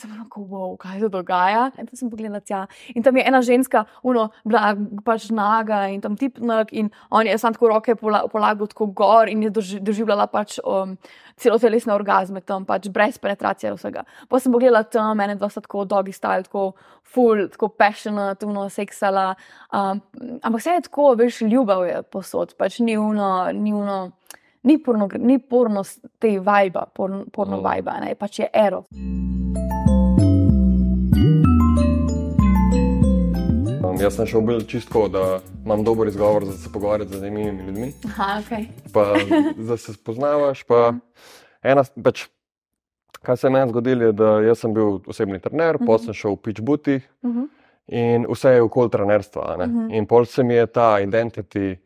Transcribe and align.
Sem 0.00 0.10
tako, 0.16 0.40
wow, 0.48 0.76
kaj 0.80 1.00
se 1.00 1.08
dogaja. 1.12 1.66
In 1.76 1.84
tam 1.86 1.96
sem 1.98 2.08
pogledala 2.08 2.40
tja. 2.40 2.62
In 2.94 3.02
tam 3.04 3.16
je 3.16 3.24
ena 3.28 3.42
ženska, 3.44 3.82
uno, 4.02 4.30
bila 4.48 4.70
pač 5.04 5.26
naga 5.30 5.82
in 5.92 6.00
tam 6.00 6.16
tipnak. 6.16 6.72
In 6.72 6.88
on 7.10 7.26
je 7.28 7.36
sam 7.38 7.52
tako 7.52 7.68
roke 7.68 7.94
polagal 8.00 8.66
tako 8.66 8.86
gor 8.86 9.28
in 9.28 9.42
je 9.42 9.50
doži- 9.50 9.80
doživljala 9.84 10.24
pač 10.26 10.56
um, 10.64 10.96
celo 11.36 11.58
telesne 11.58 11.92
orgazme 11.92 12.40
tam, 12.40 12.64
pač 12.64 12.88
brez 12.88 13.18
penetracije 13.20 13.74
vsega. 13.76 14.06
Pa 14.28 14.40
sem 14.40 14.52
pogledala 14.52 14.82
tam, 14.88 15.12
mene 15.20 15.36
dva 15.36 15.50
sta 15.52 15.60
tako 15.60 15.84
dogi 15.84 16.12
style, 16.12 16.48
tako 16.48 16.72
full, 17.04 17.48
tako 17.52 17.68
passionate, 17.68 18.46
uno, 18.46 18.68
seksala. 18.72 19.34
Um, 19.68 20.00
ampak 20.40 20.60
vse 20.60 20.78
je 20.78 20.86
tako, 20.88 21.12
veš, 21.14 21.42
ljubav 21.44 21.84
je 21.84 22.00
posod, 22.02 22.56
pač 22.56 22.80
ni 22.80 22.96
uno, 22.96 23.50
ni 23.52 23.74
uno. 23.74 24.12
Ni 24.62 24.74
porno, 24.76 25.08
ni 25.16 25.38
porno 25.38 25.80
te 26.20 26.34
vajba, 26.38 26.82
porno, 26.94 27.24
porno 27.32 27.56
Mm. 27.56 27.64
vajba, 27.64 27.92
ne, 28.04 28.14
pač 28.14 28.38
je 28.38 28.48
ero. 28.52 28.84
Jaz 34.00 34.16
sem 34.16 34.26
šel 34.26 34.40
bolj 34.40 34.62
čistko, 34.62 35.08
da 35.08 35.40
imam 35.64 35.84
dober 35.84 36.08
izgovor 36.08 36.44
za 36.44 36.52
se 36.54 36.72
pogovarjati 36.72 37.12
z 37.12 37.18
zanimivimi 37.18 37.62
ljudmi, 37.62 37.92
Aha, 38.06 38.40
ok. 38.40 38.58
pa 38.92 39.04
da 39.58 39.76
se 39.76 39.92
spoznavaš. 39.92 40.62
Pa 40.62 40.92
ena, 41.62 41.84
pač, 42.04 42.26
kaj 43.22 43.36
se 43.36 43.46
je 43.46 43.50
meni 43.50 43.70
zgodilo, 43.70 44.04
je, 44.04 44.12
da 44.12 44.54
sem 44.54 44.74
bil 44.74 44.98
osebni 45.06 45.40
trener, 45.40 45.74
Mhm. 45.74 45.86
potem 45.86 46.04
sem 46.04 46.14
šel 46.14 46.30
v 46.30 46.36
pitch 46.38 46.60
booty 46.62 47.00
Mhm. 47.24 47.44
in 47.88 48.26
vse 48.26 48.48
je 48.50 48.62
okoli 48.62 48.90
trenerstva. 48.90 49.56
ne. 49.58 49.66
Mhm. 49.66 49.90
In 49.90 50.06
pol 50.06 50.24
se 50.24 50.42
mi 50.42 50.54
je 50.54 50.66
ta 50.66 50.98
identity, 51.00 51.76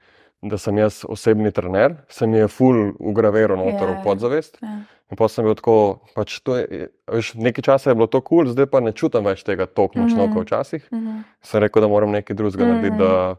da 0.42 0.58
sem 0.58 0.78
jaz 0.78 1.04
osebni 1.08 1.50
trener, 1.52 1.96
se 2.08 2.26
mi 2.26 2.38
je 2.38 2.48
full 2.48 2.92
ugraviral 3.00 3.56
noter 3.56 3.72
Ja, 3.82 3.94
v 3.94 3.96
ja. 3.96 4.02
podzavest. 4.04 4.58
Ja. 4.62 4.80
In 5.14 5.16
pa 5.16 5.28
sem 5.28 5.44
bil 5.44 5.54
tako, 5.54 5.74
pač 6.10 6.40
to 6.40 6.56
je, 6.56 6.88
veš, 7.06 7.34
nekaj 7.36 7.62
časa 7.62 7.90
je 7.90 7.94
bilo 7.94 8.08
to 8.08 8.18
kul, 8.18 8.42
cool, 8.42 8.50
zdaj 8.50 8.66
pa 8.66 8.80
ne 8.80 8.90
čutim 8.90 9.22
več 9.22 9.42
tega 9.42 9.66
tako 9.66 9.94
močno 9.96 10.24
Mhm. 10.24 10.32
kot 10.32 10.42
včasih. 10.44 10.82
Mhm. 10.90 11.20
Sem 11.40 11.60
rekel, 11.60 11.78
da 11.78 11.88
moram 11.88 12.10
nekaj 12.10 12.34
drugega 12.34 12.64
Mhm. 12.64 12.72
narediti. 12.72 12.98
Da, 12.98 13.36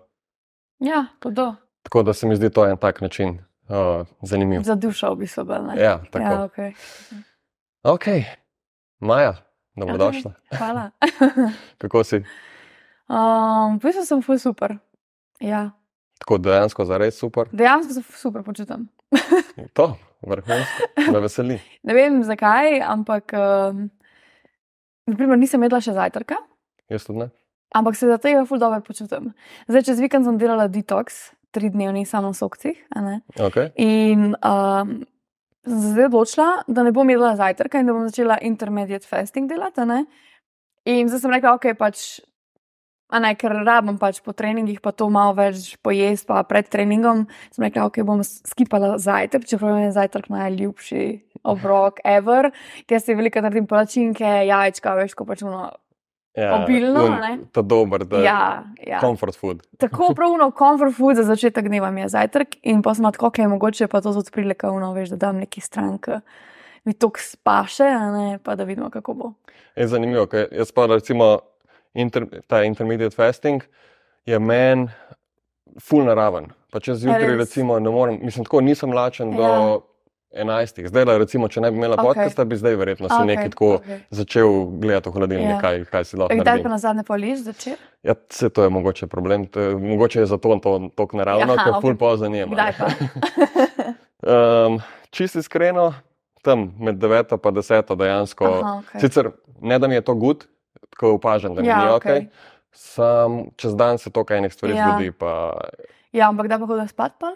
Ja, 0.81 1.05
hudo. 1.19 1.55
tako 1.83 2.03
da 2.03 2.13
se 2.13 2.23
mi 2.23 2.35
zdi 2.35 2.47
to 2.49 2.63
en 2.63 2.77
tak 2.77 3.01
način 3.01 3.39
uh, 3.67 3.75
zanimiv. 4.21 4.61
Za 4.61 4.75
dušo 4.75 5.11
v 5.11 5.17
bistvu 5.17 5.43
bolj. 5.43 5.61
ne? 5.65 5.73
Ja, 5.75 5.99
tako. 6.05 6.23
ja, 6.25 6.47
okay. 6.47 6.71
Ok, 7.83 8.05
Maja, 8.99 9.33
dobrodošla. 9.75 10.31
Hvala. 10.51 10.91
Kako 11.77 12.03
si? 12.03 12.23
Um, 13.05 13.75
v 13.75 13.81
bistvu 13.81 14.05
sem 14.05 14.21
ful 14.21 14.37
super. 14.37 14.77
Ja, 15.39 15.71
Tako 16.15 16.37
dejansko 16.37 16.85
za 16.85 16.97
res 16.97 17.19
super. 17.19 17.49
dejansko 17.51 17.93
se 17.93 18.01
super 18.13 18.43
počutim. 18.43 18.87
To, 19.73 19.97
vrhunsko, 20.29 20.89
me 21.13 21.21
veseli. 21.23 21.59
Ne 21.87 21.93
vem 21.97 22.19
zakaj, 22.25 22.79
ampak 22.81 23.33
um, 23.37 23.87
naprimer, 25.09 25.39
nisem 25.41 25.63
jedla 25.65 25.81
še 25.83 25.95
zajtrka, 25.97 26.37
Jaz 26.91 27.07
tudi 27.07 27.23
ne. 27.23 27.29
ampak 27.75 27.97
se 27.97 28.07
za 28.09 28.17
tega 28.21 28.45
ful 28.45 28.59
dobro 28.61 28.81
počutim. 28.85 29.31
Zdaj, 29.67 29.87
čez 29.89 30.01
vikend 30.03 30.25
sem 30.25 30.37
delala 30.41 30.67
detox, 30.71 31.31
tri 31.55 31.69
dnevni 31.71 32.05
samo 32.05 32.33
sokcih. 32.35 32.77
a 32.95 33.01
ne. 33.01 33.15
Okay. 33.39 33.71
In 33.79 34.35
um, 34.35 34.95
sem 35.65 35.81
se 35.81 35.91
zdaj 35.95 36.05
odločila, 36.05 36.47
da 36.67 36.83
ne 36.83 36.91
bom 36.91 37.09
jedla 37.09 37.35
zajtrka 37.39 37.79
in 37.79 37.87
da 37.89 37.93
bom 37.95 38.05
začela 38.07 38.37
intermediate 38.41 39.07
fasting 39.07 39.49
delati. 39.49 39.81
In 40.85 41.09
zdaj 41.09 41.23
sem 41.23 41.31
rekla, 41.33 41.55
ok, 41.57 41.71
pač, 41.79 42.19
a 43.09 43.19
ne, 43.21 43.35
ker 43.37 43.53
rabim 43.65 43.97
pač 44.01 44.19
po 44.25 44.33
treningih, 44.33 44.81
pa 44.81 44.91
to 44.91 45.09
malo 45.09 45.33
več 45.37 45.77
pojesti, 45.85 46.25
pa 46.27 46.43
pred 46.43 46.67
treningom. 46.69 47.27
Sem 47.53 47.63
rekla, 47.67 47.85
ok, 47.85 48.01
bom 48.03 48.23
skipala 48.25 48.97
zajtrk, 48.97 49.45
čeprav 49.45 49.77
je 49.83 49.91
zajtrk 49.95 50.29
najljubši 50.33 51.05
obrok 51.45 51.99
ever. 52.03 52.49
Jaz 52.89 53.05
si 53.05 53.13
veliko 53.15 53.41
naredim 53.41 53.67
palačinke, 53.69 54.25
jajčka, 54.49 54.95
veš, 54.97 55.13
ko 55.13 55.25
pač 55.25 55.43
ono. 55.45 55.71
Ja, 56.35 56.49
Obilno, 56.57 56.99
un- 57.05 57.19
ne? 57.21 57.29
To 57.55 57.61
dober, 57.63 58.03
da 58.03 58.17
je 58.17 58.23
Ja, 58.25 58.63
ja. 58.83 58.99
comfort 58.99 59.37
food. 59.39 59.61
Tako 59.79 60.11
pravno 60.11 60.49
comfort 60.51 60.91
food 60.91 61.15
za 61.15 61.23
začetek 61.23 61.69
dneva 61.69 61.91
mi 61.91 62.01
je 62.01 62.09
zajtrk 62.11 62.57
in 62.63 62.81
pa 62.83 62.91
sem 62.93 63.05
tako, 63.07 63.27
ok, 63.27 63.37
mogoče 63.47 63.87
pa 63.87 64.01
to 64.01 64.11
tudi 64.11 64.31
prilika, 64.31 64.67
no, 64.67 64.91
veš, 64.91 65.13
da 65.15 65.29
dam 65.29 65.37
neki 65.39 65.61
strank, 65.61 66.09
mi 66.83 66.93
to 66.93 67.07
spaše, 67.15 67.87
ne, 67.87 68.39
pa 68.43 68.55
da 68.55 68.63
vidimo, 68.63 68.89
kako 68.89 69.13
bo. 69.13 69.31
Je 69.75 69.87
zanimivo, 69.87 70.25
ker 70.27 70.47
jaz 70.51 70.71
pa 70.75 70.85
recimo 70.91 71.39
inter, 71.95 72.25
ta 72.47 72.63
intermediate 72.63 73.15
fasting 73.15 73.63
je 74.25 74.39
meni 74.39 74.87
full 75.79 76.05
naraven. 76.05 76.51
Pa 76.71 76.79
če 76.79 76.95
zjutraj 76.95 77.37
recimo 77.37 77.79
ne 77.79 77.89
morem, 77.89 78.19
mislim 78.21 78.45
tako, 78.45 78.61
nisem 78.61 78.93
lačen 78.93 79.31
Ja. 79.31 79.37
do 79.37 79.81
11. 80.33 80.87
Zdaj, 80.87 81.05
da 81.05 81.17
recimo, 81.17 81.47
če 81.47 81.61
ne 81.61 81.69
bi 81.71 81.77
imela 81.77 81.95
Okej. 81.95 82.05
podcasta, 82.05 82.43
bi 82.43 82.57
zdaj 82.57 82.75
verjetno 82.75 83.07
se 83.09 83.15
Okej, 83.15 83.27
nekaj 83.27 83.49
tako 83.49 83.69
okej. 83.73 83.99
začel 84.09 84.49
gledati 84.73 85.09
v 85.09 85.13
hladilnik, 85.13 85.49
Ja. 85.49 85.59
kaj, 85.61 85.85
kaj 85.85 86.03
si 86.03 86.17
lahko 86.17 86.35
Kdaj 86.35 86.63
pa 86.63 86.69
na 86.69 86.77
zadnje 86.77 87.03
poliš 87.03 87.39
začeti? 87.39 87.79
Ja, 88.03 88.15
se 88.29 88.49
to 88.49 88.63
je 88.63 88.69
mogoče 88.69 89.07
problem, 89.07 89.45
to 89.47 89.61
je, 89.61 89.75
mogoče 89.75 90.19
je 90.19 90.25
zato 90.25 90.59
to 90.59 90.89
tako 90.95 91.17
naravno, 91.17 91.55
ker 91.55 91.69
okej. 91.69 91.81
full 91.81 91.95
pozno 91.95 92.27
njema. 92.27 92.51
Kdaj 92.53 92.73
pa? 92.77 92.87
Um, 94.21 94.79
čisto 95.09 95.39
iskreno, 95.39 95.93
tam 96.41 96.73
med 96.79 96.95
9 96.95 97.31
in 97.31 97.55
10 97.55 97.95
dejansko. 97.95 98.45
Aha, 98.45 98.77
okej. 98.79 99.01
Sicer 99.01 99.29
ne 99.61 99.79
da 99.79 99.87
mi 99.87 99.95
je 99.95 100.01
to 100.01 100.15
gud, 100.15 100.45
tako 100.95 101.13
opažam, 101.13 101.53
da 101.53 101.61
Ja, 101.61 101.77
ni 101.77 101.91
ok. 101.91 101.95
okej. 101.97 102.27
Sam 102.71 103.51
čez 103.55 103.75
dan 103.75 103.97
se 103.97 104.09
to 104.09 104.23
kaj 104.23 104.37
enih 104.37 104.51
stvari 104.51 104.73
Ja. 104.73 104.87
zgodi, 104.89 105.11
pa 105.11 105.51
Ja, 106.11 106.29
ampak 106.29 106.47
da 106.47 106.55
pa 106.55 106.65
hodim 106.65 106.87
spat 106.87 107.19
pa? 107.19 107.35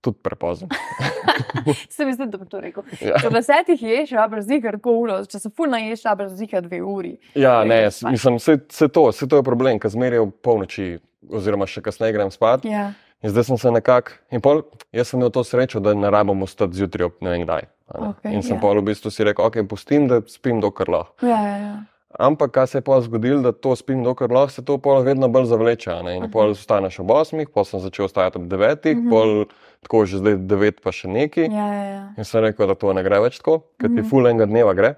tudi 0.00 0.18
prepozno. 0.22 0.68
Se 1.90 2.04
mi 2.04 2.12
zdi, 2.14 2.26
da 2.26 2.38
bi 2.38 2.46
to 2.46 2.60
rekel. 2.60 2.84
Ja. 3.00 3.18
Če 3.18 3.26
ob 3.26 3.34
desetih 3.34 3.80
ješ, 3.82 4.12
a 4.12 4.28
brez 4.28 4.46
zika, 4.46 4.70
tako 4.70 4.92
uro, 4.96 5.16
če 5.26 5.40
se 5.40 5.50
ful 5.50 5.66
naješ, 5.66 6.04
a 6.06 6.14
brez 6.14 6.32
zika 6.32 6.60
dve 6.60 6.78
uri. 6.78 7.16
Ja, 7.34 7.64
ne, 7.64 7.68
Nekaj 7.68 7.82
jaz, 7.82 7.98
mislim, 8.06 8.36
vse, 8.38 8.56
vse 8.68 8.88
to, 8.88 9.08
vse 9.08 9.26
to 9.26 9.36
je 9.36 9.42
problem, 9.42 9.78
ker 9.78 9.90
zmeraj 9.90 10.18
ob 10.18 10.36
polnoči, 10.40 10.86
oziroma 11.28 11.66
še 11.66 11.82
kasneje 11.82 12.14
grem 12.14 12.30
spat. 12.30 12.64
Ja, 12.64 12.92
In 13.18 13.32
zdaj 13.32 13.44
sem 13.44 13.58
se 13.58 13.70
nekako, 13.74 14.14
in 14.30 14.38
pol, 14.40 14.60
jaz 14.94 15.08
sem 15.10 15.18
imel 15.18 15.32
to 15.34 15.42
srečo, 15.42 15.80
da 15.82 15.90
ne 15.90 16.06
rabim 16.06 16.38
ostati 16.40 16.78
zjutraj 16.78 17.08
ob 17.08 17.16
ne 17.20 17.30
vem 17.30 17.42
kdaj. 17.42 17.64
ne. 17.90 18.08
Okej, 18.08 18.30
in 18.30 18.42
sem 18.44 18.54
ja. 18.54 18.60
pol 18.62 18.78
v 18.78 18.84
bistvu 18.86 19.10
si 19.10 19.26
rekel, 19.26 19.42
ok, 19.44 19.58
pustim, 19.66 20.06
da 20.06 20.20
spim 20.22 20.60
dokler 20.62 20.88
lahko. 20.88 21.26
ja, 21.26 21.40
ja. 21.42 21.56
ja. 21.58 21.76
Ampak, 22.10 22.50
kaj 22.50 22.66
se 22.66 22.78
je 22.78 22.82
pa 22.82 23.00
zgodilo, 23.00 23.42
da 23.42 23.52
to 23.52 23.76
spim 23.76 24.00
dokler 24.00 24.30
lahko, 24.30 24.48
se 24.50 24.64
to 24.64 24.78
pol 24.78 25.02
vedno 25.02 25.28
bolj 25.28 25.44
zavleče. 25.44 25.90
In 26.08 26.22
Mhm. 26.22 26.30
pol 26.30 26.50
ostaneš 26.50 27.00
ob 27.00 27.10
osmih, 27.10 27.48
pol 27.48 27.64
sem 27.64 27.80
začel 27.80 28.04
ostajati 28.04 28.38
ob 28.38 28.46
devetih, 28.46 28.96
Mhm. 28.96 29.10
pol 29.10 29.44
tako 29.82 30.06
že 30.06 30.16
zdaj 30.16 30.36
devet 30.38 30.80
pa 30.80 30.90
še 30.90 31.08
neki. 31.08 31.40
ja, 31.42 31.68
ja, 31.68 31.84
ja. 31.84 32.14
In 32.16 32.24
sem 32.24 32.40
rekel, 32.40 32.66
da 32.66 32.74
to 32.74 32.92
ne 32.92 33.02
gre 33.02 33.20
več 33.20 33.38
tako, 33.38 33.62
ker 33.78 33.88
ti 33.88 34.00
Mhm. 34.00 34.04
ful 34.04 34.24
enega 34.24 34.46
dneva 34.46 34.74
gre. 34.74 34.94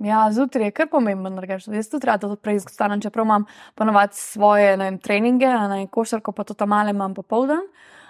Ja, 0.00 0.30
zjutraj 0.30 0.64
je 0.64 0.70
kar 0.72 0.86
pomemben, 0.88 1.34
da 1.34 1.42
greš. 1.42 1.66
Jaz 1.66 1.88
tudi 1.88 2.06
rada 2.06 2.36
prej 2.36 2.56
izgostanem, 2.56 3.00
čeprav 3.00 3.24
imam 3.24 3.44
ponovadi 3.74 4.14
svoje 4.14 4.76
vem, 4.76 4.98
treninge, 4.98 5.46
ne 5.46 5.86
košarko, 5.88 6.32
pa 6.32 6.44
to 6.44 6.54
tam 6.54 6.68
male 6.68 6.90
imam 6.90 7.14
popoldan. 7.14 7.62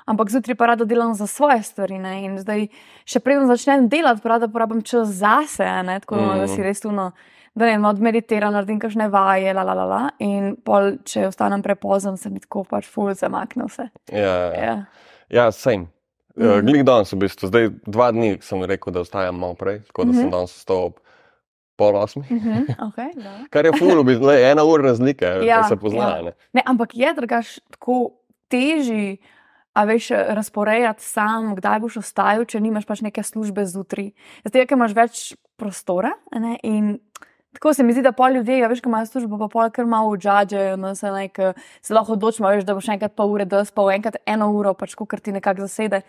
Ampak 0.06 0.28
zjutraj 0.28 0.54
pa 0.54 0.66
rada 0.66 0.84
delam 0.84 1.14
za 1.14 1.26
svoje 1.26 1.62
stvari. 1.62 1.98
Ne? 1.98 2.24
In 2.24 2.38
zdaj, 2.38 2.68
še 3.06 3.20
preden 3.20 3.46
začnem 3.46 3.88
delati, 3.88 4.20
pa 4.20 4.28
rada 4.30 4.48
porabim 4.48 4.82
čas 4.82 5.08
zase, 5.10 5.64
ne? 5.82 6.00
tako 6.00 6.14
mm. 6.16 6.28
da 6.30 6.44
Mhm. 6.44 6.48
si 6.48 6.62
res 6.62 6.80
tuno. 6.80 7.12
Da 7.54 7.66
ne 7.66 7.88
odmeditiram, 7.88 8.52
naredim 8.52 8.78
kakšne 8.80 9.08
vaje, 9.08 9.54
la, 9.54 9.62
la, 9.62 9.74
la, 9.74 9.84
la. 9.84 10.10
in 10.18 10.56
pol, 10.64 10.96
če 11.04 11.26
ostanem 11.28 11.62
prepozen, 11.62 12.16
se 12.16 12.30
mi 12.30 12.40
tako 12.40 12.64
pač 12.64 12.86
ful 12.86 13.14
zamakne 13.14 13.64
vse. 13.64 13.88
Ja, 14.12 14.20
ja. 14.20 14.64
Ja. 14.64 14.84
ja 15.28 15.50
same. 15.52 15.76
Mm 15.76 15.88
Mhm. 16.44 16.46
-hmm. 16.50 16.66
Glik 16.66 16.82
danes 16.84 17.12
v 17.12 17.16
bistvu, 17.16 17.46
zdaj 17.48 17.68
dva 17.86 18.12
dni 18.12 18.38
sem 18.40 18.62
rekel, 18.62 18.92
da 18.92 19.00
ostajam 19.00 19.38
malo 19.38 19.54
prej, 19.54 19.80
tako 19.86 20.04
da 20.04 20.10
mm 20.10 20.12
-hmm. 20.12 20.16
sem 20.16 20.26
Mhm. 20.26 20.32
danes 20.32 20.56
vstal 20.56 20.76
ob 20.84 20.94
pol 21.76 21.96
osmih. 21.96 22.30
Uh 22.30 22.36
-huh. 22.38 22.66
okay, 22.78 23.14
dobro. 23.14 23.46
Kar 23.50 23.64
je 23.66 23.72
ful, 23.78 24.02
v 24.02 24.04
bistvu, 24.04 24.26
le, 24.26 24.50
ena 24.50 24.64
ura 24.64 24.82
razlike, 24.82 25.24
ja, 25.24 25.42
Ja, 25.42 25.56
da 25.62 25.68
se 25.68 25.76
pozna. 25.76 25.98
ja. 26.08 26.16
Ja. 26.24 26.32
Ne, 26.52 26.62
ampak 26.66 26.88
je 26.94 27.14
drugač 27.14 27.58
tako 27.70 28.10
teži, 28.48 29.16
a 29.74 29.84
veš, 29.84 30.08
razporejati 30.10 31.02
sam, 31.04 31.54
kdaj 31.56 31.80
boš 31.80 31.96
ostajal, 31.96 32.44
če 32.44 32.60
nimaš 32.60 32.86
pač 32.86 33.00
neke 33.00 33.22
službe 33.22 33.66
zjutraj. 33.66 34.10
Zato, 34.44 34.58
ker 34.66 34.72
imaš 34.76 34.94
več 34.94 35.36
prostora. 35.56 36.10
Ne, 36.32 36.58
in 36.62 36.98
tako 37.52 37.74
se 37.74 37.82
mi 37.82 37.92
zdi, 37.92 38.02
da 38.02 38.12
pol 38.12 38.32
ljudi, 38.36 38.62
a 38.64 38.68
veš, 38.68 38.80
ko 38.80 38.88
imajo 38.90 39.06
službo, 39.06 39.38
pa 39.38 39.48
pol 39.48 39.70
kar 39.70 39.86
malo 39.86 40.10
udžađajo, 40.14 40.76
no, 40.76 40.94
se, 40.94 41.10
nek, 41.10 41.38
se 41.82 41.94
lahko 41.94 42.12
odločimo, 42.12 42.48
veš, 42.48 42.64
da 42.64 42.74
boš 42.74 42.88
enkrat 42.88 43.14
pol 43.16 43.32
ure, 43.32 43.44
da 43.44 43.64
spal 43.64 43.90
enkrat 43.90 44.16
eno 44.26 44.50
uro, 44.52 44.74
pač 44.74 44.94
kar 44.94 45.20
ti 45.20 45.32
nekako 45.32 45.66
zasede. 45.66 46.02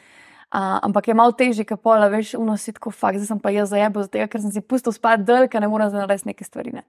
Uh, 0.49 0.79
ampak 0.81 1.07
je 1.07 1.13
malo 1.13 1.31
težje, 1.31 1.61
ker 1.65 1.77
pol, 1.77 2.01
veš, 2.09 2.33
unosi 2.33 2.73
tako 2.73 2.89
fakt, 2.91 3.19
zdaj 3.21 3.27
sem 3.27 3.39
pa 3.39 3.51
jaz 3.53 3.69
zajebo, 3.69 4.01
zato 4.01 4.17
ker 4.27 4.41
sem 4.41 4.51
si 4.51 4.61
pustil 4.61 4.91
spati 4.91 5.21
dol, 5.23 5.45
ker 5.47 5.61
ne 5.61 5.67
morem 5.69 5.89
zdaj 5.89 6.07
narediti 6.07 6.27
neke 6.27 6.43
stvari. 6.43 6.71
Ne. 6.73 6.83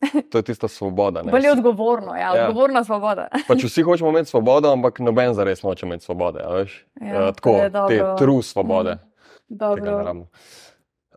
To 0.30 0.38
je 0.38 0.42
tista 0.42 0.68
svoboda. 0.68 1.22
ne. 1.22 1.32
Bolj 1.32 1.44
je 1.44 1.52
odgovorno, 1.52 2.14
ja, 2.14 2.30
Ja. 2.36 2.48
odgovorna 2.48 2.84
svoboda. 2.84 3.28
Pač 3.48 3.64
vsi 3.66 3.82
hočemo 3.82 4.10
imeti 4.10 4.30
svobodo, 4.30 4.72
ampak 4.72 4.98
noben 4.98 5.34
zares 5.34 5.62
noče 5.62 5.86
imeti 5.86 6.04
svobode. 6.04 6.40
Ja, 6.40 7.26
to 7.26 7.32
tako, 7.32 7.56
te 7.88 7.98
true 8.18 8.42
svobode. 8.42 8.94
Mm. 8.94 9.56
Dobro. 9.58 10.14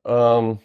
Um, 0.03 0.57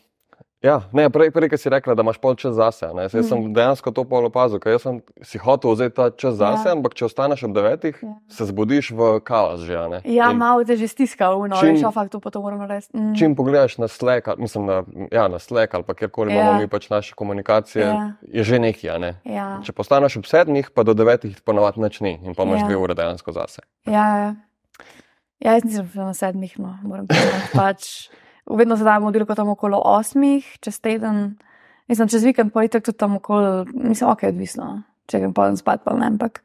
Ja, 0.58 0.80
ne, 0.92 1.06
prej, 1.06 1.30
prej 1.30 1.54
si 1.54 1.70
rekla, 1.70 1.94
da 1.94 2.02
imaš 2.02 2.18
pol 2.18 2.34
čas 2.34 2.54
zase. 2.58 2.90
Ne. 2.90 3.02
Jaz 3.06 3.14
Mhm. 3.14 3.22
sem 3.22 3.54
dejansko 3.54 3.92
to 3.94 4.02
pol 4.04 4.26
opazil, 4.26 4.58
ker 4.58 4.74
sem 4.80 4.98
si 5.22 5.38
hotel 5.38 5.70
vzeti 5.70 5.94
ta 5.94 6.10
čas 6.10 6.34
zase, 6.34 6.66
Ja. 6.68 6.72
ampak 6.74 6.94
če 6.94 7.04
ostaneš 7.06 7.44
ob 7.46 7.54
devetih, 7.54 7.94
Ja. 8.02 8.18
se 8.28 8.44
zbudiš 8.44 8.90
v 8.90 9.20
kaos 9.20 9.60
že. 9.60 9.78
ne. 9.88 10.00
Ja, 10.04 10.30
In 10.30 10.36
malo 10.38 10.64
te 10.64 10.74
že 10.76 10.88
stiska, 10.88 11.30
no, 11.30 11.54
Čim- 11.56 11.78
veš, 11.78 11.94
fakt 11.94 12.10
to 12.10 12.18
to 12.20 12.42
moramo 12.42 12.66
narediti. 12.66 12.90
Mm. 12.90 13.14
Čim 13.14 13.36
pogledaš 13.36 13.78
na 13.78 13.86
Slack, 13.88 14.26
mislim, 14.36 14.66
na, 14.66 14.82
ja, 15.12 15.28
na 15.28 15.38
Slack 15.38 15.74
ali 15.74 15.84
pa 15.84 15.94
kjerkoli 15.94 16.34
Ja. 16.34 16.42
imamo 16.42 16.58
mi 16.60 16.66
pač 16.68 16.90
naše 16.90 17.14
komunikacije, 17.14 17.84
Ja. 17.86 18.12
je 18.22 18.42
že 18.42 18.58
nekaj. 18.58 18.98
Ne. 18.98 19.20
Ja, 19.24 19.60
Če 19.62 19.72
postaneš 19.72 20.16
ob 20.16 20.26
sedmih, 20.26 20.70
pa 20.74 20.82
do 20.82 20.90
devetih 20.94 21.38
ponovadi 21.44 21.78
nič 21.80 22.00
ni 22.00 22.18
in 22.24 22.34
pa 22.34 22.42
imaš 22.42 22.60
Ja. 22.60 22.66
dve 22.66 22.76
ure 22.76 22.94
dejansko 22.94 23.30
zase. 23.32 23.62
ja, 23.86 23.94
ja. 24.18 24.34
ja, 25.38 25.52
jaz 25.54 25.62
nisem 25.64 25.86
na 25.94 26.14
sedmih, 26.14 26.58
no, 26.58 26.74
moram 26.82 27.06
povedati. 27.06 27.54
Pač, 27.54 28.10
vedno 28.50 28.76
se 28.76 28.84
dajemo 28.84 29.10
delko 29.10 29.34
tam 29.34 29.48
okolo 29.48 29.80
osmih, 29.84 30.46
čez 30.60 30.80
teden. 30.80 31.38
Mislim, 31.88 32.08
čez 32.08 32.24
vikend 32.24 32.52
pa 32.52 32.64
itek 32.64 32.84
tudi 32.84 32.98
tam 32.98 33.16
okolo, 33.16 33.64
mislim, 33.72 34.10
ok, 34.10 34.28
odvisno. 34.28 34.64
no. 34.64 34.82
Če 35.08 35.22
grem 35.22 35.32
pa 35.32 35.48
spat, 35.56 35.84
pa 35.86 35.94
ne, 35.96 36.10
ampak. 36.12 36.42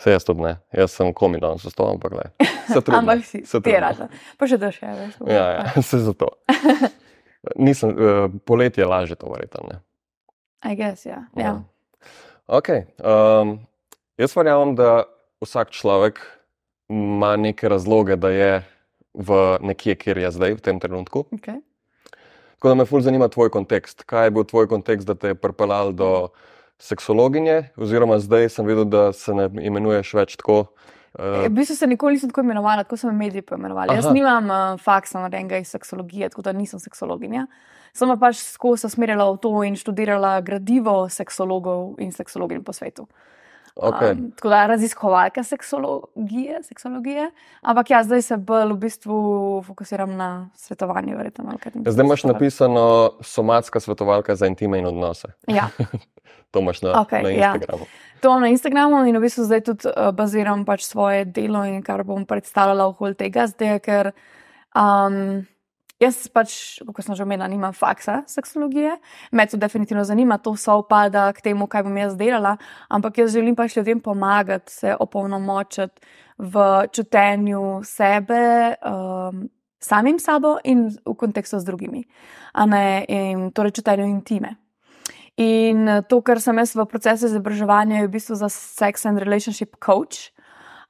Se 0.00 0.12
jaz 0.12 0.24
tudi 0.24 0.44
ne, 0.44 0.54
jaz 0.76 0.94
sem 0.96 1.12
komi 1.16 1.40
danes 1.40 1.64
zastal, 1.64 1.94
ampak 1.96 2.14
le. 2.16 2.24
Se 2.72 2.80
trudim. 2.80 2.98
ampak 2.98 3.24
si, 3.24 3.42
se 3.48 3.60
ti 3.64 3.74
rada. 3.80 4.08
Pa 4.40 4.48
še 4.48 4.58
daš, 4.60 4.80
ja, 4.82 4.92
veš. 4.96 5.18
Ja, 5.28 5.44
ja, 5.58 5.82
se 5.84 6.00
zato. 6.08 6.30
Nisem, 7.60 7.92
uh, 7.92 8.26
poletje 8.48 8.82
je 8.82 8.88
lažje 8.88 9.18
to 9.20 9.28
verjetno. 9.32 9.80
I 10.64 10.74
guess, 10.76 11.04
ja. 11.06 11.26
ja. 11.36 11.58
Okay, 12.48 12.88
um, 13.04 13.58
jaz 14.18 14.34
verjamem, 14.36 14.74
da 14.78 15.04
vsak 15.44 15.70
človek 15.76 16.20
ima 16.88 17.36
neke 17.36 17.68
razloge, 17.68 18.16
da 18.16 18.32
je 18.32 18.50
v 19.16 19.58
nekje, 19.64 19.96
kjer 19.96 20.18
je 20.18 20.30
zdaj, 20.36 20.58
v 20.58 20.64
tem 20.64 20.80
trenutku. 20.80 21.24
Okay. 21.40 21.62
Tako 22.56 22.68
da 22.68 22.74
me 22.74 22.86
fulj 22.88 23.08
zanima 23.08 23.28
tvoj 23.28 23.50
kontekst. 23.50 24.04
Kaj 24.08 24.28
je 24.28 24.34
bil 24.36 24.44
tvoj 24.44 24.68
kontekst, 24.68 25.08
da 25.08 25.14
te 25.14 25.32
je 25.32 25.38
pripeljal 25.40 25.92
do 25.96 26.28
seksologinje, 26.78 27.72
oziroma 27.76 28.18
zdaj 28.20 28.48
sem 28.52 28.66
videl, 28.68 28.84
da 28.84 29.12
se 29.16 29.34
ne 29.34 29.48
imenuješ 29.48 30.14
več 30.14 30.36
tako. 30.36 30.66
V 31.16 31.46
Uh, 31.46 31.48
bistvu 31.48 31.76
se 31.76 31.86
nikoli 31.88 32.12
nisem 32.12 32.28
tako 32.28 32.42
imenovala, 32.44 32.84
tako 32.84 32.98
so 33.00 33.08
me 33.08 33.14
mediji 33.16 33.42
poimenovali. 33.42 33.94
Jaz 33.96 34.04
Aha. 34.04 34.12
nimam 34.12 34.50
uh, 34.50 34.80
faksa 34.80 35.22
narejenega 35.22 35.62
iz 35.62 35.70
seksologije, 35.72 36.28
tako 36.28 36.42
da 36.44 36.52
nisem 36.52 36.80
seksologinja. 36.80 37.46
Sem 37.96 38.10
pa 38.12 38.18
pač 38.20 38.42
skozi 38.44 38.82
se 38.82 38.90
usmerjala 38.92 39.30
v 39.32 39.38
to 39.40 39.52
in 39.64 39.78
študirala 39.80 40.40
gradivo 40.44 41.06
seksologov 41.08 41.94
in 42.04 42.12
seksologin 42.12 42.60
po 42.64 42.74
svetu. 42.76 43.06
Okay. 43.76 44.12
Um, 44.12 44.30
tako 44.30 44.48
da 44.48 44.66
raziskovalka 44.66 45.42
seksologije, 45.42 46.62
seksologije. 46.62 47.30
Ampak 47.60 47.90
ja, 47.90 48.02
zdaj 48.04 48.22
se 48.22 48.36
bolj 48.36 48.72
v 48.72 48.76
bistvu 48.76 49.18
fokusiram 49.66 50.16
na 50.16 50.50
svetovanje. 50.54 51.16
Verjetno. 51.16 51.58
Zdaj 51.86 52.04
imaš 52.04 52.24
napisano 52.24 53.10
somatska 53.20 53.80
svetovalka 53.80 54.34
za 54.34 54.46
intime 54.46 54.78
in 54.78 54.86
odnose. 54.86 55.28
Ja, 55.46 55.68
To 56.50 56.60
imaš 56.60 56.82
na, 56.82 57.00
Okej, 57.00 57.22
na 57.22 57.30
ja. 57.30 57.54
Instagramu. 57.54 57.84
to 58.20 58.28
imam 58.28 58.40
na 58.40 58.48
Instagramu 58.48 59.04
in 59.06 59.16
v 59.16 59.20
bistvu 59.20 59.44
zdaj 59.44 59.60
tudi 59.60 59.88
uh, 59.88 60.08
baziram 60.16 60.64
pač 60.64 60.86
svoje 60.88 61.24
delo 61.24 61.64
in 61.64 61.82
kar 61.82 62.00
bom 62.04 62.24
predstavljala 62.26 62.86
okoli 62.86 63.14
tega, 63.14 63.46
zdaj, 63.46 63.78
ker 63.84 64.12
um, 64.72 65.44
jaz 66.02 66.26
pač, 66.28 66.52
kot 66.84 67.04
sem 67.04 67.16
že 67.16 67.24
omenila, 67.24 67.48
nimam 67.48 67.74
faksa 67.76 68.20
seksologije, 68.28 68.96
me 69.32 69.46
to 69.46 69.56
definitivno 69.56 70.04
zanima, 70.04 70.38
to 70.38 70.56
sovpada 70.56 71.30
k 71.32 71.42
temu, 71.50 71.66
kaj 71.66 71.86
bom 71.86 71.96
jaz 71.96 72.16
delala, 72.16 72.56
ampak 72.88 73.22
jaz 73.22 73.32
želim 73.32 73.56
pač 73.56 73.76
ljudem 73.76 74.00
pomagati, 74.00 74.72
se 74.72 74.96
opolnomočiti 75.00 76.00
v 76.38 76.86
čutenju 76.92 77.82
sebe. 77.84 78.76
Um, 78.84 79.48
Samim 79.86 80.16
sabo 80.18 80.56
in 80.64 80.88
v 80.88 81.14
kontekstu 81.14 81.60
z 81.60 81.68
drugimi, 81.68 82.00
ne 82.66 83.04
in, 83.06 83.50
torej 83.52 83.76
čutenju 83.76 84.06
intime. 84.08 84.56
In 85.36 85.88
eh, 85.88 86.02
to, 86.08 86.22
kar 86.24 86.40
sem 86.40 86.56
jaz 86.58 86.72
v 86.74 86.86
procesu 86.88 87.28
izobraževanja, 87.28 88.00
je 88.00 88.08
v 88.08 88.12
bistvu 88.16 88.38
za 88.40 88.48
sex 88.48 89.04
and 89.06 89.20
relationship 89.20 89.76
coach, 89.84 90.32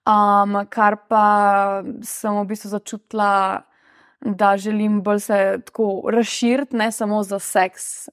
um, 0.06 0.62
kar 0.70 1.02
pa 1.10 1.82
sem 2.06 2.30
v 2.30 2.46
bistvu 2.46 2.70
začutila, 2.78 3.66
da 4.34 4.56
želim 4.56 5.02
bolj 5.02 5.20
se 5.20 5.58
tako 5.64 6.10
razširiti, 6.12 6.76
ne 6.76 6.92
samo 6.92 7.22
za 7.22 7.38
seks, 7.38 8.08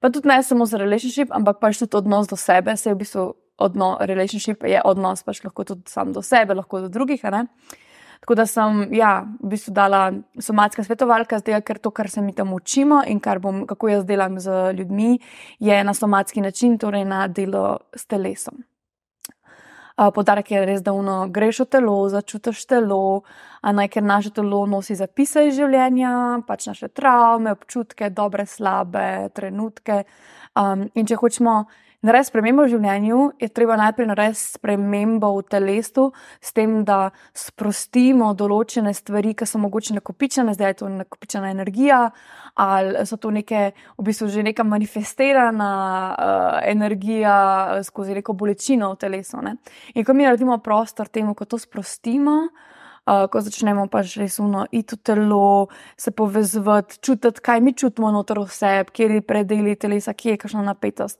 pa 0.00 0.10
tudi 0.10 0.28
ne 0.28 0.42
samo 0.42 0.66
za 0.66 0.78
relationship, 0.78 1.28
ampak 1.30 1.60
pač 1.60 1.78
tudi 1.78 1.96
odnos 1.96 2.28
do 2.28 2.36
sebe, 2.36 2.76
se 2.76 2.90
je 2.90 2.94
v 2.94 2.98
bistvu 2.98 3.34
odno, 3.58 3.96
relationship 4.00 4.64
je 4.64 4.80
odnos 4.84 5.22
pač 5.22 5.42
lahko 5.44 5.64
tudi 5.64 5.90
sam 5.90 6.12
do 6.12 6.22
sebe, 6.22 6.54
lahko 6.54 6.80
do 6.80 6.88
drugih. 6.88 7.22
Tako 8.20 8.34
da 8.34 8.46
sem, 8.46 8.80
ja, 8.94 9.26
v 9.42 9.52
bistvu 9.52 9.72
dala 9.74 10.12
somatska 10.42 10.82
svetovalka, 10.84 11.38
zdaj, 11.38 11.60
ker 11.66 11.78
to, 11.78 11.90
kar 11.94 12.10
se 12.10 12.22
mi 12.22 12.34
tam 12.34 12.52
učimo 12.52 13.02
in 13.06 13.20
bom, 13.40 13.66
kako 13.66 13.88
jaz 13.88 14.04
delam 14.04 14.40
z 14.40 14.72
ljudmi, 14.74 15.18
je 15.58 15.84
na 15.84 15.94
somatski 15.94 16.40
način, 16.40 16.78
torej 16.78 17.04
na 17.04 17.28
delo 17.28 17.78
s 17.94 18.06
telesom. 18.06 18.67
Podarek 19.98 20.50
je 20.50 20.60
res, 20.62 20.82
da 20.86 20.92
uno, 20.94 21.26
greš 21.26 21.64
v 21.64 21.68
telo, 21.74 21.96
začutiš 22.06 22.60
telo, 22.70 23.24
naj 23.66 23.88
ker 23.90 24.04
naše 24.06 24.30
telo 24.30 24.60
nosi 24.70 24.94
zapise 24.94 25.48
iz 25.48 25.56
življenja, 25.58 26.12
pač 26.46 26.68
naše 26.70 26.88
travme, 26.94 27.56
občutke, 27.58 28.12
dobre, 28.14 28.46
slabe 28.46 29.32
trenutke. 29.34 30.04
Um, 30.54 30.86
in 30.94 31.06
če 31.06 31.18
hočemo 31.18 31.56
narediti 32.02 32.30
spremembo 32.30 32.64
v 32.64 32.72
življenju, 32.74 33.18
je 33.42 33.48
treba 33.50 33.76
najprej 33.80 34.08
narediti 34.12 34.40
spremembo 34.40 35.32
v 35.34 35.44
telesu, 35.50 36.04
s 36.40 36.54
tem, 36.54 36.82
da 36.86 37.10
sprostimo 37.34 38.30
določene 38.38 38.92
stvari, 38.94 39.34
ki 39.34 39.48
so 39.48 39.58
mogoče 39.62 39.98
nakopičene, 39.98 40.54
zdaj 40.54 40.72
je 40.72 40.78
to 40.82 40.92
nakopičena 40.94 41.50
energija, 41.50 42.04
ali 42.58 43.04
so 43.06 43.18
to 43.18 43.32
neke, 43.34 43.72
v 43.98 44.06
bistvu 44.06 44.30
že 44.30 44.46
neka 44.46 44.66
manifestirana 44.66 45.72
uh, 46.14 46.60
energija 46.66 47.36
eh, 47.78 47.84
skozi 47.86 48.18
neko 48.18 48.34
bolečino 48.34 48.92
v 48.94 48.98
telesu. 48.98 49.42
Ne? 49.42 49.58
In 49.94 50.06
ko 50.06 50.14
mi 50.14 50.26
naredimo 50.26 50.58
prostor 50.62 51.08
temu, 51.08 51.34
ko 51.34 51.46
to 51.46 51.58
sprostimo. 51.58 52.48
Uh, 53.08 53.24
ko 53.32 53.40
začnemo 53.40 53.86
pač 53.88 54.18
res 54.20 54.34
uno 54.36 54.66
iti 54.68 54.92
v 54.92 55.00
telo, 55.00 55.68
se 55.96 56.12
povezati, 56.12 56.98
čutiti, 57.00 57.40
kaj 57.40 57.62
mi 57.64 57.72
čutimo 57.72 58.10
noter 58.12 58.36
vse, 58.44 58.84
kje 58.92 59.06
je 59.14 59.22
predeli 59.24 59.78
telesa, 59.80 60.12
kje 60.12 60.34
je 60.34 60.40
kakšna 60.42 60.66
napetost. 60.66 61.16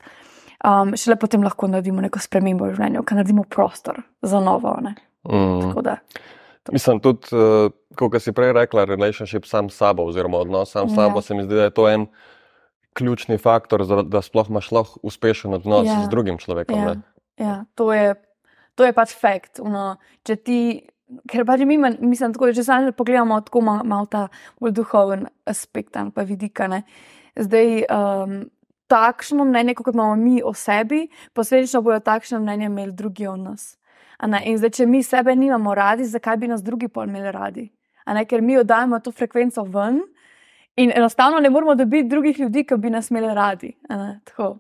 Um, 0.65 0.97
šele 0.99 1.15
potem 1.17 1.43
lahko 1.43 1.69
naredimo 1.69 2.03
neko 2.03 2.19
spremembo 2.19 2.67
v 2.67 2.75
življenju, 2.75 3.05
ker 3.07 3.17
naredimo 3.17 3.45
prostor 3.45 4.01
za 4.23 4.41
novo. 4.41 4.75
ne. 4.83 4.95
Mm. 5.29 5.61
Tako 5.63 5.83
da, 5.83 5.97
Mislim 6.73 6.99
tudi, 7.01 7.31
uh, 7.33 7.71
kot 7.97 8.19
si 8.21 8.33
prej 8.33 8.53
rekla, 8.53 8.85
relationship 8.85 9.47
sam 9.47 9.71
s 9.71 9.77
sabo, 9.77 10.05
oziroma 10.05 10.37
odnos 10.39 10.71
sam 10.71 10.89
s 10.89 10.93
Ja. 10.93 10.97
sabo, 10.97 11.23
se 11.23 11.35
mi 11.35 11.43
zdi, 11.43 11.55
da 11.55 11.63
je 11.63 11.71
to 11.71 11.89
en 11.89 12.07
ključni 12.93 13.39
faktor, 13.39 13.85
za, 13.85 14.03
da 14.03 14.23
sploh 14.23 14.51
imaš 14.51 14.71
lahko 14.73 15.01
uspešen 15.03 15.55
odnos 15.55 15.87
Ja. 15.87 16.03
z 16.05 16.09
drugim 16.09 16.39
človekom. 16.39 16.77
ja, 16.79 16.95
ne. 16.95 17.01
ja, 17.39 17.65
to, 17.75 17.93
je, 17.93 18.15
to 18.75 18.85
je 18.85 18.93
pač 18.93 19.15
fakt. 19.15 19.61
Uno, 19.61 19.97
če 20.25 20.37
ti, 20.37 20.59
ker 21.31 21.47
pač 21.47 21.61
mi, 21.61 21.79
mislim, 21.79 22.35
tako, 22.35 22.53
če 22.53 22.65
samo 22.65 22.93
pogledamo 22.93 23.41
tako 23.41 23.61
malo 23.61 23.85
mal 23.85 24.07
ta 24.07 24.29
bolj 24.61 24.73
duhoven 24.73 25.27
aspekt 25.47 25.97
ali 25.97 26.11
pa 26.11 26.23
vidika. 26.23 26.69
Ne. 26.69 26.83
Zdaj, 27.39 27.85
um, 27.89 28.51
takšno 28.89 29.45
mnenje, 29.45 29.75
kot 29.79 29.95
imamo 29.95 30.17
mi 30.17 30.43
o 30.45 30.55
sebi, 30.55 31.07
posledično 31.33 31.83
bojo 31.83 32.01
takšno 32.01 32.41
mnenje 32.41 32.67
imeli 32.67 32.93
drugi 32.93 33.27
o 33.27 33.37
nas. 33.37 33.77
In 34.45 34.59
zdaj, 34.59 34.71
če 34.71 34.87
mi 34.87 35.03
sebe 35.03 35.37
nimamo 35.37 35.75
radi, 35.75 36.05
zakaj 36.05 36.37
bi 36.37 36.49
nas 36.49 36.63
drugi 36.63 36.89
pol 36.89 37.07
imeli 37.09 37.33
radi? 37.33 37.69
Ker 38.29 38.43
mi 38.43 38.57
oddajemo 38.59 38.99
to 39.05 39.13
frekvenco 39.13 39.63
ven 39.63 40.01
in 40.77 40.93
enostavno 40.95 41.41
ne 41.41 41.51
moremo 41.51 41.75
dobiti 41.75 42.09
drugih 42.09 42.39
ljudi, 42.41 42.65
ki 42.65 42.77
bi 42.77 42.91
nas 42.91 43.11
imeli 43.11 43.35
radi. 43.35 43.75
Tako 44.25 44.57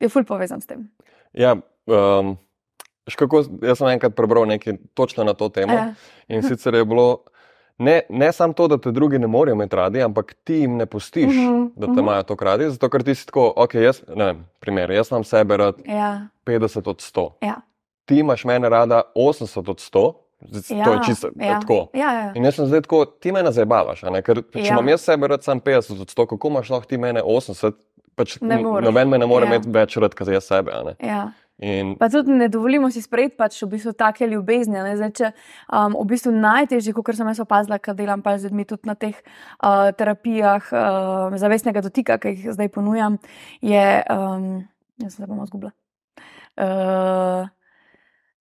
je 0.00 0.08
ful 0.08 0.24
povezan 0.24 0.60
s 0.60 0.66
tem. 0.66 0.84
Ja, 1.32 1.56
um, 1.86 2.36
še 3.08 3.18
kako, 3.22 3.42
jaz 3.64 3.80
sem 3.80 3.88
enkrat 3.94 4.16
prebral 4.16 4.46
nekaj 4.50 4.78
točno 4.94 5.24
na 5.24 5.34
to 5.34 5.48
temo. 5.48 5.72
Ja, 5.72 5.94
In 6.28 6.42
sicer 6.42 6.74
je 6.74 6.84
bilo 6.84 7.24
ne, 7.78 8.02
ne 8.08 8.32
samo 8.32 8.52
to, 8.52 8.68
da 8.68 8.78
te 8.78 8.90
drugi 8.90 9.18
ne 9.18 9.26
morejo 9.26 9.54
imeti 9.54 9.76
radi, 9.76 10.02
ampak 10.02 10.34
ti 10.44 10.54
jim 10.54 10.76
ne 10.76 10.86
pustiš, 10.86 11.26
Mhm, 11.26 11.66
da 11.76 11.86
te 11.86 11.92
mhm. 11.92 12.00
imajo 12.00 12.22
to 12.22 12.36
radi, 12.40 12.70
zato 12.70 12.88
ker 12.88 13.02
ti 13.02 13.14
si 13.14 13.26
tako, 13.26 13.52
ok, 13.56 13.74
jaz, 13.76 14.02
ne 14.08 14.24
vem, 14.24 14.46
primer, 14.60 14.90
jaz 14.90 15.10
imam 15.10 15.24
sebe 15.24 15.56
rad 15.56 15.74
ja, 15.86 16.26
50 16.44 16.88
od 16.88 16.96
100. 16.98 17.30
ja. 17.42 17.54
Ti 18.04 18.16
imaš 18.16 18.44
mene 18.44 18.68
rada 18.68 19.02
80 19.16 19.70
od 19.70 19.76
100, 19.78 20.12
zdaj, 20.42 20.78
ja, 20.78 20.84
to 20.84 20.92
je 20.92 20.98
čisto 21.06 21.28
ja. 21.36 21.60
tako. 21.60 21.86
Ja, 21.94 22.12
ja. 22.14 22.32
In 22.34 22.44
jaz 22.44 22.54
sem 22.54 22.66
zdaj 22.66 22.82
tako, 22.82 23.04
ti 23.04 23.32
me 23.32 23.52
zabavaš, 23.52 24.00
ker 24.22 24.42
če 24.52 24.60
Ja. 24.60 24.72
imam 24.72 24.88
jaz 24.88 25.00
sebe 25.00 25.26
rad 25.26 25.42
sam 25.42 25.60
50 25.60 26.00
od 26.00 26.08
100, 26.08 26.26
kako 26.26 26.48
imaš 26.48 26.70
lahko 26.70 26.86
ti 26.86 26.98
mene 26.98 27.22
80, 27.22 27.72
pač 28.14 28.38
Ne 28.40 28.58
moreš. 28.58 28.86
noben 28.86 29.08
me 29.08 29.18
ne 29.18 29.26
more 29.26 29.46
Ja. 29.46 29.48
imeti 29.48 29.68
več 29.70 29.96
rad, 29.96 30.14
kot 30.14 30.28
jaz 30.28 30.44
sebe. 30.44 30.72
ja. 31.00 31.30
In 31.58 31.94
Pa 31.96 32.08
tudi 32.12 32.34
ne 32.36 32.50
dovolimo 32.52 32.90
si 32.92 33.00
sprejeti 33.00 33.36
pač 33.36 33.62
v 33.62 33.70
bistvu 33.72 33.94
take 33.96 34.26
ljubezni. 34.28 34.76
a 34.76 34.84
ne. 34.84 34.96
Zdaj, 34.96 35.12
če, 35.16 35.32
um, 35.72 35.96
v 35.96 36.04
bistvu 36.12 36.32
najtežje, 36.36 36.92
kot 36.92 37.16
sem 37.16 37.28
jaz 37.32 37.40
opazila, 37.40 37.78
ker 37.80 37.96
delam 37.96 38.20
pač 38.22 38.42
z 38.42 38.50
ljudmi 38.50 38.68
tudi 38.68 38.84
na 38.84 38.94
teh 38.94 39.16
uh, 39.16 39.88
terapijah 39.96 40.68
uh, 40.68 41.36
zavestnega 41.40 41.80
dotika, 41.80 42.18
ki 42.20 42.34
jih 42.34 42.52
zdaj 42.52 42.68
ponujam, 42.68 43.16
je. 43.64 44.04
Um, 44.12 44.68
jaz 45.00 45.16
se 45.16 45.26
bom 45.26 45.40
zgubila. 45.48 45.72
Uh, 46.60 47.48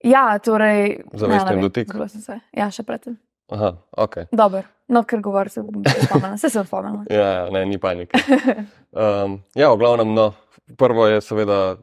ja, 0.03 0.36
torej. 0.39 1.00
Vem, 1.15 1.62
dotik? 1.63 1.88
izgubila 1.88 2.12
sem 2.12 2.22
se. 2.22 2.39
Ja, 2.51 2.67
še 2.72 2.84
predtem. 2.84 3.15
aha, 3.51 3.77
ok. 3.95 4.27
Dobro. 4.36 4.63
No, 4.91 5.03
ker 5.07 5.24
govorim, 5.24 5.50
se 5.50 5.63
bom 5.63 5.84
spomnila, 5.88 6.36
se 6.38 6.51
sem 6.51 6.67
spomnila. 6.67 7.07
Ja, 7.10 7.31
ja, 7.31 7.50
ne, 7.50 7.63
ni 7.65 7.79
panike. 7.79 8.19
Um, 8.95 9.41
ja, 9.55 9.72
v 9.72 9.79
glavnem, 9.79 10.13
no, 10.15 10.34
prvo 10.79 11.07
je 11.07 11.24
seveda 11.24 11.77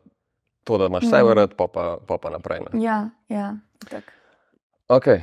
to, 0.64 0.78
da 0.78 0.87
imaš 0.87 1.04
vse 1.04 1.19
Mhm. 1.19 1.28
vred, 1.28 1.54
pa, 1.57 1.66
pa, 1.66 1.99
pa, 2.07 2.19
pa 2.19 2.31
naprej. 2.31 2.61
Ne. 2.61 2.83
Ja, 2.83 3.11
ja. 3.28 3.57
Tak. 3.90 4.12
Okay. 4.88 5.23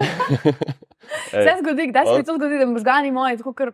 Ej, 1.32 1.44
Se 1.44 1.54
zgodi, 1.60 1.86
kdaj 1.86 2.06
se 2.06 2.12
mi 2.12 2.24
to 2.24 2.34
zgodi, 2.34 2.58
da 2.58 2.66
možgani 2.66 3.10
moji 3.10 3.36
tako 3.36 3.52
kar 3.52 3.72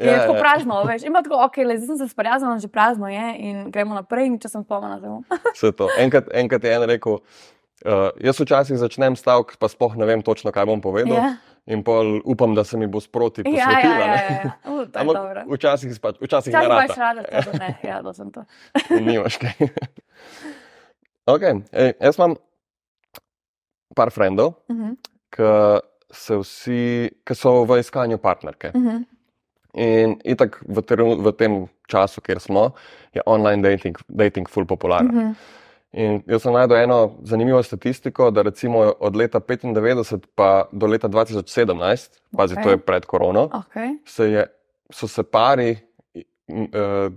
je 0.00 0.06
ja, 0.06 0.18
tako 0.20 0.34
ja. 0.34 0.40
prazno, 0.40 0.82
veš. 0.84 1.02
Ima 1.02 1.22
tako, 1.22 1.38
ok, 1.44 1.56
le, 1.56 1.76
zdaj 1.78 1.86
sem 1.86 1.98
se 1.98 2.08
sprijaznila, 2.08 2.58
že 2.58 2.68
prazno 2.68 3.08
je 3.08 3.34
in 3.38 3.70
gremo 3.70 3.94
naprej, 3.94 4.26
in 4.26 4.38
če 4.38 4.48
sem 4.48 4.64
spomnila, 4.64 4.98
da 5.00 5.08
bom. 5.08 5.24
Vse 5.56 5.72
to. 5.72 5.88
Enkrat, 5.98 6.28
enkrat 6.34 6.64
je 6.64 6.74
en 6.74 6.84
rekel, 6.84 7.18
uh, 7.18 8.08
jaz 8.20 8.40
včasih 8.40 8.78
začnem 8.78 9.16
stavek, 9.16 9.56
pa 9.58 9.68
sploh 9.68 9.96
ne 9.96 10.06
vem 10.06 10.22
točno, 10.22 10.52
kaj 10.52 10.66
bom 10.68 10.80
povedal. 10.84 11.16
Ja, 11.16 11.30
In 11.66 11.82
pol 11.82 12.20
upam, 12.24 12.54
da 12.54 12.64
se 12.64 12.76
mi 12.76 12.86
bo 12.86 13.00
sproti 13.00 13.42
ja, 13.42 13.50
ja, 13.50 13.66
posvetila. 13.66 13.94
ja, 13.96 14.06
ja, 14.06 14.30
ja. 14.44 14.52
Uh, 14.64 14.84
to 14.86 14.98
je 14.98 15.02
Ampak 15.02 15.16
včasih, 15.50 16.00
pač, 16.00 16.16
včasih 16.16 16.52
Včasih 16.52 16.52
ne 16.52 16.68
rata. 16.68 16.94
rada 16.96 17.22
to, 17.42 17.50
da 17.50 17.58
ne, 17.58 17.70
ja, 17.82 18.02
da 18.02 18.12
sem 18.12 18.30
to. 18.30 18.44
Nimaš 19.02 19.36
kaj. 19.36 19.54
okay. 21.26 21.54
Ej, 21.72 21.92
jaz 22.00 22.18
imam 22.18 22.36
par 23.94 24.10
frendov, 24.10 24.54
Mhm, 24.68 24.94
ki 25.30 25.50
se 26.12 26.36
vsi, 26.36 26.80
ki 27.24 27.34
so 27.34 27.64
v 27.64 27.80
iskanju 27.80 28.18
partnerke. 28.18 28.70
mhm. 28.74 29.04
In 29.76 30.14
itak 30.24 30.62
v, 30.64 30.80
teren, 30.80 31.20
v 31.20 31.32
tem 31.32 31.52
času, 31.86 32.22
kjer 32.22 32.40
smo, 32.40 32.70
je 33.12 33.20
online 33.26 33.60
dating, 33.60 33.98
dating 34.08 34.48
full 34.48 34.64
popularen. 34.64 35.06
Mhm. 35.08 35.34
In 35.96 36.18
jaz 36.26 36.42
sem 36.42 36.52
najdel 36.52 36.76
eno 36.78 36.96
zanimivo 37.22 37.62
statistiko, 37.62 38.30
da 38.30 38.42
recimo 38.42 38.78
od 39.00 39.16
leta 39.16 39.40
95 39.40 40.26
pa 40.34 40.68
do 40.72 40.86
leta 40.86 41.08
2017, 41.08 42.10
pazi, 42.30 42.54
Okej. 42.54 42.64
to 42.64 42.70
je 42.70 42.78
pred 42.78 43.04
korono, 43.04 43.48
Okay. 43.48 43.96
se 44.04 44.26
je, 44.26 44.42
so 44.90 45.08
se 45.08 45.22
pari, 45.24 45.70
eh, 46.14 47.10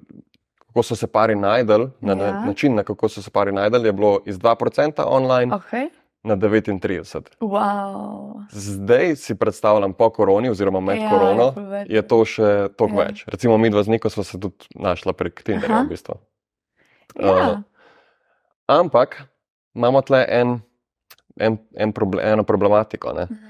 kako 0.59 0.83
so 0.83 0.95
se 0.95 1.07
pari 1.07 1.35
najdel, 1.35 1.87
na, 1.99 2.15
na 2.15 2.23
Ja. 2.25 2.39
način, 2.41 2.75
na 2.75 2.83
kako 2.83 3.09
so 3.09 3.21
se 3.21 3.31
pari 3.31 3.51
najdel, 3.51 3.85
je 3.85 3.93
bilo 3.93 4.19
iz 4.25 4.37
2% 4.37 5.03
online 5.05 5.53
Okay. 5.53 5.89
na 6.23 6.35
39. 6.35 7.29
Wow. 7.41 8.43
Zdaj 8.51 9.15
si 9.15 9.35
predstavljam 9.35 9.93
po 9.93 10.09
koroni, 10.09 10.49
oziroma 10.49 10.79
med 10.79 10.97
Ja, 10.97 11.09
korono, 11.09 11.53
je 11.85 12.01
to 12.01 12.25
še 12.25 12.43
toliko 12.69 13.01
Ja. 13.01 13.07
več. 13.07 13.25
Recimo, 13.27 13.57
mi 13.57 13.69
dva 13.69 13.83
z 13.83 13.87
Niko 13.89 14.09
smo 14.09 14.23
se 14.23 14.39
tudi 14.39 14.55
našla 14.71 15.13
prek 15.13 15.43
Tinderja. 15.43 15.81
V 15.81 15.89
bistvu. 15.89 16.15
Ja. 17.15 17.51
Uh, 17.51 17.57
ampak 18.69 19.23
imamo 19.77 20.01
tle 20.05 20.21
en, 20.29 20.59
en, 21.39 21.57
en 21.73 21.93
proble, 21.95 22.23
eno 22.23 22.45
problematiko. 22.45 23.13
Ne? 23.17 23.25
Mhm. 23.29 23.49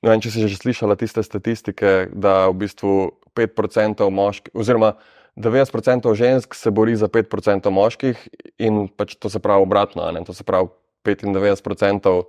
Ne 0.00 0.14
vem, 0.14 0.20
če 0.24 0.32
si 0.32 0.48
že 0.48 0.56
slišala 0.56 0.96
tiste 0.96 1.20
statistike, 1.20 2.08
da 2.16 2.48
v 2.48 2.64
bistvu 2.64 2.92
5% 3.36 4.08
moških, 4.08 4.54
oziroma 4.56 4.94
90% 5.36 6.08
žensk 6.16 6.56
se 6.56 6.70
bori 6.72 6.96
za 6.96 7.08
5% 7.08 7.70
moških, 7.70 8.16
in 8.58 8.88
pač 8.88 9.14
to 9.20 9.28
se 9.28 9.38
pravi 9.38 9.62
obratno. 9.62 10.10
ne. 10.12 10.24
To 10.24 10.32
se 10.32 10.44
pravi 10.44 10.72
95% 11.04 12.24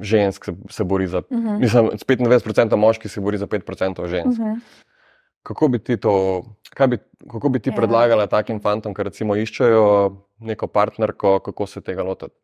žensk 0.00 0.44
se, 0.44 0.52
se 0.70 0.84
bori 0.84 1.06
za. 1.06 1.22
Mhm. 1.30 1.60
Mislim, 1.60 1.90
95% 2.00 2.76
moških 2.76 3.12
se 3.12 3.20
bori 3.20 3.38
za 3.38 3.46
5% 3.46 4.08
žensk. 4.08 4.40
Mhm. 4.40 4.64
Kako 5.42 5.68
bi 5.68 5.78
ti 5.78 5.96
to, 5.96 6.42
bi, 6.88 6.98
kako 7.30 7.48
bi 7.48 7.60
ti 7.60 7.70
Ja. 7.70 7.76
predlagala 7.76 8.26
takim 8.26 8.60
fantom, 8.60 8.94
ki 8.94 9.02
recimo 9.02 9.34
iščejo 9.36 10.16
neko 10.40 10.66
partnerko, 10.66 11.40
kako 11.40 11.66
se 11.66 11.80
tega 11.80 12.02
lotiti? 12.02 12.34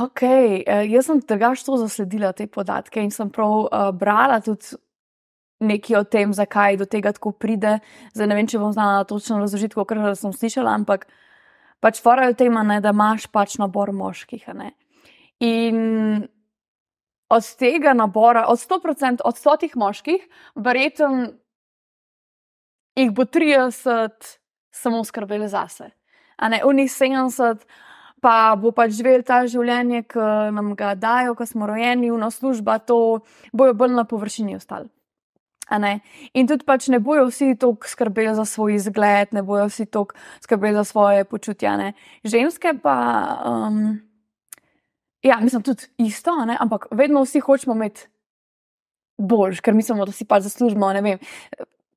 Ok, 0.00 0.22
eh, 0.22 0.86
jaz 0.86 1.06
sem 1.06 1.20
drugač 1.20 1.64
to 1.64 1.76
zasledila, 1.76 2.32
te 2.32 2.46
podatke 2.46 3.02
in 3.02 3.10
sem 3.10 3.30
prav 3.30 3.66
uh, 3.66 3.90
brala 3.90 4.40
tudi 4.40 4.76
nekaj 5.60 5.96
o 5.96 6.04
tem, 6.04 6.32
zakaj 6.32 6.78
do 6.80 6.86
tega 6.88 7.12
tako 7.12 7.32
pride. 7.32 7.78
Zdaj 8.14 8.28
ne 8.30 8.38
vem, 8.38 8.48
če 8.48 8.60
bom 8.62 8.72
znala 8.72 9.04
točno 9.04 9.40
razložiti, 9.42 9.76
kot 9.76 9.92
sem 10.16 10.32
slišala, 10.32 10.72
ampak 10.74 11.06
pač 11.80 12.00
fora 12.00 12.28
je 12.28 12.34
v 12.34 12.38
tem, 12.38 12.60
da 12.80 12.94
imaš 12.94 13.26
pač 13.32 13.58
nabor 13.60 13.92
moških. 13.92 14.46
In 15.40 16.28
od 17.30 17.46
tega 17.56 17.94
nabora, 17.94 18.44
od 18.48 18.58
100%, 18.58 19.22
od 19.24 19.34
100 19.34 19.70
moških, 19.76 20.26
verjetno 20.54 21.32
jih 22.98 23.10
bo 23.10 23.24
30 23.24 24.36
samo 24.70 25.04
skrbeli 25.04 25.48
zase. 25.48 25.90
A 26.36 26.48
ne, 26.48 26.62
unih 26.64 26.90
70 26.90 27.64
pa 28.20 28.56
bo 28.60 28.72
pač 28.76 28.92
živel 28.98 29.22
ta 29.24 29.42
življenje, 29.48 30.04
ki 30.12 30.24
nam 30.52 30.74
ga 30.76 30.94
dajo, 30.94 31.34
ko 31.34 31.46
smo 31.46 31.68
rojeni, 31.70 32.10
uno 32.12 32.30
služba, 32.30 32.78
to 32.84 33.20
bojo 33.52 33.74
bolj 33.74 33.96
na 33.96 34.04
površini 34.04 34.56
ostali. 34.58 34.90
In 36.34 36.48
tudi 36.50 36.66
pač 36.66 36.88
ne 36.90 36.98
bojo 36.98 37.28
vsi 37.28 37.54
tako 37.54 37.86
skrbeli 37.88 38.34
za 38.34 38.44
svoj 38.44 38.74
izgled, 38.74 39.32
ne 39.32 39.42
bojo 39.46 39.68
vsi 39.70 39.86
tako 39.86 40.18
skrbeli 40.42 40.74
za 40.74 40.84
svoje 40.84 41.24
počutje. 41.24 41.92
Ženske 42.24 42.74
pa, 42.82 42.96
um, 43.46 44.00
ja, 45.22 45.40
mislim, 45.40 45.62
tudi 45.62 45.82
isto, 45.98 46.44
ne? 46.44 46.56
ampak 46.60 46.86
vedno 46.90 47.22
vsi 47.22 47.40
hočemo 47.40 47.74
imeti 47.74 48.08
boljš, 49.18 49.60
ker 49.60 49.74
mislimo, 49.74 50.06
da 50.06 50.12
si 50.12 50.24
pač 50.24 50.48
zaslužimo, 50.48 50.92
ne 50.96 51.04
vem. 51.04 51.28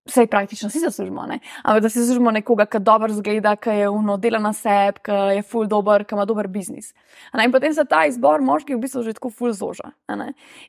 Vse 0.04 0.26
praktično 0.28 0.68
si 0.68 0.82
zaslužimo, 0.84 1.24
ne? 1.32 1.38
ampak 1.64 1.86
da 1.86 1.90
si 1.90 2.02
zaslužimo 2.02 2.32
nekoga, 2.36 2.66
ki 2.68 2.82
dobro 2.84 3.08
zgleda, 3.16 3.54
ki 3.56 3.78
je 3.78 3.90
uno, 3.90 4.18
dela 4.20 4.42
na 4.44 4.52
sebi, 4.54 5.00
ki 5.08 5.20
je 5.38 5.46
full 5.48 5.70
dober, 5.72 6.04
ki 6.04 6.18
ima 6.18 6.26
dober 6.28 6.50
biznis. 6.52 6.92
In 7.40 7.54
potem 7.56 7.72
se 7.74 7.86
ta 7.88 8.02
izbor 8.06 8.44
moških 8.44 8.76
v 8.76 8.82
bistvu 8.84 9.06
že 9.08 9.16
tako 9.16 9.32
full 9.32 9.56
zoža. 9.56 9.94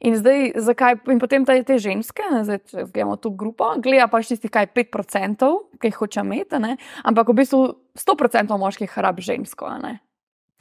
In 0.00 0.14
zdaj, 0.14 0.52
zakaj, 0.54 1.00
in 1.10 1.18
potem 1.18 1.42
te, 1.44 1.58
te 1.66 1.80
ženske, 1.82 2.30
ne, 2.30 2.44
zdaj, 2.46 2.62
če 2.70 2.86
gledamo 2.86 3.18
to 3.18 3.34
grupo, 3.34 3.74
gleda 3.82 4.06
pač 4.06 4.30
tistih, 4.30 4.54
kaj 4.54 4.70
5%, 4.70 5.50
ki 5.82 5.90
jih 5.90 5.98
hoče 5.98 6.22
imeti, 6.22 6.62
ne, 6.62 6.76
ampak 7.02 7.34
v 7.34 7.40
bistvu 7.42 7.66
100% 7.98 8.54
moških 8.54 8.98
rabi 9.02 9.26
žensko. 9.26 9.78
ne. 9.82 9.98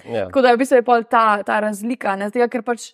Ja. 0.03 0.25
Tako 0.25 0.41
da 0.41 0.49
je 0.49 0.55
v 0.55 0.59
bistvu 0.59 0.75
je 0.75 0.83
pol 0.83 1.03
ta, 1.03 1.43
ta 1.43 1.59
razlika, 1.59 2.15
ne, 2.15 2.29
zdaj, 2.29 2.49
ker 2.49 2.61
pač 2.61 2.91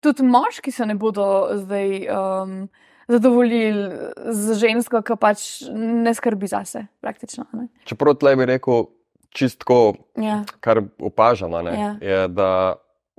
tudi 0.00 0.22
moški 0.22 0.70
se 0.70 0.86
ne 0.86 0.94
bodo 0.94 1.24
zdaj 1.56 2.06
um, 2.06 2.68
zadovoljili 3.08 3.90
z 4.28 4.54
žensko, 4.54 5.02
ki 5.02 5.16
pač 5.16 5.40
ne 5.72 6.14
skrbi 6.14 6.46
zase, 6.46 6.86
praktično. 7.00 7.46
Ne. 7.52 7.68
Čeprav 7.84 8.14
tle 8.14 8.36
bi 8.36 8.46
rekel, 8.46 8.86
čistko, 9.30 9.94
Ja. 10.16 10.44
kar 10.60 10.80
opažamo, 11.00 11.60
Ja. 11.60 11.96
je, 12.00 12.28
da 12.28 12.74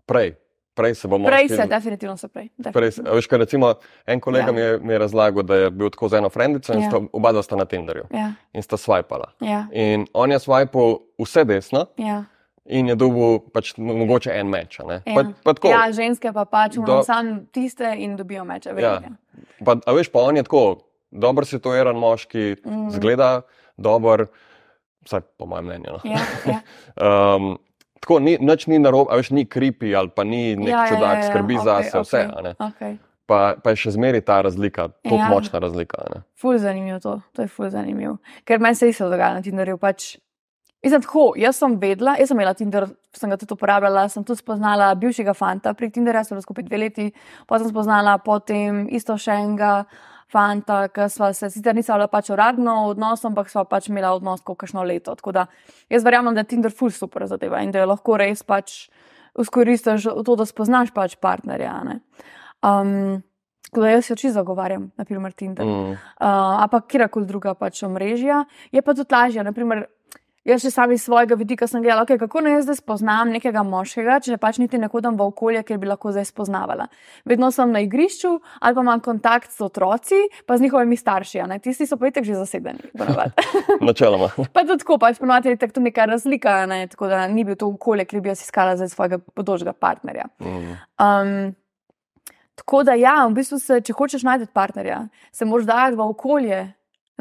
prej, 0.06 0.36
prej 0.74 0.96
se 0.96 1.08
bomo. 1.08 1.28
Prej 1.28 1.50
se, 1.50 1.66
definitivno 1.66 2.18
se 2.18 2.28
prej. 2.28 2.50
Prej, 2.54 2.72
definitivno. 2.72 3.12
a 3.12 3.16
veš, 3.16 3.28
kaj 3.28 3.40
recimo, 3.40 3.74
en 4.06 4.20
kolega 4.20 4.46
Ja. 4.46 4.52
mi, 4.52 4.62
je, 4.62 4.80
mi 4.80 4.94
je 4.94 5.00
razlagal, 5.00 5.44
da 5.44 5.56
je 5.58 5.70
bil 5.72 5.90
tako 5.90 6.08
z 6.08 6.14
eno 6.14 6.30
frendico 6.30 6.74
in 6.74 6.82
Ja. 6.82 6.90
sta, 6.90 7.02
oba 7.12 7.44
sta 7.44 7.56
na 7.56 7.66
Tinderju 7.66 8.04
Ja, 8.12 8.32
in 8.54 8.64
sta 8.64 8.78
swipala. 8.78 9.32
ja, 9.42 9.66
In 9.72 10.08
on 10.14 10.32
je 10.32 10.40
swipal 10.40 11.00
vse 11.20 11.44
desno 11.44 11.86
ja. 11.98 12.24
In 12.68 12.88
je 12.88 12.96
dobil 12.96 13.40
pač 13.50 13.74
mo- 13.76 13.96
mogoče 13.96 14.32
en 14.32 14.48
meč. 14.48 14.80
Ja. 14.80 15.00
Pa, 15.06 15.24
pa 15.42 15.54
tako, 15.54 15.68
ja, 15.70 15.88
ženske 15.90 16.32
pa 16.32 16.46
pač 16.46 16.76
Do- 16.76 16.86
Do... 16.86 17.04
sam 17.04 17.46
tiste 17.48 17.88
in 17.96 18.16
dobijo 18.16 18.44
meče. 18.44 18.74
Ja. 18.78 19.00
pa, 19.64 19.78
a 19.78 19.92
veš, 19.92 20.10
pa 20.10 20.20
on 20.22 20.36
je 20.36 20.44
tako, 20.44 20.82
dober 21.10 21.46
situiran 21.46 21.96
moški, 21.96 22.56
Mhm. 22.62 22.90
zgleda 22.92 23.42
dober, 23.78 24.28
vsaj 25.02 25.22
po 25.38 25.46
mojem 25.46 25.66
mnenju. 25.66 25.92
No. 25.94 26.00
Ja, 26.04 26.20
ja. 26.46 26.60
Um, 27.36 27.58
tako, 28.00 28.20
ni, 28.20 28.38
nič 28.38 28.68
ni 28.68 28.78
narobe, 28.78 29.14
veš, 29.14 29.32
ni 29.32 29.46
kripi 29.46 29.92
ali 29.92 30.10
pa 30.10 30.24
ni 30.24 30.56
nek 30.56 30.68
Ja, 30.68 30.80
ja, 30.80 30.88
čudak, 30.88 31.14
ja, 31.14 31.18
ja, 31.18 31.24
skrbi 31.24 31.56
okej, 31.56 31.66
zase, 31.66 31.96
vse. 31.98 32.18
okej, 32.20 32.26
a 32.30 32.42
ne. 32.42 32.54
okej. 32.60 32.94
Pa, 33.26 33.38
pa 33.56 33.70
je 33.70 33.76
še 33.78 33.92
zmeraj 33.92 34.22
ta 34.22 34.42
razlika, 34.42 34.88
tako 34.98 35.16
Ja. 35.16 35.28
močna 35.30 35.60
razlika. 35.60 35.98
ne. 36.10 36.22
Ful 36.34 36.58
zanimivo 36.58 37.00
to, 37.00 37.22
to 37.32 37.42
je 37.42 37.48
ful 37.48 37.70
zanimivo. 37.70 38.18
Ker 38.44 38.58
meni 38.58 38.74
se 38.74 38.88
isto 38.88 39.06
dogaja 39.06 39.34
na 39.34 39.42
Tinderju. 39.42 39.78
Pač, 39.78 40.16
Mislim, 40.84 41.02
tako, 41.02 41.34
jaz 41.38 41.58
sem 41.58 41.74
vedela, 41.82 42.14
jaz 42.20 42.30
sem 42.30 42.38
imela 42.38 42.54
Tinder, 42.54 42.86
sem 43.18 43.32
ga 43.32 43.38
tudi 43.38 43.56
uporabljala, 43.56 44.04
sem 44.14 44.24
tudi 44.24 44.44
spoznala 44.44 44.92
bivšega 44.96 45.34
fanta 45.34 45.74
prek 45.74 45.94
Tinderja, 45.96 46.22
sem 46.24 46.36
bila 46.36 46.46
skupaj 46.46 46.68
dve 46.68 46.78
leti, 46.78 47.08
pa 47.50 47.58
sem 47.60 47.72
spoznala 47.72 48.18
potem 48.22 48.86
isto 48.94 49.18
še 49.18 49.40
enega 49.42 49.72
fanta, 50.32 50.84
ki 50.94 51.08
sva 51.10 51.32
se 51.34 51.50
sicer 51.50 51.76
nisva 51.76 51.98
bila 51.98 52.08
pač 52.12 52.30
uradno 52.30 52.76
v 52.86 52.94
odnosu, 52.94 53.30
ampak 53.30 53.50
sva 53.50 53.64
pač 53.66 53.90
imela 53.90 54.12
odnos 54.14 54.44
kot 54.46 54.60
kakšno 54.60 54.84
leto. 54.86 55.16
Tako 55.16 55.32
da 55.32 55.48
jaz 55.90 56.06
verjamem, 56.06 56.36
da 56.36 56.44
je 56.44 56.52
Tinder 56.54 56.72
ful 56.76 56.92
super 56.92 57.26
zadeva 57.28 57.64
in 57.64 57.72
da 57.72 57.82
jo 57.82 57.90
lahko 57.94 58.18
res 58.22 58.44
pač 58.44 58.90
izkoristiš 59.40 60.10
v 60.14 60.26
to, 60.26 60.36
da 60.36 60.46
spoznaš 60.46 60.94
pač 60.94 61.18
partnerja. 61.22 61.74
ne. 61.88 62.00
Um, 62.62 63.24
tako 63.72 63.82
da 63.82 63.90
jaz 63.96 64.10
jo 64.10 64.16
čisto 64.16 64.36
zagovarjam, 64.40 64.92
naprimer 64.98 65.34
Tinder 65.34 65.66
Mm. 65.66 65.92
uh, 66.22 66.68
pa 66.72 66.82
kjerkoli 66.82 67.26
druga 67.26 67.54
pač 67.54 67.84
omrežja. 67.84 68.46
Je 68.72 68.82
pa 68.82 68.94
tudi 68.94 69.14
lažje. 69.14 69.44
Naprimer, 69.44 69.88
jaz 70.48 70.64
še 70.64 70.72
sami 70.72 70.96
iz 70.98 71.04
svojega 71.06 71.36
vidika 71.40 71.68
sem 71.68 71.84
gledala, 71.84 72.06
okay, 72.06 72.20
kako 72.20 72.42
naj 72.46 72.58
jaz 72.58 72.68
zdaj 72.68 72.80
spoznam 72.80 73.34
nekega 73.36 73.64
moškega, 73.68 74.20
če 74.24 74.40
pač 74.42 74.62
niti 74.62 74.80
ne 74.80 74.90
hodim 74.92 75.18
v 75.20 75.28
okolje, 75.28 75.64
kjer 75.68 75.82
bi 75.82 75.90
lahko 75.90 76.14
zdaj 76.16 76.30
spoznavala. 76.30 76.88
Vedno 77.28 77.52
sem 77.52 77.74
na 77.74 77.84
igrišču 77.86 78.32
ali 78.60 78.78
pa 78.78 78.86
imam 78.86 79.04
kontakt 79.04 79.52
s 79.54 79.62
otroci, 79.64 80.24
pa 80.48 80.58
z 80.58 80.68
njihovimi 80.68 80.98
starši. 80.98 81.44
Tisti 81.64 81.88
so 81.90 82.00
pa 82.00 82.12
itek 82.12 82.26
že 82.28 82.40
zasedeni. 82.40 82.94
Načeloma. 83.88 84.32
pa 84.56 84.64
tudi 84.64 84.82
tako, 84.86 85.00
pač 85.02 85.22
ponovadi 85.22 85.54
je 85.54 85.62
tako 85.62 85.86
neka 85.86 86.08
razlika, 86.10 86.58
ne, 86.70 86.82
tako 86.88 87.12
da 87.12 87.28
ni 87.28 87.44
bil 87.48 87.60
to 87.60 87.70
okolje, 87.74 88.08
kjer 88.08 88.24
bi 88.24 88.34
jaz 88.34 88.44
iskala 88.48 88.78
za 88.80 88.90
svojega 88.90 89.20
podožga 89.36 89.74
partnerja. 89.74 90.30
Um, 90.40 91.56
Tako 92.58 92.82
da, 92.84 92.96
ja, 92.98 93.20
v 93.30 93.36
bistvu, 93.38 93.60
se, 93.62 93.76
če 93.86 93.94
hočeš 93.94 94.24
najti 94.26 94.48
partnerja, 94.50 95.04
se 95.32 95.46
moraš 95.46 95.68
dajati 95.70 95.98
v 96.00 96.06
okolje. 96.10 96.62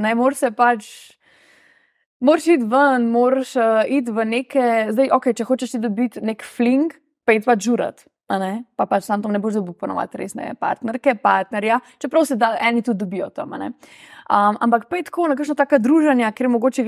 Ne 0.00 0.14
moraš 0.16 0.40
se 0.40 0.50
pač, 0.56 0.86
moraš 2.20 2.46
iti 2.46 2.64
ven, 2.64 3.08
moraš 3.12 3.56
uh, 3.56 3.82
iti 3.88 4.12
v 4.12 4.24
neke, 4.24 4.66
zdaj, 4.90 5.10
ok, 5.16 5.32
če 5.36 5.48
hočeš 5.48 5.78
dobiti 5.82 6.22
nek 6.24 6.44
fling, 6.44 6.94
pa 7.26 7.36
iti 7.36 7.46
pač 7.46 7.66
žurat. 7.66 8.06
Pa 8.26 8.86
pač 8.90 9.06
tam 9.06 9.22
ne 9.30 9.38
boš 9.38 9.60
dobil 9.60 9.76
ponovadi 9.78 10.18
resne 10.18 10.48
partnerke, 10.58 11.14
partnerja, 11.22 11.78
čeprav 12.02 12.24
se 12.26 12.34
da 12.36 12.56
eni 12.58 12.82
tudi 12.82 13.04
dobijo 13.04 13.28
tam. 13.30 13.54
Um, 13.54 14.56
ampak 14.58 14.88
pa 14.90 14.98
je 14.98 15.06
tako, 15.06 15.28
nekakšno 15.30 15.54
taka 15.54 15.78
družanja, 15.78 16.32
ker 16.34 16.48
mogoče 16.50 16.82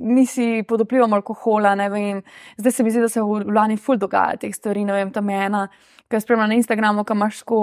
nisi 0.00 0.64
pod 0.68 0.84
vplivom 0.84 1.16
alkohola, 1.16 1.72
ne 1.80 1.88
vem. 1.88 2.20
Zdaj 2.60 2.72
se 2.72 2.84
mi 2.84 2.92
zdi, 2.92 3.00
da 3.00 3.08
se 3.08 3.22
v 3.24 3.40
Ljubljani 3.40 3.78
ful 3.80 3.96
dogaja 3.96 4.36
teh 4.36 4.52
stvari, 4.52 4.84
ne 4.84 4.92
vem, 4.92 5.14
tam 5.14 5.30
je 5.32 5.40
ena, 5.46 5.62
ki 6.08 6.18
je 6.18 6.20
spremljala 6.26 6.52
na 6.52 6.60
Instagramu, 6.60 7.06
kam 7.08 7.22
imaš 7.22 7.40
tako 7.40 7.62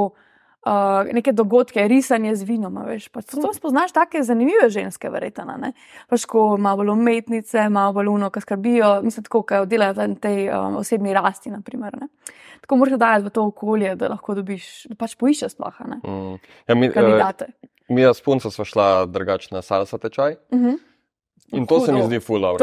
uh, 0.65 1.13
neke 1.13 1.31
dogodke, 1.31 1.87
risanje 1.87 2.35
z 2.35 2.43
vinom. 2.47 2.79
Veš, 2.87 3.09
pač 3.13 3.31
to 3.31 3.51
spoznaš 3.55 3.93
take 3.95 4.23
zanimive 4.23 4.69
ženske, 4.73 5.09
verjetno. 5.11 5.55
Pač 6.09 6.25
ko 6.29 6.57
malo 6.57 6.83
bolj 6.83 6.93
umetnice, 6.95 7.69
malo 7.69 7.93
bolj 7.99 8.11
uno, 8.11 8.29
ki 8.33 8.43
skrbijo, 8.43 8.91
mislim, 9.05 9.27
tako, 9.27 9.43
ki 9.47 9.63
delajo 9.69 9.95
na 10.13 10.19
tej 10.19 10.49
um, 10.51 10.79
osebni 10.81 11.15
rasti. 11.15 11.53
Naprimer, 11.53 11.95
tako 12.61 12.81
moraš 12.81 12.99
dajati 12.99 13.29
v 13.29 13.33
to 13.35 13.47
okolje, 13.51 13.95
da 13.99 14.11
lahko 14.15 14.35
dobiš, 14.41 14.69
da 14.91 14.99
pač 14.99 15.15
poiščeš 15.19 15.55
sploh. 15.55 15.81
Mm. 16.03 16.37
Ja, 16.67 16.75
mi, 16.75 16.91
kandidate. 16.93 17.51
Uh, 17.63 17.95
mi, 17.95 18.05
s 18.05 18.21
punco, 18.21 18.51
smo 18.51 18.67
šla 18.67 19.07
drugačna 19.09 19.61
salsa 19.61 19.97
tečaj. 19.97 20.37
Mm 20.53 20.65
-hmm. 20.65 20.77
In 21.51 21.65
to 21.65 21.79
Hudo. 21.79 21.85
se 21.85 21.93
mi 21.93 22.01
zdi 22.03 22.19
fulano. 22.19 22.57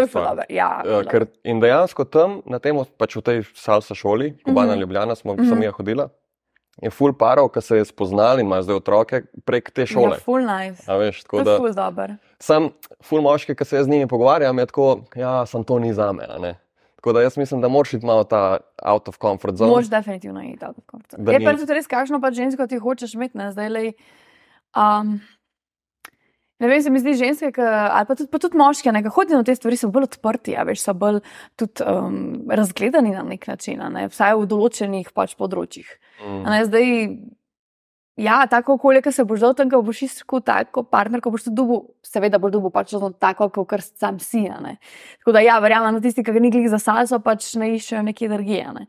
Ja, 0.48 0.82
uh, 0.86 1.22
in 1.42 1.60
dejansko 1.60 2.04
tam, 2.04 2.42
na 2.46 2.58
tem, 2.58 2.76
pač 2.98 3.16
v 3.16 3.22
tej 3.22 3.42
salsa 3.54 3.94
šoli, 3.94 4.36
Kubana 4.44 4.66
mm 4.66 4.76
-hmm. 4.76 4.80
Ljubljana, 4.80 5.14
smo 5.14 5.34
mm 5.34 5.38
-hmm. 5.38 5.48
sami 5.48 5.66
hodili 5.66 6.04
je 6.83 6.90
ful 6.92 7.14
parov, 7.16 7.49
ki 7.54 7.62
se 7.64 7.80
je 7.80 7.85
spoznali 7.88 8.45
in 8.45 8.50
ima 8.50 8.61
zdaj 8.62 8.76
otroke 8.83 9.23
prek 9.49 9.71
te 9.71 9.87
šole. 9.88 10.16
Ja, 10.16 10.25
ful 10.25 10.45
nice. 10.45 10.85
Veš, 10.85 11.23
to 11.25 11.40
je 11.40 11.56
ful 11.56 11.73
dober. 11.76 12.16
Sam 12.42 12.71
ful 13.04 13.25
moški, 13.25 13.56
ki 13.56 13.64
se 13.64 13.85
z 13.85 13.88
njimi 13.88 14.09
pogovarjam, 14.11 14.59
je 14.59 14.66
tako, 14.73 14.88
ja, 15.16 15.38
sem 15.47 15.64
to 15.64 15.78
ni 15.78 15.95
za 15.97 16.12
me. 16.12 16.56
Tako 16.97 17.12
da 17.12 17.23
jaz 17.23 17.37
mislim, 17.38 17.61
da 17.61 17.68
moraš 17.68 17.95
iti 17.95 18.06
malo 18.06 18.25
ta 18.25 18.59
out 18.83 19.09
of 19.09 19.16
comfort 19.23 19.56
zone. 19.56 19.71
Moraš 19.71 19.88
definitivno 19.88 20.42
iti 20.42 20.64
out 20.64 20.78
of 20.78 20.85
comfort 20.90 21.16
zone. 21.16 21.33
Je 21.33 21.45
pa 21.45 21.56
tudi 21.56 21.78
res, 21.78 21.87
kakšno 21.87 22.21
pa 22.21 22.30
žensko 22.30 22.66
ti 22.66 22.78
hočeš 22.83 23.14
imeti, 23.14 23.38
ne 23.38 23.52
zdaj 23.52 23.73
le. 23.73 23.87
Um, 24.76 25.21
Ne 26.56 26.71
vem, 26.71 26.80
se 26.80 26.88
mi 26.88 26.97
zdi 26.97 27.12
ženske, 27.21 27.50
ka, 27.52 27.64
ali 27.92 28.09
pa 28.09 28.14
tudi, 28.16 28.30
pa 28.33 28.38
tudi 28.40 28.56
moške, 28.56 28.88
ki 28.88 29.11
hodijo 29.12 29.42
na 29.42 29.45
te 29.45 29.52
stvari, 29.52 29.76
so 29.76 29.90
bolj 29.92 30.06
odprti, 30.06 30.54
ja, 30.54 30.62
veš, 30.64 30.87
so 30.87 30.95
bolj 30.97 31.18
tudi, 31.61 31.85
um, 31.85 32.47
razgledani 32.49 33.12
na 33.12 33.25
nek 33.28 33.45
način, 33.47 33.83
ne, 33.92 34.06
vsaj 34.09 34.33
v 34.40 34.47
določenih 34.49 35.11
pač 35.12 35.35
področjih. 35.37 35.90
Mm. 36.20 36.42
Ne, 36.46 36.64
zdaj, 36.64 36.87
ja, 38.16 38.38
tako 38.50 38.76
okolje, 38.78 39.02
ki 39.04 39.12
se 39.12 39.25
boš 39.28 39.44
dal 39.44 39.54
tam, 39.58 39.70
ko 39.70 39.82
boš 39.85 40.02
iskal 40.08 40.42
tako 40.44 40.87
partner, 40.88 41.20
ko 41.20 41.32
boš 41.35 41.49
tudi 41.49 41.58
dubu, 41.61 41.80
seveda 42.06 42.40
boš 42.42 42.56
dubu 42.56 42.73
pač 42.75 42.94
tako, 43.20 43.50
kot 43.52 43.85
sam 43.85 44.20
si. 44.23 44.46
Tako 45.20 45.37
da, 45.37 45.44
ja, 45.44 45.58
verjamem, 45.62 45.99
da 45.99 46.04
tisti, 46.04 46.25
ki 46.25 46.37
ga 46.37 46.42
ni 46.42 46.52
glih 46.54 46.68
za 46.73 46.80
salso, 46.82 47.20
pač 47.20 47.54
ne 47.61 47.75
iščejo 47.76 48.04
neke 48.06 48.28
energije. 48.28 48.68
Ne. 48.76 48.87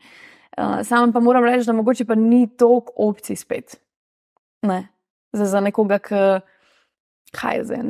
Uh, 0.58 0.80
Sam 0.88 1.12
pa 1.14 1.22
moram 1.22 1.46
reči, 1.46 1.68
da 1.68 1.74
mogoče 1.78 2.08
pa 2.10 2.16
ni 2.18 2.48
toliko 2.58 2.94
opcij 3.10 3.38
spet. 3.38 3.76
Ne. 4.66 4.88
Za, 5.36 5.46
za 5.46 5.60
nekoga, 5.62 6.00
ki 6.02 6.22
kaj 7.36 7.64
zdaj. 7.64 7.84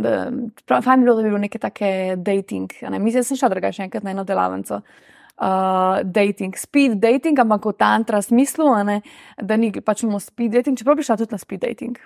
Fajn 0.83 0.99
bi 0.99 1.05
bilo, 1.05 1.15
da 1.15 1.21
bi 1.21 1.29
bilo 1.29 1.37
neke 1.37 1.59
take 1.59 2.15
dating. 2.17 2.73
Ne? 2.81 2.99
Mislim, 2.99 3.21
da 3.21 3.23
sem 3.23 3.37
šel 3.37 3.49
drugače 3.49 3.83
enkrat 3.83 4.03
na 4.03 4.11
eno 4.11 4.23
delavnico. 4.23 4.81
Uh, 5.37 6.01
dating, 6.01 6.55
speed 6.57 6.97
dating, 6.97 7.37
ampak 7.37 7.65
v 7.69 7.73
tantra 7.77 8.21
smislu, 8.25 8.71
ne, 8.81 9.01
da 9.37 9.53
ni 9.53 9.69
pač 9.69 10.01
imamo 10.01 10.17
speed 10.17 10.55
dating, 10.57 10.73
čeprav 10.79 10.97
bi 10.97 11.05
šla 11.05 11.17
tudi 11.21 11.35
na 11.35 11.37
speed 11.37 11.61
dating. 11.61 11.99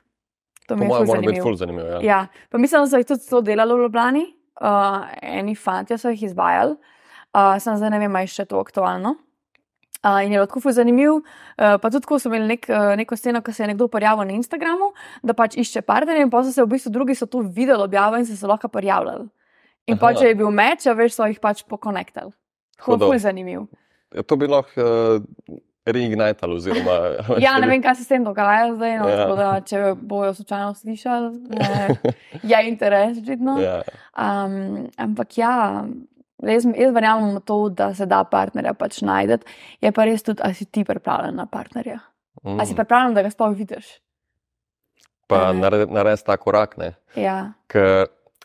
To 0.68 0.76
mi 0.76 0.86
je 0.86 0.92
zelo 0.92 1.06
zanimivo. 1.06 1.56
zanimivo 1.56 1.88
ja. 1.88 2.00
Ja, 2.04 2.28
pa 2.50 2.58
mislim, 2.58 2.84
da 2.84 2.92
so 2.92 3.00
jih 3.00 3.08
tudi 3.08 3.30
to 3.30 3.42
delali 3.42 3.74
v 3.74 3.86
Ljubljani, 3.86 4.26
uh, 4.62 5.08
eni 5.22 5.56
fanti 5.56 5.98
so 5.98 6.12
jih 6.12 6.24
izvajali, 6.28 6.76
uh, 6.76 7.56
sem 7.60 7.80
zdaj 7.80 7.96
ne 7.96 8.00
vem, 8.04 8.16
ali 8.16 8.28
je 8.28 8.36
še 8.36 8.46
to 8.52 8.60
aktualno. 8.60 9.16
Uh, 10.02 10.20
in 10.26 10.34
je 10.34 10.40
lahko 10.42 10.60
zelo 10.60 10.74
zanimiv. 10.74 11.12
Uh, 11.22 11.78
pa 11.80 11.92
tudi, 11.94 12.08
ko 12.10 12.20
so 12.20 12.28
imeli 12.32 12.56
nek, 12.56 12.68
uh, 12.68 12.92
neko 12.98 13.16
sceno, 13.16 13.40
ki 13.46 13.54
se 13.54 13.64
je 13.64 13.72
nekdo 13.72 13.88
prijavil 13.88 14.26
na 14.26 14.34
Instagramu, 14.34 14.92
da 15.24 15.36
pač 15.38 15.56
išče 15.62 15.86
partnerje, 15.86 16.26
in 16.26 16.32
pa 16.34 16.42
so 16.44 16.52
se 16.52 16.64
v 16.64 16.72
bistvu 16.74 16.92
drugi 16.92 17.16
so 17.16 17.30
to 17.30 17.46
videli, 17.46 17.84
objavili 17.84 18.26
in 18.26 18.26
se, 18.26 18.36
se 18.36 18.50
lahko 18.50 18.68
prijavljali. 18.68 19.30
In 19.88 20.00
pa 20.02 20.12
če 20.18 20.32
je 20.32 20.38
bil 20.40 20.50
meč, 20.52 20.84
veš, 20.86 21.16
so 21.16 21.28
jih 21.30 21.40
pač 21.40 21.64
pokonektali. 21.70 22.34
Tako 22.86 23.14
je 23.14 23.20
zanimiv. 23.20 23.68
Je 24.16 24.24
to 24.24 24.36
bilo 24.36 24.58
lahko 24.58 24.82
uh, 24.82 25.58
reignitalo? 25.86 26.56
Oziroma, 26.56 26.98
ja, 27.46 27.56
ne 27.60 27.68
vem, 27.68 27.82
kaj 27.82 27.96
se 28.00 28.04
s 28.04 28.12
tem 28.12 28.24
dogaja 28.24 28.74
zdaj. 28.76 28.98
No, 29.00 29.10
ja. 29.10 29.28
da, 29.36 29.50
če 29.66 29.82
bojo 29.96 30.34
slučajno 30.38 30.74
slišali, 30.76 31.32
je 32.44 32.62
interes, 32.68 33.20
vidno. 33.28 33.58
Ja. 33.62 33.82
Um, 34.16 34.88
ampak 34.98 35.38
ja. 35.38 35.58
Jaz, 36.42 36.66
jaz 36.66 36.90
verjamem 36.90 37.36
v 37.36 37.40
to, 37.46 37.56
da 37.70 37.92
se 37.94 38.08
da 38.10 38.24
partnerja 38.26 38.74
pač 38.74 39.04
najti. 39.06 39.46
Je 39.86 39.92
pa 39.94 40.08
res 40.10 40.26
tudi, 40.26 40.42
ali 40.42 40.58
si 40.58 40.66
ti 40.66 40.82
pripravljen 40.82 41.38
na 41.38 41.46
partnerja. 41.46 42.00
Mm. 42.42 42.56
Ali 42.56 42.66
si 42.66 42.78
pripravljen, 42.78 43.14
da 43.14 43.22
ga 43.22 43.30
sploh 43.30 43.54
vidiš. 43.54 43.92
Pa 45.30 45.52
narediš 45.54 46.26
ta 46.26 46.38
korak. 46.42 46.74
Ja. 47.14 47.54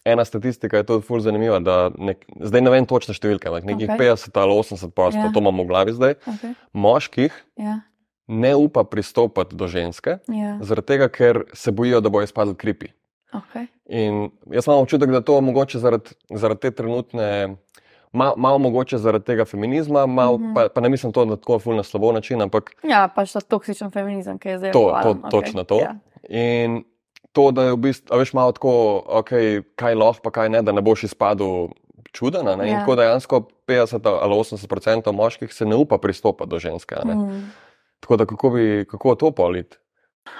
Ena 0.07 0.25
statistika 0.25 0.79
je 0.79 0.87
tudi 0.87 1.07
zelo 1.07 1.21
zanimiva. 1.21 1.59
Nek, 1.99 2.23
zdaj 2.39 2.63
ne 2.63 2.71
vem 2.71 2.87
točne 2.87 3.15
številke, 3.17 3.51
ampak 3.51 3.67
nekih 3.67 3.91
okay. 3.91 4.13
50 4.15 4.39
ali 4.39 4.55
80 4.55 4.95
posto, 4.95 5.19
ja. 5.19 5.33
to 5.35 5.43
imamo 5.43 5.67
v 5.67 5.71
glavi 5.73 5.95
zdaj. 5.97 6.15
Okay. 6.23 6.55
Moških 6.73 7.35
ja. 7.59 7.81
ne 8.31 8.53
upa 8.55 8.87
pristopiti 8.87 9.59
do 9.59 9.67
ženske, 9.67 10.21
ja. 10.31 10.53
zaradi 10.63 10.93
tega, 10.95 11.11
ker 11.11 11.43
se 11.59 11.75
bojijo, 11.75 11.99
da 12.05 12.13
bo 12.15 12.23
izpadli 12.23 12.55
kripi. 12.55 12.93
Okay. 13.35 13.67
In 13.91 14.29
jaz 14.55 14.71
imam 14.71 14.87
občutek, 14.87 15.11
da 15.11 15.25
to 15.27 15.41
mogoče 15.43 15.83
zaradi, 15.83 16.15
zaradi 16.31 16.69
te 16.69 16.77
trenutne 16.79 17.57
malo 18.17 18.35
mal 18.37 18.59
mogoče 18.63 18.99
zaradi 19.03 19.25
tega 19.25 19.45
feminizma, 19.45 20.07
mal, 20.07 20.39
mm 20.39 20.43
-hmm. 20.43 20.55
pa, 20.55 20.69
pa 20.75 20.81
ne 20.81 20.89
mislim 20.89 21.13
to 21.13 21.25
na 21.25 21.37
tako 21.37 21.59
fulno 21.59 21.83
slabo 21.83 22.13
način. 22.13 22.43
Ampak, 22.43 22.77
ja, 22.83 23.09
pač 23.09 23.33
ta 23.33 23.41
toksičen 23.41 23.91
feminizem, 23.91 24.39
ki 24.39 24.49
je 24.49 24.59
zdaj 24.59 24.73
to. 24.73 24.99
To, 25.03 25.15
okay. 25.15 25.31
Točno 25.31 25.65
to. 25.65 25.81
Ja. 25.81 25.95
In 26.29 26.85
to, 27.37 27.51
da 27.53 27.69
je 27.69 27.77
v 27.77 27.81
bistvu, 27.89 28.17
veš, 28.17 28.33
malo 28.37 28.55
tako, 28.57 28.73
okay, 29.21 29.61
kaj 29.77 29.99
lahko, 30.01 30.25
pa 30.25 30.33
kaj 30.41 30.55
ne, 30.57 30.63
da 30.65 30.73
ne 30.73 30.81
boš 30.85 31.05
izpadel 31.11 31.69
čudena. 32.17 32.57
Ja. 32.57 32.65
In 32.65 32.79
tako 32.81 32.97
dejansko 32.97 33.43
50 33.69 34.09
ali 34.09 34.39
80 34.41 34.65
odstotkov 34.65 35.17
moških 35.17 35.53
se 35.53 35.69
ne 35.69 35.77
upa 35.77 35.99
pristopiti 36.01 36.51
do 36.51 36.59
ženske. 36.59 36.97
Mm. 37.05 37.43
Tako 38.01 38.17
da 38.17 38.27
kako 38.27 38.51
bi 38.51 38.87
kako 38.91 39.15
to 39.15 39.31
politi? 39.31 39.77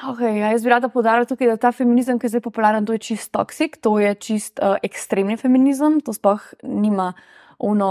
Okay, 0.09 0.41
ja, 0.41 0.51
jaz 0.51 0.65
bi 0.65 0.71
rada 0.71 0.89
podarila 0.89 1.29
tukaj, 1.29 1.47
da 1.47 1.57
ta 1.57 1.71
feminizem, 1.73 2.19
ki 2.19 2.27
je 2.27 2.35
zdaj 2.35 2.43
popularen, 2.43 2.87
to 2.87 2.97
je 2.97 2.99
čist 2.99 3.31
toksik, 3.33 3.77
to 3.81 3.99
je 4.03 4.15
čist 4.15 4.59
uh, 4.59 4.75
ekstremni 4.83 5.37
feminizem, 5.39 6.01
to 6.03 6.13
sploh 6.17 6.43
nima 6.63 7.13
ono 7.63 7.91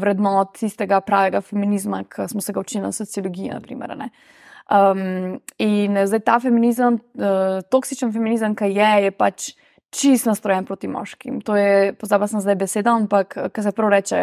vrednot 0.00 0.56
tistega 0.58 0.98
pravega 1.00 1.40
feminizma, 1.40 2.02
ki 2.10 2.26
smo 2.32 2.42
se 2.42 2.52
ga 2.52 2.60
učili 2.60 2.82
na 2.82 2.90
sociologiji. 2.92 3.52
Naprimer, 3.54 3.94
um, 4.70 5.38
in 5.58 6.00
zdaj 6.06 6.22
ta 6.26 6.38
feminizem, 6.42 6.98
uh, 7.18 7.62
toksičen 7.70 8.12
feminizem, 8.12 8.56
ki 8.56 8.70
je, 8.74 8.90
je 9.06 9.14
pač 9.14 9.50
čist 9.94 10.26
nastrojen 10.26 10.66
proti 10.66 10.88
moškim. 10.88 11.40
To 11.46 11.56
je, 11.56 11.92
pozabila 11.98 12.28
sem 12.28 12.44
zdaj 12.44 12.58
beseda, 12.60 12.94
ampak 12.94 13.38
ki 13.54 13.64
se 13.64 13.72
prav 13.72 13.92
reče, 13.94 14.22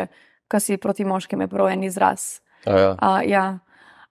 ki 0.51 0.61
si 0.61 0.77
proti 0.77 1.05
moškim, 1.07 1.45
je 1.45 1.51
prav 1.51 1.71
en 1.73 1.83
izraz. 1.87 2.41
Ja. 2.65 2.95
Uh, 2.95 3.19
ja. 3.27 3.45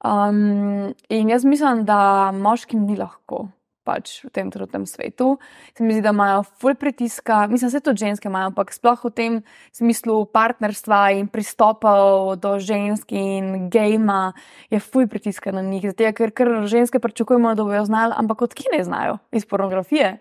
um, 0.04 0.92
in 1.08 1.32
jaz 1.32 1.44
mislim, 1.44 1.84
da 1.88 2.32
moškim 2.36 2.86
ni 2.86 2.96
lahko 2.96 3.46
pač 3.84 4.22
v 4.24 4.30
tem 4.30 4.50
trenutnem 4.50 4.86
svetu. 4.86 5.36
Se 5.76 5.84
mi 5.84 5.94
zdi, 5.94 6.02
da 6.04 6.14
imajo 6.14 6.42
ful 6.62 6.74
pritiska, 6.78 7.46
mislim, 7.50 7.68
da 7.68 7.72
se 7.74 7.80
tudi 7.84 8.04
ženske 8.04 8.28
imajo, 8.30 8.52
ampak 8.52 8.72
sploh 8.74 9.04
v 9.04 9.10
tem 9.10 9.32
smislu 9.74 10.24
partnerstva 10.30 11.00
in 11.18 11.28
pristopov 11.28 12.36
do 12.42 12.56
žensk 12.62 13.12
in 13.12 13.68
gejma 13.70 14.32
je 14.70 14.80
ful 14.80 15.08
pritiska 15.10 15.52
na 15.52 15.62
njih. 15.62 15.90
Zato, 15.90 16.12
ker, 16.14 16.30
ker 16.30 16.54
ženske 16.70 17.02
pričakujemo, 17.02 17.54
da 17.58 17.66
bojo 17.66 17.84
znali, 17.84 18.14
ampak 18.16 18.46
od 18.48 18.54
kje 18.54 18.76
ne 18.76 18.84
znajo? 18.84 19.18
Iz 19.32 19.46
pornografije? 19.46 20.18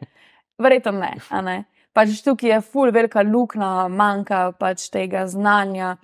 Verjetno 0.61 0.91
ne. 0.91 1.15
ne? 1.41 1.63
Pač 1.93 2.21
tukaj 2.23 2.49
je 2.49 2.59
ful 2.63 2.91
velika 2.91 3.23
luknja, 3.25 3.87
manjka 3.91 4.51
pač 4.59 4.87
tega 4.93 5.25
znanja, 5.27 5.97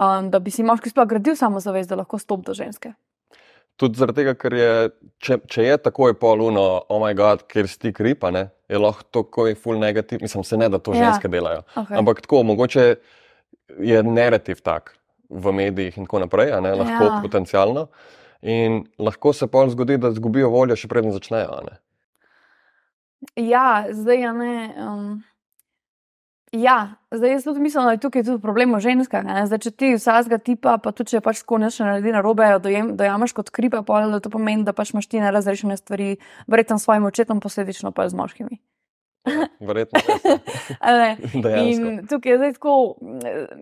um, 0.00 0.30
da 0.32 0.40
bi 0.40 0.50
si 0.50 0.64
moški 0.64 0.92
sploh 0.92 1.08
gradil 1.08 1.36
samozavest, 1.36 1.90
da 1.90 2.00
lahko 2.00 2.18
stop 2.18 2.46
do 2.46 2.54
ženske. 2.56 2.94
Tudi 3.76 4.00
zaradi 4.00 4.22
tega, 4.22 4.32
ker 4.40 4.54
je, 4.56 4.68
če, 5.20 5.36
če 5.52 5.64
je 5.66 5.76
tako 5.84 6.08
je 6.08 6.16
poluno, 6.16 6.62
oh 6.88 7.00
moj 7.02 7.14
bog, 7.18 7.42
ker 7.50 7.68
si 7.68 7.76
ti 7.82 7.92
kripa, 7.92 8.30
ne, 8.32 8.46
je 8.72 8.80
lahko 8.80 9.04
tako 9.12 9.46
je 9.50 9.56
full 9.60 9.80
negativ. 9.80 10.22
Mislim, 10.24 10.44
se 10.48 10.56
ne 10.56 10.70
da 10.72 10.80
to 10.80 10.94
ja. 10.96 11.10
ženske 11.10 11.28
delajo. 11.28 11.60
Okay. 11.74 11.98
Ampak 12.00 12.22
tako, 12.24 12.40
mogoče 12.48 12.86
je 13.84 14.02
narativ 14.06 14.62
tak 14.64 14.94
v 15.28 15.52
medijih 15.52 15.98
in 15.98 16.08
tako 16.08 16.22
naprej, 16.24 16.54
ne, 16.64 16.72
lahko 16.80 17.04
ja. 17.04 17.20
potencialno. 17.22 17.86
In 18.46 18.84
lahko 18.98 19.32
se 19.36 19.48
pol 19.50 19.68
zgodi, 19.72 19.98
da 20.00 20.12
izgubijo 20.14 20.48
voljo, 20.52 20.76
še 20.78 20.88
preden 20.88 21.12
začnejo. 21.12 21.60
Ne. 21.66 21.78
Ja, 23.44 23.86
zdaj 23.92 24.22
je 24.22 24.36
ne. 24.40 24.58
Um... 24.80 25.08
Ja, 26.52 26.94
zdaj 27.10 27.30
jaz 27.30 27.44
tudi 27.44 27.60
mislim, 27.60 27.84
da 27.84 27.90
je 27.90 27.98
tukaj 28.00 28.22
tudi 28.24 28.42
problem 28.42 28.74
v 28.74 28.80
ženskah. 28.80 29.24
ne. 29.24 29.46
Zdaj, 29.46 29.58
če 29.58 29.70
ti 29.70 29.88
vsakega 29.96 30.38
tipa, 30.38 30.76
pa 30.78 30.92
tudi 30.92 31.16
če 31.16 31.20
pač 31.20 31.42
tako 31.42 31.58
nešto 31.58 31.84
naredi 31.84 32.14
na 32.14 32.22
robe, 32.22 32.46
dojem, 32.62 32.94
dojameš 32.96 33.34
kot 33.34 33.50
kripe, 33.50 33.82
pa 33.86 34.06
da 34.06 34.20
to 34.22 34.30
pomeni, 34.30 34.64
da 34.64 34.72
pač 34.72 34.94
imaš 34.94 35.10
ti 35.10 35.20
nerazrešene 35.20 35.76
stvari, 35.76 36.16
verjetno 36.46 36.78
s 36.78 36.86
svojim 36.86 37.04
očetom, 37.04 37.40
posledično 37.42 37.90
pa 37.92 38.08
z 38.08 38.14
moškimi. 38.14 38.60
Verjetno. 39.60 40.00
ja. 40.86 41.62
In 41.66 42.06
tukaj 42.06 42.32
je 42.32 42.38
zdaj 42.38 42.52
tako, 42.60 42.94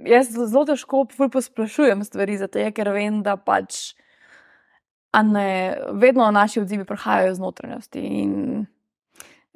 jaz 0.04 0.30
zelo 0.36 0.64
težko 0.68 1.06
posplošujem 1.32 2.04
stvari, 2.04 2.36
zato 2.36 2.60
je, 2.60 2.72
ker 2.76 2.92
vem, 2.92 3.22
da 3.24 3.38
pač 3.40 3.94
ne, 5.22 5.76
vedno 5.92 6.30
naši 6.30 6.60
odzivi 6.60 6.84
prihajajo 6.84 7.32
iz 7.32 7.38
notranjosti. 7.38 8.00
In 8.00 8.66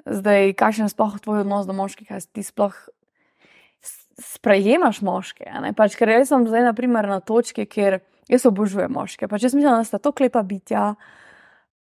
zdaj, 0.06 0.54
kakšen 0.56 0.88
je 0.88 0.94
sploh 0.94 1.18
tvoj 1.20 1.44
odnos 1.44 1.66
do 1.66 1.76
moških, 1.76 2.08
kaj 2.08 2.30
ti 2.32 2.46
sploh 2.46 2.72
sprejemaš 4.18 5.00
moške. 5.06 5.46
Pač, 5.76 5.96
ker 5.98 6.10
jaz 6.12 6.32
sem 6.32 6.46
zdaj 6.48 6.66
naprimer, 6.68 7.08
na 7.08 7.20
točki, 7.24 7.66
kjer 7.70 8.00
jaz 8.28 8.46
obožujem 8.50 8.92
moške. 8.92 9.28
Pač 9.30 9.48
jaz 9.48 9.56
mislim, 9.56 9.78
da 9.78 9.86
sta 9.86 10.02
to 10.02 10.12
klepa 10.12 10.42
bitja. 10.46 10.92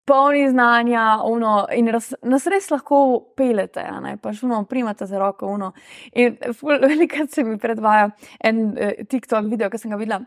Polni 0.06 0.44
znanja, 0.52 1.18
uno, 1.26 1.64
in 1.74 1.90
raz, 1.90 2.12
nas 2.22 2.44
res 2.46 2.68
lahko 2.70 2.98
pelete, 3.34 3.82
pač 4.22 4.44
uno, 4.46 4.60
primate 4.70 5.08
za 5.10 5.18
roko. 5.18 5.50
Uno. 5.50 5.72
In 6.14 6.36
velikokrat 6.86 7.34
se 7.34 7.44
mi 7.44 7.58
predvaja 7.58 8.12
en 8.38 8.68
eh, 8.78 9.02
TikTok 9.10 9.50
video, 9.50 9.70
ki 9.72 9.82
sem 9.82 9.90
ga 9.90 9.98
videla, 9.98 10.22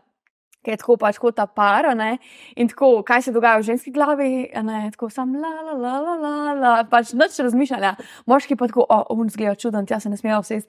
ki 0.65 0.73
je 0.73 0.77
tako 0.81 0.97
pač 0.99 1.17
kot 1.21 1.37
ta 1.37 1.45
para, 1.47 1.93
ne, 1.95 2.17
in 2.59 2.67
tako, 2.71 2.99
kaj 3.07 3.23
se 3.27 3.33
dogaja 3.35 3.61
v 3.61 3.67
ženski 3.69 3.93
glavi, 3.95 4.29
ne, 4.65 4.81
tako 4.91 5.09
sam 5.13 5.31
la, 5.39 5.51
la, 5.63 5.75
la, 5.79 5.93
la, 6.03 6.13
la, 6.19 6.53
la 6.59 6.73
pač 6.89 7.13
noč 7.17 7.37
razmišljanja. 7.39 7.93
Moški 8.29 8.57
pa 8.59 8.67
tako, 8.67 8.83
o, 8.83 8.99
on 9.15 9.31
zgleda 9.31 9.55
čuden, 9.59 9.87
tja 9.87 10.01
se 10.03 10.11
ne 10.11 10.19
smejo 10.19 10.41
vse, 10.43 10.61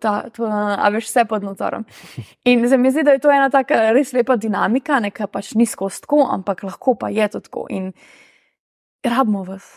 ta, 0.00 0.14
to, 0.34 0.48
a 0.48 0.88
veš, 0.94 1.10
vse 1.10 1.26
pod 1.28 1.44
nadzorom. 1.44 1.84
In 2.50 2.64
se 2.68 2.80
mi 2.80 2.92
zdi, 2.94 3.04
da 3.04 3.16
je 3.16 3.24
to 3.24 3.32
ena 3.32 3.50
taka 3.52 3.90
res 3.96 4.14
lepa 4.16 4.38
dinamika, 4.40 5.00
neka 5.04 5.28
pač 5.28 5.52
ni 5.58 5.68
skozi 5.68 6.04
tako, 6.06 6.24
ampak 6.32 6.64
lahko 6.64 6.96
pa 6.98 7.12
je 7.12 7.28
to 7.36 7.44
tako. 7.44 7.66
In 7.70 7.92
rabimo 9.04 9.44
vas. 9.44 9.68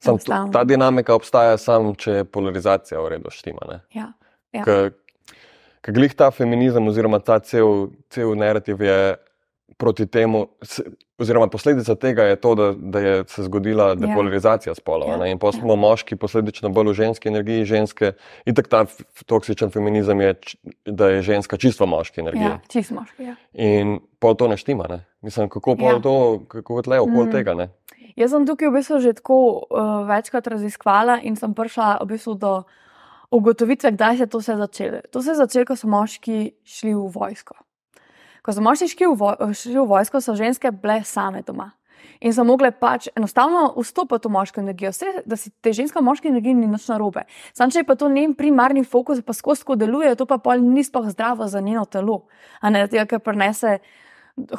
Sam, 0.00 0.16
ta 0.52 0.64
dinamika 0.64 1.12
obstaja 1.14 1.58
samo, 1.60 1.92
če 1.92 2.22
je 2.22 2.24
polarizacija 2.24 3.00
v 3.04 3.08
redu 3.16 3.32
štima. 3.34 3.66
ne. 3.68 3.80
Ja, 3.92 4.12
ja. 4.56 4.64
Ker 5.80 5.94
glih 5.96 6.12
ta 6.14 6.30
feminizem, 6.30 6.86
oziroma 6.88 7.18
ta 7.24 7.38
cel, 7.40 7.88
cel 8.12 8.34
narativ 8.36 8.82
je 8.84 9.16
proti 9.80 10.04
temu, 10.06 10.48
oziroma 11.18 11.46
posledica 11.48 11.94
tega 11.96 12.24
je 12.28 12.36
to, 12.36 12.54
da, 12.54 12.66
da 12.76 13.00
je 13.00 13.24
se 13.28 13.42
zgodila 13.46 13.94
depolarizacija 13.94 14.74
spolov. 14.74 15.08
Ja. 15.08 15.26
In 15.30 15.38
pa 15.40 15.52
smo 15.52 15.76
moški 15.76 16.16
posledično 16.20 16.68
bolj 16.68 16.90
v 16.90 16.94
ženski 16.94 17.28
energiji, 17.28 17.64
ženske. 17.64 18.12
In 18.44 18.54
tako 18.54 18.68
ta 18.68 18.80
toksičen 19.26 19.70
feminizem 19.72 20.20
je, 20.20 20.34
da 20.84 21.08
je 21.14 21.22
ženska 21.22 21.56
čisto 21.56 21.86
moški 21.86 22.20
energiji. 22.20 22.42
ja 22.50 22.58
čist 22.68 22.90
moški. 22.92 23.24
Ja. 23.24 23.34
In 23.54 24.00
pol 24.20 24.34
to 24.36 24.48
ne 24.48 24.56
štima. 24.60 24.84
Ne? 24.88 25.00
Mislim, 25.22 25.48
kako 25.48 25.76
pol 25.76 25.96
Ja. 25.96 26.00
to, 26.00 26.42
kako 26.48 26.82
tle 26.82 27.00
okoli 27.00 27.26
Mm. 27.28 27.32
tega. 27.32 27.54
Ne? 27.54 27.68
Jaz 28.16 28.30
sem 28.34 28.44
tukaj 28.46 28.68
v 28.68 28.72
bistvu 28.74 29.00
že 29.00 29.12
tako 29.16 29.64
uh, 29.70 30.04
večkrat 30.08 30.44
raziskvala 30.46 31.20
in 31.22 31.36
sem 31.36 31.54
prišla 31.54 32.02
v 32.04 32.06
bistvu 32.06 32.34
do 32.34 32.52
ugotovitve, 33.30 33.92
kdaj 33.92 34.16
se 34.16 34.22
je 34.22 34.26
to 34.26 34.38
vse 34.38 34.56
začelo. 34.56 35.00
To 35.12 35.22
se 35.22 35.30
je 35.30 35.34
začelo, 35.34 35.64
ko 35.64 35.76
so 35.76 35.88
moški 35.88 36.38
šli 36.64 36.94
v 36.94 37.10
vojsko. 37.14 37.54
Ko 38.42 38.52
so 38.52 38.64
moški 38.64 38.88
šli 38.88 39.06
v, 39.06 39.18
voj 39.20 39.54
šli 39.54 39.78
v 39.78 39.86
vojsko, 39.86 40.20
so 40.20 40.34
ženske 40.34 40.72
bile 40.72 41.02
same 41.04 41.42
doma. 41.46 41.70
In 42.20 42.34
so 42.36 42.44
mogle 42.44 42.70
pač 42.72 43.08
enostavno 43.16 43.70
vstopiti 43.76 44.28
v 44.28 44.32
moško 44.32 44.60
energijo. 44.60 44.90
Vse, 44.92 45.22
da 45.26 45.36
si 45.36 45.52
te 45.60 45.72
ženska 45.72 46.00
v 46.00 46.08
moški 46.08 46.28
energiji 46.28 46.54
ni 46.54 46.66
nič 46.68 46.88
narobe. 46.88 47.24
Sam 47.56 47.70
če 47.70 47.80
je 47.80 47.88
pa 47.88 47.96
to 47.96 48.08
njen 48.08 48.34
primarni 48.34 48.84
fokus, 48.84 49.22
pa 49.24 49.36
skozi 49.36 49.64
tako 49.64 49.76
deluje, 49.80 50.12
to 50.16 50.26
pa 50.26 50.38
pol 50.38 50.60
ni 50.60 50.84
sploh 50.84 51.08
zdravo 51.12 51.48
za 51.48 51.60
njeno 51.60 51.84
telo. 51.84 52.24
A 52.60 52.70
ne, 52.70 52.86
tega, 52.88 53.06
ker 53.06 53.24
prenese 53.24 53.78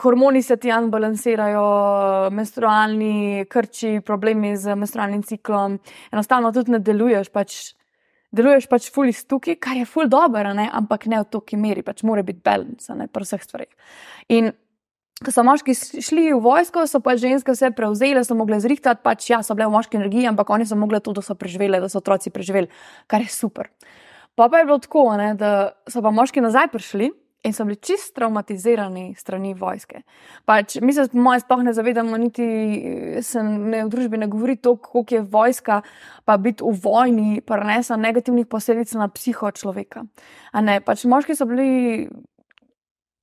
hormoni 0.02 0.42
se 0.42 0.58
ti 0.58 0.70
balansirajo, 0.70 2.30
menstrualni 2.32 3.46
krči, 3.50 4.02
problemi 4.06 4.56
z 4.58 4.76
menstrualnim 4.76 5.24
ciklom, 5.24 5.80
enostavno 6.12 6.52
tudi 6.52 6.72
ne 6.72 6.80
deluješ. 6.80 7.30
Pač, 7.34 7.74
deluješ 8.36 8.68
pač 8.72 8.90
ful 8.94 9.12
iz 9.12 9.22
tukaj, 9.28 9.58
kar 9.62 9.78
je 9.78 9.86
ful 9.86 10.10
dobro, 10.12 10.56
ampak 10.56 11.08
ne 11.12 11.22
v 11.22 11.30
toki 11.30 11.60
meri, 11.60 11.84
pač 11.84 12.04
mora 12.08 12.24
biti 12.24 12.42
balans 12.44 12.90
a 12.90 12.98
ne, 12.98 13.08
pri 13.08 13.28
vseh 13.28 13.44
stvareh. 13.44 13.72
In 14.32 14.52
ko 15.22 15.34
so 15.34 15.44
moški 15.46 15.76
šli 16.02 16.32
v 16.34 16.40
vojsko, 16.42 16.88
so 16.90 17.02
pač 17.04 17.22
ženske 17.22 17.54
vse 17.54 17.72
prevzele, 17.78 18.24
so 18.26 18.38
mogle 18.38 18.58
zrihtati, 18.64 19.04
pač 19.06 19.30
ja, 19.30 19.42
so 19.46 19.56
bile 19.58 19.70
v 19.70 19.76
moški 19.76 20.00
energiji, 20.00 20.30
ampak 20.32 20.50
oni 20.50 20.66
so 20.66 20.78
mogli 20.80 21.02
to, 21.04 21.14
da 21.14 21.24
so 21.26 21.38
preživele, 21.38 21.82
da 21.84 21.90
so 21.92 22.02
otroci 22.02 22.34
preživeli, 22.34 22.72
kar 23.12 23.22
je 23.22 23.30
super. 23.34 23.70
Pa 24.40 24.48
pa 24.50 24.62
je 24.62 24.70
bilo 24.70 24.80
tako, 24.82 25.12
ne, 25.20 25.34
da 25.38 25.76
so 25.92 26.02
pa 26.02 26.14
moški 26.16 26.42
nazaj 26.42 26.72
prišli. 26.74 27.12
In 27.44 27.54
so 27.54 27.66
bili 27.66 27.76
čist 27.82 28.14
traumatizirani 28.16 29.16
strani 29.18 29.56
vojske. 29.58 30.04
Pač, 30.46 30.76
mi 30.82 30.94
se, 30.94 31.08
po 31.10 31.18
mojem, 31.18 31.40
sploh 31.42 31.64
ne 31.66 31.74
zavedamo, 31.74 32.18
niti 32.18 32.44
eh, 32.46 33.22
se 33.26 33.42
ne, 33.44 33.80
v 33.86 33.90
družbi 33.90 34.18
ne 34.18 34.28
govori 34.30 34.56
to, 34.62 34.76
kako 34.78 35.06
je 35.10 35.22
vojska, 35.22 35.80
pa 36.26 36.38
biti 36.38 36.62
v 36.64 36.76
vojni, 36.84 37.42
prenesa 37.42 37.98
negativnih 37.98 38.46
posledic 38.46 38.94
na 38.94 39.08
psiho 39.10 39.52
človeka. 39.52 40.06
A 40.54 40.62
Ne, 40.62 40.82
pač 40.82 41.06
moški 41.06 41.34
so 41.36 41.46
bili 41.46 42.06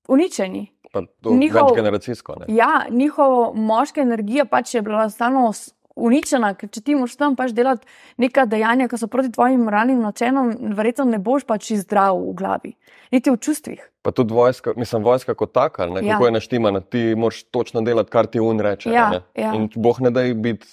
uničeni. 0.08 0.66
Pa 0.92 1.02
to 1.20 1.30
Njihov- 1.30 1.68
večgeneracijsko. 1.68 2.34
ne. 2.40 2.54
Ja, 2.56 2.86
njihova 2.90 3.52
moška 3.54 4.00
energija 4.00 4.44
pač 4.44 4.74
je 4.74 4.82
bila 4.82 5.10
stalno 5.10 5.52
uničena, 5.98 6.54
ker 6.54 6.70
če 6.70 6.80
ti 6.80 6.94
moraš 6.94 7.16
tam 7.16 7.36
pač 7.36 7.52
delati 7.52 7.86
neka 8.16 8.46
dejanja, 8.46 8.86
ki 8.88 8.96
so 8.96 9.06
proti 9.06 9.32
tvojim 9.32 9.66
moralnim 9.66 10.00
načelom, 10.00 10.54
verjetno 10.72 11.04
ne 11.04 11.18
boš 11.18 11.44
pač 11.44 11.72
zdrav 11.74 12.16
v 12.20 12.34
glavi, 12.34 12.72
niti 13.10 13.30
v 13.30 13.36
čustvih. 13.36 13.82
Pa 14.02 14.14
tudi 14.14 14.32
vojska, 14.32 14.72
mislim, 14.76 15.02
vojska 15.02 15.34
kot 15.34 15.52
taka, 15.52 15.86
ne, 15.86 16.00
Ja. 16.00 16.14
kako 16.14 16.26
je 16.26 16.32
naštimana, 16.32 16.80
ti 16.80 17.14
moraš 17.14 17.42
točno 17.44 17.82
delati, 17.82 18.10
kar 18.10 18.26
ti 18.26 18.40
un 18.40 18.60
reče. 18.60 18.90
Ja, 18.90 19.10
ne. 19.10 19.20
ja. 19.34 19.52
In 19.52 19.68
boh 19.74 20.00
ne 20.00 20.10
da 20.10 20.22
biti. 20.34 20.66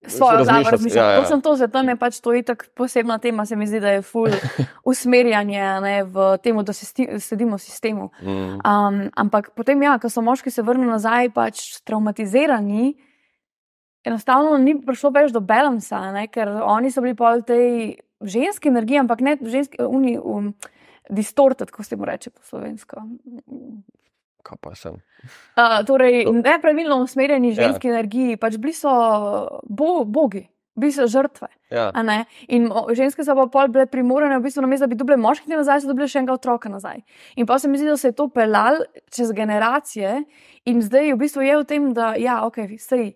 Svojo 0.00 0.44
glavo 0.44 0.70
razmišljati. 0.70 0.98
ja, 0.98 1.12
Ja. 1.12 1.20
To 1.20 1.28
sem 1.28 1.40
to, 1.40 1.56
zato 1.56 1.78
je 1.78 1.96
pač 1.96 2.20
to 2.20 2.32
itak 2.34 2.70
posebna 2.74 3.18
tema, 3.18 3.44
se 3.46 3.56
mi 3.56 3.66
zdi, 3.66 3.80
da 3.80 3.90
je 3.90 4.02
ful 4.02 4.32
usmerjanje 4.84 5.60
a 5.60 5.80
ne, 5.80 6.04
v 6.04 6.38
tem, 6.42 6.56
da 6.56 6.72
se 6.72 6.86
sti- 6.86 7.18
sledimo 7.20 7.58
sistemu. 7.58 8.08
Mm. 8.22 8.64
Um, 8.64 9.10
ampak 9.14 9.50
potem, 9.52 9.82
ja, 9.82 9.98
ko 9.98 10.08
so 10.08 10.22
moški 10.22 10.50
se 10.50 10.62
vrnili 10.62 10.88
nazaj, 10.88 11.28
pač 11.30 11.82
traumatizirani, 11.84 12.94
enostavno 14.04 14.56
ni 14.58 14.76
prišlo 14.80 15.10
več 15.10 15.32
do 15.32 15.40
balansa, 15.40 16.12
ne, 16.12 16.26
ker 16.28 16.48
oni 16.48 16.90
so 16.90 17.02
bili 17.04 17.14
pol 17.14 17.42
tej 17.46 17.96
ženski 18.20 18.68
energiji, 18.68 18.98
ampak 19.00 19.20
ne 19.20 19.36
ženski, 19.40 19.80
uni, 19.84 20.18
um, 20.18 20.54
distorted, 21.10 21.70
kako 21.70 21.82
se 21.84 21.96
mu 21.96 22.04
reče 22.04 22.30
po 22.30 22.42
slovensko. 22.44 23.02
Kaj 24.42 24.56
pa 24.60 24.74
sem? 24.74 24.94
Uh, 25.56 25.80
torej, 25.86 26.24
To- 26.24 26.32
nepravilno 26.32 27.02
usmerjeni 27.04 27.48
Ja. 27.52 27.54
ženski 27.54 27.88
ja. 27.88 27.94
energiji, 27.94 28.36
pač 28.36 28.56
bili 28.56 28.72
so 28.72 28.88
bo, 29.68 30.04
bogi, 30.04 30.46
bili 30.74 30.92
so 30.92 31.04
žrtve. 31.06 31.48
Ja. 31.70 31.90
In 32.48 32.70
ženske 32.96 33.24
so 33.24 33.34
pa 33.36 33.46
pol 33.52 33.68
bile 33.68 33.86
primorane, 33.86 34.38
v 34.38 34.42
bistvu, 34.42 34.62
namesto 34.64 34.86
da 34.86 34.90
bi 34.94 34.96
dobile 34.96 35.18
moški 35.20 35.50
nazaj, 35.50 35.80
so 35.82 35.88
dobile 35.92 36.08
še 36.08 36.18
enega 36.22 36.38
otroka 36.38 36.68
nazaj. 36.72 37.02
In 37.36 37.46
pa 37.46 37.58
se 37.58 37.68
mi 37.68 37.78
zdi, 37.78 37.88
da 37.92 37.96
se 37.96 38.08
je 38.08 38.16
to 38.16 38.28
pelal 38.28 38.80
čez 39.12 39.32
generacije, 39.32 40.24
in 40.64 40.80
zdaj 40.82 41.12
v 41.12 41.18
bistvu 41.20 41.42
je 41.44 41.58
v 41.58 41.64
tem, 41.64 41.92
da 41.92 42.14
ja, 42.16 42.40
ok, 42.46 42.64
sej. 42.78 43.12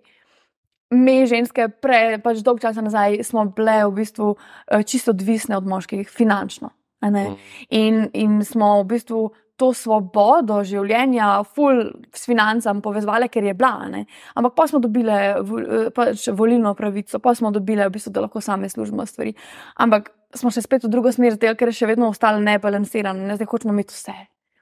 Mi, 0.95 1.25
ženske, 1.27 1.69
pre, 1.83 2.19
pač 2.23 2.43
dolgo 2.47 2.63
časa 2.63 2.85
nazaj 2.85 3.21
smo 3.27 3.47
bile 3.51 3.83
v 3.89 3.95
bistvu 4.01 4.35
eh, 4.35 4.85
čisto 4.87 5.15
odvisne 5.15 5.59
od 5.59 5.67
moških, 5.67 6.09
finančno. 6.11 6.71
Mm. 7.05 7.35
In, 7.77 8.07
in 8.17 8.45
smo 8.45 8.79
v 8.83 8.95
bistvu 8.95 9.25
to 9.61 9.71
svobodo 9.77 10.59
življenja, 10.67 11.45
ful 11.55 11.85
s 12.15 12.27
financami 12.27 12.83
povezovali, 12.83 13.29
ker 13.31 13.45
je 13.47 13.55
bila. 13.55 13.89
Ne? 13.91 14.05
Ampak 14.35 14.55
pa 14.59 14.67
smo 14.71 14.81
dobili 14.83 15.91
pač 15.95 16.27
volilno 16.35 16.75
pravico, 16.75 17.21
pa 17.23 17.35
smo 17.39 17.53
dobili, 17.55 17.85
v 17.87 17.95
bistvu, 17.95 18.15
da 18.15 18.25
lahko 18.25 18.43
same 18.43 18.71
služimo 18.71 19.07
stvari. 19.07 19.35
Ampak 19.79 20.11
smo 20.35 20.51
še 20.51 20.65
spet 20.65 20.87
v 20.87 20.91
drugo 20.91 21.13
smer, 21.15 21.39
tega, 21.39 21.55
ker 21.59 21.71
je 21.71 21.79
še 21.83 21.91
vedno 21.93 22.11
ostalo 22.11 22.43
nebalansirano. 22.43 23.29
Ne, 23.29 23.39
zdaj 23.39 23.51
hočemo 23.53 23.75
imeti 23.77 23.95
vse. 23.95 24.17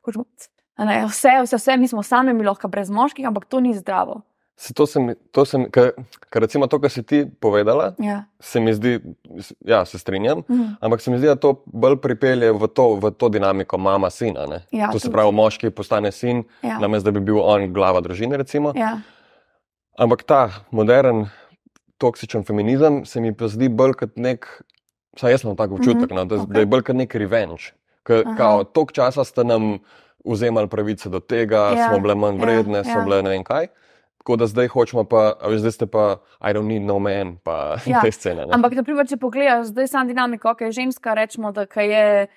Hočemo, 0.05 0.27
ne, 0.85 0.99
vse, 1.09 1.39
vse, 1.47 1.57
vse, 1.57 1.79
mi 1.81 1.89
smo 1.89 2.05
sami, 2.05 2.37
mi 2.37 2.45
lahko 2.45 2.69
brez 2.69 2.93
moških, 2.93 3.25
ampak 3.31 3.49
to 3.49 3.65
ni 3.65 3.73
zdravo. 3.79 4.21
Se 4.55 4.75
to 4.75 4.87
sem, 4.87 5.03
to 5.33 5.45
sem, 5.45 5.65
ker, 5.67 5.91
ker 6.31 6.41
recimo 6.41 6.67
to, 6.67 6.79
kar 6.79 6.91
si 6.91 7.03
ti 7.03 7.25
povedala, 7.27 7.95
Ja. 7.99 8.25
se 8.39 8.61
mi 8.61 8.71
zdi, 8.71 9.01
ja, 9.61 9.85
se 9.85 9.99
strinjam, 9.99 10.39
Mhm. 10.41 10.77
ampak 10.81 11.01
se 11.01 11.11
mi 11.11 11.19
zdi, 11.19 11.27
da 11.27 11.35
to 11.37 11.63
bolj 11.67 11.97
pripelje 11.97 12.53
v 12.53 12.69
to, 12.69 12.95
v 12.97 13.11
to 13.11 13.29
dinamiko 13.29 13.77
mama-sina. 13.77 14.47
ne. 14.47 14.61
Ja, 14.71 14.91
to 14.91 14.99
se 14.99 15.03
tudi. 15.03 15.13
pravi, 15.13 15.33
moški 15.33 15.71
postane 15.71 16.13
sin, 16.13 16.45
Ja. 16.63 16.79
namesto 16.79 17.05
da 17.05 17.11
bi 17.13 17.21
bil 17.23 17.41
on 17.41 17.73
glava 17.73 18.01
družine. 18.01 18.37
Recimo. 18.37 18.73
Ja. 18.77 18.99
Ampak 19.95 20.23
ta 20.23 20.41
modern, 20.71 21.27
toksičen 21.99 22.43
feminizem 22.43 23.05
se 23.05 23.21
mi 23.21 23.33
pa 23.33 23.49
zdi 23.49 23.69
bolj 23.69 23.93
kot 23.95 24.17
nek, 24.17 24.47
vsaj 25.17 25.31
jaz 25.31 25.45
imam 25.45 25.57
tako 25.57 25.75
občutek, 25.75 26.07
Mhm, 26.07 26.15
no, 26.15 26.25
da, 26.25 26.35
okej. 26.37 26.47
da 26.49 26.61
je 26.61 26.67
bolj 26.67 26.83
kot 26.83 26.97
nek 26.97 27.15
revenge. 27.15 27.73
Tok 28.73 28.93
časa 28.93 29.25
ste 29.25 29.45
nam 29.45 29.79
vzemali 30.25 30.69
pravice 30.69 31.09
do 31.09 31.21
tega, 31.21 31.73
Ja, 31.73 31.89
smo 31.89 32.01
bile 32.01 32.15
manj 32.15 32.37
ja, 32.37 32.41
vredne, 32.41 32.79
ja. 32.79 32.85
smo 32.85 33.05
bile 33.05 33.23
ne 33.23 33.31
vem 33.31 33.45
kaj. 33.45 33.67
Tako 34.23 34.37
da 34.39 34.47
zdaj 34.47 34.69
hočemo 34.71 35.03
pa, 35.11 35.33
veš, 35.51 35.65
zdaj 35.65 35.73
ste 35.75 35.87
pa, 35.91 36.23
I 36.39 36.55
don't 36.55 36.71
need 36.71 36.87
no 36.87 37.01
man, 37.03 37.41
pa 37.43 37.75
Ja, 37.91 37.99
te 38.05 38.13
scene. 38.15 38.47
Ne? 38.47 38.55
Ampak, 38.55 38.77
naprimer, 38.79 39.07
če 39.11 39.19
pogledaš 39.19 39.73
zdaj 39.73 39.89
samo 39.91 40.07
dinamiko, 40.07 40.53
ki 40.55 40.71
je 40.71 40.77
ženska, 40.79 41.17
rečemo, 41.19 41.51
da 41.51 41.67
je 41.67 42.29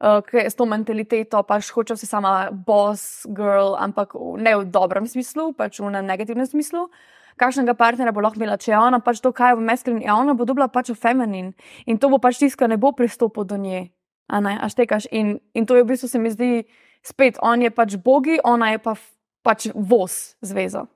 uh, 0.00 0.40
s 0.40 0.56
to 0.56 0.64
mentaliteto, 0.64 1.42
pač 1.44 1.68
hoče 1.76 1.98
si 2.00 2.08
sama 2.08 2.48
boss, 2.48 3.26
girl, 3.28 3.76
ampak 3.76 4.16
ne 4.40 4.56
v 4.56 4.64
dobrem 4.72 5.04
smislu, 5.04 5.52
pač 5.52 5.84
v 5.84 5.92
negativnem 6.00 6.48
smislu. 6.48 6.88
Kakšnega 7.36 7.74
partnera 7.76 8.14
bo 8.14 8.24
lahko 8.24 8.40
imela, 8.40 8.56
če 8.56 8.72
je 8.72 8.80
ona 8.80 9.02
pač 9.04 9.20
to, 9.20 9.34
kaj 9.36 9.52
je 9.52 9.58
v 9.60 9.66
maskulin, 9.68 10.00
ja, 10.00 10.16
ona 10.16 10.32
bo 10.32 10.48
dobila 10.48 10.70
pač 10.72 10.94
v 10.94 10.96
feminin 10.96 11.52
in 11.84 12.00
to 12.00 12.08
bo 12.08 12.16
pač 12.22 12.40
tisto, 12.40 12.62
kar 12.62 12.72
ne 12.72 12.80
bo 12.80 12.94
pristopil 12.96 13.44
do 13.44 13.60
nje. 13.60 13.90
A 14.32 14.40
ne, 14.40 14.56
a 14.56 14.70
štekaš. 14.72 15.10
In, 15.12 15.36
in 15.52 15.68
to 15.68 15.76
je 15.76 15.84
v 15.84 15.92
bistvu 15.92 16.08
se 16.08 16.16
mi 16.16 16.32
zdi, 16.32 16.64
spet 17.04 17.36
on 17.44 17.60
je 17.60 17.68
pač 17.68 18.00
bogi, 18.00 18.40
ona 18.40 18.72
je 18.72 18.80
pa 18.80 18.96
pač 19.44 19.68
voz 19.74 20.38
zvezo. 20.40 20.88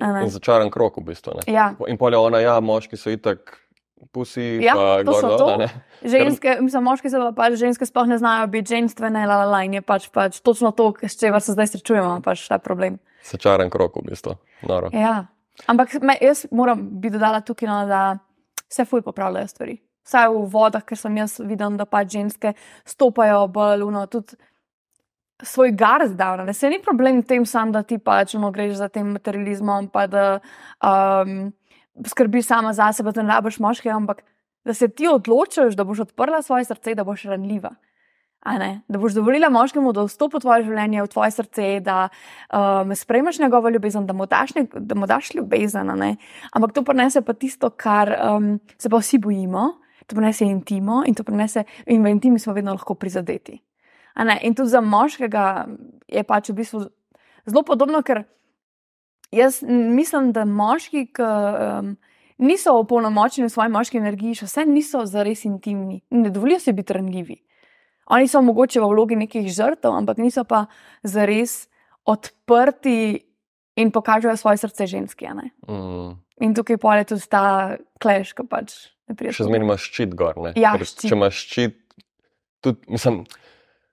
In 0.00 0.30
začaran 0.32 0.70
krok 0.72 0.96
v 0.96 1.10
bistvu. 1.12 1.34
Ne? 1.36 1.52
Ja. 1.52 1.74
In 1.88 1.98
polje 2.00 2.16
ona, 2.16 2.40
ja, 2.40 2.54
moški 2.64 2.96
so 2.96 3.12
itak 3.12 3.58
pusi, 4.12 4.58
Ja, 4.64 4.74
pa 4.74 5.04
to 5.04 5.12
so 5.14 5.28
gor, 5.28 5.30
to. 5.30 5.38
dol, 5.38 5.50
a 5.52 5.56
ne. 5.62 5.68
Ženske, 6.02 6.56
mislim, 6.60 6.82
moški 6.88 7.10
se 7.12 7.20
pa 7.20 7.28
pač 7.36 7.54
ženske 7.60 7.86
sploh 7.86 8.08
ne 8.10 8.18
znajo 8.18 8.48
biti 8.50 8.74
ženstvene, 8.74 9.26
la, 9.28 9.36
la, 9.44 9.46
la, 9.46 9.60
in 9.62 9.76
je 9.78 9.82
pač, 9.84 10.08
pač 10.10 10.40
točno 10.42 10.72
to, 10.74 10.88
s 11.06 11.20
čimer 11.20 11.44
se 11.44 11.54
zdaj 11.54 11.70
srečujemo, 11.76 12.16
pač 12.24 12.48
ta 12.50 12.58
problem. 12.58 12.98
Začaran 13.28 13.70
krok 13.70 14.00
v 14.00 14.08
bistvu. 14.10 14.34
Noro. 14.66 14.90
Ja. 14.96 15.28
Ampak 15.70 15.94
me, 16.02 16.16
jaz 16.18 16.46
moram 16.50 16.82
bi 16.98 17.12
dodala 17.12 17.44
tukaj, 17.46 17.68
no, 17.68 17.78
da 17.86 18.18
se 18.72 18.84
fulj 18.88 19.04
popravljajo 19.06 19.52
stvari. 19.52 19.76
Vsaj 20.02 20.32
v 20.34 20.46
vodah, 20.50 20.82
ker 20.82 20.98
sem 20.98 21.16
jaz 21.20 21.36
videla, 21.38 21.76
da 21.78 21.86
pač 21.86 22.16
ženske 22.16 22.56
stopajo 22.88 23.44
bolj, 23.54 23.86
no, 23.92 24.06
tudi 24.10 24.34
svoj 25.42 25.72
gar 25.72 26.06
zdavna. 26.08 26.52
Se 26.52 26.70
ni 26.70 26.80
problem 26.82 27.20
v 27.20 27.26
tem, 27.26 27.46
sam, 27.46 27.72
da 27.72 27.82
ti 27.82 27.98
pač 27.98 28.34
no, 28.34 28.50
greš 28.50 28.78
za 28.80 28.88
tem 28.88 29.12
materializmom, 29.12 29.88
pa 29.92 30.06
da 30.06 30.26
um, 30.82 31.52
skrbiš 32.06 32.46
sama 32.46 32.72
za 32.72 32.92
sebe, 32.92 33.12
da 33.12 33.22
ne 33.22 33.34
rabiš 33.34 33.58
moškega, 33.58 33.96
ampak 33.96 34.22
da 34.64 34.74
se 34.74 34.88
ti 34.88 35.08
odločiš, 35.08 35.76
da 35.76 35.84
boš 35.84 36.06
odprla 36.08 36.42
svoje 36.42 36.64
srce, 36.64 36.94
da 36.94 37.04
boš 37.04 37.26
ranljiva. 37.30 37.74
Ne? 38.58 38.80
Da 38.88 38.98
boš 38.98 39.14
dovolila 39.14 39.50
moškemu, 39.50 39.92
da 39.94 40.02
vstopi 40.06 40.36
v 40.36 40.42
tvoje 40.42 40.64
življenje, 40.66 41.02
v 41.04 41.10
tvoje 41.10 41.30
srce, 41.30 41.66
da 41.86 41.98
um, 42.50 42.94
sprejmeš 42.94 43.38
njegovo 43.38 43.70
ljubezen, 43.70 44.06
da 44.06 44.16
mu 44.18 44.26
daš, 44.26 44.54
ne, 44.58 44.66
da 44.66 44.98
mu 44.98 45.06
daš 45.06 45.34
ljubezen. 45.34 45.92
ne. 45.98 46.16
Ampak 46.52 46.74
to 46.74 46.82
prinese 46.82 47.22
pa 47.22 47.34
tisto, 47.38 47.70
kar 47.70 48.10
um, 48.18 48.56
se 48.78 48.90
pa 48.90 48.98
vsi 48.98 49.18
bojimo, 49.18 49.68
to 50.06 50.18
prinese 50.18 50.44
intimo 50.44 51.04
in 51.06 51.14
to 51.14 51.24
prinese, 51.24 51.64
in 51.86 52.02
v 52.02 52.10
intimi 52.10 52.38
smo 52.38 52.52
vedno 52.52 52.74
lahko 52.74 52.94
prizadeti. 52.94 53.60
In 54.16 54.54
tudi 54.54 54.68
za 54.68 54.80
moškega 54.80 55.66
je 56.08 56.22
pač 56.24 56.50
v 56.50 56.58
bistvu 56.60 56.84
zelo 57.48 57.62
podobno, 57.64 58.02
ker 58.02 58.24
jaz 59.32 59.62
mislim, 59.66 60.32
da 60.32 60.44
moški, 60.44 61.06
ki 61.16 61.24
um, 61.24 61.94
niso 62.42 62.74
opolnomočeni 62.78 63.48
v 63.48 63.52
svoji 63.52 63.72
moški 63.72 64.00
energiji, 64.02 64.42
še 64.42 64.50
vse 64.50 64.66
niso 64.68 65.04
zares 65.08 65.46
intimni, 65.48 66.02
ne 66.10 66.30
dovolijo 66.30 66.60
si 66.60 66.76
biti 66.76 66.96
ranljivi. 66.96 67.38
Oni 68.12 68.28
so 68.28 68.42
mogoče 68.44 68.80
v 68.82 68.88
vlogi 68.90 69.16
nekih 69.16 69.46
žrtev, 69.48 69.94
ampak 69.94 70.18
niso 70.20 70.44
pa 70.44 70.66
zares 71.06 71.68
odprti 72.04 73.22
in 73.78 73.92
pokažejo 73.94 74.36
svoje 74.36 74.60
srce 74.60 74.86
ženski. 74.86 75.30
Mm. 75.68 76.18
In 76.42 76.54
tukaj 76.54 76.76
je 76.98 77.04
tudi 77.14 77.28
ta 77.30 77.76
kleš, 78.02 78.34
ki 78.34 78.44
pač 78.50 78.74
ne 79.08 79.16
pride. 79.16 79.36
Še 79.38 79.46
zmeraj 79.46 79.64
imaš 79.64 79.86
ščit 79.88 80.16
gor. 80.18 80.36
Ne? 80.42 80.52
Ja, 80.58 80.74
Ker 80.74 80.84
ščit. 80.84 81.06
Če 81.08 81.16
imaš 81.16 81.38
ščit, 81.46 81.78
tudi, 82.60 82.82
mislim, 82.90 83.22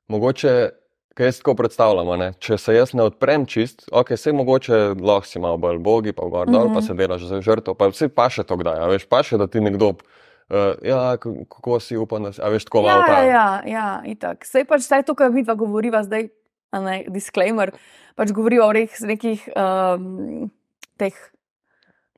mogoče, 0.09 0.69
kaj 1.15 1.27
jaz 1.27 1.39
tako 1.41 1.55
predstavljam, 1.59 2.33
če 2.39 2.57
se 2.57 2.75
jaz 2.75 2.93
ne 2.95 3.03
odprem 3.03 3.45
čist, 3.49 3.87
ok, 3.91 4.13
vse 4.15 4.33
mogoče 4.33 4.77
lahko 5.01 5.27
si 5.27 5.39
malo 5.39 5.57
bolj 5.57 5.79
bogi, 5.83 6.13
pa 6.15 6.25
gor 6.25 6.47
dol, 6.47 6.65
mm 6.65 6.65
Mhm. 6.65 6.71
-hmm. 6.71 6.75
pa 6.75 6.81
se 6.81 6.93
delaš 6.93 7.21
za 7.27 7.41
žrtev, 7.41 7.75
pa 7.75 7.87
vse 7.87 8.09
paše 8.09 8.43
to 8.43 8.57
kdaj, 8.57 8.87
veš, 8.89 9.05
paše, 9.05 9.37
da 9.37 9.47
ti 9.47 9.59
nekdo, 9.61 9.89
uh, 9.89 10.57
ja, 10.83 11.17
kako 11.49 11.79
si 11.79 11.97
upam, 11.97 12.23
da 12.23 12.33
si, 12.33 12.41
veš, 12.41 12.65
tako 12.65 12.81
malo 12.81 13.01
Ja, 13.01 13.07
ta. 13.07 13.23
ja, 13.23 13.61
ja, 13.65 14.01
itak. 14.05 14.45
Sej 14.45 14.65
pač 14.65 14.81
vse 14.81 15.03
to, 15.05 15.15
kar 15.15 15.31
mi 15.31 15.43
dva 15.43 15.53
govoriva 15.55 16.03
zdaj, 16.03 16.29
a 16.71 16.79
ne, 16.79 17.05
disclaimer, 17.07 17.71
pač 18.15 18.31
govoriva 18.31 18.65
o 18.67 18.71
res 18.73 18.99
nekih 18.99 19.49
um, 19.55 20.51
teh 20.97 21.13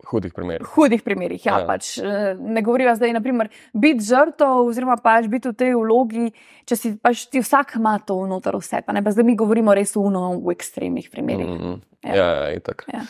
Hudih 0.03 0.33
primerih. 0.33 0.67
hudih 0.67 1.03
primerih. 1.03 1.45
Ja, 1.45 1.53
Ja. 1.53 1.59
ja. 1.59 1.65
Pač, 1.67 1.97
eh, 1.97 2.33
ne 2.35 2.61
govoriva 2.61 2.95
zdaj, 2.95 3.13
naprimer, 3.13 3.49
biti 3.71 4.01
žrtev, 4.01 4.65
oziroma 4.65 4.97
pač 4.97 5.27
biti 5.27 5.47
v 5.47 5.53
tej 5.53 5.75
vlogi, 5.75 6.31
če 6.65 6.75
si 6.75 6.97
pač 6.97 7.27
ti 7.27 7.39
vsak 7.39 7.75
ima 7.75 7.99
to 7.99 8.15
vnoter 8.19 8.53
vse. 8.53 8.81
Pa 8.81 8.93
ne, 8.93 9.03
pa 9.03 9.11
zdaj 9.11 9.23
mi 9.23 9.35
govorimo 9.35 9.73
res 9.73 9.95
uno 9.95 10.39
v 10.39 10.51
ekstremnih 10.51 11.09
primerih. 11.09 11.47
Mm. 11.47 11.67
Mm, 11.67 11.81
Ja. 12.03 12.15
ja, 12.15 12.29
ja, 12.33 12.47
itak. 12.51 12.85
Ja. 12.89 13.05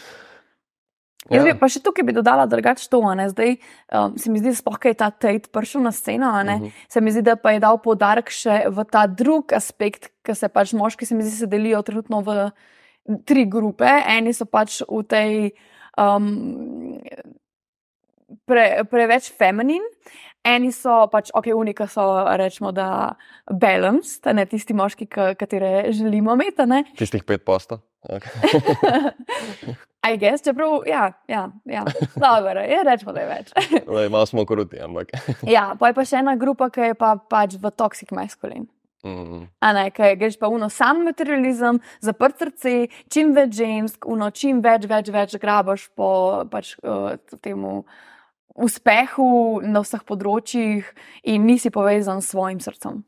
Jaz 1.30 1.46
bi 1.46 1.54
pa 1.54 1.70
še 1.70 1.80
tukaj 1.80 2.04
bi 2.04 2.12
dodala 2.12 2.44
drugače 2.46 2.90
to, 2.90 3.00
a 3.02 3.14
ne. 3.16 3.30
zdaj 3.30 3.54
um, 3.90 4.18
se 4.18 4.28
mi 4.28 4.40
zdi, 4.40 4.52
sploh 4.52 4.76
kaj 4.76 4.92
je 4.92 4.98
ta 4.98 5.10
Tate 5.12 5.48
prišel 5.48 5.80
na 5.80 5.92
sceno, 5.92 6.44
ne, 6.44 6.56
Mhm. 6.58 6.68
se 6.90 7.00
mi 7.00 7.12
zdi, 7.12 7.22
da 7.22 7.36
pa 7.36 7.52
je 7.52 7.60
dal 7.60 7.78
poudarek 7.78 8.28
še 8.28 8.66
v 8.68 8.84
ta 8.84 9.08
drug 9.08 9.54
aspekt, 9.54 10.10
ker 10.22 10.36
se 10.36 10.50
pač 10.50 10.74
moški, 10.74 11.06
se 11.06 11.16
mi 11.16 11.24
zdi, 11.24 11.32
se 11.32 11.48
delijo 11.48 11.80
trenutno 11.82 12.20
v 12.20 12.52
tri 13.24 13.46
grupe. 13.46 13.86
Eni 13.86 14.34
so 14.34 14.46
pač 14.46 14.82
v 14.82 15.04
tej 15.04 15.52
um, 15.98 17.00
pre, 18.46 18.84
preveč 18.92 19.32
feminin. 19.38 19.84
Eni 20.42 20.72
so 20.74 21.04
pač, 21.14 21.30
ok, 21.38 21.52
unika 21.54 21.86
so, 21.86 22.02
rečemo, 22.38 22.72
da 22.74 23.14
balanced, 23.46 24.26
a 24.26 24.34
ne 24.34 24.48
tisti 24.50 24.74
moški, 24.74 25.06
ki- 25.06 25.36
katere 25.38 25.92
želimo 25.94 26.34
imeti. 26.34 26.62
a 26.62 26.66
ne. 26.66 26.84
Tistih 26.98 27.24
pet 27.24 27.46
posta. 27.46 27.78
Okay. 28.10 28.32
I 30.10 30.18
guess, 30.18 30.42
čeprav, 30.42 30.82
ja, 30.90 31.12
ja, 31.28 31.44
ja. 31.66 31.84
dobro, 32.16 32.60
je, 32.66 32.80
rečemo, 32.84 33.14
da 33.14 33.22
je 33.22 33.28
več. 33.30 33.52
Lej, 33.96 34.10
malo 34.10 34.26
smo 34.26 34.46
kruti, 34.50 34.82
ampak. 34.82 35.14
ja, 35.46 35.76
pa 35.78 35.92
je 35.92 35.94
pa 35.94 36.06
še 36.10 36.24
ena 36.24 36.34
grupa, 36.42 36.72
ki 36.74 36.90
je 36.90 36.96
pa 36.98 37.14
pač 37.22 37.60
v 37.62 37.70
toxic 37.78 38.10
maskulin. 38.18 38.66
Mm, 39.04 39.48
A 39.60 39.74
ne, 39.74 39.88
kaj 39.92 40.16
greš 40.16 40.38
pa 40.38 40.48
uno 40.48 40.70
sam 40.70 41.04
materializem, 41.08 41.80
zaprt 42.06 42.38
srce, 42.38 42.88
čim 43.10 43.34
več 43.34 43.56
žensk, 43.58 44.06
uno 44.06 44.30
čim 44.30 44.62
več, 44.62 44.86
več, 44.90 45.10
več 45.10 45.36
grabaš 45.42 45.88
po 45.98 46.10
pač, 46.52 46.76
uh, 46.86 47.16
temu 47.42 47.82
uspehu 48.54 49.62
na 49.66 49.82
vseh 49.82 50.04
področjih 50.06 50.86
in 51.24 51.48
nisi 51.48 51.72
povezan 51.74 52.22
s 52.22 52.34
svojim 52.36 52.60
srcem. 52.62 53.02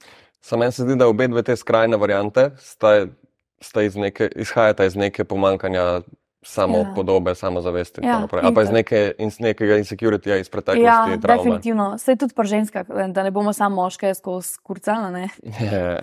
Samo 0.44 0.64
meni 0.64 0.76
se 0.76 0.84
zdi, 0.84 0.98
da 1.00 1.08
obe 1.08 1.28
dve 1.30 1.44
te 1.46 1.56
skrajne 1.56 2.00
variante 2.00 2.50
sta, 2.60 3.06
sta 3.62 3.84
iz 3.86 3.96
neke, 4.00 4.32
izhajata 4.40 4.88
iz 4.90 4.98
neke 5.00 5.28
pomankanja 5.28 6.02
samo 6.44 6.78
Ja. 6.78 6.92
podobe, 6.96 7.36
samozavesti. 7.36 8.02
in 8.02 8.08
Ja, 8.08 8.20
naprej. 8.20 8.42
Ali 8.44 8.56
pa 8.56 8.62
iz, 8.62 8.70
neke, 8.72 9.14
iz 9.20 9.40
nekega 9.40 9.78
insecurityja 9.78 10.38
iz 10.38 10.48
Ja, 10.48 10.52
preteklosti, 10.52 11.22
travme. 11.22 11.44
definitivno. 11.44 11.98
Sej 11.98 12.16
tudi 12.16 12.34
pri 12.34 12.48
ženskah, 12.48 12.86
da 13.08 13.24
ne 13.24 13.32
bomo 13.32 13.54
samo 13.54 13.76
moške 13.76 14.14
skozi 14.14 14.58
kurca. 14.64 15.10
ne. 15.10 15.30
Ja, 15.64 16.00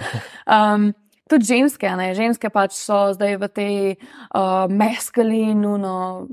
Um, 0.47 0.93
tudi 1.29 1.45
ženske, 1.45 1.91
ne? 1.91 2.15
ženske 2.15 2.51
pač 2.51 2.73
so 2.73 3.13
zdaj 3.13 3.37
v 3.37 3.49
tej 3.49 3.77
uh, 4.35 4.67
maskulinu, 4.69 5.79
no, 5.79 6.27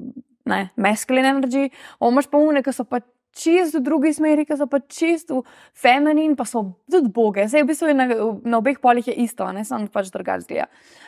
ne, 0.46 0.70
masculine 0.76 1.30
energy, 1.30 1.70
omaš 2.00 2.28
pa 2.28 2.38
umne, 2.38 2.64
ki 2.64 2.74
so 2.74 2.84
pa 2.84 3.00
čisto 3.38 3.80
v 3.80 3.86
drugi 3.86 4.14
smeri, 4.18 4.46
ki 4.48 4.58
so 4.58 4.68
pa 4.70 4.80
čisto 4.82 5.44
feminin, 5.78 6.36
pa 6.36 6.46
so 6.50 6.64
tudi 6.90 7.12
boge. 7.14 7.46
Zdaj, 7.48 7.64
v 7.64 7.70
bistvu 7.70 7.94
na, 7.94 8.08
na 8.42 8.58
obeh 8.58 8.82
polih 8.82 9.06
je 9.08 9.14
isto, 9.24 9.46
a 9.46 9.54
ne 9.54 9.64
samo 9.68 9.90
pač 9.94 10.10
drugače 10.14 10.48
zgleda. 10.48 10.68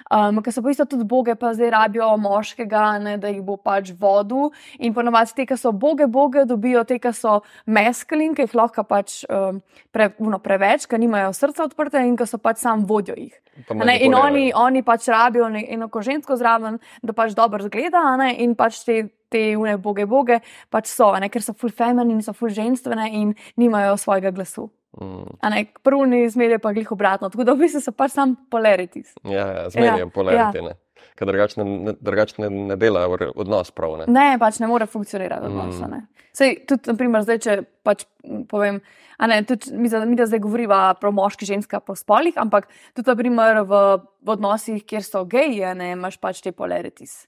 Um, 0.09 0.39
ker 0.45 0.53
so 0.53 0.63
pa 0.65 0.73
isto 0.73 0.85
tudi 0.89 1.05
boge, 1.09 1.35
pa 1.37 1.51
zdaj 1.53 1.69
rabijo 1.73 2.09
moškega, 2.21 2.85
ne, 3.03 3.17
da 3.21 3.29
jih 3.29 3.43
bo 3.45 3.57
pač 3.61 3.91
vodu. 3.97 4.49
In 4.79 4.93
ponovadi 4.93 5.35
te, 5.37 5.45
ki 5.49 5.57
so 5.57 5.73
boge, 5.73 6.07
boge, 6.09 6.45
dobijo 6.49 6.85
te, 6.89 6.99
ki 7.01 7.13
so 7.13 7.39
maskulin, 7.65 8.33
ki 8.37 8.47
jih 8.47 8.57
lahko 8.57 8.85
pač 8.89 9.23
um, 9.29 9.61
pre, 9.93 10.11
uno, 10.21 10.41
preveč, 10.41 10.87
ki 10.89 11.01
nimajo 11.01 11.33
srca 11.37 11.67
odprte 11.67 12.01
in 12.05 12.17
ki 12.17 12.29
so 12.29 12.41
pač 12.41 12.61
sam 12.63 12.87
vodijo 12.89 13.17
jih. 13.17 13.33
Ne, 13.75 13.97
in 14.05 14.15
oni, 14.15 14.49
oni 14.55 14.81
pač 14.87 15.09
rabijo 15.11 15.49
ne- 15.51 15.65
eno 15.67 15.89
ko 15.91 16.01
žensko 16.05 16.37
zraven, 16.39 16.79
da 17.03 17.13
pač 17.13 17.35
dobro 17.35 17.65
zgleda, 17.65 18.01
ne, 18.17 18.31
in 18.39 18.55
pač 18.55 18.81
te, 18.87 19.01
te 19.29 19.55
une 19.57 19.77
boge, 19.77 20.05
boge 20.09 20.39
pač 20.73 20.89
so, 20.91 21.11
ne, 21.21 21.29
ker 21.29 21.41
so 21.45 21.53
full 21.53 21.71
feminine, 21.71 22.21
so 22.25 22.33
full 22.33 22.49
ženstvene 22.53 23.07
in 23.13 23.33
nimajo 23.57 23.97
svojega 23.97 24.31
glasu. 24.35 24.69
Mm, 24.99 25.37
ne, 25.53 25.65
Prvni 25.85 26.23
zmer 26.33 26.55
je 26.55 26.59
pa 26.59 26.71
glih 26.73 26.91
obratno, 26.91 27.29
tako 27.29 27.45
da 27.45 27.53
v 27.53 27.61
bistvu 27.67 27.81
so 27.85 27.91
pač 27.93 28.15
sam 28.17 28.35
polarities. 28.49 29.13
ja, 29.23 29.45
ja, 29.47 29.65
zmeraj 29.69 29.99
Ja, 29.99 30.05
je 30.05 30.07
polarity, 30.09 30.63
ja. 30.65 30.73
ker 31.15 31.27
drugače 31.29 31.61
ne, 31.63 31.93
drugač 32.01 32.37
ne, 32.41 32.49
ne 32.49 32.75
delajo 32.79 33.19
re- 33.21 33.29
odnos 33.35 33.69
prav. 33.71 33.99
Ne? 34.01 34.07
Ne, 34.09 34.37
pač 34.41 34.57
ne 34.59 34.67
more 34.67 34.87
funkcionirati 34.89 35.45
odnos. 35.45 35.77
Mm. 35.77 36.07
Sej, 36.33 36.55
tudi, 36.69 36.89
naprimer, 36.89 37.21
zdaj, 37.25 37.39
če 37.43 37.55
pač 37.85 38.05
povem, 38.49 38.79
a 39.19 39.27
ne, 39.27 39.41
tudi 39.45 39.73
mi, 39.75 39.89
mi 40.09 40.15
da 40.17 40.25
zdaj 40.29 40.39
govoriva 40.41 40.81
pro 40.97 41.11
moški, 41.11 41.45
ženska, 41.45 41.81
pro 41.85 41.95
spolih, 41.97 42.33
ampak 42.39 42.69
tudi, 42.97 43.07
naprimer, 43.09 43.61
v, 43.67 43.81
v 44.25 44.33
odnosih, 44.35 44.81
kjer 44.87 45.03
so 45.05 45.25
geji, 45.29 45.61
ne, 45.77 45.93
imaš 45.97 46.17
pač 46.17 46.41
te 46.41 46.53
polarities. 46.55 47.27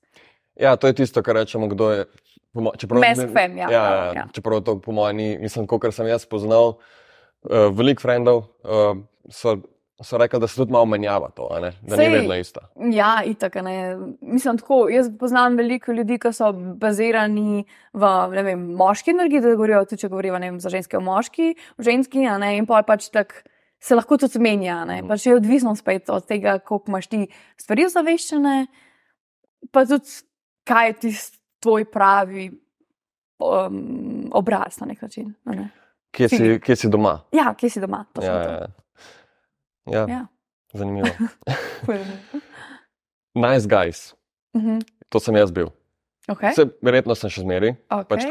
Ja, 0.61 0.75
to 0.77 0.87
je 0.87 0.93
tisto, 1.01 1.23
kar 1.25 1.35
rečemo, 1.41 1.67
kdo 1.67 1.91
je. 1.91 2.05
Čeprav, 2.77 2.99
Mask 2.99 3.23
ne- 3.23 3.33
fem, 3.33 3.57
ja, 3.57 3.67
ja, 3.71 3.83
ja, 3.83 4.13
ja. 4.15 4.23
čeprav 4.35 4.59
to 4.67 4.75
po 4.83 4.91
mojem 4.91 5.17
ni, 5.17 5.27
mislim, 5.39 5.67
kot 5.67 5.85
sem 5.95 6.07
jaz 6.07 6.25
poznal, 6.27 6.73
uh, 7.47 7.69
veliko 7.71 8.03
frendov 8.03 8.41
uh, 8.67 8.99
so, 9.31 9.55
so 10.03 10.17
rekli, 10.19 10.39
da 10.39 10.49
se 10.51 10.59
tudi 10.59 10.75
malo 10.75 10.85
menjava 10.85 11.29
to, 11.31 11.47
ne? 11.61 11.71
da 11.81 11.95
Sej, 11.95 12.09
ni 12.09 12.17
vedno 12.17 12.35
isto. 12.35 12.59
Ja, 12.91 13.21
itak, 13.25 13.55
ne. 13.63 13.95
Mislim, 14.19 14.59
tako, 14.59 14.81
jaz 14.91 15.07
poznam 15.19 15.55
veliko 15.55 15.95
ljudi, 15.95 16.17
ki 16.19 16.33
so 16.35 16.51
bazirani 16.53 17.63
v 17.93 18.09
vem, 18.35 18.65
moški 18.75 19.15
energiji, 19.15 19.45
da 19.45 19.53
govorijo 19.55 19.85
tudi, 19.85 20.01
če 20.03 20.09
govorijo 20.11 20.35
vem, 20.35 20.59
za 20.59 20.73
ženske 20.73 20.99
v 20.99 21.05
moški, 21.07 21.53
v 21.79 21.87
ženski, 21.87 22.25
ne, 22.43 22.57
in 22.59 22.67
pa 22.67 22.83
pač 22.83 23.07
tako 23.15 23.45
se 23.81 23.95
lahko 23.95 24.17
tudi 24.17 24.39
menja. 24.39 24.83
Mhm. 24.85 25.07
Pač 25.09 25.25
je 25.25 25.35
odvisno 25.35 25.75
spet 25.75 26.09
od 26.09 26.27
tega, 26.27 26.59
koliko 26.59 26.91
imaš 26.91 27.07
ti 27.07 27.21
stvari 27.57 27.87
ozaveščene, 27.87 28.57
pa 29.71 29.85
tudi 29.89 30.19
kaj 30.63 30.87
je 30.87 30.93
tisti 30.95 31.37
tvoj 31.59 31.85
pravi 31.85 32.51
um, 33.39 33.77
obraz 34.31 34.79
na 34.79 34.87
nek 34.87 35.01
način. 35.01 35.33
Ne? 35.45 35.69
Kje 36.11 36.29
si, 36.29 36.59
kje 36.59 36.75
si 36.75 36.89
doma? 36.89 37.19
Ja, 37.31 37.53
kje 37.53 37.69
si 37.69 37.79
doma? 37.79 38.05
Ja, 38.17 38.33
ja, 38.33 38.67
ja. 39.87 40.05
Ja. 40.07 40.25
Zanimivo. 40.73 41.07
Nice 43.35 43.65
guys, 43.65 44.13
Mhm. 44.53 44.79
to 45.09 45.19
sem 45.19 45.35
jaz 45.35 45.51
bil. 45.51 45.69
Okay. 46.27 46.53
Se, 46.53 46.65
verjetno 46.81 47.15
sem 47.15 47.29
še 47.29 47.41
zmeri, 47.41 47.75
Okay. 47.89 48.05
pač 48.05 48.25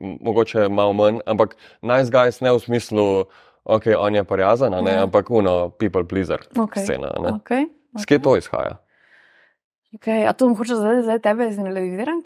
m- 0.00 0.18
mogoče 0.20 0.68
malo 0.68 0.92
manj, 0.92 1.20
ampak 1.26 1.54
nice 1.82 2.10
guys 2.10 2.40
ne 2.40 2.50
v 2.50 2.58
smislu, 2.58 3.24
ok, 3.64 3.86
on 3.98 4.14
je 4.14 4.24
prijazen, 4.24 4.72
ne, 4.74 4.90
Ja. 4.90 5.02
ampak 5.02 5.30
uno, 5.30 5.70
people 5.70 6.04
pleaser 6.04 6.40
Okay. 6.54 6.84
scena. 6.84 7.12
Ne. 7.20 7.32
Okay. 7.32 7.66
Skje 7.98 8.18
to 8.18 8.36
izhaja? 8.36 8.78
Okay. 9.96 10.26
A 10.28 10.32
to 10.36 10.50
hoče 10.54 10.76
zdaj, 10.76 11.02
zdaj 11.06 11.18
tebe 11.24 11.46
zinaliziram? 11.52 12.20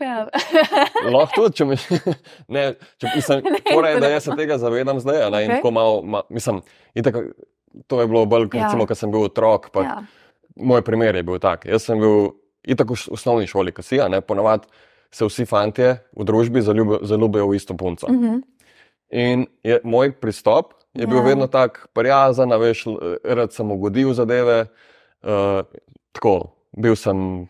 Lahko 1.14 1.44
tudi, 1.44 1.56
če 1.60 1.64
mi 1.68 1.76
ne, 2.56 2.64
če 2.98 3.12
mislim, 3.14 3.44
torej, 3.70 3.94
to 3.94 4.00
da 4.02 4.10
jaz 4.10 4.26
se 4.26 4.36
tega 4.38 4.58
zavedam 4.58 4.98
zdaj, 5.02 5.22
a 5.26 5.30
ne, 5.30 5.44
in 5.46 5.52
tako 5.54 5.70
malo, 5.76 6.02
ma, 6.02 6.22
mislim, 6.34 6.62
itak, 6.98 7.20
to 7.86 8.00
je 8.02 8.08
bilo 8.10 8.24
bolj, 8.26 8.48
Ja. 8.54 8.64
recimo, 8.66 8.86
ko 8.90 8.96
sem 8.98 9.12
bil 9.14 9.28
otrok, 9.28 9.70
pa 9.70 9.84
ja. 9.86 9.96
moj 10.56 10.82
primer 10.82 11.14
je 11.16 11.22
bil 11.22 11.38
tak. 11.38 11.68
Jaz 11.70 11.86
sem 11.86 12.00
bil 12.02 12.32
itak 12.66 12.90
v 12.90 12.98
osnovni 13.14 13.46
šoli, 13.46 13.72
ko 13.72 13.84
si, 13.86 14.00
a 14.02 14.08
ne, 14.10 14.18
ponavadi 14.20 14.66
se 15.14 15.26
vsi 15.26 15.46
fantje 15.46 15.94
v 16.14 16.26
družbi 16.26 16.62
zaljubijo, 16.62 17.00
zaljubijo 17.06 17.48
v 17.50 17.56
isto 17.58 17.74
punco. 17.78 18.10
Mhm. 18.10 18.40
In 19.10 19.46
je, 19.66 19.80
moj 19.84 20.12
pristop 20.22 20.74
je 20.94 21.06
bil 21.06 21.18
Ja. 21.18 21.24
vedno 21.24 21.46
tak 21.50 21.86
prijazen, 21.94 22.50
veš, 22.50 22.84
rad 23.24 23.54
sem 23.54 23.70
ugodil 23.70 24.12
zadeve, 24.14 24.66
uh, 25.22 25.62
tako, 26.14 26.54
bil 26.78 26.94
sem, 26.94 27.48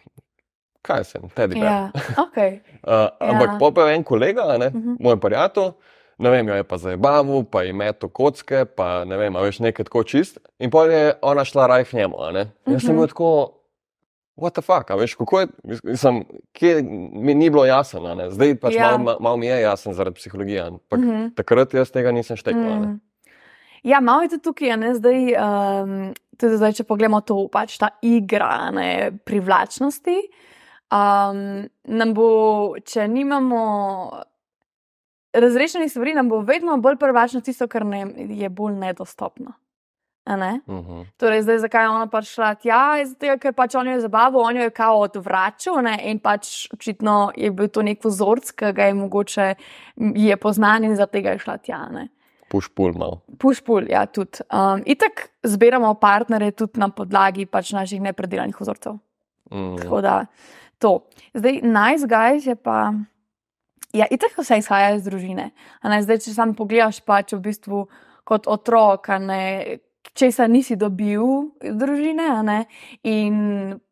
kaj 0.82 1.04
sem, 1.04 1.22
bear. 1.36 1.50
ja. 1.54 1.90
Okay. 2.18 2.60
Uh, 2.82 2.92
ampak 3.20 3.48
Ja. 3.52 3.70
pa 3.70 3.82
je 3.82 3.94
en 3.94 4.04
kolega, 4.04 4.58
ne, 4.58 4.66
uh 4.66 4.74
Mhm. 4.74 4.88
-huh. 4.88 4.96
moj 5.00 5.16
prijatelj, 5.18 5.72
ne 6.18 6.30
vem, 6.30 6.48
jo 6.48 6.54
je 6.54 6.64
pa 6.64 6.76
zabaval, 6.78 7.44
pa 7.44 7.62
je 7.62 7.72
metal 7.72 8.08
kocke, 8.10 8.64
pa 8.66 9.04
ne 9.04 9.16
vem, 9.16 9.34
veš 9.34 9.58
nekaj 9.60 9.84
tako 9.84 10.02
čist. 10.02 10.38
In 10.58 10.70
pol 10.70 10.86
je 10.86 11.12
ona 11.22 11.44
šla 11.44 11.66
raj 11.66 11.84
k 11.84 11.92
njemu. 11.92 12.16
a 12.18 12.32
ne. 12.32 12.50
Jaz 12.66 12.80
sem 12.80 12.90
Mhm. 12.90 12.98
bil 12.98 13.06
tako, 13.06 13.52
what 14.36 14.50
the 14.52 14.62
fuck, 14.62 14.90
veš, 14.90 15.14
kako 15.14 15.40
je, 15.40 15.46
mislim, 15.84 16.24
kje 16.52 16.82
mi 17.14 17.34
ni 17.34 17.50
bilo 17.50 17.64
jasno, 17.66 18.14
ne. 18.14 18.30
zdaj 18.30 18.54
pač 18.56 18.74
Ja. 18.74 18.84
malo, 18.86 18.98
ma- 19.00 19.16
malo 19.20 19.36
mi 19.36 19.46
je 19.46 19.60
jasno 19.60 19.92
zaradi 19.92 20.14
psihologije, 20.14 20.60
ampak 20.60 20.80
uh 20.92 20.98
Mhm. 21.00 21.10
-huh. 21.12 21.34
takrat 21.34 21.74
jaz 21.74 21.90
tega 21.90 22.12
nisem 22.12 22.36
štekal. 22.36 22.62
a 22.62 22.78
ne. 22.78 22.86
Mm. 22.86 23.00
Ja, 23.82 24.00
malo 24.00 24.22
je 24.22 24.28
tudi 24.28 24.42
tukaj, 24.42 24.76
ne 24.76 24.94
zdaj, 24.94 25.34
um, 25.34 26.14
tudi 26.36 26.56
zdaj, 26.56 26.72
če 26.72 26.84
pogledamo 26.84 27.20
to, 27.20 27.48
pač 27.48 27.78
ta 27.78 27.88
igra 28.02 28.46
a 28.50 28.70
ne, 28.70 29.12
privlačnosti. 29.24 30.16
Um, 30.90 31.68
nam 31.84 32.14
bo, 32.14 32.30
če 32.82 33.06
nimamo 33.08 33.62
razrešenih 35.32 35.90
stvari, 35.90 36.14
nam 36.14 36.28
bo 36.28 36.40
vedno 36.42 36.76
bolj 36.82 36.96
privlačno 36.98 37.40
tisto, 37.40 37.68
kar 37.70 37.86
nam 37.86 38.10
je 38.16 38.48
bolj 38.48 38.74
nedostopno. 38.74 39.52
Ne? 40.26 40.60
Uh 40.66 40.74
-huh. 40.74 41.06
Torej, 41.16 41.42
zdaj, 41.42 41.58
zakaj 41.58 41.84
je 41.84 41.88
ona 41.88 42.06
pač 42.06 42.24
šla 42.24 42.54
tja? 42.54 43.04
Zato, 43.04 43.38
ker 43.38 43.52
pač 43.52 43.74
on 43.74 43.86
jo 43.86 43.92
je 43.92 44.00
zabaval, 44.00 44.42
on 44.42 44.56
jo 44.56 44.62
je 44.62 44.70
kao 44.70 44.98
odvračal 45.00 45.82
ne? 45.82 45.98
in 46.04 46.18
pač 46.18 46.68
očitno 46.72 47.32
je 47.36 47.50
bil 47.50 47.68
to 47.68 47.82
nek 47.82 48.04
vzorc, 48.04 48.50
ki 48.50 48.72
ga 48.72 48.84
je 48.84 48.94
mogoče 48.94 49.54
je 50.14 50.36
poznan 50.36 50.84
in 50.84 50.96
zato 50.96 51.18
je 51.18 51.38
šla 51.38 51.56
tja. 51.56 51.88
Ne? 51.90 52.08
Push 52.50 52.68
pull 52.74 52.92
malo. 52.98 53.20
Push-pull, 53.38 53.86
ja, 53.90 54.06
tudi. 54.06 54.42
Um, 54.50 54.82
itak 54.86 55.30
zbiramo 55.42 55.94
partnere 55.94 56.50
tudi 56.50 56.80
na 56.80 56.88
podlagi 56.88 57.46
pač 57.46 57.72
naših 57.72 58.00
nepredelanih 58.02 58.56
vzorcev. 58.60 58.98
Mm. 59.50 59.76
Tako 59.78 60.00
da 60.00 60.26
to. 60.80 61.04
Zdaj, 61.36 61.60
nice 61.62 62.08
guys 62.08 62.48
je 62.48 62.56
pa. 62.56 62.92
Ja, 63.92 64.06
itak 64.10 64.36
vse 64.38 64.60
izhaja 64.62 64.94
iz 64.94 65.04
družine. 65.04 65.50
Zdaj, 65.82 66.22
če 66.24 66.34
sam 66.34 66.54
pogledaš, 66.54 67.02
pač 67.02 67.34
v 67.34 67.42
bistvu 67.50 67.84
kot 68.24 68.46
otrok, 68.46 69.08
ne, 69.18 69.80
česa 70.14 70.46
nisi 70.46 70.76
dobil 70.78 71.50
iz 71.58 71.74
družine, 71.74 72.60
in 73.02 73.34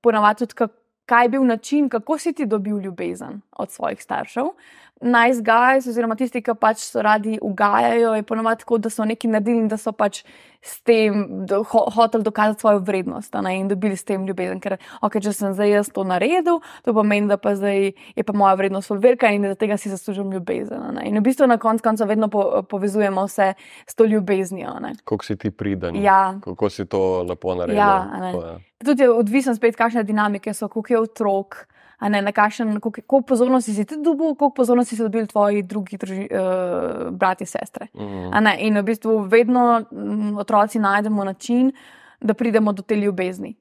ponavadi 0.03 0.47
tudi, 0.47 0.71
kaj 1.09 1.25
je 1.25 1.33
bil 1.35 1.45
način, 1.49 1.89
kako 1.89 2.19
si 2.19 2.33
ti 2.33 2.47
dobil 2.47 2.79
ljubezen 2.85 3.41
od 3.59 3.71
svojih 3.71 4.03
staršev. 4.03 4.53
Nice 5.01 5.43
guys, 5.43 5.87
oziroma 5.87 6.17
tisti, 6.19 6.41
ki 6.43 6.55
pač 6.59 6.83
so 6.83 7.03
radi 7.03 7.37
ugajajo, 7.43 8.17
je 8.19 8.23
ponovadi 8.27 8.65
tako, 8.65 8.79
da 8.83 8.91
so 8.91 9.05
nekaj 9.07 9.31
naredili 9.31 9.61
in 9.63 9.69
da 9.71 9.77
so 9.79 9.93
pač 9.95 10.25
s 10.59 10.81
tem 10.83 11.47
do, 11.47 11.61
ho, 11.63 11.85
hoteli 11.95 12.25
dokazati 12.27 12.61
svojo 12.61 12.81
vrednost 12.83 13.35
ne, 13.43 13.53
in 13.61 13.69
dobili 13.71 13.97
s 13.97 14.03
tem 14.05 14.27
ljubezen. 14.27 14.59
Ker, 14.61 14.75
okay, 15.01 15.23
če 15.23 15.33
sem 15.33 15.55
zdaj 15.55 15.71
jaz 15.71 15.93
to 15.95 16.03
naredil, 16.03 16.59
to 16.83 16.95
pomeni, 16.95 17.31
da 17.31 17.39
pa 17.39 17.55
zdaj 17.55 17.93
je 17.95 18.25
pa 18.27 18.35
moja 18.35 18.57
vrednost 18.59 18.91
velika 18.91 19.31
in 19.31 19.47
da 19.47 19.55
tega 19.55 19.77
si 19.79 19.91
zaslužim 19.91 20.33
ljubezen. 20.35 20.83
ne. 20.99 21.07
In 21.07 21.19
v 21.19 21.23
bistvu 21.31 21.47
na 21.47 21.61
koncu 21.63 21.83
konca 21.87 22.05
vedno 22.05 22.29
po, 22.29 22.63
povezujemo 22.67 23.27
vse 23.31 23.53
s 23.87 23.95
to 23.95 24.05
ljubeznijo. 24.05 24.75
Kako 25.05 25.25
si 25.25 25.37
ti 25.37 25.51
priden, 25.51 26.03
Ja. 26.03 26.35
kako 26.45 26.71
si 26.71 26.87
to 26.87 27.23
lepo 27.23 27.55
naredil. 27.55 27.79
Ja. 27.79 28.33
To 28.33 28.47
je. 28.47 28.59
Tudi 28.85 29.03
je 29.03 29.11
odvisen 29.11 29.55
spet, 29.55 29.77
kakšne 29.77 30.03
dinamike 30.03 30.55
so, 30.55 30.69
koliko 30.69 30.93
je 30.93 31.01
otrok. 31.01 31.67
Ne, 32.01 32.23
na 32.23 32.33
kakšen, 32.33 32.77
koliko, 32.81 33.03
koliko 33.07 33.27
pozornosti 33.27 33.75
si 33.75 33.85
ti 33.85 33.97
dobil, 33.99 34.35
koliko 34.35 34.55
pozornosti 34.55 34.97
so 34.97 35.09
dobili 35.09 35.27
tvoji 35.27 35.63
drugi 35.63 35.97
druži, 35.99 36.29
uh, 36.31 37.09
bratje, 37.11 37.47
sestre. 37.47 37.89
Mm. 37.95 38.29
A 38.33 38.41
Ne, 38.41 38.57
in 38.61 38.79
v 38.79 38.83
bistvu 38.83 39.19
vedno 39.27 39.81
mm, 39.91 40.39
otroci 40.39 40.79
najdemo 40.79 41.25
način, 41.25 41.73
da 42.21 42.35
pridemo 42.35 42.73
do 42.73 42.83
te 42.83 42.97
ljubezni. 42.97 43.57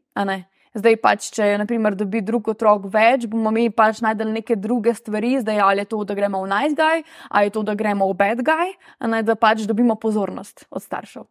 Zdaj 0.78 0.96
pač, 1.02 1.32
če 1.34 1.56
naprimer, 1.58 1.96
dobi 1.98 2.22
drug 2.22 2.52
otrok 2.54 2.86
več, 2.94 3.26
bomo 3.30 3.50
mi 3.54 3.70
pač 3.74 4.02
najdeli 4.06 4.36
neke 4.36 4.58
druge 4.62 4.94
stvari, 4.94 5.40
zdaj 5.42 5.62
ali 5.64 5.82
je 5.82 5.90
to, 5.90 6.04
da 6.06 6.14
gremo 6.14 6.44
v 6.44 6.50
nice 6.52 6.78
guy, 6.78 7.02
ali 7.30 7.50
je 7.50 7.56
to, 7.56 7.64
da 7.66 7.74
gremo 7.74 8.10
v 8.12 8.18
bad 8.20 8.44
guy, 8.46 8.76
ne, 9.02 9.24
da 9.26 9.36
pač 9.36 9.66
dobimo 9.66 9.96
pozornost 9.96 10.68
od 10.70 10.84
staršev. 10.84 11.26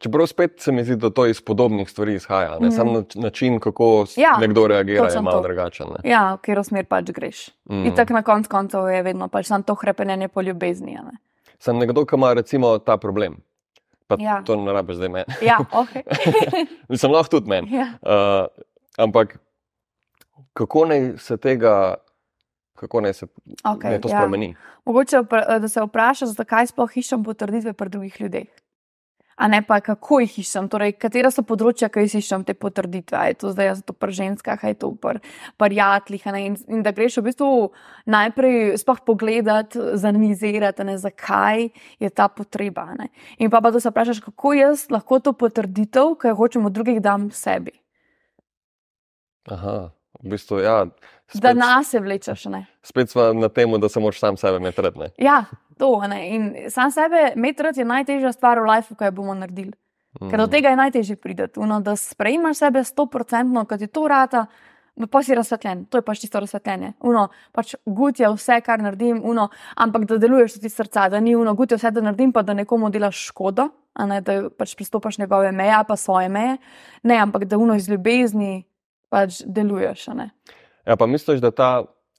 Čeprav 0.00 0.26
spet 0.26 0.54
se 0.56 0.72
mi 0.72 0.80
zdi, 0.80 0.96
da 0.96 1.10
to 1.10 1.26
iz 1.26 1.40
podobnih 1.40 1.90
stvari 1.90 2.14
izhaja. 2.14 2.56
Mm. 2.56 2.62
Mhm. 2.62 2.70
Sam 2.70 2.88
nač- 2.88 3.14
način, 3.16 3.60
kako 3.60 4.06
Ja, 4.16 4.36
nekdo 4.38 4.66
reagira, 4.66 5.04
je 5.06 5.20
malo 5.20 5.42
drugačen. 5.42 5.86
ne. 5.88 6.10
Ja, 6.10 6.34
v 6.34 6.38
katero 6.38 6.64
smer 6.64 6.86
pač 6.86 7.10
greš. 7.10 7.48
Mm. 7.64 7.74
Mm. 7.74 7.84
In 7.84 7.94
tako 7.94 8.12
na 8.12 8.22
koncu 8.22 8.48
koncev 8.48 8.88
je 8.88 9.02
vedno 9.02 9.28
pač 9.28 9.46
samo 9.46 9.62
to 9.62 9.74
hrepenenje 9.74 10.28
po 10.28 10.40
ljubezni. 10.40 10.92
ne. 10.94 11.18
Sem 11.58 11.76
nekdo, 11.76 12.04
ki 12.04 12.16
ima 12.16 12.32
recimo 12.32 12.78
ta 12.78 12.96
problem. 12.96 13.36
Pa 14.06 14.16
Ja. 14.18 14.42
to 14.42 14.56
ne 14.56 14.72
rabiš 14.72 14.96
zdaj 14.96 15.08
meni. 15.10 15.24
Ja, 15.42 15.58
ok. 15.72 15.88
Mislim, 16.88 17.12
lahko 17.12 17.30
tudi 17.30 17.48
meni. 17.48 17.68
ja. 17.70 17.86
Uh, 18.02 18.46
ampak 18.98 19.36
kako 20.52 20.86
naj 20.86 21.16
se 21.18 21.36
tega, 21.36 21.94
kako 22.74 23.00
naj 23.00 23.12
se 23.14 23.26
Okay, 23.64 23.84
naj 23.84 24.00
to 24.00 24.08
ja. 24.08 24.16
spremeni? 24.16 24.54
Mogoče, 24.84 25.16
vpra- 25.18 25.58
da 25.58 25.68
se 25.68 25.82
vprašaš, 25.82 26.28
zakaj 26.30 26.66
sploh 26.66 26.90
iščem 26.92 27.24
potrditve 27.24 27.72
pri 27.72 27.88
drugih 27.88 28.20
ljudeh. 28.20 28.48
A 29.40 29.48
ne 29.48 29.62
pa, 29.64 29.78
kako 29.80 30.18
jih 30.20 30.34
iščem, 30.42 30.66
torej, 30.68 30.92
katera 31.00 31.30
so 31.32 31.40
področja, 31.48 31.88
ki 31.88 32.04
jih 32.04 32.18
iščem 32.20 32.44
te 32.44 32.52
potrditve. 32.52 33.16
A 33.16 33.30
je 33.30 33.38
to 33.40 33.52
zdaj 33.54 33.70
jaz 33.70 33.78
to 33.88 33.94
pri 33.96 34.12
ženskah, 34.18 34.60
a 34.60 34.72
je 34.72 34.76
to 34.82 34.90
pri 35.00 35.22
prijateljih. 35.60 36.26
In, 36.36 36.58
in 36.68 36.82
da 36.84 36.92
greš 36.92 37.16
v 37.22 37.30
bistvu 37.30 37.50
najprej 38.12 38.76
sploh 38.82 39.00
pogledati, 39.08 39.80
zanalizirati, 40.00 40.84
ne, 40.84 40.98
zakaj 41.00 41.70
je 42.04 42.10
ta 42.12 42.28
potreba. 42.28 42.90
ne. 42.98 43.08
In 43.38 43.48
pa, 43.48 43.62
pa 43.64 43.72
da 43.72 43.80
se 43.80 43.88
vprašaš, 43.88 44.20
kako 44.28 44.52
jaz 44.58 44.84
lahko 44.92 45.22
to 45.24 45.32
potrditev, 45.32 46.18
ki 46.20 46.34
jo 46.34 46.36
hočem 46.36 46.68
od 46.68 46.76
drugih, 46.76 47.00
dam 47.00 47.30
sebi. 47.32 47.72
Aha, 49.48 49.90
v 50.22 50.30
bistvu, 50.30 50.58
ja, 50.64 50.86
Da 51.34 51.38
spet, 51.38 51.56
nas 51.56 51.90
se 51.90 52.00
vlečeš. 52.00 52.46
a 52.46 52.50
ne. 52.50 52.66
spet 52.82 53.10
smo 53.10 53.32
na 53.32 53.48
tem, 53.48 53.70
da 53.80 53.88
se 53.88 54.00
moraš 54.00 54.18
sam 54.18 54.36
sebe 54.36 54.58
metrati. 54.58 54.98
Ja, 55.18 55.44
to. 55.78 56.02
Ne? 56.08 56.28
In 56.34 56.54
sam 56.70 56.90
sebe 56.90 57.32
metrati 57.36 57.80
je 57.80 57.84
najtežja 57.84 58.32
stvar 58.32 58.58
v 58.58 58.66
življenju, 58.66 58.96
ki 58.98 59.04
jo 59.04 59.12
bomo 59.12 59.34
naredili. 59.34 59.72
Ker 60.18 60.38
do 60.42 60.46
tega 60.50 60.68
je 60.68 60.76
najtežje 60.76 61.16
priti. 61.16 61.46
Uno, 61.56 61.80
da 61.80 61.94
sprejmaš 61.96 62.56
sebe 62.56 62.82
100%, 62.82 63.66
kot 63.66 63.80
je 63.80 63.86
to 63.86 64.08
rata, 64.08 64.46
pa 65.10 65.22
si 65.22 65.34
razsvetljen. 65.34 65.84
To 65.86 65.98
je 65.98 66.02
pač 66.02 66.18
čisto 66.20 66.40
razsvetljenje. 66.40 66.92
Uno, 67.00 67.28
pač 67.52 67.74
gut 67.86 68.18
je 68.20 68.28
vse, 68.34 68.60
kar 68.60 68.82
naredim, 68.82 69.20
uno, 69.24 69.48
ampak 69.76 70.04
da 70.10 70.18
deluješ 70.18 70.58
tudi 70.58 70.66
iz 70.66 70.74
srca, 70.74 71.08
da 71.08 71.20
ni 71.20 71.36
uno, 71.36 71.54
gut 71.54 71.70
je 71.70 71.78
vse, 71.78 71.90
da 71.90 72.00
naredim, 72.00 72.32
pa 72.32 72.42
da 72.42 72.54
nekomu 72.54 72.90
delaš 72.90 73.28
škodo, 73.30 73.68
ne 74.06 74.20
da 74.20 74.50
pač 74.50 74.74
pristopaš 74.74 75.18
njegove 75.18 75.52
meje, 75.52 75.78
pa 75.88 75.96
svoje 75.96 76.28
meje. 76.28 76.56
Ne, 77.02 77.16
ampak 77.22 77.44
da 77.44 77.58
uno 77.58 77.74
iz 77.78 77.88
ljubezni 77.88 78.64
pač 79.10 79.42
deluješ. 79.46 80.06
Ja, 80.86 80.96
pa 80.96 81.06
misliš, 81.06 81.42
da 81.42 81.50
ta, 81.50 81.70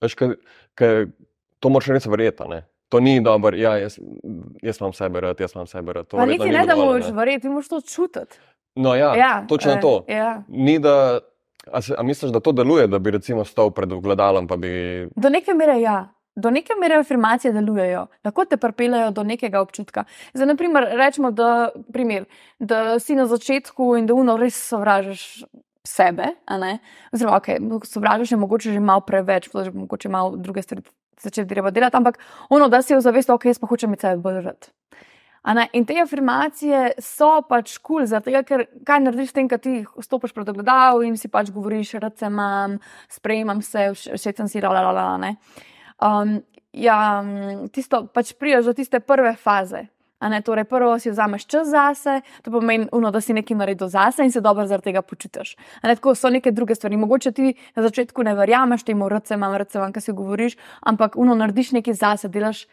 veš, 0.04 0.16
ka, 0.20 0.34
ka, 0.78 0.92
to 1.60 1.72
moraš 1.74 1.96
res 1.96 2.06
verjeti. 2.12 2.44
a 2.44 2.52
Ne? 2.52 2.62
To 2.92 3.00
ni 3.00 3.22
dobro, 3.24 3.56
ja, 3.56 3.78
jaz, 3.80 3.98
jaz 4.62 4.82
imam 4.82 4.94
sebe 4.94 5.22
rad, 5.24 5.40
jaz 5.40 5.56
imam 5.56 5.68
sebe 5.68 5.94
rad. 5.96 6.08
To 6.12 6.18
Pa 6.18 6.26
verjetno 6.26 6.46
niti 6.46 6.52
ni 6.52 6.60
ne, 6.60 6.68
da 6.68 6.76
dovolj, 6.76 7.00
moraš 7.00 7.12
verjeti, 7.16 7.42
ti 7.42 7.50
moraš 7.50 7.70
to 7.72 7.82
čutiti. 7.82 8.40
No, 8.76 8.96
ja, 8.96 9.14
ja 9.16 9.46
točno 9.48 9.72
eh, 9.72 9.82
to. 9.82 9.94
Ja. 10.08 10.44
Ni 10.48 10.80
da, 10.80 11.20
a, 11.72 11.82
se, 11.82 11.96
a 11.98 12.04
misliš, 12.04 12.32
da 12.32 12.40
to 12.40 12.52
deluje, 12.52 12.88
da 12.88 13.00
bi 13.00 13.12
recimo 13.12 13.46
stal 13.46 13.72
pred 13.72 13.92
ogledalom, 13.92 14.48
pa 14.48 14.58
bi. 14.58 14.72
Do 15.16 15.30
neke 15.30 15.54
mere 15.54 15.80
ja. 15.82 16.10
do 16.36 16.50
neke 16.50 16.74
mere 16.80 16.96
afirmacije 16.96 17.52
delujejo, 17.54 18.06
lahko 18.24 18.46
te 18.46 18.58
pripeljejo 18.58 19.12
do 19.12 19.24
nekega 19.24 19.62
občutka. 19.62 20.04
Zdaj, 20.34 20.48
naprimer, 20.48 20.88
rečemo, 20.92 21.32
da, 21.32 21.70
primer, 21.94 22.26
da 22.60 23.00
si 23.00 23.16
na 23.16 23.26
začetku 23.28 23.96
in 24.00 24.08
da 24.08 24.14
uno 24.14 24.38
res 24.38 24.56
sovražiš 24.70 25.44
sebe, 25.88 26.36
oziroma, 27.14 27.38
ok, 27.38 27.86
sovražiš 27.90 28.32
je 28.32 28.38
mogoče 28.38 28.74
že 28.74 28.80
malo 28.80 29.02
preveč, 29.02 29.50
že 29.54 29.72
mogoče 29.72 30.10
malo 30.10 30.36
druge 30.38 30.62
stvari 30.62 30.84
začeti 31.22 31.50
treba 31.50 31.72
delati, 31.72 31.98
ampak 31.98 32.20
ono, 32.50 32.68
da 32.70 32.82
si 32.82 32.96
v 32.96 33.02
zavesti, 33.02 33.32
ok, 33.32 33.46
jaz 33.46 33.60
pa 33.60 33.68
hočem 33.68 33.90
imeti 33.90 34.08
sebe 34.08 34.22
bolj 34.22 34.42
rad. 34.42 34.70
In 35.74 35.86
te 35.90 35.98
afirmacije 36.02 37.02
so 37.02 37.42
pač 37.50 37.78
kul, 37.82 38.06
cool, 38.06 38.44
ker 38.46 38.68
kaj 38.86 39.00
narediš 39.02 39.32
s 39.32 39.38
tem, 39.38 39.48
kad 39.50 39.62
ti 39.62 39.82
stopiš 40.02 40.36
pred 40.38 40.50
ogledalo 40.50 41.02
in 41.02 41.18
si 41.18 41.32
pač 41.34 41.50
govoriš, 41.50 41.96
da 42.02 42.12
se 42.14 42.30
imam, 42.30 42.78
sprejemam 43.10 43.62
se, 43.66 43.90
še 43.98 44.36
sem 44.38 44.48
si 44.48 44.62
rala, 44.62 44.84
rala, 44.86 45.18
ne. 45.18 45.36
Um, 46.02 46.38
ja, 46.74 47.24
tisto 47.74 48.06
pač 48.14 48.36
prijaš 48.38 48.70
do 48.70 48.78
tiste 48.78 49.02
prve 49.02 49.34
faze. 49.34 49.88
Torej, 50.22 50.64
prvo 50.70 51.00
si 51.00 51.10
vzameš 51.10 51.46
čas 51.46 51.68
zase, 51.68 52.22
to 52.42 52.52
pomeni, 52.52 52.88
uno, 52.92 53.12
da 53.12 53.22
si 53.22 53.34
nekaj 53.34 53.58
naredil 53.58 53.88
zase 53.88 54.24
in 54.24 54.32
se 54.32 54.42
dobro 54.42 54.68
zaradi 54.68 54.92
tega 54.92 55.02
počutiš. 55.02 55.56
Tako 55.82 56.16
so 56.16 56.30
neke 56.30 56.52
druge 56.52 56.76
stvari. 56.76 56.98
Mogoče 56.98 57.32
ti 57.32 57.54
na 57.76 57.84
začetku 57.84 58.24
ne 58.24 58.36
verjameš 58.36 58.84
temu, 58.84 59.10
rce 59.10 59.34
imam, 59.34 59.56
rce 59.58 59.78
imam, 59.78 59.94
kaj 59.94 60.02
si 60.02 60.14
govoriš, 60.14 60.58
ampak 60.82 61.18
uno, 61.18 61.36
narediš 61.36 61.72
nekaj 61.72 61.94
zase, 61.94 62.30
delaš 62.30 62.68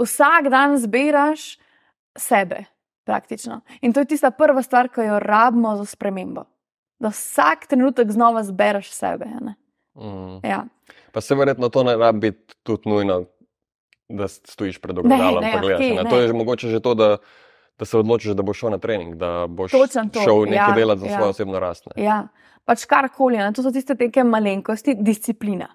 vsak 0.00 0.48
dan 0.48 0.78
zbiraš 0.78 1.58
sebe, 2.18 2.64
praktično. 3.04 3.60
In 3.80 3.92
to 3.92 4.00
je 4.00 4.12
tista 4.14 4.30
prva 4.30 4.62
stvar, 4.62 4.88
ki 4.88 5.00
jo 5.00 5.18
rabimo 5.18 5.76
za 5.76 5.84
spremembo. 5.84 6.44
Da 7.00 7.08
vsak 7.08 7.66
trenutek 7.66 8.10
znova 8.10 8.42
zbereš 8.44 8.90
sebe. 8.92 9.26
Mm. 9.96 10.40
Ja. 10.44 10.64
Pa 11.12 11.20
se 11.20 11.34
verjetno 11.34 11.68
to 11.68 11.82
ne 11.84 11.96
rabi 11.96 12.30
biti 12.30 12.54
tudi 12.62 12.88
nujno, 12.88 13.24
da 14.10 14.28
stojiš 14.28 14.78
pred 14.78 14.98
ogledalom. 14.98 15.44
To 16.10 16.20
je 16.20 16.32
mogoče 16.32 16.68
že 16.68 16.80
to, 16.80 16.94
da, 16.94 17.16
da 17.78 17.84
se 17.84 17.98
odločiš, 17.98 18.32
da 18.36 18.42
boš 18.42 18.58
šel 18.58 18.70
na 18.70 18.78
trening, 18.78 19.14
da 19.14 19.46
boš 19.46 19.70
šel 19.70 20.44
nekaj 20.44 20.56
ja, 20.56 20.72
delati 20.74 21.00
za 21.00 21.06
ja. 21.06 21.16
svojo 21.16 21.30
osebno 21.30 21.60
rast. 21.60 21.86
Ne? 21.86 22.02
Ja, 22.04 22.28
pač 22.64 22.84
karkoli. 22.84 23.38
To 23.54 23.62
so 23.62 23.72
tiste 23.72 23.96
neke 23.98 24.24
malenkosti, 24.24 24.96
disciplina. 24.98 25.70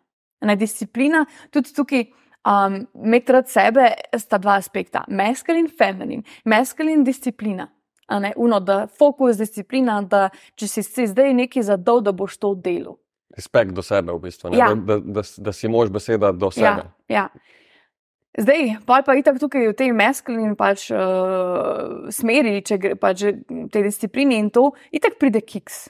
Ne, 0.46 0.56
disciplina, 0.56 1.26
tudi 1.52 1.74
tukaj. 1.74 2.08
Um, 2.46 2.84
Imeti 3.02 3.34
rad 3.34 3.48
sebe 3.50 3.88
sta 4.22 4.38
dva 4.38 4.60
aspekta, 4.62 5.02
maskulin 5.10 5.66
in 5.66 5.72
feminin. 5.78 6.20
Maskulin 6.46 7.02
disciplina. 7.04 7.72
Uno, 8.36 8.60
da 8.60 8.88
fokus, 9.00 9.40
disciplina, 9.42 9.98
da 10.02 10.28
če 10.56 10.68
si, 10.70 10.84
si 10.86 11.08
zdaj 11.10 11.34
neki 11.34 11.64
zadol, 11.66 12.04
da 12.06 12.14
boš 12.14 12.38
to 12.38 12.54
delal. 12.54 13.00
Respekt 13.36 13.74
do 13.74 13.82
sebe, 13.82 14.14
v 14.14 14.22
bistvu, 14.28 14.54
ja. 14.54 14.70
da, 14.70 14.76
da, 14.94 15.00
da, 15.18 15.24
da 15.48 15.54
si 15.54 15.68
mož 15.68 15.90
beseda 15.92 16.30
do 16.32 16.52
sebe. 16.54 16.86
Ja, 17.10 17.26
ja. 17.26 17.26
Zdaj, 18.36 18.84
pa 18.86 19.00
je 19.00 19.20
itak 19.20 19.40
tukaj 19.40 19.70
v 19.72 19.76
tej 19.80 19.92
maskulini 19.96 20.58
pač, 20.60 20.90
uh, 20.92 22.12
smeri, 22.12 22.60
če 22.68 22.78
gre 22.78 22.96
pač 23.00 23.24
te 23.72 23.84
discipline 23.84 24.36
in 24.36 24.50
to, 24.52 24.74
itak 24.92 25.16
pride 25.22 25.40
kiks. 25.40 25.86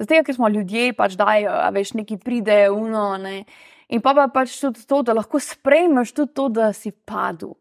Zdaj, 0.00 0.24
ker 0.24 0.36
smo 0.36 0.48
ljudje, 0.48 0.94
pač 0.96 1.18
daj, 1.20 1.44
veš, 1.76 1.92
neki 2.00 2.16
pride, 2.16 2.70
uno. 2.72 3.18
Ne. 3.20 3.44
In 3.92 4.00
pa, 4.00 4.14
pa 4.16 4.30
pač 4.32 4.56
tudi 4.62 4.86
to, 4.88 5.02
da 5.04 5.12
lahko 5.12 5.42
sprejmeš 5.44 6.14
tudi 6.16 6.32
to, 6.32 6.48
da 6.48 6.70
si 6.72 6.88
padel. 6.92 7.52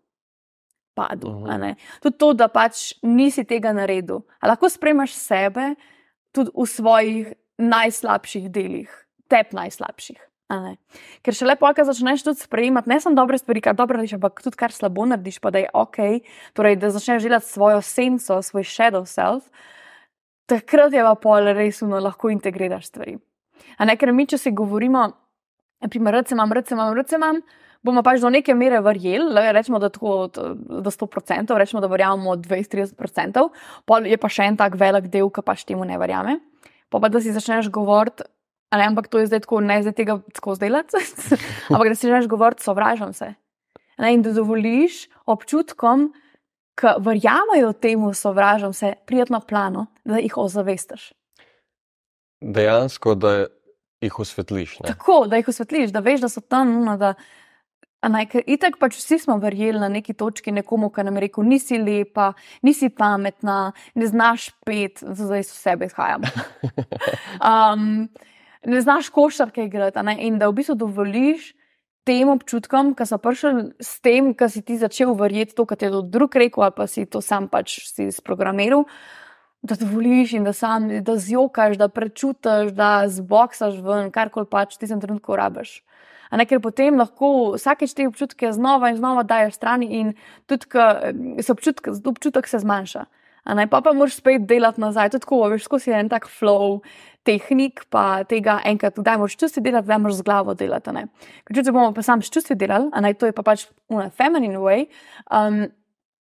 Padel, 0.96 1.44
uh 1.44 1.48
-huh. 1.48 1.76
Tudi 2.02 2.18
to, 2.18 2.34
da 2.34 2.48
pač 2.48 2.94
nisi 3.04 3.44
tega 3.44 3.74
naredil. 3.74 4.24
A 4.40 4.48
lahko 4.48 4.70
sprejmeš 4.70 5.14
sebe 5.14 5.76
tudi 6.32 6.52
v 6.56 6.66
svojih 6.66 7.34
najslabših 7.58 8.50
delih, 8.52 9.08
tep 9.28 9.52
najslabših. 9.54 10.29
Ker 10.50 11.36
še 11.38 11.46
lepo, 11.46 11.70
ko 11.78 11.86
začneš 11.86 12.26
tudi 12.26 12.42
sprejemati, 12.42 12.90
ne 12.90 12.98
samo 13.02 13.18
dobre 13.18 13.38
stvari, 13.38 13.62
kar 13.62 13.78
dobro 13.78 14.00
narediš, 14.00 14.18
ampak 14.18 14.42
tudi 14.42 14.58
kar 14.58 14.74
slabo 14.74 15.06
narediš, 15.06 15.38
pa 15.44 15.54
da 15.54 15.62
je 15.62 15.70
ok, 15.78 16.00
torej 16.58 16.80
da 16.82 16.90
začneš 16.96 17.28
delati 17.28 17.46
svojo 17.46 17.84
senco, 17.86 18.42
svoj 18.42 18.66
shadow 18.66 19.06
self, 19.06 19.46
takrat 20.50 20.94
je 20.94 21.06
pa 21.06 21.14
pol 21.22 21.54
resno 21.54 22.02
lahko 22.02 22.34
integriraš 22.34 22.90
stvari. 22.90 23.20
Ne, 23.86 23.96
ker 23.96 24.10
mi, 24.10 24.26
če 24.26 24.42
si 24.42 24.56
govorimo, 24.56 25.06
Naprimer, 25.80 26.14
rece 26.14 26.36
imam, 26.36 26.52
rece 26.52 26.74
imam, 26.74 26.94
rece 26.94 27.16
imam. 27.16 27.42
Bomo 27.84 28.02
pač 28.04 28.20
do 28.20 28.28
neke 28.30 28.52
mere 28.60 28.82
verjeli, 28.84 29.32
rečemo, 29.56 29.80
da 29.80 29.88
tako 29.90 30.28
do 30.28 30.92
100%, 30.92 31.56
rečemo, 31.56 31.80
da 31.80 31.88
verjamemo 31.88 32.36
20-30%, 32.36 33.46
pol 33.88 34.10
je 34.10 34.18
pa 34.20 34.28
še 34.28 34.50
en 34.52 34.58
tak 34.60 34.76
velik 34.80 35.08
del, 35.14 35.30
ki 35.32 35.46
pač 35.48 35.64
temu 35.64 35.88
ne 35.88 35.96
verjame. 36.02 36.36
Pa 36.92 37.00
pa 37.00 37.08
da 37.08 37.22
si 37.24 37.32
začneš 37.32 37.70
govoriti, 37.72 38.28
ali 38.70 38.84
ampak 38.84 39.08
to 39.08 39.20
je 39.20 39.28
zdaj 39.28 39.44
tako, 39.46 39.62
ne 39.66 39.82
zdaj 39.82 39.94
tega 39.98 40.20
tako 40.34 40.56
zdelati, 40.56 40.98
ampak 41.74 41.88
da 41.90 41.96
si 41.96 42.08
začneš 42.08 42.28
govoriti, 42.28 42.64
sovražam 42.64 43.14
se. 43.14 43.34
Ne, 43.98 44.14
in 44.14 44.22
da 44.24 44.32
dovoliš 44.34 45.08
občutkom, 45.26 46.14
ki 46.80 46.94
verjamajo 47.04 47.74
temu, 47.74 48.14
sovražam 48.14 48.74
se, 48.74 48.94
prijetno 49.06 49.40
plano, 49.40 49.86
da 50.06 50.22
jih 50.24 50.38
ozavestiš. 50.38 51.12
Dejansko, 52.42 53.16
da 53.16 53.34
jih 54.02 54.20
osvetliš. 54.20 54.80
Ne? 54.80 54.88
Tako, 54.88 55.26
da 55.28 55.36
jih 55.36 55.48
osvetliš, 55.48 55.92
da 55.92 56.00
veš, 56.00 56.22
da 56.22 56.30
so 56.30 56.42
tam. 56.42 56.72
No, 56.86 56.96
da, 56.98 57.14
naj, 58.08 58.30
ker 58.32 58.48
itek 58.48 58.78
pač 58.80 58.96
vsi 58.96 59.20
smo 59.20 59.36
verjeli 59.44 59.82
na 59.82 59.90
neki 59.92 60.16
točki 60.16 60.54
nekomu, 60.56 60.88
ki 60.96 61.04
nam 61.04 61.20
je 61.20 61.26
rekel: 61.28 61.44
nisi 61.44 61.82
lepa, 61.84 62.32
nisi 62.64 62.90
pametna, 62.90 63.74
ne 63.96 64.08
znaš 64.08 64.50
pet, 64.66 65.04
zdaj 65.04 65.44
so 65.50 65.60
sebe 65.60 65.92
izhajamo. 65.92 66.32
Um, 67.40 68.10
ne 68.66 68.82
znaš 68.82 69.10
košarke 69.10 69.64
igrati. 69.64 70.00
In 70.20 70.40
da 70.40 70.50
v 70.50 70.60
bistvu 70.60 70.76
dovoliš. 70.76 71.54
Tem 72.08 72.30
občutkom, 72.32 72.96
ki 72.98 73.06
so 73.06 73.20
prišli 73.22 73.76
s 73.84 74.00
tem, 74.02 74.32
ki 74.34 74.48
si 74.50 74.62
ti 74.66 74.78
začel 74.80 75.12
verjeti 75.20 75.54
to, 75.54 75.66
kar 75.68 75.78
ti 75.78 75.86
je 75.86 76.00
drug 76.10 76.36
rekel, 76.42 76.64
ali 76.64 76.74
pa 76.74 76.88
si 76.88 77.04
to 77.06 77.22
sam 77.22 77.46
pač 77.52 77.76
si 77.86 78.08
sprogramiral, 78.10 78.86
da 79.62 79.76
dovoliš 79.78 80.34
in 80.40 80.48
da 80.48 80.54
sam, 80.56 80.88
da 81.04 81.18
zjokaš, 81.20 81.78
da 81.78 81.90
prečutiš, 81.92 82.72
da 82.74 83.04
zboksaš 83.06 83.84
ven, 83.84 84.10
karkoli 84.16 84.48
pač 84.50 84.80
ti 84.80 84.88
sem 84.88 85.02
trenutku 85.04 85.36
rabiš. 85.38 85.84
Ne, 86.32 86.48
ker 86.50 86.64
potem 86.64 86.98
lahko 86.98 87.54
vsakeč 87.58 87.94
te 87.94 88.08
občutke 88.08 88.54
znova 88.56 88.90
in 88.90 88.98
znova 88.98 89.28
dajes 89.28 89.60
stran, 89.60 89.84
in 89.84 90.16
tudi 90.50 90.66
občutek, 91.52 91.92
občutek 92.00 92.48
se 92.48 92.64
zmanjša. 92.64 93.06
Ne, 93.46 93.68
pa 93.70 93.82
pa 93.82 93.94
moraš 93.94 94.20
spet 94.20 94.46
delati 94.48 94.82
nazaj, 94.82 95.14
tudi 95.14 95.26
tako, 95.26 95.42
veš, 95.54 95.64
skozi 95.66 95.96
en 95.96 96.10
tak 96.12 96.28
flow 96.30 96.80
tehnik, 97.28 97.86
pa 97.90 98.24
tega 98.30 98.60
enkrat, 98.66 99.00
da 99.00 99.18
moraš 99.18 99.38
čusti 99.40 99.64
delati, 99.64 99.88
da 99.88 99.98
moraš 99.98 100.20
z 100.20 100.28
glavo 100.28 100.54
delati. 100.60 101.08
Ker 101.48 101.64
če 101.64 101.72
bomo 101.72 101.92
pa 101.96 102.06
sam 102.06 102.22
s 102.22 102.32
čustvi 102.34 102.58
delali, 102.60 102.92
a 102.94 103.04
naj 103.06 103.18
to 103.20 103.30
je 103.30 103.36
pa 103.36 103.46
pač 103.46 103.68
v 103.90 104.08
feminine 104.18 104.62
way. 104.62 104.88
Um, 105.32 105.68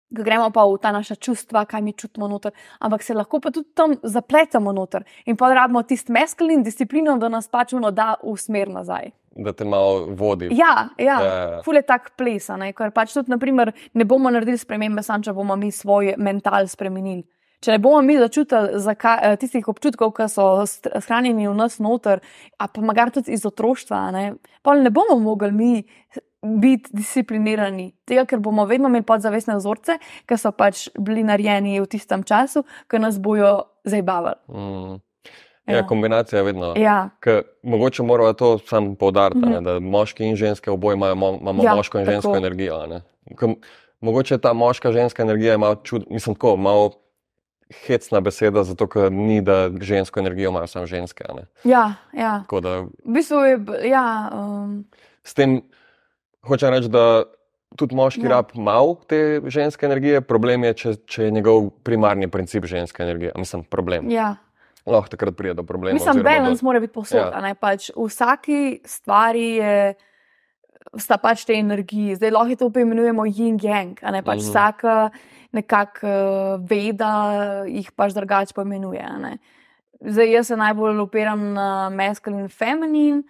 ko 0.10 0.26
gremo 0.26 0.50
pa 0.50 0.66
v 0.66 0.78
ta 0.82 0.92
naša 0.92 1.16
čustva, 1.22 1.66
kaj 1.70 1.82
mi 1.86 1.94
čutimo 1.94 2.28
noter, 2.28 2.52
ampak 2.82 3.04
se 3.06 3.14
lahko 3.14 3.40
pa 3.40 3.52
tudi 3.54 3.70
tam 3.78 3.94
zapletemo 4.04 4.74
noter 4.74 5.06
in 5.26 5.38
pa 5.38 5.54
rabimo 5.54 5.84
tisti 5.84 6.12
meskelin 6.12 6.64
disciplino, 6.64 7.18
da 7.18 7.30
nas 7.30 7.48
pač 7.48 7.74
uno 7.74 7.92
da 7.92 8.16
v 8.24 8.34
smer 8.38 8.70
nazaj. 8.74 9.14
Da 9.36 9.54
te 9.54 9.66
malo 9.66 10.08
vodi. 10.18 10.50
Ja, 10.52 10.90
ja. 10.98 11.18
ja. 11.22 11.62
ful 11.66 11.78
je 11.78 11.84
tak 11.86 12.14
ples, 12.18 12.50
ker 12.76 12.94
pač 12.96 13.14
tudi 13.14 13.32
naprimer, 13.32 13.72
ne 13.94 14.06
bomo 14.06 14.32
naredili 14.34 14.58
spremembe, 14.58 15.04
samo 15.06 15.24
če 15.24 15.36
bomo 15.38 15.56
mi 15.60 15.72
svoj 15.72 16.16
mental 16.18 16.68
spremenili. 16.68 17.24
Če 17.60 17.76
ne 17.76 17.80
bomo 17.84 18.00
mi 18.02 18.16
začutili 18.16 18.80
eh, 18.80 19.34
tistih 19.40 19.68
občutkov, 19.68 20.14
ki 20.16 20.30
so 20.32 20.64
shranjeni 20.66 21.50
v 21.50 21.56
nas 21.58 21.80
noter, 21.84 22.24
a 22.58 22.68
pa 22.72 22.82
magar 22.82 23.12
tudi 23.12 23.36
iz 23.36 23.44
otroštva, 23.46 24.06
ne, 24.16 24.24
pa 24.64 24.78
ne 24.80 24.92
bomo 24.96 25.20
mogli 25.20 25.52
mi 25.52 25.74
biti 26.40 26.96
disciplinirani. 26.96 27.90
Tega, 28.08 28.24
ker 28.26 28.40
bomo 28.40 28.64
vedno 28.66 28.88
imeli 28.88 29.04
podzavestne 29.04 29.58
vzorce, 29.60 29.98
ki 30.24 30.40
so 30.40 30.54
pač 30.56 30.88
bili 30.96 31.26
narejeni 31.28 31.82
v 31.84 31.92
tistem 31.92 32.24
času, 32.24 32.64
ki 32.88 33.04
nas 33.04 33.20
bojo 33.20 33.52
zabavali. 33.84 34.40
Mm. 34.48 34.98
Ja, 35.70 35.76
ja. 35.78 35.88
Kombinacija 35.88 36.40
je 36.40 36.44
vedno. 36.44 36.74
Ja. 36.78 37.10
Mogoče 37.64 38.04
moramo 38.04 38.34
to 38.34 38.58
sam 38.58 38.96
poudariti, 38.96 39.38
mm 39.40 39.52
-hmm. 39.52 39.64
da 39.64 39.80
moški 39.80 40.26
in 40.26 40.36
ženske 40.36 40.72
oboje 40.72 40.94
imajo, 40.94 41.14
imamo 41.14 41.64
ja, 41.64 41.76
moško 41.76 42.00
in 42.00 42.06
žensko 42.06 42.32
tako. 42.32 42.38
energijo. 42.38 43.02
Mogoče 44.02 44.38
ta 44.38 44.54
moška 44.54 44.92
ženska 44.92 45.24
energija 45.24 45.52
je 45.52 45.58
malo 45.58 45.76
čudna, 45.76 46.08
mislim, 46.10 46.36
tako 46.36 46.56
malo 46.58 46.92
hecna 47.86 48.20
beseda, 48.20 48.64
zato 48.64 48.88
ker 48.88 49.12
ni, 49.12 49.42
da 49.42 49.70
žensko 49.82 50.20
energijo 50.20 50.50
imajo 50.50 50.68
samo 50.68 50.86
ženske. 50.86 51.24
Ja, 51.64 51.94
ja. 52.14 52.44
Da, 52.62 52.80
v 52.80 52.88
bistvu 53.06 53.38
je. 53.38 53.60
Ja, 53.90 54.32
um... 54.34 54.86
S 55.24 55.34
tem 55.34 55.62
Hočem 56.42 56.72
reči, 56.74 56.88
da 56.88 57.24
tudi 57.78 57.96
moški 57.96 58.24
ja. 58.24 58.30
rab 58.30 58.54
mal 58.56 58.96
te 59.08 59.42
ženske 59.46 59.86
energije, 59.86 60.22
problem 60.22 60.64
je, 60.64 60.74
če, 60.74 60.94
če 61.06 61.28
je 61.28 61.32
njegov 61.36 61.70
primarni 61.84 62.30
princip 62.32 62.66
ženske 62.66 63.04
energije. 63.04 63.34
Mislim, 63.38 63.64
problem. 63.64 64.10
Ja. 64.12 64.36
Lahko 64.90 65.14
takrat 65.14 65.38
pride 65.38 65.54
do 65.54 65.64
problema. 65.64 65.94
Mislim, 65.94 66.24
balans 66.24 66.62
do... 66.62 66.66
mora 66.66 66.80
biti 66.80 66.94
posod. 66.94 67.22
Ja. 67.22 67.56
Pač 67.60 67.90
v 67.96 68.08
vsaki 68.10 68.62
stvari 68.86 69.50
je. 69.62 69.74
Sta 70.98 71.20
pač 71.22 71.44
te 71.46 71.54
energije, 71.54 72.16
zdaj 72.18 72.32
lahko 72.34 72.56
to 72.58 72.68
poimenujemo 72.74 73.22
yin-yang, 73.28 74.00
a 74.02 74.10
ne 74.16 74.24
pač 74.26 74.40
mhm. 74.40 74.46
-huh. 74.46 74.50
vsaka 74.50 74.94
nekakšna 75.52 76.60
veda 76.70 77.14
jih 77.68 77.90
pač 77.96 78.14
drugače 78.14 78.56
poimenuje. 78.56 79.06
Zdaj 80.00 80.32
jaz 80.32 80.48
se 80.48 80.58
najbolj 80.58 81.02
opiram 81.04 81.42
na 81.54 81.90
maskulin 81.90 82.46
in 82.46 82.50
feminin, 82.50 83.24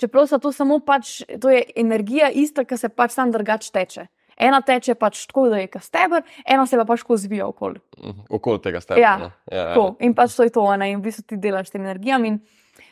čeprav 0.00 0.26
so 0.26 0.38
to 0.42 0.52
samo 0.52 0.80
pač, 0.80 1.22
to 1.40 1.52
je 1.52 1.62
energija 1.76 2.30
ista, 2.32 2.64
ki 2.64 2.76
se 2.76 2.88
pač 2.88 3.14
sam 3.14 3.32
drugače 3.32 3.72
teče. 3.72 4.06
Ena 4.36 4.60
teče 4.60 4.94
pač 5.00 5.22
tako, 5.30 5.46
da 5.52 5.60
je 5.62 5.70
kot 5.72 5.84
steber, 5.84 6.24
ena 6.44 6.66
se 6.68 6.76
pa 6.76 6.84
pač 6.88 7.00
tako 7.04 7.16
zvija 7.20 7.46
okoli. 7.48 7.80
Mhm, 8.02 8.26
Okoli 8.36 8.60
tega 8.64 8.82
stebra. 8.84 9.02
Ja, 9.02 9.16
ne. 9.20 9.30
ja, 9.50 9.56
ja. 9.56 9.72
Tako. 9.72 9.96
In 10.04 10.14
pač 10.14 10.36
to 10.36 10.44
je 10.44 10.52
to, 10.52 10.66
ne? 10.76 10.90
in 10.92 11.00
v 11.00 11.08
bistvu 11.08 11.24
ti 11.32 11.40
delaš 11.40 11.70
s 11.70 11.76
tem 11.76 11.84
energijam. 11.86 12.24
In 12.28 12.38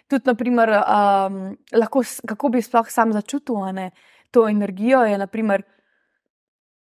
tudi, 0.08 0.24
naprimer, 0.30 0.72
um, 0.80 1.38
lahko, 1.76 2.04
kako 2.32 2.52
bi 2.54 2.62
sploh 2.64 2.88
sam 2.90 3.12
začutil 3.12 3.60
ne, 3.76 3.90
to 4.32 4.48
energijo, 4.48 5.02
je, 5.04 5.18
naprimer, 5.20 5.66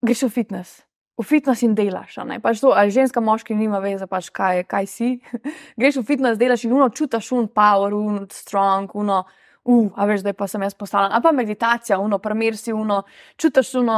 greš 0.05 0.27
v 0.29 0.35
fitness. 0.39 0.83
V 1.17 1.25
fitness 1.25 1.65
in 1.65 1.73
delaš. 1.75 2.19
Pač 2.43 2.61
to, 2.61 2.71
ali 2.77 2.93
ženska, 2.93 3.19
moški, 3.19 3.55
nima 3.57 3.81
veze, 3.83 4.07
pač 4.07 4.29
kaj, 4.29 4.63
kaj 4.69 4.87
si. 4.87 5.09
greš 5.81 5.99
v 5.99 6.05
fitness, 6.07 6.39
delaš 6.39 6.67
in 6.69 6.77
uno 6.77 6.87
čutiš, 6.93 7.33
un 7.35 7.51
power, 7.51 7.97
un 7.97 8.29
strong, 8.31 8.95
uno, 8.95 9.25
uh, 9.25 9.91
a 9.95 10.05
veš, 10.07 10.23
da 10.23 10.33
pa 10.33 10.47
sem 10.47 10.63
jaz 10.63 10.73
postavljen. 10.73 11.11
A 11.13 11.21
pa 11.21 11.31
meditacija, 11.31 11.99
uno, 11.99 12.19
premir 12.19 12.57
si, 12.57 12.73
uno, 12.73 13.03
čutiš 13.37 13.73
uno, 13.81 13.97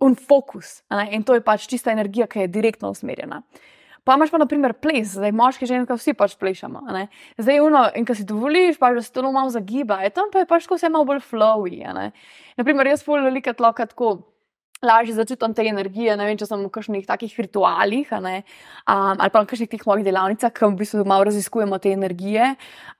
un 0.00 0.14
fokus. 0.14 0.82
In 1.10 1.24
to 1.26 1.34
je 1.34 1.42
pač 1.44 1.66
čista 1.70 1.92
energija, 1.92 2.28
ki 2.30 2.46
je 2.46 2.54
direktno 2.54 2.90
usmerjena. 2.94 3.42
Pa 4.08 4.14
imaš 4.16 4.30
pa, 4.32 4.38
na 4.40 4.46
primer, 4.48 4.72
ples, 4.72 5.10
zdaj 5.18 5.34
moški, 5.36 5.66
ženska, 5.68 5.98
vsi 5.98 6.14
pač 6.16 6.32
plešemo. 6.40 6.80
Zdaj, 7.36 7.60
uno, 7.60 7.82
in 7.92 8.06
ko 8.08 8.16
si 8.16 8.24
dovoliš, 8.24 8.78
pač, 8.80 8.96
da 8.96 9.02
se 9.04 9.12
to 9.12 9.20
malo 9.26 9.52
zagiba, 9.52 10.00
je 10.00 10.14
tam 10.16 10.30
pa 10.32 10.40
je 10.40 10.48
pač 10.48 10.64
vse 10.70 10.88
malo 10.88 11.04
bolj 11.04 11.20
flowy. 11.28 11.82
Naprimer, 12.56 12.88
jaz 12.88 13.04
pol 13.04 13.20
velike 13.26 13.52
tloka 13.52 13.84
tako. 13.90 14.16
Lažje 14.78 15.16
začutim 15.16 15.56
te 15.58 15.64
energije, 15.66 16.12
ne 16.14 16.22
vem, 16.22 16.36
če 16.38 16.46
sem 16.46 16.60
v 16.62 16.68
kakšnih 16.70 17.02
takih 17.02 17.32
ritualih 17.34 18.12
um, 18.14 18.26
ali 18.86 19.30
pa 19.34 19.40
na 19.42 19.48
kakšnih 19.50 19.72
teh 19.72 19.82
mojih 19.82 20.04
delavnicah, 20.06 20.52
ki 20.54 20.68
v 20.70 20.78
bistvu 20.78 21.02
malo 21.02 21.26
raziskujemo 21.26 21.80
te 21.82 21.90
energije, 21.90 22.52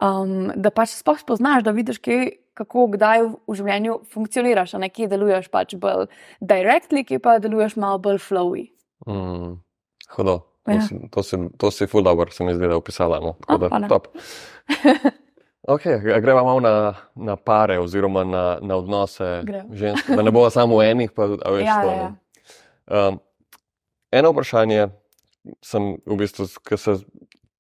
um, 0.03 0.51
da 0.59 0.73
pač 0.75 0.97
spoznaš, 0.99 1.63
da 1.63 1.71
vidiš, 1.71 2.03
kje, 2.03 2.19
kako, 2.59 2.89
kdaj 2.97 3.23
v, 3.25 3.57
življenju 3.61 3.95
funkcioniraš, 4.13 4.75
a 4.75 4.83
ne 4.83 4.91
kje 4.91 5.09
deluješ 5.15 5.47
pač 5.55 5.77
bolj 5.81 6.09
directly, 6.43 7.05
kje 7.07 7.21
pa 7.23 7.39
deluješ 7.43 7.79
malo 7.79 8.01
bolj 8.03 8.19
flowy. 8.27 8.67
Mm, 9.07 9.57
hudo. 10.19 10.39
To, 10.69 10.75
Ja. 10.75 10.83
to, 11.15 11.23
si, 11.25 11.37
to 11.57 11.71
si 11.73 11.87
ful 11.89 12.03
dobro, 12.05 12.29
se 12.31 12.45
mi 12.45 12.53
zdi, 12.53 12.69
da 12.69 12.77
opisala. 12.77 13.23
No. 13.25 13.39
Tako 13.47 13.57
da, 13.63 13.69
hvala. 13.73 13.89
top. 13.89 14.11
Okay, 15.69 16.01
greva 16.01 16.41
malo 16.41 16.61
na, 16.65 16.95
na 17.13 17.35
pare, 17.37 17.77
oziroma 17.77 18.23
na, 18.25 18.57
na 18.65 18.77
odnose 18.81 19.43
žensk, 19.77 20.09
da 20.09 20.23
ne 20.25 20.31
bo 20.33 20.47
samo 20.51 20.79
enih. 20.83 21.11
Pa, 21.13 21.27
a 21.45 21.51
veš, 21.53 21.67
Ja, 21.67 21.75
to, 21.83 21.91
ja. 21.93 22.09
Um, 22.89 23.19
eno 24.09 24.31
vprašanje, 24.33 24.87
sem 25.61 25.91
v 26.09 26.17
bistvu, 26.17 26.47
ki 26.65 26.79
se 26.81 26.95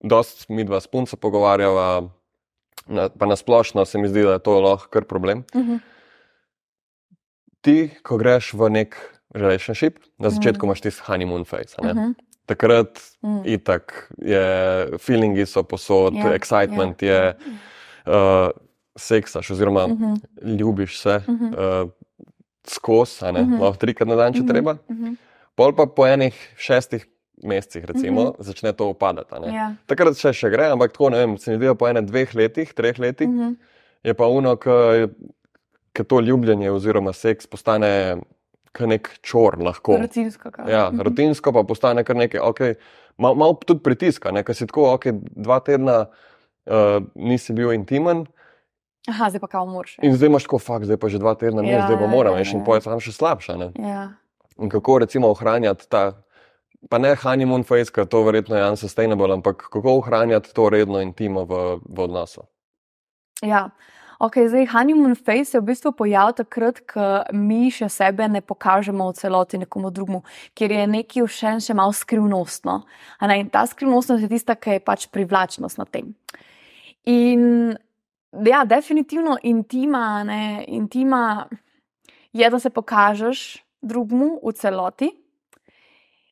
dosti 0.00 0.48
mi 0.48 0.64
dva 0.64 0.80
spunca 0.80 1.20
pogovarjava, 1.20 2.08
na, 2.88 3.08
pa 3.10 3.26
nasplošno 3.26 3.84
se 3.84 3.98
mi 3.98 4.08
zdi, 4.08 4.22
da 4.22 4.32
je 4.32 4.38
to 4.40 4.60
lahko 4.60 4.88
kar 4.88 5.04
problem. 5.04 5.44
Mhm. 5.54 5.76
Ti, 7.60 7.76
ko 8.02 8.16
greš 8.16 8.52
v 8.54 8.70
nek 8.70 8.96
relationship, 9.30 9.98
na 10.18 10.28
Mhm. 10.28 10.34
začetku 10.34 10.66
imaš 10.66 10.80
tisti 10.80 11.02
honeymoon 11.02 11.44
phase. 11.44 11.76
ne. 11.82 11.92
Mhm. 11.92 12.12
Takrat 12.46 12.98
Mhm. 13.22 13.42
itak 13.46 14.12
je, 14.18 14.44
feelingi 14.98 15.46
so 15.46 15.62
posod, 15.62 16.14
Ja, 16.14 16.32
excitement 16.32 17.02
ja. 17.02 17.12
je, 17.14 17.36
uh, 18.06 18.50
seksaš, 18.96 19.50
oziroma 19.50 19.86
Mhm. 19.86 20.14
ljubiš 20.58 21.00
se 21.00 21.20
Mhm. 21.28 21.44
uh, 21.46 21.90
skozi, 22.64 23.24
ne, 23.24 23.42
Mhm. 23.42 23.60
lahko 23.60 23.76
trikrat 23.76 24.08
na 24.08 24.14
dan, 24.16 24.32
če 24.32 24.40
Mhm. 24.40 24.48
treba. 24.48 24.76
Mhm. 24.90 25.12
Pol 25.56 25.72
pa 25.72 25.86
po 25.86 26.06
enih 26.06 26.34
šestih 26.56 27.04
mesecih, 27.40 27.84
recimo, 27.84 28.22
Mhm. 28.22 28.32
začne 28.40 28.72
to 28.72 28.88
upadati. 28.88 29.34
ne. 29.36 29.48
Ja. 29.48 29.74
Takrat 29.86 30.14
še, 30.14 30.32
še 30.32 30.48
gre, 30.48 30.64
ampak 30.66 30.92
tako 30.92 31.10
ne 31.10 31.18
vem, 31.18 31.38
se 31.38 31.50
mi 31.50 31.58
zdi, 31.58 31.74
po 31.74 31.86
enem, 31.86 32.04
dveh 32.04 32.34
letih, 32.34 32.68
treh 32.70 32.98
letih 32.98 33.28
Mhm. 33.28 33.56
je 34.04 34.14
pa 34.14 34.26
uno, 34.26 34.56
ki 34.56 35.08
to 36.04 36.20
ljubljenje 36.20 36.70
oziroma 36.70 37.12
seks 37.12 37.46
postane 37.46 38.18
nek 38.80 39.10
čor 39.22 39.58
lahko. 39.58 39.96
Rutinsko. 39.98 40.50
kao. 40.50 40.66
Ja, 40.66 40.88
Mhm. 40.88 41.00
rutinsko 41.00 41.52
pa 41.52 41.62
postane 41.64 42.04
kar 42.04 42.14
nekaj, 42.14 42.40
okay, 42.40 42.74
malo 43.16 43.34
mal 43.34 43.54
tudi 43.56 43.80
pritiska, 43.80 44.30
ker 44.44 44.54
si 44.54 44.66
tako, 44.66 44.94
okay, 44.94 45.12
dva 45.34 45.58
tedna 45.58 46.06
uh, 46.66 46.74
nisi 47.16 47.52
bil 47.52 47.72
intimen 47.72 48.26
Aha, 49.08 49.30
zdaj 49.30 49.40
pa 49.40 49.46
kao 49.48 49.66
moraš. 49.66 49.96
in 49.98 50.14
zdaj 50.14 50.26
imaš 50.26 50.42
tako, 50.42 50.58
fakt, 50.58 50.84
zdaj 50.84 50.96
pa 50.96 51.08
že 51.08 51.18
dva 51.18 51.34
tedna 51.34 51.62
ne, 51.62 51.70
Ja, 51.70 51.86
zdaj 51.86 51.96
pa 51.96 52.02
ja, 52.02 52.08
moram, 52.08 52.34
ja, 52.34 52.44
in 52.44 52.58
ja. 52.58 52.64
poje 52.64 52.80
tam 52.82 53.00
še 53.00 53.10
slabše. 53.10 53.56
Ne? 53.56 53.72
Ja. 53.80 54.12
In 54.58 54.68
kako 54.68 54.98
recimo 54.98 55.28
ohranjati 55.28 55.88
ta, 55.88 56.12
pa 56.90 56.98
ne 56.98 57.14
honeymoon 57.18 57.66
phase, 57.66 57.92
ker 57.92 58.06
to 58.06 58.22
verjetno 58.26 58.56
je 58.56 58.70
unsustainable, 58.70 59.32
ampak 59.34 59.68
kako 59.72 59.98
ohranjati 59.98 60.54
to 60.54 60.68
redno 60.70 61.02
intimo 61.02 61.44
v, 61.44 61.78
v 61.82 62.06
odnosu. 62.06 62.46
Ja. 63.42 63.70
Okay, 64.18 64.48
zdaj, 64.50 64.66
honeymoon 64.72 65.14
phase 65.14 65.44
se 65.44 65.60
v 65.60 65.68
bistvu 65.70 65.92
pojavlja 65.94 66.40
takrat, 66.40 66.80
ko 66.90 67.22
mi 67.38 67.70
še 67.70 67.86
sebe 67.86 68.26
ne 68.26 68.40
pokažemo 68.42 69.12
v 69.12 69.14
celoti 69.14 69.60
nekomu 69.62 69.92
drugemu, 69.94 70.24
ker 70.58 70.74
je 70.74 70.86
nekaj 70.90 71.28
še, 71.30 71.52
še 71.62 71.76
malo 71.78 71.94
skrivnostno. 71.94 72.80
In 73.22 73.50
ta 73.54 73.62
skrivnostnost 73.70 74.26
je 74.26 74.30
tista, 74.32 74.58
ki 74.58 74.78
je 74.78 74.82
pač 74.82 75.06
privlačnost 75.14 75.78
na 75.78 75.86
tem. 75.86 76.10
In 77.06 77.78
ja, 78.42 78.64
definitivno 78.66 79.38
intima, 79.46 80.24
ne, 80.26 80.66
intima 80.66 81.46
je, 82.34 82.50
da 82.50 82.58
se 82.58 82.74
pokažeš 82.74 83.62
drugemu 83.86 84.40
v 84.42 84.52
celoti. 84.58 85.14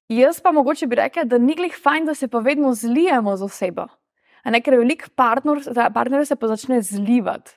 Jaz 0.09 0.41
pa 0.41 0.53
mogoče 0.53 0.87
bi 0.87 0.97
rekla, 0.97 1.25
da 1.25 1.39
ni 1.39 1.55
glih 1.59 1.75
fajn, 1.83 2.07
da 2.07 2.15
se 2.15 2.29
pa 2.29 2.39
vedno 2.39 2.73
zlijemo 2.75 3.37
z 3.37 3.45
osebo. 3.45 3.89
A 4.47 4.51
ne, 4.51 4.61
ker 4.63 4.77
je 4.77 4.79
veliko 4.79 5.11
partner, 5.19 5.59
partnerjev 5.95 6.29
se 6.29 6.37
pa 6.37 6.49
začne 6.49 6.83
zlivati 6.83 7.57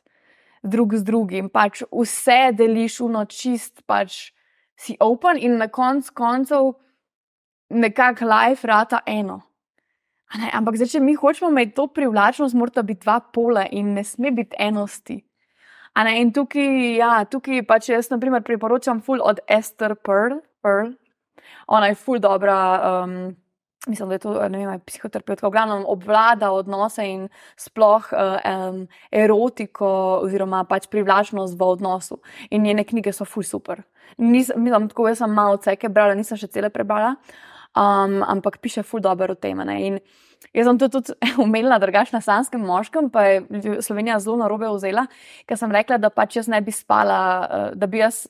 drug 0.63 0.95
z 0.97 1.05
drugim, 1.05 1.49
pač 1.49 1.83
vse 1.87 2.49
deliš 2.57 2.99
v 3.05 3.11
nočist, 3.13 3.83
pač 3.87 4.31
si 4.79 4.95
open 4.99 5.37
in 5.37 5.59
na 5.59 5.67
koncu 5.67 6.13
koncev 6.15 6.73
nekako 7.69 8.25
life 8.25 8.67
rata 8.67 9.03
eno. 9.05 9.41
A 10.29 10.37
Ne, 10.37 10.49
ampak 10.53 10.77
zdaj, 10.77 10.93
če 10.93 10.99
mi 11.01 11.15
hočemo 11.17 11.49
imeti 11.49 11.73
to 11.73 11.87
privlačnost, 11.89 12.53
morata 12.53 12.83
biti 12.85 13.01
dva 13.01 13.17
pola 13.33 13.65
in 13.71 13.95
ne 13.97 14.03
sme 14.03 14.31
biti 14.31 14.55
enosti. 14.59 15.23
A 15.93 16.03
Ne, 16.05 16.19
in 16.21 16.33
tukaj, 16.33 16.97
ja, 16.97 17.25
tukaj 17.25 17.65
pač 17.65 17.89
jaz, 17.89 18.09
na 18.09 18.19
primer, 18.21 18.43
priporočam 18.45 19.01
ful 19.01 19.21
od 19.25 19.41
Esther 19.47 19.95
Pearl. 19.95 20.41
Pearl. 20.61 20.93
Ona 21.67 21.91
je 21.91 21.99
ful 21.99 22.19
dobra. 22.19 22.57
Um, 23.03 23.35
Mislim, 23.87 24.09
da 24.09 24.15
je 24.15 24.19
to 24.19 24.31
vem, 24.31 24.79
psihoterapeutka, 24.85 25.47
v 25.47 25.51
glavnem 25.51 25.85
obvlada 25.87 26.51
odnose 26.51 27.05
in 27.07 27.21
sploh 27.55 28.09
uh, 28.11 28.35
um, 28.43 28.81
erotiko, 29.11 29.87
oziroma 30.25 30.65
pač 30.67 30.89
privlačnost 30.91 31.55
v 31.55 31.63
odnosu. 31.63 32.19
In 32.51 32.67
njene 32.67 32.83
knjige 32.83 33.13
so 33.15 33.25
ful 33.25 33.43
super. 33.47 33.85
Nisem, 34.17 34.59
mislim, 34.63 34.89
tako 34.91 35.07
jaz 35.07 35.21
sem 35.23 35.31
malo 35.31 35.55
ceke 35.63 35.87
brala, 35.89 36.17
nisem 36.19 36.37
še 36.37 36.49
cele 36.51 36.69
prebrala, 36.73 37.13
um, 37.71 38.19
ampak 38.27 38.59
piše 38.59 38.83
ful 38.83 38.99
dobro 38.99 39.31
o 39.31 39.39
tem. 39.39 39.63
In 39.79 40.01
jaz 40.51 40.67
sem 40.67 40.81
to 40.81 40.89
tudi 40.91 41.15
umela 41.45 41.79
drugače 41.79 42.17
na 42.17 42.21
sanskem 42.21 42.59
moškem, 42.59 43.07
pa 43.09 43.23
je 43.29 43.79
Slovenija 43.79 44.19
zelo 44.19 44.35
narobe 44.43 44.67
vzela, 44.75 45.07
ker 45.47 45.55
sem 45.55 45.71
rekla, 45.71 46.01
da 46.03 46.11
pač 46.11 46.35
jaz 46.41 46.51
ne 46.51 46.59
bi 46.59 46.75
spala, 46.75 47.21
uh, 47.39 47.71
da 47.79 47.87
bi 47.87 48.03
jaz, 48.03 48.25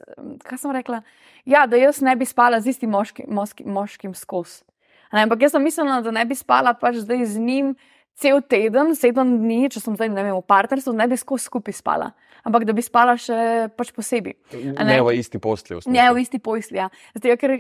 kaj 0.46 0.62
sem 0.62 0.78
rekla, 0.78 1.02
ja, 1.50 1.66
da 1.70 1.80
jaz 1.80 2.02
ne 2.06 2.16
bi 2.16 2.28
spala 2.30 2.62
z 2.62 2.76
istim 2.76 2.94
moški, 2.94 3.26
moški, 3.28 3.66
moškim 3.68 4.16
skozi. 4.18 4.62
Ampak 5.10 5.42
jaz 5.42 5.56
sem 5.56 5.64
mislila, 5.66 6.02
da 6.06 6.14
ne 6.14 6.26
bi 6.30 6.38
spala 6.38 6.76
pač 6.78 7.02
zdaj 7.02 7.26
z 7.26 7.42
njim 7.42 7.74
cel 8.20 8.42
teden, 8.46 8.94
sedem 9.00 9.38
dni, 9.42 9.70
če 9.74 9.82
sem 9.82 9.96
zdaj 9.98 10.12
ne 10.12 10.26
vem, 10.28 10.36
v 10.36 10.44
partnerstvu, 10.46 10.94
ne 10.94 11.08
bi 11.10 11.18
skozi 11.18 11.48
skupaj 11.48 11.78
spala. 11.80 12.12
Ampak 12.48 12.68
da 12.68 12.76
bi 12.76 12.84
spala 12.84 13.16
še 13.20 13.70
pač 13.80 13.92
posebej. 13.96 14.36
Ne 14.54 14.86
ne? 14.86 15.00
v 15.04 15.18
isti 15.18 15.42
posli. 15.42 15.80
v 15.80 15.92
Ne 15.92 16.06
v 16.14 16.24
isti 16.24 16.40
posli. 16.44 16.80
Ja. 16.80 16.90
Zdaj, 17.18 17.38
ker 17.42 17.56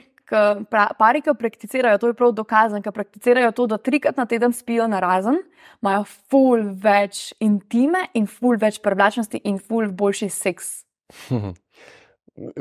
pra- 0.69 0.91
pari, 0.97 1.21
ki 1.21 1.33
prakticirajo, 1.33 1.97
to 1.97 2.07
je 2.07 2.13
prav 2.13 2.33
dokazano, 2.35 2.81
ki 2.81 2.91
prakticirajo 2.91 3.51
to, 3.51 3.67
da 3.67 3.77
trikrat 3.77 4.17
na 4.17 4.25
teden 4.25 4.53
spijo 4.53 4.87
na 4.87 4.99
razen, 4.99 5.41
imajo 5.81 6.05
ful 6.29 6.63
več 6.75 7.33
intime 7.39 8.07
in 8.13 8.27
ful 8.27 8.57
več 8.57 8.79
privlačnosti 8.83 9.41
in 9.43 9.59
ful 9.59 9.89
boljši 9.89 10.29
seks. 10.29 10.83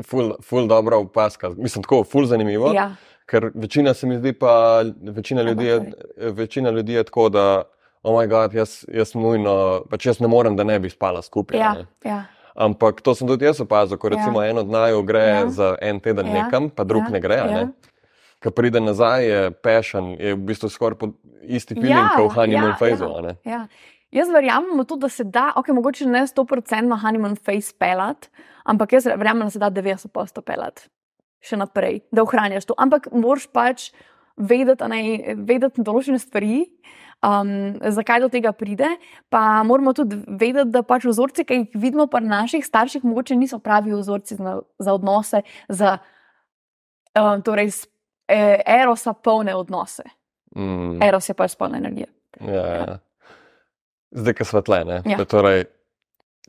Ful, 0.03 0.33
ful 0.43 0.67
dobra 0.67 0.97
opaska, 0.97 1.49
mislim, 1.49 1.83
tako, 1.83 2.03
ful 2.03 2.25
zanimivo. 2.25 2.71
Ja, 2.73 2.95
Ker 3.25 3.51
večina 3.53 3.93
se 3.93 4.07
mi 4.07 4.17
zdi, 4.17 4.33
pa 4.33 4.81
večina 5.01 5.41
ljudi 5.41 5.65
je, 5.65 5.91
večina 6.17 6.69
ljudi 6.69 6.93
je 6.93 7.03
tako, 7.03 7.29
da, 7.29 7.63
oh 8.03 8.13
moj 8.13 8.27
bog, 8.27 8.53
jaz, 8.53 8.85
jaz 8.87 9.13
nujno, 9.15 9.83
pač 9.89 10.05
jaz 10.05 10.19
ne 10.19 10.27
morem, 10.27 10.55
da 10.55 10.63
ne 10.63 10.79
bi 10.79 10.89
spala 10.89 11.21
skupaj. 11.21 11.59
ja, 11.59 11.73
ne. 11.73 11.85
ja, 12.03 12.23
Ampak 12.55 13.01
to 13.01 13.15
sem 13.15 13.27
tudi 13.27 13.45
jaz 13.45 13.61
opazil, 13.61 13.97
ko 13.97 14.07
Ja. 14.07 14.15
recimo 14.17 14.41
en 14.43 14.57
od 14.57 14.67
naju 14.67 15.03
gre 15.03 15.19
Ja. 15.19 15.49
za 15.49 15.75
en 15.81 15.99
teden 15.99 16.27
Ja. 16.27 16.33
nekam, 16.43 16.69
pa 16.69 16.83
drug 16.83 17.03
Ja. 17.05 17.09
ne 17.09 17.19
gre. 17.19 17.35
Ja. 17.35 17.45
Ne? 17.45 17.67
Ko 18.43 18.51
pride 18.51 18.79
nazaj, 18.79 19.25
je 19.25 19.51
pešen, 19.51 20.15
je 20.19 20.33
v 20.33 20.37
bistvu 20.37 20.69
skoraj 20.69 20.97
isti 21.43 21.75
feeling 21.75 21.91
Ja, 21.91 22.09
kot 22.15 22.31
v 22.31 22.35
honeymoon 22.35 22.69
ja, 22.69 22.75
phase. 22.79 23.03
ja. 23.03 23.35
ja. 23.51 23.67
Jaz 24.15 24.29
verjamem 24.33 24.79
v 24.79 24.85
to, 24.89 24.97
da 24.97 25.09
se 25.09 25.23
da, 25.23 25.51
ok, 25.59 25.67
mogoče 25.77 26.07
ne 26.09 26.23
100% 26.27 26.87
na 26.89 26.97
honeymoon 26.97 27.35
face 27.37 27.75
pelat, 27.77 28.29
ampak 28.65 28.97
jaz 28.97 29.05
verjamem, 29.05 29.45
da 29.47 29.53
se 29.53 29.61
da 29.61 29.69
90% 29.71 30.41
pelat 30.45 30.87
še 31.43 31.59
naprej, 31.59 32.03
da 32.11 32.23
ohranjaš 32.25 32.67
to. 32.69 32.75
Ampak 32.79 33.09
moraš 33.15 33.47
pač 33.51 33.89
vedeti, 34.39 34.87
ne, 34.91 35.35
vedeti 35.47 35.83
določene 35.85 36.19
stvari. 36.21 36.65
Um, 37.19 37.75
zakaj 37.83 38.21
do 38.23 38.29
tega 38.31 38.53
pride? 38.55 38.93
Pa 39.31 39.61
moramo 39.67 39.91
tudi 39.95 40.21
vedeti, 40.27 40.69
da 40.71 40.83
pač 40.87 41.07
vzorci, 41.09 41.43
ki 41.47 41.57
jih 41.57 41.75
vidimo 41.79 42.07
pri 42.11 42.23
naših 42.27 42.63
starših, 42.63 43.03
mogoče 43.07 43.35
niso 43.39 43.59
pravi 43.63 43.91
vzorci 43.95 44.39
za, 44.39 44.55
za 44.79 44.95
odnose, 44.95 45.43
za 45.67 45.97
um, 47.19 47.43
torej, 47.43 47.73
e, 48.31 48.39
erosa 48.63 49.13
polne 49.13 49.55
odnose. 49.55 50.07
Mm. 50.55 51.01
Eros 51.03 51.27
je 51.27 51.35
pač 51.35 51.57
polna 51.59 51.81
energija. 51.81 52.07
Ja, 52.39 52.65
ja. 52.71 52.97
Zdaj, 54.11 54.33
ki 54.33 54.45
svetlene. 54.45 55.01
Ja. 55.05 55.25
Torej, 55.25 55.67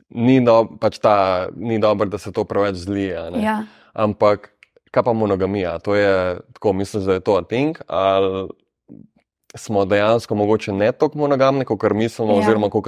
ni, 0.09 0.39
do, 0.45 0.65
pač 0.81 0.99
ta, 0.99 1.47
ni 1.55 1.79
dobro, 1.79 2.09
da 2.09 2.17
se 2.17 2.31
to 2.31 2.43
preveč 2.45 2.75
zlije. 2.75 3.29
Ja. 3.41 3.63
Ampak, 3.93 4.51
kaj 4.91 5.03
pa 5.03 5.13
monogamija? 5.13 5.77
To 5.79 5.95
je 5.95 6.39
tako, 6.53 6.73
mislim, 6.73 7.05
da 7.05 7.13
je 7.13 7.19
to 7.19 7.37
ating. 7.37 7.77
Ali 7.87 8.49
smo 9.55 9.85
dejansko 9.85 10.35
mogoče 10.35 10.73
ne 10.73 10.91
tako 10.91 11.17
monogamni, 11.17 11.65
kot 11.65 11.83
mislimo, 11.93 12.33
Ja. 12.33 12.39
oziroma 12.39 12.69
kot 12.69 12.87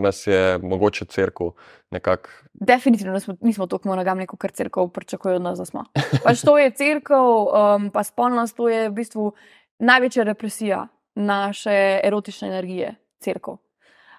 nas 0.00 0.26
je 0.26 0.58
mogoče 0.58 1.04
crkva 1.04 1.50
nekako. 1.90 2.30
Definitivno 2.52 3.12
nismo, 3.12 3.34
nismo 3.40 3.66
tako 3.66 3.88
monogamni, 3.88 4.26
kot 4.26 4.52
crkva 4.52 4.88
pričakuje 4.88 5.36
od 5.36 5.42
nas, 5.42 5.58
da 5.58 5.64
smo. 5.64 5.84
Pač 6.24 6.40
to 6.40 6.58
je 6.58 6.70
crkva, 6.70 7.18
um, 7.76 7.90
pa 7.90 8.04
spolnost, 8.04 8.56
to 8.56 8.68
je 8.68 8.88
v 8.88 8.92
bistvu 8.92 9.32
največja 9.78 10.22
represija 10.22 10.86
naše 11.14 12.00
erotične 12.04 12.48
energije, 12.48 12.94
crkva. 13.20 13.56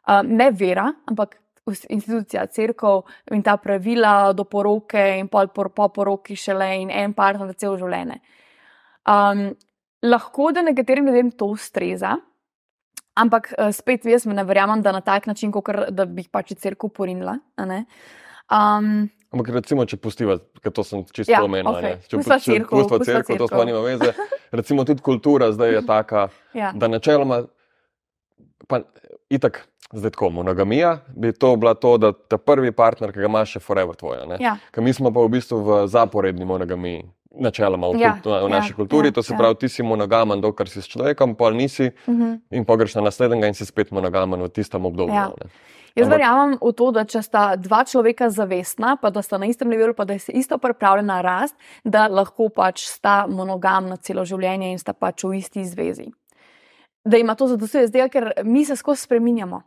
Um, 0.04 0.34
ne 0.36 0.50
vera, 0.52 0.90
ampak 1.08 1.38
institucija, 1.90 2.48
crkva 2.52 2.98
in 3.32 3.44
ta 3.44 3.56
pravila 3.58 4.34
do 4.36 4.44
poroke 4.44 5.00
in 5.20 5.30
pol 5.32 5.48
por, 5.48 5.70
po 5.72 5.88
poroki 5.96 6.36
šele 6.36 6.68
in 6.82 6.92
en 6.92 7.14
partner 7.16 7.48
za 7.48 7.56
celo 7.64 7.78
življenje. 7.80 8.20
Um, 9.08 9.54
lahko 10.04 10.52
da 10.52 10.62
nekaterim 10.62 11.08
ljudem 11.08 11.32
to 11.32 11.48
ustreza. 11.56 12.18
Ampak 13.16 13.52
eh, 13.54 13.72
spet 13.72 14.06
jaz 14.10 14.26
ne 14.26 14.44
verjamem, 14.44 14.82
da 14.82 14.92
na 14.92 15.02
tak 15.06 15.28
način, 15.30 15.52
kot 15.54 15.70
da 15.94 16.06
bi 16.10 16.24
jih 16.24 16.32
pač 16.34 16.56
crkva 16.58 16.90
porinila. 16.90 17.38
Um, 17.62 19.06
Ampak 19.34 19.50
recimo, 19.54 19.86
če 19.90 19.98
pustiva, 19.98 20.38
ker 20.62 20.74
to 20.74 20.84
sem 20.86 21.04
čisto 21.10 21.32
Ja, 21.32 21.44
omenil, 21.46 21.72
okej. 21.72 21.84
ne, 21.84 22.02
če 22.06 22.18
Pustiva 22.20 22.38
cerkev, 22.42 22.70
pustiva 22.70 23.06
cerkev, 23.08 23.38
to 23.42 23.48
sploh 23.50 23.66
nima 23.66 23.82
veze. 23.86 24.12
Recimo 24.54 24.86
tudi 24.86 25.02
kultura 25.06 25.52
zdaj 25.54 25.74
je 25.74 25.82
taka, 25.94 26.28
ja. 26.58 26.70
da 26.78 26.90
načeloma, 26.90 27.40
pa 28.70 28.84
itak, 29.34 29.64
zdaj 29.94 30.12
tako, 30.12 30.30
monogamija 30.32 30.98
bi 31.08 31.32
to 31.32 31.56
bila 31.56 31.74
to, 31.74 31.98
da 31.98 32.12
ta 32.14 32.38
prvi 32.38 32.72
partner, 32.72 33.12
ki 33.12 33.20
ga 33.20 33.26
imaš, 33.26 33.56
je 33.56 33.60
forever 33.62 33.96
tvoj. 33.96 34.18
ne. 34.28 34.38
Ja. 34.40 34.58
Ker 34.72 34.84
mi 34.84 34.94
smo 34.94 35.12
pa 35.12 35.20
v 35.20 35.30
bistvu 35.30 35.58
v 35.60 35.88
zaporedni 35.88 36.46
monogamiji, 36.46 37.04
načeloma 37.34 37.88
v, 37.88 38.00
Ja, 38.00 38.14
v 38.18 38.30
ja, 38.30 38.48
naši 38.50 38.74
kulturi. 38.74 39.08
ja, 39.08 39.12
To 39.12 39.24
se 39.24 39.34
ja. 39.34 39.38
pravi, 39.38 39.56
ti 39.56 39.70
si 39.70 39.84
monogamen, 39.84 40.42
dokler 40.42 40.70
si 40.70 40.82
s 40.82 40.88
človekom, 40.88 41.36
pol 41.36 41.54
nisi 41.54 41.92
Mhm. 42.08 42.34
in 42.52 42.66
pogreš 42.66 42.96
na 42.96 43.02
naslednjega 43.02 43.48
in 43.48 43.54
si 43.54 43.66
spet 43.66 43.92
monogamen 43.92 44.42
v 44.42 44.50
tistem 44.50 44.86
obdobju. 44.86 45.16
Ja. 45.16 45.28
ne. 45.30 45.50
Jaz 45.96 46.08
verjamem 46.10 46.58
v 46.58 46.72
to, 46.74 46.92
da 46.92 47.06
če 47.06 47.22
sta 47.22 47.56
dva 47.56 47.84
človeka 47.86 48.30
zavestna, 48.30 48.98
pa 48.98 49.10
da 49.10 49.22
sta 49.22 49.38
na 49.38 49.46
istem 49.46 49.70
levelu, 49.70 49.94
pa 49.94 50.06
da 50.06 50.14
je 50.14 50.20
isto 50.34 50.58
pripravljena 50.58 51.22
rast, 51.22 51.54
da 51.84 52.08
lahko 52.08 52.50
pač 52.50 52.86
sta 52.88 53.28
monogamna 53.30 53.98
celo 53.98 54.26
življenje 54.26 54.72
in 54.72 54.80
sta 54.80 54.94
pač 54.94 55.24
v 55.24 55.38
isti 55.38 55.62
zvezi. 55.64 56.10
Da 57.06 57.18
ima 57.18 57.36
to 57.36 57.48
zadostuje, 57.48 57.88
zdaj, 57.88 58.10
ker 58.10 58.32
mi 58.44 58.66
se 58.66 58.76
skozi 58.76 59.02
spreminjamo. 59.02 59.62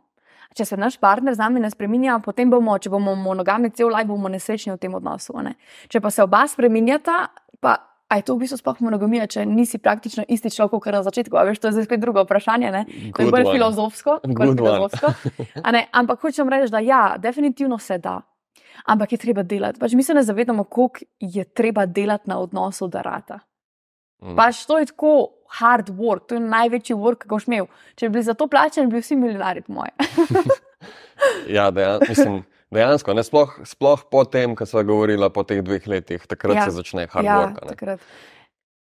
Če 0.55 0.65
se 0.65 0.77
naš 0.77 0.95
partner 1.01 1.35
z 1.35 1.41
nami 1.43 1.59
ne 1.59 1.69
spremenja, 1.69 2.19
potem 2.23 2.49
bomo, 2.49 2.77
če 2.79 2.89
bomo 2.93 3.15
monogamni 3.19 3.71
cel 3.75 3.91
life, 3.93 4.07
bomo 4.07 4.29
nesrečni 4.31 4.73
v 4.73 4.79
tem 4.81 4.95
odnosu. 4.95 5.35
Ne? 5.43 5.57
Če 5.91 6.01
pa 6.01 6.11
se 6.13 6.23
oba 6.23 6.45
spremenjata, 6.47 7.27
pa 7.59 7.75
je 8.15 8.23
to 8.23 8.37
v 8.37 8.45
bistvu 8.45 8.61
sploh 8.61 8.79
monogamija, 8.87 9.27
če 9.27 9.43
nisi 9.45 9.81
praktično 9.83 10.23
isti 10.31 10.51
človek, 10.53 10.79
kot 10.79 10.95
na 10.95 11.03
začetku. 11.03 11.35
A 11.35 11.43
veš, 11.49 11.59
to 11.59 11.69
je 11.69 11.77
zdaj 11.77 11.89
spet 11.89 11.99
drugo 11.99 12.23
vprašanje. 12.23 12.71
Ne? 12.71 12.85
To 13.11 13.25
je 13.25 13.33
bolj 13.33 13.43
one. 13.43 13.55
filozofsko. 13.57 14.19
bolj 14.23 14.55
filozofsko. 14.55 15.11
Ampak 15.99 16.23
hočem 16.23 16.49
reči, 16.49 16.71
da 16.71 16.79
ja, 16.79 17.01
definitivno 17.19 17.79
se 17.79 17.99
da. 17.99 18.21
Ampak 18.87 19.11
je 19.11 19.19
treba 19.19 19.43
delati. 19.43 19.79
Pač 19.79 19.97
mi 19.97 20.05
se 20.05 20.15
ne 20.15 20.23
zavedamo, 20.23 20.63
koliko 20.63 21.03
je 21.19 21.43
treba 21.43 21.85
delati 21.85 22.29
na 22.29 22.39
odnosu, 22.39 22.87
da 22.87 23.03
rata. 23.03 23.41
Mm. 24.21 24.35
Pač 24.37 24.65
to 24.65 24.79
je 24.81 24.89
tako 24.89 25.13
hard 25.59 25.89
work, 25.95 26.27
to 26.27 26.35
je 26.35 26.43
največji 26.43 26.95
work, 26.97 27.23
ki 27.23 27.29
ga 27.29 27.35
boš 27.35 27.47
imel. 27.47 27.67
Če 27.95 28.09
bi 28.09 28.17
bili 28.17 28.27
za 28.27 28.33
to 28.37 28.47
plačani, 28.51 28.89
bi 28.91 29.01
vsi 29.01 29.15
milijonari, 29.15 29.61
po 29.67 29.77
moje. 29.79 29.93
Ja, 31.49 31.71
dejan, 31.73 32.03
mislim, 32.05 32.35
dejansko, 32.71 33.13
ne, 33.17 33.23
sploh, 33.25 33.55
sploh 33.65 34.03
po 34.11 34.21
tem, 34.29 34.53
kar 34.55 34.67
sva 34.69 34.83
govorila 34.85 35.31
po 35.33 35.41
teh 35.47 35.63
dveh 35.65 35.87
letih, 35.89 36.27
takrat 36.29 36.59
Ja. 36.59 36.65
se 36.67 36.75
začne 36.75 37.07
hard 37.09 37.25
ja, 37.25 37.37
work. 37.41 37.63
ne. 37.63 37.69
takrat. 37.73 38.03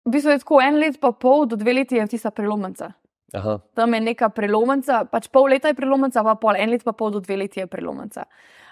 V 0.05 0.13
bistvu 0.13 0.35
je 0.35 0.43
tako 0.45 0.61
en 0.61 0.77
let, 0.79 1.01
pa 1.01 1.13
pol 1.13 1.47
do 1.49 1.57
dve 1.57 1.73
leti 1.73 1.97
je 1.97 2.07
tista 2.07 2.31
prelomnica. 2.31 2.93
Aha, 3.35 3.57
Tam 3.75 3.95
je 3.95 4.01
neka 4.01 4.29
prelomnica, 4.29 5.05
pač 5.11 5.27
pol 5.33 5.49
leta 5.51 5.73
je 5.73 5.75
prelomnica, 5.75 6.23
pa 6.23 6.37
pol 6.39 6.61
en 6.61 6.71
let, 6.71 6.85
pa 6.85 6.93
pol 6.93 7.11
do 7.17 7.21
dve 7.25 7.41
leti 7.41 7.61
je 7.61 7.67
prelomnica. 7.67 8.27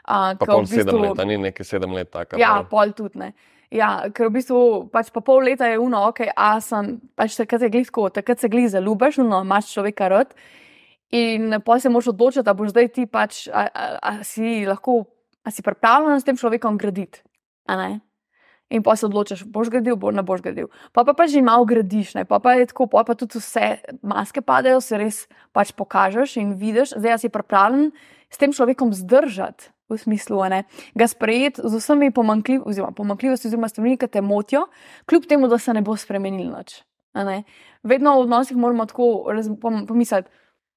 Uh, 0.05 0.37
pa 0.39 0.47
pol 0.47 0.67
sedem 0.69 1.01
let, 1.01 1.25
ni 1.27 1.41
neki 1.41 1.65
sedem 1.65 1.97
let 1.97 2.13
taka. 2.13 2.37
Ja, 2.39 2.61
pol. 2.63 2.69
pol 2.71 2.93
tudi 2.93 3.19
ne. 3.25 3.33
Ja, 3.75 4.07
ker 4.15 4.29
v 4.29 4.37
bistvu 4.37 4.59
pač 4.95 5.11
pa 5.11 5.19
pol 5.25 5.49
leta 5.49 5.67
je 5.67 5.81
uno, 5.83 6.05
ok, 6.13 6.29
a 6.31 6.61
sem, 6.63 6.95
pač 7.19 7.35
takrat 7.35 7.65
se 7.65 7.71
glizko, 7.75 8.07
takrat 8.15 8.39
se 8.39 8.51
glizko 8.53 8.77
zaljubiš, 8.77 9.19
no, 9.27 9.43
imaš 9.43 9.73
človeka 9.73 10.11
rad. 10.13 10.35
In 11.15 11.59
pa 11.67 11.81
se 11.83 11.91
moraš 11.91 12.13
odločiti, 12.15 12.47
da 12.47 12.55
boš 12.55 12.71
zdaj 12.71 12.89
ti 12.95 13.07
pač, 13.11 13.45
a, 13.51 13.67
a, 13.67 13.85
a 13.99 14.13
si 14.27 14.63
lahko, 14.67 15.03
a 15.43 15.51
si 15.51 15.67
pripravljen 15.67 16.23
s 16.23 16.27
tem 16.27 16.39
človekom 16.39 16.79
graditi. 16.79 17.23
a 17.67 17.77
ne? 17.77 17.91
In 18.71 18.83
pa 18.83 18.95
se 18.97 19.07
odločiš, 19.07 19.45
boš 19.51 19.69
gradil, 19.75 19.99
bo, 20.01 20.11
ne 20.15 20.23
boš 20.25 20.41
gradil. 20.43 20.71
Pa 20.95 21.05
pa, 21.05 21.13
pa 21.13 21.27
že 21.27 21.43
malo 21.43 21.67
gradiš, 21.69 22.15
ne? 22.15 22.25
pa, 22.25 22.39
pa 22.39 22.55
je 22.55 22.71
tako, 22.71 22.87
pa, 22.87 23.05
pa 23.05 23.19
tudi 23.19 23.43
vse 23.43 23.83
maske 24.03 24.41
padajo, 24.41 24.81
se 24.81 24.99
res 24.99 25.19
pač 25.53 25.75
pokažeš 25.77 26.39
in 26.41 26.55
vidiš, 26.59 26.95
zdaj 26.95 27.27
si 27.27 27.29
pripravljen 27.29 27.91
s 28.31 28.39
tem 28.39 28.55
človekom 28.55 28.95
zdržati. 28.95 29.74
V 29.93 29.99
smislu, 30.01 30.39
ne, 30.49 30.63
ga 30.97 31.07
sprejeti 31.09 31.61
z 31.61 31.77
vsemi 31.77 32.09
pomankljiv, 32.11 32.63
oziroma 32.65 32.95
pomankljivostmi, 32.97 33.49
oziroma 33.51 33.69
stvarmi, 33.69 33.99
ki 34.01 34.09
te 34.09 34.23
motijo, 34.25 34.63
kljub 35.05 35.27
temu, 35.29 35.49
da 35.49 35.59
se 35.61 35.75
ne 35.77 35.83
bo 35.85 35.97
spremenil 35.97 36.55
nič. 36.55 36.79
Vedno 37.85 38.15
v 38.17 38.23
odnosih 38.25 38.57
moramo 38.57 38.87
tako 38.89 39.29
pomisliti, 39.89 40.31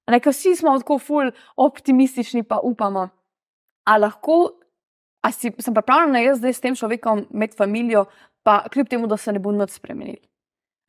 ker 0.08 0.32
vsi 0.32 0.54
smo 0.60 0.76
tako 0.78 0.98
ful 1.00 1.32
optimistični, 1.56 2.44
pa 2.44 2.60
upamo. 2.62 3.08
A 3.88 3.96
lahko, 3.96 4.60
a 5.24 5.32
si, 5.32 5.54
sem 5.56 5.74
pripravljena 5.74 6.20
jaz 6.20 6.42
zdaj 6.42 6.52
s 6.52 6.60
tem 6.60 6.76
človekom 6.76 7.26
imeti 7.32 7.56
družino, 7.56 8.04
pa 8.44 8.60
kljub 8.68 8.88
temu, 8.92 9.08
da 9.08 9.16
se 9.16 9.32
ne 9.32 9.40
bo 9.40 9.52
nič 9.56 9.72
spremenil. 9.80 10.20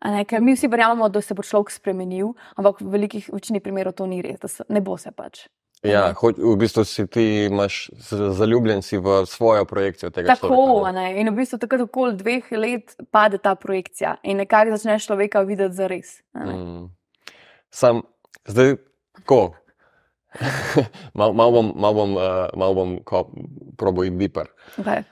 Ne, 0.05 0.25
ker 0.27 0.43
mi 0.43 0.53
vsi 0.55 0.67
verjamemo, 0.71 1.09
da 1.11 1.21
se 1.23 1.35
bo 1.35 1.43
človek 1.43 1.71
spremenil, 1.71 2.35
ampak 2.55 2.83
v 2.83 2.91
velikih 2.91 3.31
večini 3.31 3.59
primerov 3.59 3.95
to 3.95 4.05
ni 4.07 4.21
res, 4.23 4.39
da 4.39 4.47
se, 4.47 4.63
ne 4.69 4.83
bo 4.83 4.97
se 4.99 5.11
pač. 5.11 5.47
Ja, 5.83 6.11
hoč, 6.11 6.35
v 6.35 6.57
bistvu 6.59 6.83
si 6.83 7.05
ti 7.07 7.23
imaš 7.47 7.87
zaljubljen 8.35 8.81
si 8.83 8.97
v 8.99 9.23
svojo 9.25 9.63
projekcijo 9.65 10.09
tega 10.11 10.35
Tako, 10.35 10.47
človeka. 10.47 10.89
a 10.89 10.91
ne. 10.91 11.21
in 11.21 11.29
v 11.31 11.35
bistvu 11.39 11.59
takrat 11.59 11.85
okoli 11.87 12.17
dveh 12.19 12.51
let 12.51 12.95
pade 13.11 13.39
ta 13.39 13.55
projekcija 13.55 14.17
in 14.23 14.43
nekako 14.43 14.75
začneš 14.75 15.07
človeka 15.07 15.41
videti 15.47 15.75
za 15.75 15.87
res. 15.87 16.19
Mm. 16.35 16.91
Sam, 17.71 18.01
zdaj, 18.43 18.75
tako. 19.15 19.55
Malo 21.17 21.33
mal 21.33 21.51
bom, 21.51 21.71
mal 21.75 21.93
bom, 21.93 22.11
uh, 22.17 22.51
mal 22.59 22.75
bom 22.75 22.99
ko, 23.03 23.29
probo 23.77 24.03
iti 24.03 24.17
deeper. 24.19 24.51
Okay. 24.77 25.03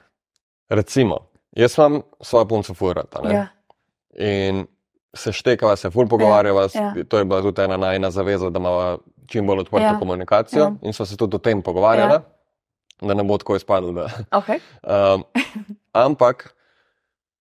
Recimo, 0.70 1.30
jaz 1.56 1.78
imam 1.78 2.02
svojo 2.22 2.48
punco 2.48 2.74
furata. 2.74 3.24
Ja, 3.32 3.48
In 4.18 4.66
se 5.14 5.32
štekava, 5.32 5.76
se 5.76 5.90
ful 5.90 6.08
pogovarjava, 6.08 6.68
ja. 6.74 6.94
ja. 6.98 7.04
to 7.04 7.18
je 7.18 7.26
bila 7.26 7.42
tudi 7.42 7.62
ena 7.62 7.78
najna 7.78 8.12
zaveza, 8.12 8.50
da 8.50 8.60
imamo 8.60 8.98
čim 9.28 9.48
bolj 9.48 9.60
odprto 9.60 9.86
Ja, 9.86 10.00
komunikacijo. 10.00 10.62
ja. 10.62 10.74
In 10.82 10.94
smo 10.94 11.06
se 11.06 11.18
tudi 11.18 11.36
o 11.36 11.40
tem 11.40 11.62
pogovarjali, 11.62 12.14
Ja. 12.14 12.24
da 13.00 13.14
ne 13.14 13.24
bo 13.24 13.38
tako 13.38 13.56
izpadlo. 13.56 13.92
Da, 13.94 14.08
okay. 14.32 14.60
um, 14.84 15.24
ampak, 15.96 16.54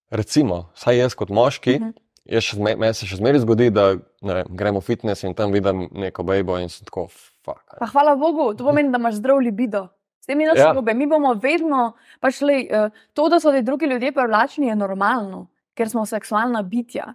recimo, 0.09 0.69
saj 0.73 0.97
jaz 0.97 1.15
kot 1.15 1.29
moški, 1.29 1.71
uh 1.71 1.81
Mhm. 1.81 1.89
-huh. 1.89 2.01
jaz 2.25 2.43
še 2.43 2.57
meni 2.75 2.93
se 2.93 3.05
še 3.05 3.15
zmeraj 3.15 3.39
zgodi, 3.39 3.69
da 3.69 3.95
vem, 4.21 4.45
gremo 4.49 4.79
v 4.79 4.83
fitness 4.83 5.23
in 5.23 5.33
tam 5.33 5.51
vidim 5.51 5.89
neko 5.91 6.23
bejbo 6.23 6.57
in 6.57 6.69
sem 6.69 6.85
tako, 6.85 7.07
fuck. 7.41 7.77
Pa 7.79 7.85
hvala 7.85 8.15
Bogu, 8.15 8.53
to 8.53 8.65
pomeni, 8.65 8.91
da 8.91 8.97
imaš 8.97 9.13
zdrav 9.15 9.37
libido. 9.37 9.87
S 10.19 10.25
tem 10.25 10.37
ni 10.37 10.45
nič 10.45 10.57
Ja. 10.57 10.67
narobe. 10.67 10.93
Mi 10.93 11.07
bomo 11.07 11.33
vedno, 11.33 11.93
pač 12.19 12.41
lej, 12.41 12.67
eh, 12.69 12.89
to, 13.13 13.29
da 13.29 13.39
so 13.39 13.51
ti 13.51 13.61
drugi 13.61 13.85
ljudje 13.85 14.11
privlačni, 14.11 14.67
je 14.67 14.75
normalno, 14.75 15.47
ker 15.73 15.89
smo 15.89 16.05
seksualna 16.05 16.61
bitja. 16.63 17.13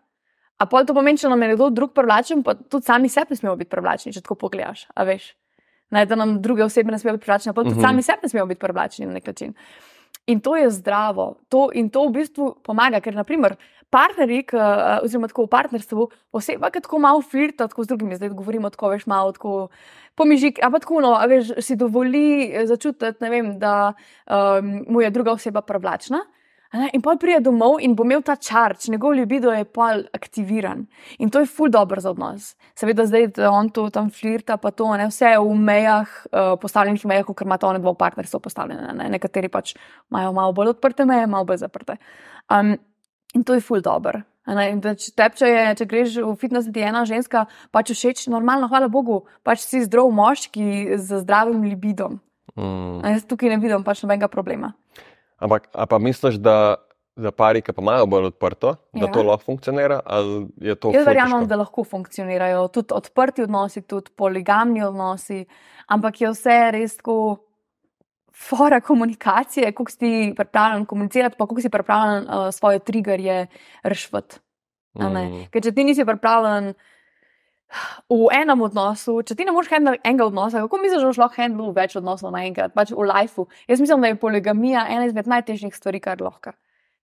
A 0.63 0.67
pol 0.71 0.87
to 0.87 0.95
pomeni, 0.95 1.19
če 1.19 1.31
nam 1.33 1.43
je 1.43 1.53
nekdo 1.53 1.71
drug 1.75 1.91
privlačen, 1.97 2.45
pa 2.47 2.55
tudi 2.55 2.87
sami 2.87 3.11
sebi 3.11 3.35
ne 3.35 3.41
smemo 3.41 3.57
biti 3.59 3.73
privlačni, 3.73 4.13
če 4.15 4.23
tako 4.23 4.37
pogledaš. 4.45 4.85
A 4.95 5.07
veš, 5.09 5.33
ne, 5.91 6.05
da 6.07 6.19
nam 6.19 6.37
druge 6.43 6.63
osebe 6.63 6.93
ne 6.95 7.01
smejo 7.03 7.17
biti 7.17 7.27
privlačne, 7.27 7.55
pa 7.57 7.65
tudi 7.67 7.75
Mhm. 7.75 7.83
sami 7.83 8.03
sebi 8.07 8.23
ne 8.23 8.31
smemo 8.31 8.47
biti 8.47 8.63
privlačni 8.63 9.09
na 9.09 9.17
nek 9.19 9.27
način. 9.27 9.55
In 10.31 10.39
to 10.41 10.55
je 10.57 10.69
zdravo. 10.71 11.41
To, 11.51 11.71
in 11.75 11.89
to 11.91 12.05
v 12.07 12.13
bistvu 12.21 12.53
pomaga, 12.63 13.01
ker 13.03 13.15
naprimer 13.15 13.57
partnerji, 13.91 14.45
eh, 14.55 15.01
oziroma 15.03 15.29
tako 15.29 15.49
v 15.49 15.51
partnerstvu, 15.51 16.07
oseba, 16.33 16.71
ki 16.71 16.81
tako 16.81 16.99
malo 17.03 17.23
flirta 17.23 17.67
tako 17.69 17.83
z 17.85 17.91
drugimi, 17.91 18.17
zdaj 18.17 18.31
govorimo 18.31 18.71
tako, 18.71 18.93
veš, 18.95 19.07
malo 19.11 19.33
tako 19.33 19.69
pomižik, 20.15 20.63
ampak 20.63 20.87
tako, 20.87 21.01
no, 21.03 21.17
a 21.19 21.27
veš, 21.27 21.59
si 21.59 21.77
dovoli 21.77 22.53
eh, 22.55 22.67
začutiti, 22.67 23.19
ne 23.21 23.31
vem, 23.31 23.59
da 23.59 23.93
um, 24.31 24.85
mu 24.89 25.03
je 25.03 25.11
druga 25.11 25.33
oseba 25.33 25.61
privlačna. 25.61 26.23
A 26.23 26.23
Ne? 26.23 26.42
In 26.73 27.03
pol 27.05 27.19
pride 27.21 27.43
domov 27.45 27.83
in 27.85 27.93
bo 27.93 28.05
imel 28.07 28.23
ta 28.25 28.39
čarč, 28.41 28.87
njegov 28.89 29.13
libido 29.13 29.53
je 29.53 29.67
pol 29.69 30.07
aktiviran. 30.17 30.87
In 31.21 31.29
to 31.31 31.43
je 31.43 31.47
ful 31.47 31.69
dobro 31.69 32.01
za 32.01 32.11
odnos. 32.15 32.55
Seveda 32.75 33.05
zdaj, 33.07 33.27
da 33.37 33.51
on 33.53 33.69
to 33.69 33.91
tam 33.93 34.09
flirta, 34.11 34.57
pa 34.57 34.73
to 34.73 34.89
ne 34.97 35.11
vse 35.11 35.35
je 35.35 35.43
v 35.43 35.53
mejah, 35.53 36.09
uh, 36.33 36.55
postavljenih 36.63 37.05
mejah, 37.07 37.29
ker 37.29 37.47
imata 37.47 37.69
one 37.69 37.83
dva 37.83 37.93
partnerstva 37.93 38.41
postavljene. 38.41 38.97
Ne? 38.97 39.11
Nekateri 39.13 39.53
pač 39.53 39.75
imajo 40.09 40.33
malo 40.33 40.57
bolj 40.57 40.73
odprte 40.73 41.05
meje, 41.05 41.29
malo 41.29 41.45
bolj 41.45 41.61
zaprte. 41.67 42.01
Um, 42.49 42.79
in 43.37 43.45
to 43.45 43.59
je 43.59 43.61
ful 43.61 43.85
dobro. 43.85 44.25
Če, 44.43 45.13
tep, 45.15 45.37
če, 45.39 45.47
je, 45.47 45.67
če 45.79 45.87
greš 45.87 46.17
v 46.25 46.35
fitness, 46.41 46.73
ti 46.73 46.81
je 46.81 46.89
ena 46.89 47.05
ženska 47.07 47.45
pač 47.71 47.93
všeč, 47.95 48.27
normalno, 48.33 48.67
hvala 48.73 48.89
Bogu, 48.91 49.23
pač 49.47 49.63
si 49.63 49.85
zdrav 49.85 50.09
moški 50.11 50.97
z 50.99 51.21
zdravim 51.23 51.63
libidom. 51.69 52.19
Mm. 52.57 53.05
Jaz 53.07 53.29
tukaj 53.29 53.53
ne 53.53 53.61
vidim 53.63 53.85
pač 53.87 54.03
nobenega 54.03 54.29
problema. 54.33 54.73
Ampak, 55.43 55.69
pa 55.75 55.99
misliš, 55.99 56.39
da, 56.39 56.77
da 57.19 57.33
pari, 57.35 57.63
ki 57.65 57.75
pa 57.75 57.83
imajo 57.83 58.07
bolj 58.07 58.31
odprto, 58.31 58.77
da 58.95 59.07
Ja. 59.07 59.13
to 59.13 59.23
lahko 59.27 59.51
funkcionira? 59.51 60.01
Jaz 60.07 61.07
verjamem, 61.07 61.47
da 61.51 61.59
lahko 61.59 61.85
funkcionirajo 61.85 62.69
tudi 62.73 62.95
odprti 62.95 63.43
odnosi, 63.43 63.83
tudi 63.83 64.15
poligamni 64.17 64.85
odnosi, 64.87 65.45
ampak 65.87 66.21
je 66.21 66.31
vse 66.31 66.61
res 66.79 66.97
tako. 67.01 67.17
Fora 68.33 68.79
komunikacije, 68.81 69.75
kako 69.77 69.93
si 69.93 70.33
pripravljen 70.37 70.87
komunicirati, 70.89 71.37
pa 71.39 71.45
kako 71.45 71.61
si 71.61 71.69
pripravljen 71.69 72.25
uh, 72.25 72.47
svoje 72.51 72.79
triggerje 72.81 73.47
rešiti. 73.85 74.41
Mm. 74.97 75.45
Ker 75.53 75.63
če 75.63 75.73
ti 75.77 75.85
nisi 75.85 76.07
pripravljen 76.09 76.73
v 78.11 78.31
enem 78.37 78.65
odnosu, 78.67 79.19
če 79.27 79.37
ti 79.39 79.47
ne 79.49 79.55
moreš 79.55 79.71
handlati 79.73 80.03
enega 80.05 80.27
odnosa, 80.29 80.65
kako 80.65 80.81
misliš, 80.83 81.03
da 81.03 81.11
boš 81.11 81.21
lahko 81.23 81.41
handlal 81.43 81.73
več 81.77 81.97
odnosov 82.01 82.35
naenkrat, 82.35 82.75
pač 82.77 82.93
v 82.95 83.07
lifeu. 83.09 83.49
Jaz 83.71 83.83
mislim, 83.83 84.03
da 84.05 84.13
je 84.13 84.21
poligamija 84.21 84.87
ena 84.93 85.07
izmed 85.09 85.31
najtežjih 85.31 85.75
stvari, 85.77 86.03
kar 86.05 86.21
lahko. 86.25 86.55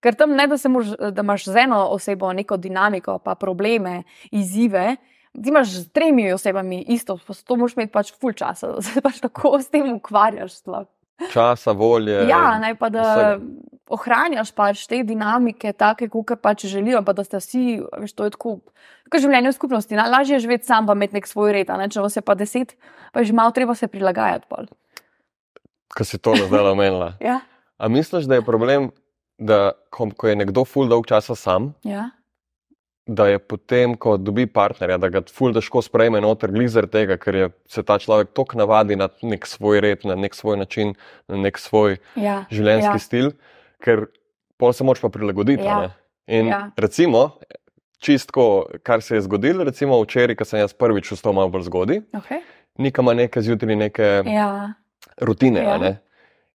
Ker 0.05 0.15
tam 0.15 0.37
ne, 0.39 0.47
da, 0.47 0.59
mož, 0.71 0.93
da 0.99 1.25
imaš 1.25 1.49
z 1.49 1.65
eno 1.65 1.81
osebo 1.95 2.31
neko 2.33 2.57
dinamiko, 2.61 3.19
pa 3.19 3.35
probleme, 3.35 4.05
izzive. 4.31 4.97
Ti 5.35 5.51
imaš 5.51 5.73
z 5.75 5.89
tremi 5.95 6.29
osebami 6.33 6.85
isto, 6.95 7.19
to 7.19 7.57
moraš 7.59 7.75
imeti 7.77 7.93
pač 7.95 8.13
full 8.15 8.37
časa, 8.39 8.77
da 8.77 8.85
se 8.85 9.03
pač 9.03 9.19
tako 9.23 9.59
s 9.59 9.71
tem 9.75 9.91
ukvarjaš. 9.97 10.61
sploh. 10.63 10.87
Časa, 11.33 11.73
volje. 11.75 12.15
Ja, 12.29 12.59
ne 12.63 12.75
pa 12.79 12.89
da 12.95 13.03
vsega. 13.03 13.39
Ohranjaš 13.91 14.53
pač 14.53 14.87
te 14.87 15.03
dinamike, 15.07 15.73
take, 15.73 16.09
kot 16.09 16.35
pač 16.43 16.67
želijo, 16.69 17.03
pa 17.07 17.13
da 17.17 17.25
ste 17.25 17.41
vsi, 17.41 17.63
veš, 18.03 18.13
to 18.15 18.29
je 18.29 18.35
tako. 18.37 18.59
Kot 19.09 19.23
življenje 19.25 19.53
v 19.53 19.57
skupnosti, 19.57 19.97
Na- 19.97 20.09
lažje 20.09 20.37
je 20.37 20.45
živeti 20.45 20.67
sam, 20.69 20.87
pa 20.87 20.93
imeti 20.93 21.17
nek 21.17 21.27
svoj 21.27 21.53
red, 21.57 21.69
ne? 21.69 21.89
če 21.89 22.01
vas 22.05 22.17
je 22.17 22.23
pa 22.23 22.35
deset, 22.37 22.77
pa 23.13 23.21
je 23.21 23.31
že 23.31 23.37
malo 23.37 23.51
treba 23.57 23.75
se 23.75 23.89
prilagajati. 23.89 24.47
Pol. 24.49 24.69
Ko 25.95 26.05
si 26.05 26.19
to 26.19 26.37
zdaj 26.37 26.73
omenila. 26.75 27.15
Ja, 27.25 27.41
A 27.79 27.87
misliš, 27.89 28.27
da 28.27 28.35
je 28.35 28.43
problem, 28.43 28.91
da 29.39 29.73
ko, 29.95 30.09
ko 30.11 30.27
je 30.29 30.35
nekdo 30.37 30.65
ful 30.67 30.89
dolg 30.91 31.07
časa 31.07 31.37
sam, 31.39 31.75
ja. 31.87 32.11
da 33.07 33.29
je 33.31 33.39
potem, 33.39 33.95
ko 33.95 34.17
dobi 34.19 34.45
partnerja, 34.51 34.99
da 34.99 35.09
ga 35.09 35.23
ful 35.33 35.55
težko 35.55 35.81
sprejme 35.81 36.19
noter, 36.21 36.51
glih 36.53 36.67
zaradi 36.69 36.93
tega, 36.93 37.17
ker 37.23 37.35
je, 37.39 37.47
se 37.71 37.83
ta 37.87 37.97
človek 38.03 38.35
tako 38.35 38.59
navadi 38.59 38.97
na 38.99 39.07
nek 39.23 39.47
svoj 39.47 39.81
red, 39.81 40.03
na 40.05 40.19
nek 40.19 40.35
svoj 40.35 40.59
način, 40.59 40.93
na 41.31 41.39
nek 41.39 41.57
svoj 41.59 41.97
ja. 42.19 42.43
življenjski 42.51 42.99
Ja. 42.99 42.99
stil, 42.99 43.31
ker 43.81 44.07
pol 44.57 44.73
se 44.73 44.85
moraš 44.85 45.01
pa 45.01 45.09
prilagoditi. 45.09 45.63
Ja. 45.63 45.91
In 46.27 46.47
Ja. 46.47 46.71
recimo, 46.77 47.39
čistko, 47.99 48.45
kar 48.83 49.03
se 49.03 49.15
je 49.15 49.21
zgodilo, 49.21 49.65
recimo 49.65 50.03
včeraj, 50.03 50.37
ko 50.37 50.45
sem 50.45 50.61
jaz 50.61 50.73
prvič 50.73 51.13
vstal 51.13 51.33
malo 51.33 51.49
bolj 51.49 51.63
zgodaj, 51.63 52.01
Okay. 52.13 52.41
Nika 52.79 53.03
ima 53.03 53.15
neke 53.15 53.43
zjutraj 53.43 53.77
neke 53.77 54.23
ja. 54.25 54.73
rutine. 55.19 55.61
Ja. 55.63 55.79
ne. 55.79 55.99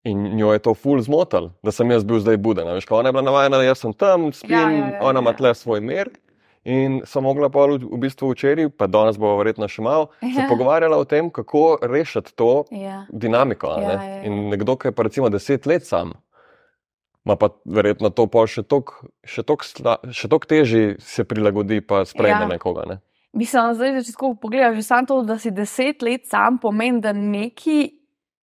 In 0.05 0.37
njo 0.37 0.53
je 0.53 0.59
to 0.59 0.75
ful 0.75 1.01
zmotil, 1.01 1.51
da 1.63 1.71
sem 1.71 1.91
jaz 1.91 2.05
bil 2.05 2.19
zdaj 2.19 2.37
buden. 2.37 2.67
Veš, 2.69 2.87
ona 2.91 3.09
je 3.09 3.13
bila 3.13 3.23
navajena, 3.23 3.57
da 3.57 3.63
jaz 3.63 3.79
sem 3.79 3.93
tam, 3.93 4.33
spim, 4.33 4.51
Ja, 4.51 4.71
ja, 4.71 4.87
ja, 4.89 4.99
ona 5.03 5.21
ima 5.21 5.31
ja. 5.31 5.37
tle 5.37 5.55
svoj 5.55 5.81
mir. 5.81 6.11
In 6.65 7.03
sem 7.05 7.23
mogla 7.23 7.49
pa 7.49 7.67
v 7.67 7.99
bistvu 7.99 8.33
včeraj, 8.33 8.69
pa 8.71 8.87
danes 8.87 9.17
bo 9.17 9.37
verjetno 9.37 9.69
še 9.69 9.83
malo, 9.83 10.09
se 10.21 10.41
Ja. 10.41 10.47
pogovarjala 10.49 10.97
o 10.97 11.05
tem, 11.05 11.31
kako 11.31 11.79
rešiti 11.83 12.33
to 12.35 12.65
Ja. 12.71 13.07
dinamiko. 13.11 13.67
Ja, 13.69 13.79
ne. 13.79 13.95
ja, 13.95 14.03
ja. 14.05 14.23
In 14.23 14.49
nekdo, 14.49 14.77
ki 14.77 14.89
je 14.89 14.93
pa 14.93 15.03
recimo 15.03 15.29
deset 15.29 15.67
let 15.67 15.87
sam, 15.87 16.13
ima 17.27 17.37
pa 17.37 17.51
verjetno 17.65 18.11
to 18.11 18.27
pol 18.27 18.47
še 18.47 18.63
toliko 18.63 19.09
še 19.27 19.43
toliko 19.45 20.47
težje 20.49 20.97
se 21.01 21.25
prilagodi, 21.25 21.81
pa 21.81 22.05
sprejme 22.05 22.47
Ja. 22.47 22.49
nekoga. 22.49 22.87
Ne. 22.89 22.99
Mislim, 23.37 23.75
zdaj, 23.77 24.01
če 24.07 24.15
tako 24.17 24.35
pogledaš, 24.41 24.79
že 24.81 24.83
samo 24.83 25.07
to, 25.07 25.23
da 25.23 25.37
si 25.39 25.51
deset 25.53 26.03
let 26.03 26.25
sam, 26.27 26.57
pomeni, 26.59 27.01
da 27.05 27.13
neki 27.13 27.93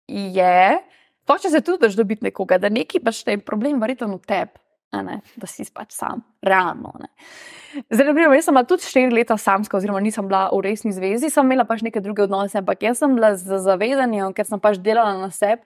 je, 0.09 0.81
pa 1.29 1.37
če 1.39 1.51
se 1.53 1.61
trudiš 1.61 1.95
dobiti 1.99 2.25
nekoga, 2.25 2.59
da 2.59 2.71
neki 2.73 3.03
pač 3.05 3.21
te 3.23 3.37
je 3.37 3.43
problem, 3.45 3.79
verjetno 3.83 4.09
v 4.17 4.25
tebi, 4.27 4.57
da 5.37 5.47
si 5.47 5.67
pač 5.71 5.93
sam, 5.95 6.25
realno. 6.43 6.95
Ne. 6.99 7.11
Zdaj, 7.93 8.07
na 8.09 8.15
primer, 8.17 8.35
jaz 8.35 8.49
sem 8.49 8.57
bila 8.57 8.65
tudi 8.67 8.89
štiri 8.89 9.13
leta 9.15 9.37
samska, 9.39 9.77
oziroma 9.79 10.01
nisem 10.03 10.27
bila 10.27 10.49
v 10.51 10.65
resni 10.67 10.91
zvezi, 10.97 11.31
sem 11.31 11.47
imela 11.47 11.69
pač 11.69 11.85
neke 11.87 12.01
druge 12.03 12.25
odnose, 12.25 12.59
ampak 12.59 12.83
jaz 12.83 12.99
sem 12.99 13.15
bila 13.15 13.37
z 13.39 13.61
zavedanjem, 13.63 14.33
ker 14.35 14.49
sem 14.49 14.59
pač 14.59 14.81
delala 14.83 15.15
na 15.21 15.31
sebi. 15.31 15.63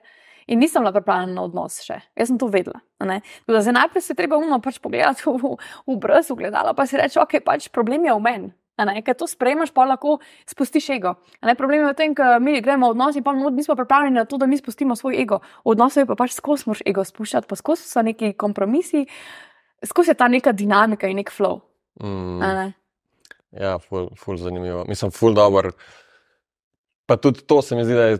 In 0.47 0.59
nisem 0.59 0.83
bila 0.83 0.93
pripravljena 0.93 1.33
na 1.33 1.45
odnos 1.47 1.79
še, 1.81 1.97
jaz 2.13 2.29
sem 2.29 2.37
to 2.37 2.47
vedela. 2.53 2.79
zdaj 3.01 3.73
najprej 3.73 4.03
se 4.05 4.15
treba 4.17 4.37
umno 4.37 4.59
pač 4.61 4.77
pogledati 4.79 5.25
v, 5.25 5.39
v, 5.41 5.55
v 5.89 5.97
brez 5.97 6.29
ogledala, 6.31 6.75
pa 6.77 6.85
si 6.85 6.97
reči, 6.97 7.17
ok, 7.19 7.39
pač 7.45 7.69
problem 7.73 8.05
je 8.05 8.13
v 8.13 8.21
meni. 8.21 8.51
Ker 8.75 9.15
to 9.15 9.23
sprejmeš, 9.23 9.71
pa 9.71 9.87
lahko 9.87 10.19
spustiš 10.45 10.89
ego. 10.99 11.15
Problem 11.55 11.87
je 11.87 11.91
v 11.93 11.95
tem, 11.95 12.13
da 12.13 12.39
mi 12.43 12.59
gremo 12.61 12.91
v 12.91 12.97
odnos 12.97 13.15
in 13.15 13.23
pa 13.23 13.31
no- 13.31 13.49
nismo 13.49 13.75
pripravljeni 13.75 14.19
na 14.19 14.25
to, 14.27 14.37
da 14.37 14.45
mi 14.45 14.59
spustimo 14.59 14.95
svoj 14.95 15.15
ego. 15.21 15.39
V 15.63 15.73
odnosu 15.73 16.03
je 16.03 16.05
pa 16.05 16.15
pač 16.19 16.35
skozi 16.35 16.67
moš 16.67 16.83
ego 16.85 17.03
spuščati, 17.03 17.47
pa 17.47 17.55
skozi 17.55 17.87
so 17.87 18.03
neki 18.03 18.33
kompromisi, 18.35 19.05
skozi 19.79 20.11
je 20.11 20.19
ta 20.19 20.27
neka 20.27 20.51
dinamika 20.51 21.07
in 21.07 21.23
nek 21.23 21.31
flow. 21.31 21.63
Mm. 22.03 22.39
ne. 22.43 22.73
Ja, 23.55 23.79
ful, 23.79 24.09
ful 24.19 24.37
zanimivo. 24.37 24.83
Mislim, 24.87 25.11
ful 25.15 25.33
dobro. 25.33 25.71
Pa 27.05 27.17
tudi 27.21 27.41
to 27.45 27.61
se 27.61 27.75
mi 27.75 27.83
zdi, 27.85 27.93
da 27.93 28.05
je 28.05 28.17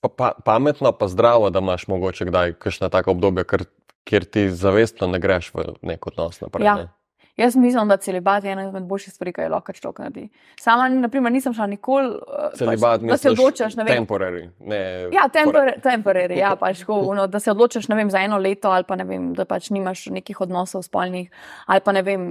pa, 0.00 0.08
pa, 0.08 0.32
pametno, 0.44 0.92
pa 0.92 1.08
zdravo, 1.08 1.50
da 1.50 1.58
imaš 1.58 1.88
mogoče 1.90 2.28
kdaj 2.28 2.52
kakšna 2.62 2.88
taka 2.88 3.10
obdobja, 3.10 3.44
ker, 3.44 3.64
kjer 4.06 4.24
ti 4.24 4.46
zavestno 4.50 5.08
ne 5.10 5.18
greš 5.18 5.50
v 5.54 5.72
nek 5.82 6.06
odnos 6.06 6.40
naprej. 6.40 6.66
Ja. 6.66 6.76
ne. 6.76 6.88
Jaz 7.38 7.56
mislim, 7.56 7.88
da 7.88 7.96
celibat 7.96 8.44
je 8.44 8.50
ena 8.50 8.64
izmed 8.64 8.82
boljših 8.82 9.12
stvari, 9.12 9.32
ki 9.32 9.40
je 9.40 9.48
lahko 9.48 9.72
človek 9.72 9.98
naredi. 9.98 10.24
Sama, 10.58 10.88
naprimer, 10.90 11.32
nisem 11.32 11.54
šla 11.54 11.66
nikoli. 11.66 12.08
eh, 12.08 12.56
Celibat 12.56 13.00
pač, 13.00 13.08
da 13.08 13.16
se 13.16 13.30
odločiš, 13.30 13.76
ne 13.76 13.84
vem. 13.84 13.94
temporary. 13.96 14.48
Ne, 14.60 14.80
Ja, 15.12 15.28
tempor- 15.28 15.80
temporary, 15.80 16.36
ja, 16.36 16.56
pač, 16.60 16.80
tako, 16.80 17.00
ono, 17.06 17.26
da 17.26 17.40
se 17.40 17.50
odločiš 17.50 17.88
vem, 17.88 18.10
za 18.10 18.18
eno 18.18 18.38
leto, 18.38 18.68
ali 18.68 18.84
pa 18.84 18.96
ne 18.96 19.04
vem, 19.04 19.32
da 19.34 19.44
pač 19.44 19.70
nimaš 19.70 20.06
nekih 20.08 20.40
odnosov 20.40 20.82
spolnih, 20.82 21.30
ali 21.66 21.80
pa 21.80 21.92
ne 21.92 22.02
vem, 22.02 22.24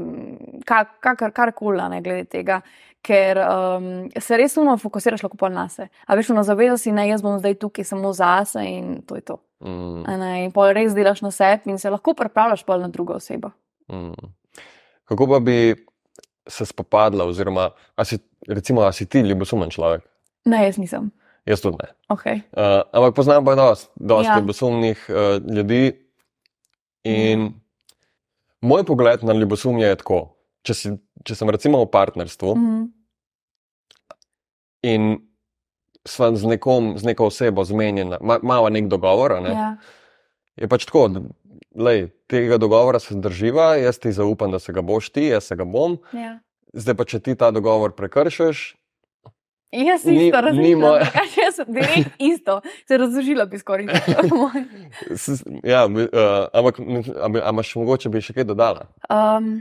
kar, 0.66 0.86
kar, 1.00 1.32
karkoli, 1.32 1.80
a 1.80 1.88
ne 1.88 2.02
glede 2.02 2.26
tega. 2.26 2.62
Ker 3.02 3.38
um, 3.40 3.86
se 4.20 4.38
res 4.38 4.58
uno 4.58 4.74
fokusiraš 4.78 5.24
lahko 5.24 5.38
pol 5.38 5.50
na 5.50 5.70
sebe. 5.70 5.88
A 6.08 6.16
veš, 6.16 6.30
uno 6.30 6.44
zavedaš 6.44 6.80
si, 6.80 6.92
ne, 6.92 7.08
jaz 7.08 7.22
bom 7.22 7.38
zdaj 7.40 7.54
tukaj 7.56 7.86
samo 7.86 8.12
zase 8.12 8.60
in 8.62 9.02
to 9.02 9.16
je 9.16 9.22
to. 9.22 9.38
Mm, 9.64 10.04
Ne, 10.20 10.44
in 10.44 10.52
pol 10.52 10.74
res 10.74 10.94
delaš 10.94 11.22
na 11.22 11.32
sebi 11.32 11.72
in 11.72 11.78
se 11.78 11.90
lahko 11.90 12.14
pripravljaš 12.14 12.66
pol 12.66 12.80
na 12.80 12.88
drugo 12.90 13.14
osebo. 13.14 13.52
mm. 13.88 14.34
Kako 15.08 15.28
pa 15.28 15.40
bi 15.40 15.76
se 16.48 16.66
spopadla, 16.66 17.26
oziroma 17.26 17.70
si, 18.04 18.18
recimo, 18.48 18.82
a 18.84 18.92
si 18.92 19.06
ti 19.06 19.20
ljubosumen 19.24 19.72
človek? 19.72 20.04
Ne, 20.46 20.66
jaz 20.66 20.78
nisem. 20.78 21.10
Jaz 21.48 21.62
tudi 21.64 21.80
ne. 21.80 21.90
Okay. 22.12 22.42
Uh, 22.52 22.84
ampak 22.92 23.16
poznam 23.16 23.46
pa 23.46 23.56
dosti 23.56 23.88
dost 23.96 24.28
Ja. 24.28 24.36
ljubosumnih 24.40 25.06
uh, 25.10 25.16
ljudi. 25.48 25.96
In 27.04 27.54
moj 28.62 28.84
pogled 28.84 29.24
na 29.24 29.34
ljubosumje 29.34 29.86
je 29.86 29.96
tako. 29.96 30.20
Če, 30.62 30.74
si, 30.74 30.90
če 31.24 31.36
sem 31.36 31.50
recimo 31.50 31.80
v 31.80 31.88
partnerstvu 31.88 32.56
Mhm. 32.56 32.84
in 34.84 35.20
sva 36.08 36.32
z, 36.36 36.44
nekom, 36.48 36.96
z 36.98 37.04
neko 37.06 37.28
osebo 37.28 37.64
zmenjena, 37.64 38.18
ma, 38.22 38.40
imamo 38.44 38.70
nek 38.70 38.88
dogovor, 38.88 39.34
a 39.34 39.40
ne, 39.40 39.50
Ja. 39.52 39.70
je 40.56 40.68
pač 40.68 40.86
tako. 40.86 41.10
Da, 41.78 41.84
Lej, 41.84 42.00
tega 42.26 42.58
dogovora 42.58 43.00
se 43.00 43.16
drživa, 43.16 43.76
jaz 43.76 44.00
ti 44.00 44.12
zaupam, 44.12 44.52
da 44.52 44.60
se 44.60 44.74
ga 44.74 44.82
boš 44.82 45.10
ti, 45.10 45.24
jaz 45.24 45.44
se 45.44 45.56
ga 45.56 45.64
bom. 45.64 45.98
Ja. 46.12 46.40
Zdaj 46.74 46.96
pa, 46.96 47.06
če 47.06 47.20
ti 47.20 47.36
ta 47.36 47.52
dogovor 47.52 47.92
prekršiš, 47.94 48.76
Jaz 49.70 50.06
Ni- 50.06 50.16
isto 50.18 50.42
ni 50.42 50.42
razumem. 50.42 50.80
moje- 50.80 51.06
Jaz 51.38 51.56
sem 51.56 51.66
direkt 51.68 52.16
isto, 52.20 52.54
se 52.88 52.98
razložila 52.98 53.46
bi 53.46 53.60
skoraj. 53.60 53.86
s- 55.14 55.44
ja, 55.64 55.86
uh, 55.86 56.04
ampak 56.54 56.80
a 57.16 57.28
bi- 57.28 57.42
a 57.42 57.50
imaš 57.50 57.76
mogoče 57.76 58.10
bi 58.10 58.22
še 58.22 58.34
kaj 58.34 58.44
dodala? 58.46 58.86
Um, 59.10 59.60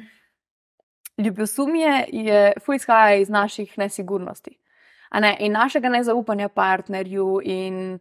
ljubosumje 1.18 2.04
je, 2.08 2.52
fuj 2.60 2.76
izhaja 2.76 3.16
iz 3.16 3.28
naših 3.28 3.78
nesigurnosti. 3.78 4.54
Ne, 5.12 5.36
in 5.40 5.52
našega 5.52 5.88
nezaupanja 5.88 6.48
partnerju, 6.48 7.40
in 7.44 7.98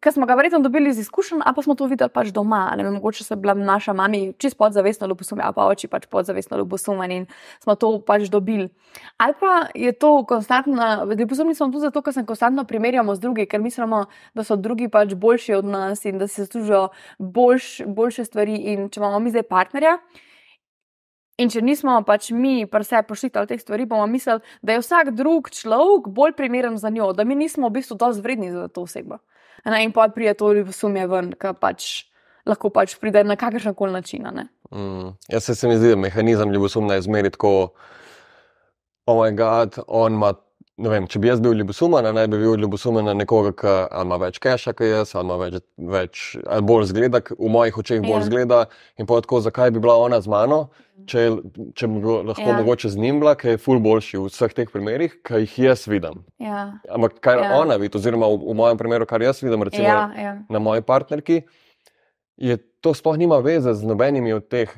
ker 0.00 0.12
smo 0.12 0.26
ga 0.26 0.34
verjetno 0.34 0.58
dobili 0.58 0.90
iz 0.90 0.98
izkušenj, 0.98 1.40
pa 1.56 1.62
smo 1.62 1.74
to 1.74 1.86
videli 1.86 2.10
pač 2.10 2.32
doma. 2.32 2.74
Ne 2.76 2.90
mogoče 2.90 3.24
se 3.24 3.34
je 3.34 3.36
bila 3.36 3.54
naša 3.54 3.92
mama 3.92 4.32
čist 4.38 4.56
podzavestno 4.58 5.06
ljubosumna, 5.06 5.44
ali 5.44 5.54
pa 5.54 5.66
oči 5.66 5.88
pač 5.88 6.06
podzavestno 6.06 6.58
ljubosumna 6.58 7.06
in 7.06 7.26
smo 7.60 7.74
to 7.74 7.98
pač 8.06 8.28
dobili. 8.30 8.68
Ali 9.16 9.34
pa 9.40 9.66
je 9.74 9.92
to 9.92 10.24
konstantno, 10.26 11.06
ljubosumni 11.18 11.54
smo 11.54 11.66
tudi 11.66 11.80
zato, 11.80 12.02
ker 12.02 12.14
se 12.14 12.26
konstantno 12.26 12.64
primerjamo 12.64 13.14
z 13.14 13.20
drugimi, 13.20 13.46
ker 13.46 13.60
mislimo, 13.60 14.04
da 14.34 14.44
so 14.44 14.56
drugi 14.56 14.88
pač 14.88 15.14
boljši 15.14 15.54
od 15.54 15.64
nas 15.64 16.04
in 16.04 16.18
da 16.18 16.26
se 16.26 16.44
zaslužijo 16.44 16.88
boljš, 17.18 17.82
boljše 17.86 18.24
stvari. 18.24 18.56
In 18.72 18.88
če 18.88 19.00
imamo 19.00 19.18
mi 19.18 19.30
zdaj 19.30 19.42
partnerja. 19.42 19.98
In 21.40 21.48
če 21.50 21.62
nismo 21.64 21.94
pač 22.06 22.30
mi, 22.30 22.66
pa 22.70 22.82
se 22.84 23.00
pošiljali 23.08 23.48
teh 23.48 23.60
stvari, 23.60 23.86
bomo 23.88 24.06
mislili, 24.06 24.44
da 24.62 24.76
je 24.76 24.82
vsak 24.82 25.10
drug 25.16 25.48
človek 25.50 26.10
bolj 26.12 26.34
primeren 26.36 26.76
za 26.78 26.90
njo, 26.92 27.12
da 27.16 27.24
mi 27.24 27.34
nismo 27.34 27.70
v 27.70 27.78
bistvu 27.78 27.96
dovolj 27.96 28.20
vredni 28.20 28.50
za 28.52 28.68
to 28.68 28.84
osebo. 28.84 29.18
Ne, 29.64 29.84
in 29.84 29.92
pa 29.92 30.08
pride 30.08 30.34
to 30.34 30.52
ljubosumje 30.52 31.06
ven, 31.06 31.32
ki 31.38 31.54
pač 31.60 31.90
lahko 32.46 32.70
pač 32.74 32.96
pride 32.98 33.24
na 33.24 33.36
kakršen 33.36 33.74
koli 33.74 33.92
način. 33.92 34.26
Mm. 34.72 35.12
Jaz 35.28 35.44
se, 35.44 35.54
se 35.54 35.68
mi 35.68 35.76
zdi, 35.76 35.92
da 35.94 35.96
mehanizem 35.96 36.52
ljubosumja 36.52 36.94
je 36.94 37.02
zmeriti 37.06 37.36
tako, 37.36 37.74
oh 39.06 39.16
moj 39.16 39.32
bog, 39.32 39.78
on 39.86 40.18
ima. 40.18 40.34
Vem, 40.80 41.04
če 41.04 41.20
bi 41.20 41.28
jaz 41.28 41.40
bil 41.44 41.52
ljubosumen, 41.60 42.06
naj 42.16 42.30
bi 42.32 42.38
bil 42.40 42.54
ljubosumen 42.56 43.04
na 43.04 43.12
nekoga, 43.12 43.50
ki 43.60 43.72
ima 44.00 44.16
več 44.22 44.38
keša, 44.40 44.72
kot 44.72 44.88
jaz, 44.88 45.10
ali 45.20 45.28
ima 45.28 45.36
več, 45.36 45.58
več 45.76 46.22
ali 46.46 46.64
bolj 46.64 46.86
zgleda, 46.88 47.20
v 47.36 47.50
mojih 47.52 47.76
očeh 47.82 48.00
bolj 48.00 48.22
ja. 48.22 48.28
zgleda. 48.30 48.60
In 48.96 49.08
pa 49.10 49.18
tako, 49.20 49.42
zakaj 49.44 49.74
bi 49.74 49.82
bila 49.84 49.98
ona 50.00 50.22
z 50.24 50.32
mano, 50.32 50.62
če, 51.04 51.26
če 51.76 51.90
bi 51.92 52.00
lahko 52.30 52.46
ja. 52.48 52.56
mogoče 52.62 52.92
z 52.94 53.02
njim 53.04 53.20
bila, 53.20 53.34
ki 53.36 53.52
je 53.52 53.60
ful 53.60 53.82
boljši 53.84 54.22
v 54.22 54.30
vseh 54.30 54.56
teh 54.56 54.72
primerih, 54.72 55.18
ki 55.28 55.42
jih 55.44 55.58
jaz 55.66 55.84
vidim. 55.92 56.24
Ja. 56.40 56.64
Ampak 56.88 57.20
kaj 57.20 57.42
ja. 57.42 57.52
ona 57.60 57.76
vidi, 57.82 58.00
oziroma 58.00 58.32
v, 58.32 58.40
v 58.40 58.56
mojem 58.62 58.80
primeru, 58.80 59.10
kar 59.10 59.20
jaz 59.20 59.44
vidim, 59.44 59.68
recimo 59.68 59.84
ja, 59.84 60.08
ja. 60.16 60.34
na 60.48 60.62
moji 60.62 60.88
partnerki, 60.88 61.42
je 62.40 62.56
to 62.80 62.96
sploh 62.96 63.20
nima 63.20 63.42
veze 63.44 63.76
z 63.76 63.92
nobenimi 63.92 64.32
od 64.40 64.48
teh 64.48 64.72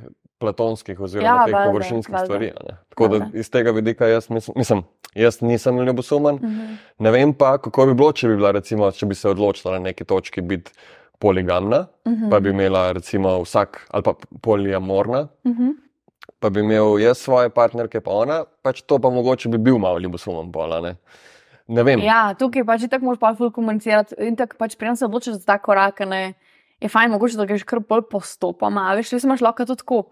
platonskih 0.45 1.01
oziroma 1.01 1.31
ja, 1.31 1.47
teh 1.49 1.57
površinskih 1.71 2.17
stvari. 2.25 2.53
Tako 2.93 3.09
da 3.09 3.21
iz 3.33 3.51
tega 3.51 3.73
vidika 3.75 4.07
jaz 4.11 4.31
mislim, 4.31 4.61
mislim 4.61 4.85
jaz 5.15 5.41
nisem 5.43 5.81
ljubosumen. 5.81 6.35
Uh 6.35 6.43
mhm. 6.43 6.61
-huh. 6.61 6.77
Ne 6.99 7.11
vem 7.11 7.35
pa, 7.35 7.59
kako 7.59 7.87
bi 7.87 7.95
bilo, 7.95 8.13
če 8.13 8.29
bi, 8.29 8.37
bila, 8.37 8.51
recimo, 8.51 8.91
če 8.91 9.07
bi 9.07 9.15
se 9.15 9.29
odločila 9.29 9.73
na 9.73 9.79
neki 9.79 10.05
točki 10.05 10.41
biti 10.41 10.73
poligamna, 11.19 11.87
uh 12.05 12.13
mhm. 12.13 12.25
-huh. 12.25 12.31
pa 12.31 12.41
bi 12.41 12.51
imela 12.51 12.93
recimo 12.93 13.39
vsak 13.43 13.87
ali 13.91 14.03
pa 14.03 14.15
poliamorna. 14.43 15.29
Uh 15.45 15.51
mhm. 15.51 15.63
-huh. 15.63 15.75
Pa 16.41 16.51
bi 16.51 16.61
imel 16.61 16.99
jaz 17.01 17.19
svoje 17.19 17.49
partnerke, 17.51 18.01
pa 18.01 18.11
ona, 18.11 18.45
pač 18.63 18.83
to 18.83 18.99
pa 18.99 19.11
mogoče 19.11 19.49
bi 19.49 19.59
bil 19.59 19.79
malo 19.79 19.99
ljubosumen 19.99 20.53
pola. 20.53 20.81
Ne? 20.81 20.97
Ne 21.67 21.83
vem. 21.83 22.01
Ja, 22.01 22.35
tukaj 22.39 22.65
pač 22.65 22.85
tako 22.91 23.05
moraš 23.05 23.21
pa 23.21 23.35
ful 23.35 23.51
komunicirati 23.51 24.15
in 24.19 24.37
tako 24.37 24.57
pač 24.59 24.77
prej 24.77 24.97
se 24.97 25.05
odločiš 25.05 25.35
za 25.35 25.45
ta 25.47 25.59
korak, 25.59 26.01
ne, 26.01 26.35
je 26.81 26.89
fajn, 26.89 27.11
mogoče 27.11 27.37
da 27.37 27.47
greš 27.49 27.65
kar 27.65 27.81
bolj 27.81 28.03
postopoma, 28.11 28.91
a 28.91 28.95
veš, 28.95 29.09
se 29.09 29.21
imaš 29.25 29.41
lahko 29.41 29.65
tudi 29.65 29.81
tako 29.81 30.03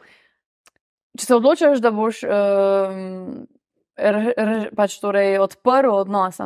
če 1.19 1.27
se 1.27 1.35
odločiš, 1.37 1.83
da 1.85 1.93
boš 1.95 2.23
um, 2.25 3.45
r, 3.97 4.23
r, 4.33 4.53
pač 4.77 4.97
torej 5.03 5.39
odprl 5.43 5.93
odnos, 5.93 6.41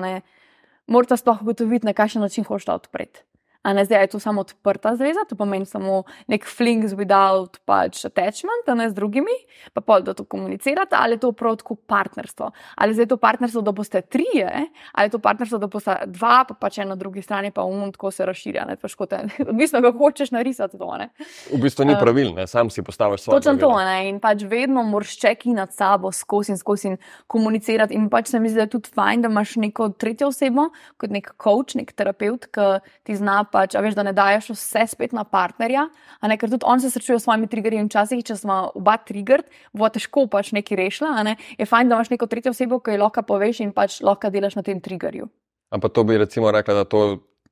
moraš 0.86 1.22
sploh 1.22 1.42
ugotoviti, 1.42 1.86
na 1.86 1.94
kakšen 1.94 2.22
način 2.22 2.46
hočeš 2.46 2.66
to 2.66 2.78
odpreti. 2.82 3.22
A 3.66 3.72
ne 3.74 3.82
zdaj 3.84 4.04
je 4.04 4.12
to 4.14 4.18
samo 4.22 4.44
odprta 4.46 4.94
zveza, 4.96 5.24
to 5.28 5.34
pomeni 5.34 5.66
samo 5.66 6.04
nek 6.30 6.44
flings 6.46 6.94
without 6.94 7.58
pač 7.66 8.04
attachment, 8.06 8.68
ne 8.70 8.88
z 8.90 8.94
drugimi, 8.94 9.34
pa 9.74 9.82
pol, 9.82 10.04
da 10.06 10.14
to 10.14 10.22
komunicirate, 10.24 10.94
ali 10.94 11.16
je 11.16 11.24
to 11.24 11.32
prav 11.32 11.56
tako 11.58 11.74
partnerstvo. 11.74 12.50
Ali 12.76 12.94
je 12.94 13.06
to 13.10 13.16
partnerstvo, 13.16 13.62
da 13.66 13.72
boste 13.72 14.00
trije, 14.00 14.66
ali 14.92 15.06
je 15.06 15.10
to 15.16 15.18
partnerstvo, 15.18 15.58
da 15.58 15.66
boste 15.66 15.96
dva, 16.06 16.44
pa 16.48 16.54
pač 16.54 16.78
ena 16.78 16.94
na 16.94 16.96
drugi 16.96 17.22
strani, 17.22 17.50
pa 17.50 17.64
um, 17.66 17.90
tako 17.92 18.10
se 18.10 18.26
razširja. 18.26 18.66
Odvisno, 19.50 19.82
kako 19.82 19.98
hočeš 19.98 20.30
narisati 20.30 20.78
to. 20.78 20.96
Ne? 20.96 21.08
V 21.52 21.58
bistvu 21.62 21.84
ni 21.84 21.96
pravil, 22.00 22.32
ne? 22.34 22.46
sam 22.46 22.70
si 22.70 22.82
postaviš 22.82 23.26
svoje. 23.26 23.40
Točno 23.40 23.56
to, 23.58 23.72
ne? 23.82 24.08
in 24.08 24.20
pač 24.20 24.46
vedno 24.46 24.82
moraš 24.82 25.16
čeki 25.18 25.56
nad 25.58 25.74
sabo, 25.74 26.12
skozi 26.12 26.54
in 26.54 26.58
skozi 26.58 26.94
komunicirati. 27.26 27.94
In 27.94 28.08
pač 28.10 28.30
se 28.30 28.40
mi 28.40 28.48
zdi, 28.48 28.62
da 28.62 28.68
je 28.68 28.74
tudi 28.78 28.94
fajn, 28.94 29.26
da 29.26 29.32
imaš 29.32 29.56
neko 29.60 29.88
tretjo 29.98 30.30
osebo, 30.30 30.70
kot 30.96 31.10
nek 31.10 31.34
coach, 31.42 31.74
nek 31.74 31.92
terapeut, 31.92 32.46
ki 32.54 32.70
ti 33.02 33.16
zna 33.16 33.42
pač, 33.56 33.76
veš, 33.80 33.96
da 33.96 34.04
ne 34.06 34.12
daješ 34.16 34.50
vse 34.52 34.84
spet 34.92 35.14
na 35.16 35.24
partnerja, 35.24 35.86
ne, 36.26 36.36
ker 36.40 36.52
tudi 36.52 36.68
on 36.68 36.82
se 36.82 36.90
srečuje 36.92 37.18
s 37.20 37.26
svojimi 37.26 37.48
triggerji 37.52 37.80
in 37.84 37.88
včasih, 37.90 38.24
če 38.26 38.36
smo 38.42 38.58
oba 38.76 38.98
trigger, 39.00 39.46
bo 39.76 39.88
težko 39.92 40.26
pač 40.32 40.52
nekaj 40.56 40.80
rešila. 40.82 41.14
Ne. 41.26 41.36
Je 41.56 41.68
fajn, 41.68 41.88
da 41.88 41.98
imaš 41.98 42.12
neko 42.12 42.28
tretjo 42.30 42.52
osebo, 42.52 42.80
ki 42.84 42.96
jo 42.96 43.06
lahko 43.06 43.24
poveš 43.26 43.62
in 43.64 43.72
pač 43.76 44.02
lahko 44.04 44.32
delaš 44.34 44.58
na 44.58 44.66
tem 44.66 44.82
triggerju. 44.82 45.30
Ampak 45.74 45.96
to 45.96 46.04
bi 46.06 46.20
recimo 46.20 46.52
rekla, 46.52 46.82
da 46.82 46.84
to. 46.84 47.06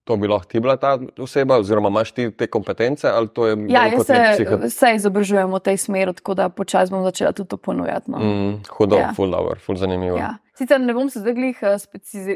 To 0.04 0.18
bi 0.20 0.28
lahko 0.28 0.44
ti 0.44 0.60
bila 0.60 0.74
ta 0.76 0.98
oseba, 1.24 1.56
oziroma 1.62 1.88
imaš 1.88 2.10
ti 2.12 2.26
te 2.28 2.44
kompetence? 2.52 3.08
Ja, 3.08 3.86
jaz 3.88 4.02
se, 4.04 4.18
psiho... 4.34 4.58
se 4.68 4.90
izobražujem 4.98 5.48
v 5.48 5.60
tej 5.64 5.78
smeri, 5.80 6.12
tako 6.12 6.34
da 6.36 6.50
počasi 6.52 6.92
bom 6.92 7.06
začela 7.08 7.32
tudi 7.32 7.48
to 7.48 7.56
ponujati. 7.56 8.12
No. 8.12 8.20
Mm, 8.20 8.58
hudo, 8.68 8.98
ja. 9.00 9.14
full 9.16 9.32
dobro, 9.32 9.56
full 9.64 9.80
zanimivo. 9.80 10.18
Ja. 10.20 10.34
Sicer 10.54 10.80
ne 10.80 10.94
bom 10.94 11.10
se 11.10 11.18
zdaj 11.20 11.34
glih 11.34 11.62
eh, 11.62 11.78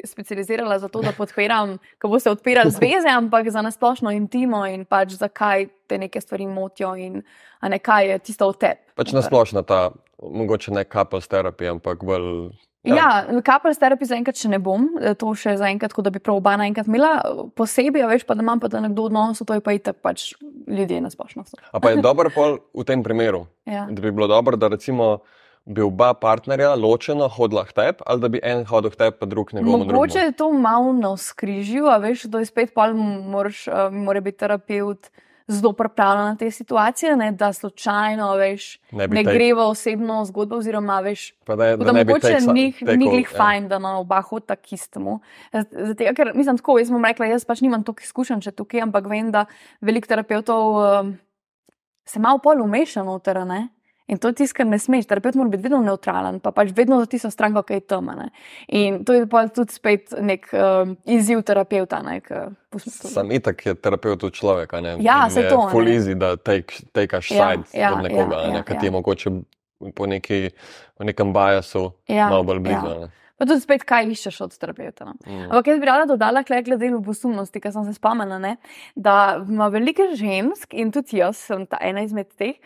specializirala 0.04 0.78
za 0.78 0.88
to, 0.88 1.02
da 1.02 1.12
podpiram, 1.14 1.76
ko 2.02 2.08
bo 2.10 2.18
se 2.18 2.30
odpirala 2.30 2.70
zveze, 2.70 3.08
ampak 3.14 3.50
za 3.50 3.62
nasplošno 3.62 4.10
intimo 4.10 4.64
in 4.66 4.84
pač 4.84 5.14
zakaj 5.20 5.68
te 5.86 5.98
neke 5.98 6.20
stvari 6.20 6.46
motijo 6.46 6.96
in 6.98 7.22
ne 7.62 7.78
kaj 7.78 8.10
je 8.10 8.18
tisto 8.18 8.50
v 8.50 8.58
tebi. 8.58 8.82
Pač 8.98 9.14
nasplošno 9.14 9.62
ta, 9.62 9.90
mogoče 10.18 10.74
ne 10.74 10.84
couples 10.84 11.30
terapija, 11.30 11.76
ampak 11.76 12.02
bolj. 12.02 12.50
Ja, 12.82 12.96
ja 13.30 13.40
couples 13.46 13.78
terapija 13.78 14.10
zaenkrat 14.10 14.42
še 14.42 14.50
ne 14.50 14.58
bom, 14.58 14.90
eh, 14.98 15.14
to 15.14 15.30
še 15.38 15.54
zaenkrat, 15.62 15.94
da 16.02 16.10
bi 16.10 16.18
prav 16.18 16.42
oba 16.42 16.56
naenkrat 16.58 16.90
imela 16.90 17.14
posebej, 17.54 18.02
veš 18.16 18.26
pa, 18.26 18.34
da 18.34 18.42
imam 18.42 18.58
pa 18.58 18.66
da 18.72 18.82
nekdo 18.82 19.06
odnos, 19.06 19.38
to 19.46 19.54
je 19.54 19.62
pa 19.62 19.78
itak 19.78 20.02
pač 20.02 20.32
ljudje 20.66 21.04
nasplošno. 21.06 21.46
A 21.70 21.78
pa 21.78 21.94
je 21.94 22.02
dobro 22.02 22.34
pol 22.34 22.58
v 22.74 22.82
tem 22.82 23.06
primeru, 23.06 23.46
ja. 23.62 23.86
da 23.86 24.02
bi 24.02 24.10
bilo 24.10 24.26
dobro, 24.26 24.58
da 24.58 24.74
recimo 24.74 25.20
bi 25.68 25.84
oba 25.84 26.14
partnerja 26.16 26.72
ločena 26.74 27.28
hodila 27.28 27.64
k 27.68 27.76
tebi, 27.76 28.02
ali 28.06 28.20
da 28.24 28.28
bi 28.32 28.40
en 28.42 28.64
hodil 28.64 28.90
k 28.90 28.96
tebi, 28.96 29.16
pa 29.20 29.28
drug 29.28 29.52
ne 29.52 29.62
bo. 29.62 29.78
Mogoče 29.84 30.18
je 30.30 30.32
to 30.32 30.50
malo 30.52 30.92
na 30.96 31.12
skrižju, 31.16 31.86
a 31.92 31.98
veš, 32.00 32.24
da 32.32 32.40
je 32.40 32.48
spet 32.48 32.72
pa 32.74 32.88
moraš, 32.92 33.66
uh, 33.68 33.88
mora 33.92 34.24
biti 34.24 34.40
terapeut. 34.44 35.10
Zelo 35.48 35.72
pripravljen 35.72 36.26
na 36.26 36.36
te 36.36 36.50
situacije, 36.52 37.14
ne, 37.16 37.30
da 37.32 37.46
slučajno 37.56 38.26
veš, 38.36 38.64
ne, 38.92 39.06
ne 39.08 39.22
gre 39.24 39.46
v 39.56 39.62
osebno 39.64 40.18
zgodbo. 40.28 40.58
Oziroma, 40.60 40.98
veš, 41.00 41.22
da, 41.46 41.70
je, 41.70 41.76
da, 41.80 41.86
da 41.88 41.94
mogoče 41.96 42.34
ni 42.44 42.74
njih 42.84 43.30
ja. 43.32 43.36
fajn, 43.36 43.68
da 43.68 43.78
na 43.80 43.94
oba 43.98 44.20
hodita 44.20 44.58
k 44.60 44.76
istemu. 44.76 45.20
Zato, 45.52 46.12
ker 46.16 46.34
mislim, 46.34 46.60
tako, 46.60 46.76
jaz 46.82 46.92
bom 46.92 47.04
rekla, 47.04 47.30
jaz 47.32 47.48
pač 47.48 47.64
nimam 47.64 47.80
toliko 47.80 48.04
izkušenj, 48.04 48.44
če 48.44 48.52
tukaj, 48.60 48.84
ampak 48.90 49.08
vem, 49.08 49.32
da 49.32 49.46
veliko 49.80 50.12
terapeutov 50.12 50.76
um, 50.82 51.16
se 52.04 52.20
malo 52.20 52.44
pol 52.44 52.60
umeša 52.68 53.08
noter. 53.08 53.40
In 54.08 54.18
to 54.18 54.30
je 54.32 54.38
tisto, 54.40 54.56
kar 54.56 54.66
ne 54.66 54.78
smeš. 54.80 55.06
Terapeut 55.06 55.36
mora 55.36 55.52
biti 55.52 55.66
vedno 55.66 55.82
neutralen, 55.84 56.40
pa 56.40 56.52
pač 56.56 56.70
vedno 56.76 56.96
za 57.02 57.06
tisto 57.12 57.30
stranko, 57.30 57.62
ki 57.68 57.76
je 57.76 57.80
tam. 57.92 58.08
In 58.68 59.02
to 59.04 59.12
je 59.12 59.26
pa 59.28 59.44
tudi 59.52 59.76
spet 59.76 60.14
nek 60.20 60.48
um, 60.56 60.96
izziv 61.04 61.42
terapeuta. 61.44 62.00
Sam 62.88 63.32
itak 63.36 63.66
je 63.66 63.74
terapeut 63.76 64.24
človek. 64.32 64.72
Ja, 65.04 65.26
se 65.30 65.44
to. 65.48 65.68
Fulizi, 65.72 66.16
da 66.16 66.36
tekaš 66.36 67.30
ja, 67.30 67.52
side 67.52 67.80
ja, 67.80 67.92
od 67.94 68.02
nekoga, 68.08 68.42
ja, 68.42 68.48
ne, 68.48 68.62
ja, 68.62 68.64
ki 68.64 68.80
ti 68.80 68.88
je 68.88 68.92
ja. 68.92 68.96
mogoče 68.96 69.34
po, 69.94 70.06
neki, 70.06 70.50
po 70.96 71.04
nekem 71.04 71.32
biasu 71.32 71.90
ja, 72.08 72.30
malo 72.30 72.48
bolj 72.48 72.64
blizu. 72.64 72.94
Ja. 72.96 73.12
Pa 73.38 73.46
tudi 73.46 73.62
spet, 73.62 73.84
kaj 73.86 74.08
iščeš 74.10 74.40
od 74.48 74.56
terapeuta. 74.58 75.06
No? 75.06 75.14
Mm. 75.22 75.46
Ampak 75.52 75.68
jaz 75.70 75.78
bi 75.78 75.86
rada 75.86 76.08
dodala, 76.10 76.42
kaj 76.46 76.64
glede 76.66 76.90
ljubosumnosti, 76.90 77.60
ker 77.62 77.76
sem 77.76 77.84
se 77.86 77.94
spomnila, 77.94 78.40
ne? 78.42 78.56
da 78.96 79.38
ima 79.44 79.68
veliko 79.70 80.08
žensk 80.18 80.74
in 80.74 80.90
tudi 80.94 81.20
jaz 81.20 81.38
sem 81.46 81.68
ena 81.78 82.02
izmed 82.08 82.32
teh. 82.40 82.56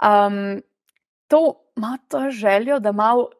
Um, 0.00 0.60
to 1.30 1.54
ima 1.76 1.96
to 2.08 2.30
željo, 2.30 2.80
da 2.82 2.92
malo 2.92 3.30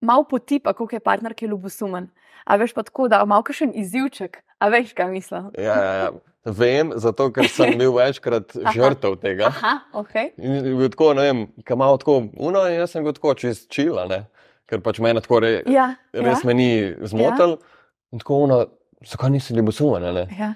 mal 0.00 0.24
potipa, 0.24 0.72
kako 0.72 0.96
je 0.96 1.00
partner, 1.00 1.34
ki 1.34 1.44
je 1.44 1.48
ljubosumen. 1.48 2.08
A 2.44 2.56
veš 2.56 2.72
pa 2.72 2.82
tako, 2.82 3.08
da 3.08 3.20
ima 3.20 3.34
malo 3.36 3.52
še 3.52 3.68
en 3.68 3.76
izzivček, 3.76 4.40
a 4.58 4.68
veš, 4.72 4.94
kaj 4.96 5.10
mislim. 5.12 5.50
Ja, 5.58 5.76
ja, 5.76 5.92
ja. 6.00 6.10
Vem, 6.44 6.94
zato 6.96 7.28
ker 7.36 7.50
sem 7.52 7.74
bil 7.78 7.92
večkrat 7.98 8.54
žrtev 8.74 9.18
tega. 9.20 9.50
Aha, 9.50 9.74
okay. 10.00 10.30
In 10.40 10.86
tako, 10.88 11.12
ne 11.18 11.26
vem, 11.26 11.42
kam 11.68 11.82
malo 11.82 11.98
tako, 12.00 12.22
uno, 12.40 12.64
jaz 12.70 12.94
sem 12.94 13.04
bil 13.04 13.12
tako 13.16 13.34
čez 13.42 13.66
čila, 13.68 14.06
ne? 14.08 14.24
ker 14.70 14.78
pač 14.86 15.00
mene 15.02 15.18
tako 15.18 15.40
re, 15.42 15.50
ja, 15.66 15.88
res 16.14 16.44
ja. 16.44 16.46
me 16.46 16.54
ni 16.54 16.70
zmotil. 17.10 17.56
Ja. 17.58 17.76
In 18.14 18.22
tako, 18.22 18.44
uno, 18.46 18.60
zakaj 19.06 19.32
nisi 19.34 19.54
ljubosumen, 19.56 20.06
ne? 20.14 20.24
Ja. 20.38 20.52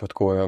Pa 0.00 0.08
tako, 0.08 0.32
ja, 0.36 0.46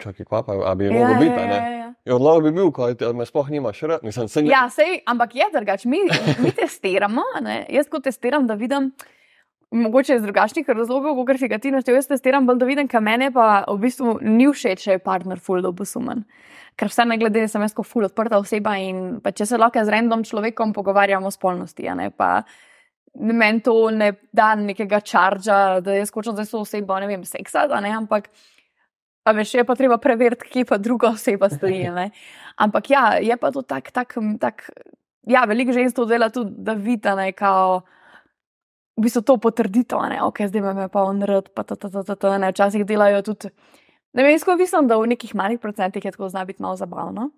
čakaj, 0.00 0.26
kva 0.28 0.42
pa, 0.46 0.56
a 0.70 0.74
bi 0.78 0.88
ja, 0.88 0.94
mogel 0.96 1.20
biti, 1.20 1.36
ja, 1.36 1.46
ne? 1.50 1.58
Ja, 1.58 1.68
ja. 1.68 1.83
Ja, 1.83 1.83
odlog 2.12 2.42
bi 2.44 2.52
bil, 2.52 2.70
kaj 2.74 2.98
ti 3.00 3.08
me 3.16 3.24
sploh 3.24 3.48
nimaš, 3.50 3.80
še 3.80 3.98
nisem 4.04 4.28
se. 4.28 4.44
Ja, 4.48 4.66
sej, 4.72 5.00
ampak 5.08 5.34
je 5.38 5.48
drugače. 5.54 5.88
Mi, 5.88 6.02
mi 6.44 6.52
testiramo, 6.52 7.24
ne? 7.44 7.62
jaz 7.72 7.88
ko 7.88 8.02
testiram, 8.04 8.48
da 8.50 8.58
vidim, 8.60 8.90
mogoče 9.74 10.18
iz 10.18 10.22
drugačnih 10.22 10.68
razlogov, 10.68 11.16
kot 11.26 11.40
si 11.40 11.48
ga 11.48 11.58
ti 11.58 11.72
naštel, 11.74 11.96
jaz 11.98 12.10
testiram, 12.10 12.46
bolj 12.46 12.60
da 12.60 12.68
vidim, 12.68 12.90
kaj 12.90 13.02
mene 13.04 13.30
pa 13.34 13.64
v 13.68 13.78
bistvu 13.86 14.18
ni 14.22 14.46
všeč, 14.50 14.84
če 14.84 14.98
je 14.98 15.02
partner 15.02 15.40
full 15.40 15.64
dobusumen. 15.64 16.24
Ker 16.78 16.90
vse 16.90 17.06
ne 17.06 17.18
glede, 17.18 17.46
sem 17.48 17.62
jaz 17.62 17.74
kot 17.74 17.88
full 17.88 18.06
odprta 18.06 18.38
oseba 18.42 18.76
in 18.82 19.20
če 19.24 19.46
se 19.46 19.58
lahko 19.58 19.82
z 19.82 19.94
random 19.94 20.24
človekom 20.26 20.74
pogovarjamo 20.76 21.30
o 21.30 21.34
spolnosti, 21.34 21.88
ne 21.96 22.10
pa. 22.10 22.42
Meni 23.14 23.62
to 23.62 23.74
ne 23.94 24.10
da 24.34 24.56
nekega 24.58 24.98
čarža, 24.98 25.58
da 25.86 25.94
jaz 25.94 26.10
hočem 26.10 26.34
za 26.34 26.44
to 26.50 26.64
osebo, 26.64 26.98
ne 26.98 27.06
vem, 27.06 27.22
seksa, 27.22 27.68
ne, 27.78 27.92
ampak 27.94 28.26
A 29.24 29.32
veš, 29.32 29.54
je 29.54 29.64
pa 29.64 29.74
treba 29.74 29.96
preveriti, 29.98 30.48
kje 30.52 30.64
pa 30.68 30.78
druga 30.78 31.14
oseba 31.16 31.48
stoji. 31.48 31.88
Ne? 31.90 32.10
Ampak 32.60 32.90
ja, 32.90 33.04
je 33.20 33.36
pa 33.40 33.50
to 33.50 33.62
tako, 33.62 33.90
tak, 33.90 34.14
tak, 34.40 34.68
ja, 35.26 35.44
veliko 35.48 35.72
žensk 35.72 35.96
to 35.96 36.04
dela 36.04 36.28
tudi, 36.30 36.52
da 36.58 36.76
vidi, 36.76 37.08
ne, 37.16 37.32
kao, 37.32 37.80
v 38.94 39.06
bistvu 39.06 39.24
to 39.26 39.38
potrdito, 39.42 39.98
ne, 40.06 40.20
ok, 40.22 40.44
zdaj 40.50 40.74
me 40.74 40.88
pa 40.92 41.02
on 41.08 41.24
rad, 41.26 41.48
pa 41.54 41.64
ta, 41.64 41.74
ta, 41.76 41.90
ta, 41.90 42.04
ta, 42.04 42.14
ta, 42.14 42.36
ne, 42.38 42.52
včasih 42.52 42.84
delajo 42.86 43.24
tudi. 43.26 43.50
Ne 44.14 44.22
vem, 44.22 44.38
skoro 44.38 44.60
mislim, 44.60 44.86
da 44.86 45.00
v 45.00 45.08
nekih 45.10 45.34
malih 45.34 45.58
procentih 45.58 46.04
je 46.04 46.12
tako 46.14 46.28
zna 46.28 46.44
biti 46.44 46.62
malo 46.62 46.76
zabavno. 46.76 47.30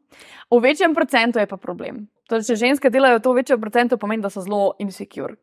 V 0.50 0.58
večjem 0.60 0.94
procentu 0.94 1.38
je 1.38 1.46
pa 1.48 1.56
problem. 1.56 2.04
Torej, 2.28 2.50
če 2.50 2.56
ženske 2.60 2.90
delajo 2.92 3.22
to 3.24 3.32
v 3.32 3.40
večjem 3.40 3.60
procentu, 3.60 3.96
pomeni, 3.96 4.20
da 4.20 4.28
so 4.28 4.42
zelo 4.44 4.74
insecure. 4.78 5.38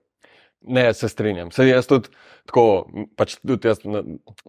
Ne, 0.65 0.93
se 0.93 1.09
strinjam. 1.09 1.51
Se 1.51 1.67
jaz 1.67 1.87
tudi 1.87 2.07
tako, 2.45 2.85
pač 3.15 3.35
tudi 3.37 3.67
jaz, 3.67 3.79
na, 3.83 3.99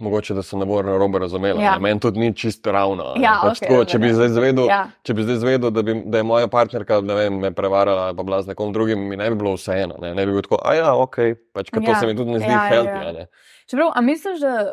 mogoče 0.00 0.34
da 0.34 0.42
sem 0.42 0.58
ne 0.58 0.64
morem 0.64 0.90
narobe 0.90 1.18
razumela. 1.18 1.58
Ja. 1.58 1.72
Ja. 1.72 1.78
Meni 1.78 2.00
tudi 2.00 2.20
ni 2.20 2.34
čisto 2.34 2.72
ravno. 2.72 3.12
Ja, 3.16 3.38
pač 3.42 3.58
okej, 3.58 3.68
tako, 3.68 3.84
če 3.84 3.98
bi 3.98 4.12
zvedel, 4.12 4.66
Ja. 4.68 4.80
če 5.02 5.14
bi 5.14 5.22
zdaj 5.22 5.36
zvedel 5.36 5.70
da, 5.70 5.82
bi, 5.82 6.02
da 6.06 6.18
je 6.18 6.22
moja 6.24 6.48
partnerka 6.48 7.00
ne 7.00 7.14
vem, 7.14 7.38
me 7.38 7.50
prevarala 7.50 8.06
ali 8.06 8.16
pa 8.16 8.22
bila 8.22 8.42
z 8.42 8.48
nekom 8.48 8.72
drugim, 8.72 9.08
mi 9.08 9.16
ne 9.16 9.30
bi 9.30 9.36
bilo 9.36 9.54
vseeno. 9.54 9.98
Ne, 9.98 10.14
ne 10.14 10.26
bi 10.26 10.32
bilo 10.32 10.42
tako, 10.42 10.58
a 10.62 10.74
ja, 10.74 10.94
ok, 10.94 11.16
pač, 11.52 11.70
ker 11.70 11.82
to 11.82 11.90
Ja. 11.90 12.00
se 12.00 12.06
mi 12.06 12.16
tudi 12.16 12.30
ne 12.30 12.38
zdi 12.38 12.46
Ja, 12.46 12.62
ja, 12.62 12.70
healthy. 12.70 12.94
ja. 12.96 13.08
a 13.08 13.12
ne. 13.12 13.26
Čeprav, 13.66 13.92
a 13.94 14.00
misliš, 14.00 14.40
da, 14.40 14.72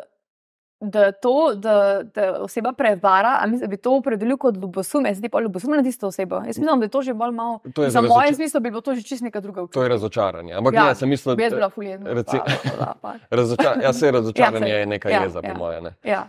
da 0.82 1.12
to, 1.12 1.32
da, 1.54 1.74
da 2.04 2.36
oseba 2.40 2.72
prevara, 2.72 3.38
a 3.38 3.46
misliš, 3.46 3.60
da 3.60 3.66
bi 3.66 3.76
to 3.76 3.92
opredelil 3.92 4.36
kot 4.36 4.56
ljubosum, 4.56 5.06
jaz 5.06 5.16
zdi 5.16 5.28
pa 5.28 5.40
ljubosum 5.40 5.70
na 5.70 5.82
tisto 5.82 6.06
osebo. 6.06 6.36
Jaz 6.36 6.58
mislim, 6.58 6.78
da 6.78 6.84
je 6.84 6.90
to 6.90 7.02
že 7.02 7.14
bolj 7.14 7.30
malo. 7.32 7.60
Je 7.76 7.90
Za 7.90 8.00
moje 8.00 8.10
razoča- 8.10 8.34
smisel 8.34 8.60
bi 8.60 8.70
bilo 8.70 8.80
to 8.80 8.94
že 8.94 9.02
čist 9.02 9.22
neka 9.22 9.40
druga 9.40 9.66
To 9.68 9.82
je 9.82 9.88
razočaranje. 9.88 10.54
Ampak 10.54 10.74
Ja, 10.74 10.84
ne, 10.84 10.94
sem 10.94 11.08
mislil, 11.08 11.36
Bi 11.36 11.42
jaz 11.42 11.52
bila 11.52 11.70
fuljen. 11.70 12.02
reci- 12.04 12.40
razoča, 13.30 13.74
ja, 13.82 13.92
se 13.92 14.10
razočaranje 14.10 14.56
Ja, 14.60 14.72
saj. 14.72 14.80
je 14.80 14.86
neka 14.86 15.10
Ja, 15.10 15.22
jeza, 15.22 15.40
ja. 15.40 15.52
po 15.52 15.58
moje. 15.58 15.80
Ne. 15.80 15.94
Ja, 16.04 16.26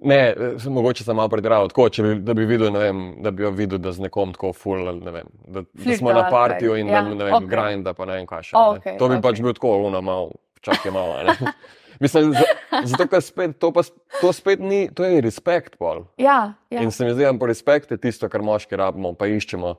Ne, 0.00 0.14
eh, 0.30 0.68
mogoče 0.70 1.04
sem 1.04 1.16
malo 1.16 1.28
pretiraval, 1.28 1.68
tako, 1.68 1.88
če 1.88 2.02
bi, 2.02 2.14
da 2.14 2.34
bi 2.34 2.44
videl, 2.44 2.70
vem, 2.72 3.16
da 3.18 3.30
bi 3.30 3.42
jo 3.42 3.50
videl, 3.50 3.78
da 3.78 3.90
z 3.92 4.00
nekom 4.00 4.32
tako 4.32 4.52
ali 4.66 5.00
ne 5.00 5.10
vem, 5.10 5.26
da, 5.44 5.60
da 5.74 5.96
smo 5.96 6.12
na 6.12 6.20
ali 6.20 6.30
partiju 6.30 6.76
in 6.76 6.86
Ja, 6.88 7.02
da, 7.02 7.08
ne 7.08 7.24
vem, 7.24 7.34
okay. 7.34 7.48
grinda, 7.48 7.94
pa 7.94 8.04
ne 8.04 8.12
vem 8.12 8.26
kaj 8.26 8.42
še. 8.42 8.52
O, 8.54 8.72
ne. 8.72 8.78
okej, 8.78 8.98
to 8.98 9.08
bi 9.08 9.14
okej. 9.14 9.22
pač 9.22 9.40
bil 9.40 9.52
tako, 9.52 9.72
ono 9.82 10.00
malo, 10.00 10.30
čakaj 10.60 10.92
malo. 10.92 11.16
Mislim, 12.00 12.32
za, 12.32 12.44
zato, 12.84 13.06
ker 13.08 13.20
spet, 13.20 13.58
to, 13.58 13.72
pa, 13.72 13.82
to 14.20 14.32
spet 14.32 14.60
ni, 14.60 14.88
to 14.88 15.02
je 15.02 15.20
respekt 15.20 15.76
pol. 15.76 16.04
ja, 16.16 16.54
ja. 16.70 16.80
In 16.80 16.90
se 16.90 17.04
mi 17.04 17.12
zdi, 17.12 17.24
da 17.24 17.46
respekt 17.46 17.90
je 17.90 17.98
tisto, 17.98 18.28
kar 18.28 18.42
moški 18.42 18.76
rabimo, 18.76 19.14
pa 19.14 19.26
iščemo 19.26 19.74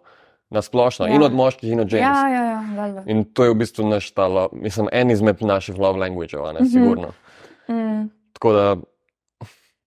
na 0.49 0.61
splošno, 0.61 1.05
Ja. 1.05 1.13
in 1.13 1.24
od 1.24 1.34
moških, 1.34 1.70
in 1.70 1.80
od 1.80 1.88
žensk. 1.88 2.03
ja, 2.03 2.28
ja, 2.28 2.43
ja, 2.45 2.59
valjda. 2.76 3.03
In 3.05 3.24
to 3.24 3.43
je 3.43 3.49
v 3.49 3.55
bistvu 3.55 3.86
naš 3.86 4.11
ta, 4.11 4.26
lo- 4.26 4.49
mislim, 4.51 4.89
en 4.91 5.11
izmed 5.11 5.41
naših 5.41 5.78
love 5.78 5.99
languageov, 5.99 6.53
ne, 6.53 6.59
Mhm. 6.59 6.65
sigurno. 6.67 7.13
Mm. 7.67 8.09
Tako 8.34 8.53
da, 8.53 8.76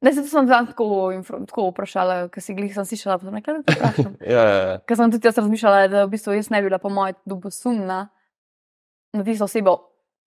Ne, 0.03 0.11
zato 0.13 0.27
sem 0.27 0.47
zdaj 0.47 0.67
tako, 0.67 1.13
tako 1.47 1.69
vprašala, 1.71 2.27
ker 2.29 2.43
si 2.43 2.55
glih 2.55 2.75
sem 2.75 2.83
slišala, 2.83 3.19
pa 3.19 3.25
sem 3.25 3.35
rekla, 3.35 3.55
da 3.55 3.63
te 3.63 3.73
vprašam. 3.73 4.17
ja, 4.35 4.43
ja, 4.43 4.57
ja. 4.65 4.79
Ker 4.81 4.97
sem 4.97 5.11
tudi 5.11 5.29
jaz 5.29 5.39
razmišljala, 5.39 5.89
da 5.89 6.05
v 6.05 6.11
bistvu 6.11 6.35
jaz 6.35 6.51
ne 6.51 6.59
bi 6.59 6.67
bila, 6.67 6.79
po 6.79 6.89
mojem, 6.89 7.15
ljubosumna 7.25 8.09
na 9.13 9.25
tisto 9.25 9.45
osebo 9.45 9.77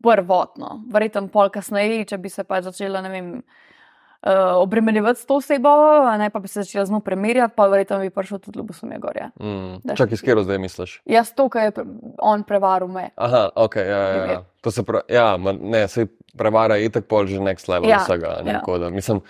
prvotno. 0.05 0.83
Verjetno 0.93 1.27
pol 1.33 1.49
kasneje, 1.53 2.05
če 2.13 2.17
bi 2.21 2.29
se 2.29 2.45
pač 2.47 2.67
začela, 2.69 3.01
ne 3.05 3.09
vem, 3.09 3.29
uh, 3.41 4.55
obremenjevati 4.61 5.19
s 5.19 5.25
to 5.29 5.39
osebo, 5.41 5.71
ne 6.17 6.29
pa 6.33 6.39
bi 6.39 6.47
se 6.51 6.63
začela 6.63 6.85
z 6.85 6.93
njo 6.95 6.99
primerjati, 7.05 7.53
pa 7.57 7.67
verjetno 7.71 7.99
bi 8.03 8.09
prišlo 8.13 8.39
tudi 8.45 8.59
ljubosumje 8.59 8.99
gorja. 9.03 9.29
Mm. 9.41 9.95
Čakaj, 9.95 10.17
s 10.17 10.25
kero 10.25 10.43
zdaj 10.45 10.61
misliš? 10.61 10.99
Jaz 11.05 11.33
to, 11.35 11.49
kar 11.49 11.69
je 11.69 11.85
on 12.21 12.43
prevaril 12.43 12.87
me. 12.87 13.09
Aha, 13.15 13.49
ok, 13.55 13.75
ja, 13.75 14.03
ja, 14.09 14.25
ja. 14.31 14.39
To 14.61 14.71
se 14.71 14.83
pravi, 14.83 15.13
ja, 15.13 15.37
ne, 15.59 15.87
se 15.87 16.07
prevara 16.37 16.75
je 16.75 16.85
itak 16.89 17.05
pol 17.09 17.27
že 17.27 17.39
next 17.39 17.69
level 17.69 17.89
Ja, 17.89 18.01
vsega. 18.05 18.39
Ne, 18.43 18.51
ja. 18.51 18.59
tako 18.59 18.77
da, 18.77 18.89
mislim, 18.89 19.21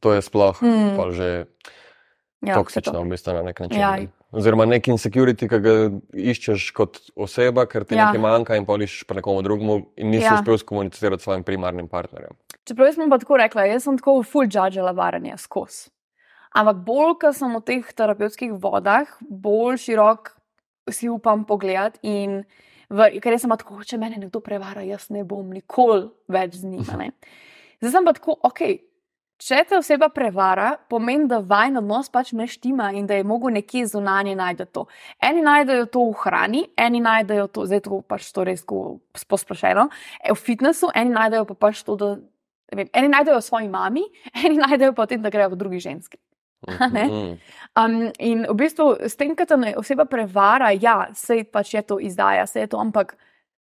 to 0.00 0.12
je 0.12 0.22
sploh 0.22 0.62
Mm. 0.62 0.96
pol 0.96 1.12
že 1.12 1.46
Ja, 2.42 2.54
toksično 2.58 2.98
vse 2.98 3.06
v 3.06 3.10
bistvu 3.10 3.32
na 3.34 3.42
nek 3.42 3.60
način. 3.60 3.80
Ja. 3.80 3.96
Oziroma 4.32 4.64
nek 4.64 4.86
insecurity, 4.88 5.44
ki 5.44 5.58
ga 5.60 5.72
iščeš 6.16 6.70
kot 6.72 6.98
oseba, 7.20 7.66
ker 7.68 7.84
ti 7.84 7.94
Ja. 7.94 8.06
nekaj 8.08 8.20
manjka 8.20 8.56
in 8.56 8.64
pol 8.64 8.80
iščeš 8.80 9.04
pa 9.06 9.14
nekomu 9.14 9.42
drugemu 9.44 9.74
in 9.96 10.10
nisi 10.10 10.24
Ja. 10.24 10.38
uspel 10.40 10.56
skomunicirati 10.58 11.20
s 11.20 11.24
svojim 11.28 11.44
primarnim 11.44 11.88
partnerjem. 11.88 12.32
Čeprav 12.64 12.94
sem 12.94 13.10
pa 13.10 13.18
tako 13.18 13.36
rekla, 13.36 13.66
jaz 13.68 13.84
sem 13.84 13.98
tako 13.98 14.22
full 14.22 14.48
judgela 14.48 14.92
varanje 14.92 15.36
skozi. 15.36 15.90
Ampak 16.54 16.76
bolj, 16.84 17.18
ko 17.20 17.32
sem 17.32 17.52
v 17.54 17.60
teh 17.60 17.92
terapevtskih 17.92 18.52
vodah, 18.52 19.06
bolj 19.20 19.76
širok 19.84 20.32
si 20.90 21.08
upam 21.08 21.44
pogledati. 21.44 21.98
In 22.02 22.44
v, 22.88 23.20
ker 23.20 23.38
sem 23.38 23.50
pa 23.50 23.56
tako, 23.56 23.84
če 23.84 23.98
me 23.98 24.08
nekdo 24.10 24.40
prevara, 24.40 24.80
jaz 24.84 25.10
ne 25.10 25.24
bom 25.24 25.48
nikoli 25.48 26.08
več 26.28 26.54
z 26.60 26.64
njim. 26.64 26.84
Zdaj 27.80 27.90
sem 27.90 28.04
pa 28.04 28.12
tako, 28.12 28.36
ok. 28.42 28.60
Če 29.42 29.64
te 29.66 29.74
oseba 29.74 30.06
prevara, 30.14 30.68
pomeni, 30.90 31.26
da 31.30 31.40
vajen 31.42 31.80
odnos 31.80 32.10
pač 32.14 32.30
ne 32.38 32.46
štima 32.46 32.92
in 32.94 33.08
da 33.10 33.16
je 33.18 33.24
mogo 33.26 33.50
nekje 33.50 33.88
zunanje 33.90 34.36
najti 34.38 34.68
to. 34.70 34.84
Eni 35.18 35.42
najdejo 35.42 35.88
to 35.90 36.04
v 36.10 36.18
hrani, 36.20 36.60
eni 36.78 37.00
najdejo 37.02 37.48
to, 37.50 37.64
zdaj 37.66 37.82
to 37.88 37.98
pač 38.06 38.28
to 38.36 38.44
res 38.46 38.62
posplošeno, 38.62 39.88
e, 40.20 40.30
v 40.30 40.38
fitnessu, 40.38 40.92
eni 40.94 41.10
najdejo 41.16 41.48
pa 41.50 41.58
pač 41.66 41.82
to, 41.88 41.98
da 41.98 42.12
vem, 42.70 42.86
eni 42.92 43.10
najdejo 43.10 43.40
svoji 43.42 43.72
mami, 43.72 44.04
eni 44.44 44.60
najdejo 44.62 44.94
pa 44.94 45.08
v 45.08 45.14
tem, 45.14 45.26
da 45.26 45.34
grejo 45.34 45.56
v 45.56 45.60
drugi 45.64 45.82
ženski. 45.82 46.22
Mm. 46.62 47.34
Um, 47.74 47.98
in 48.22 48.46
v 48.46 48.54
bistvu 48.54 48.94
s 49.02 49.18
tem, 49.18 49.34
kar 49.34 49.50
te 49.50 49.58
oseba 49.74 50.06
prevara, 50.06 50.70
ja, 50.70 51.08
se 51.18 51.42
pač 51.42 51.74
je 51.74 51.82
to 51.82 51.98
izdaja, 51.98 52.46
se 52.46 52.62
je 52.62 52.70
to, 52.70 52.78
ampak 52.78 53.16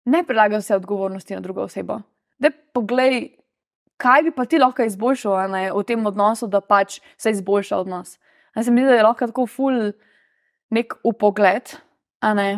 ne 0.06 0.22
prelagaj 0.22 0.62
vse 0.62 0.78
odgovornosti 0.78 1.34
na 1.34 1.42
drugo 1.42 1.66
osebo. 1.66 2.04
Da 2.38 2.54
poglej, 2.74 3.41
kaj 4.02 4.26
bi 4.26 4.34
pa 4.36 4.48
ti 4.50 4.60
lahko 4.62 4.86
izboljšal 4.88 5.52
ne, 5.54 5.64
v 5.76 5.84
tem 5.86 6.06
odnosu, 6.10 6.50
da 6.50 6.62
pač 6.62 7.00
se 7.22 7.34
izboljša 7.36 7.84
odnos. 7.84 8.18
Jaz 8.56 8.68
se 8.68 8.74
mi 8.74 8.82
zdi, 8.82 8.90
da 8.90 8.98
je 9.00 9.06
lahko 9.06 9.30
tako 9.30 9.46
ful 9.48 9.80
nek 10.74 10.98
upogled, 11.08 11.76
a 12.22 12.34
ne. 12.34 12.50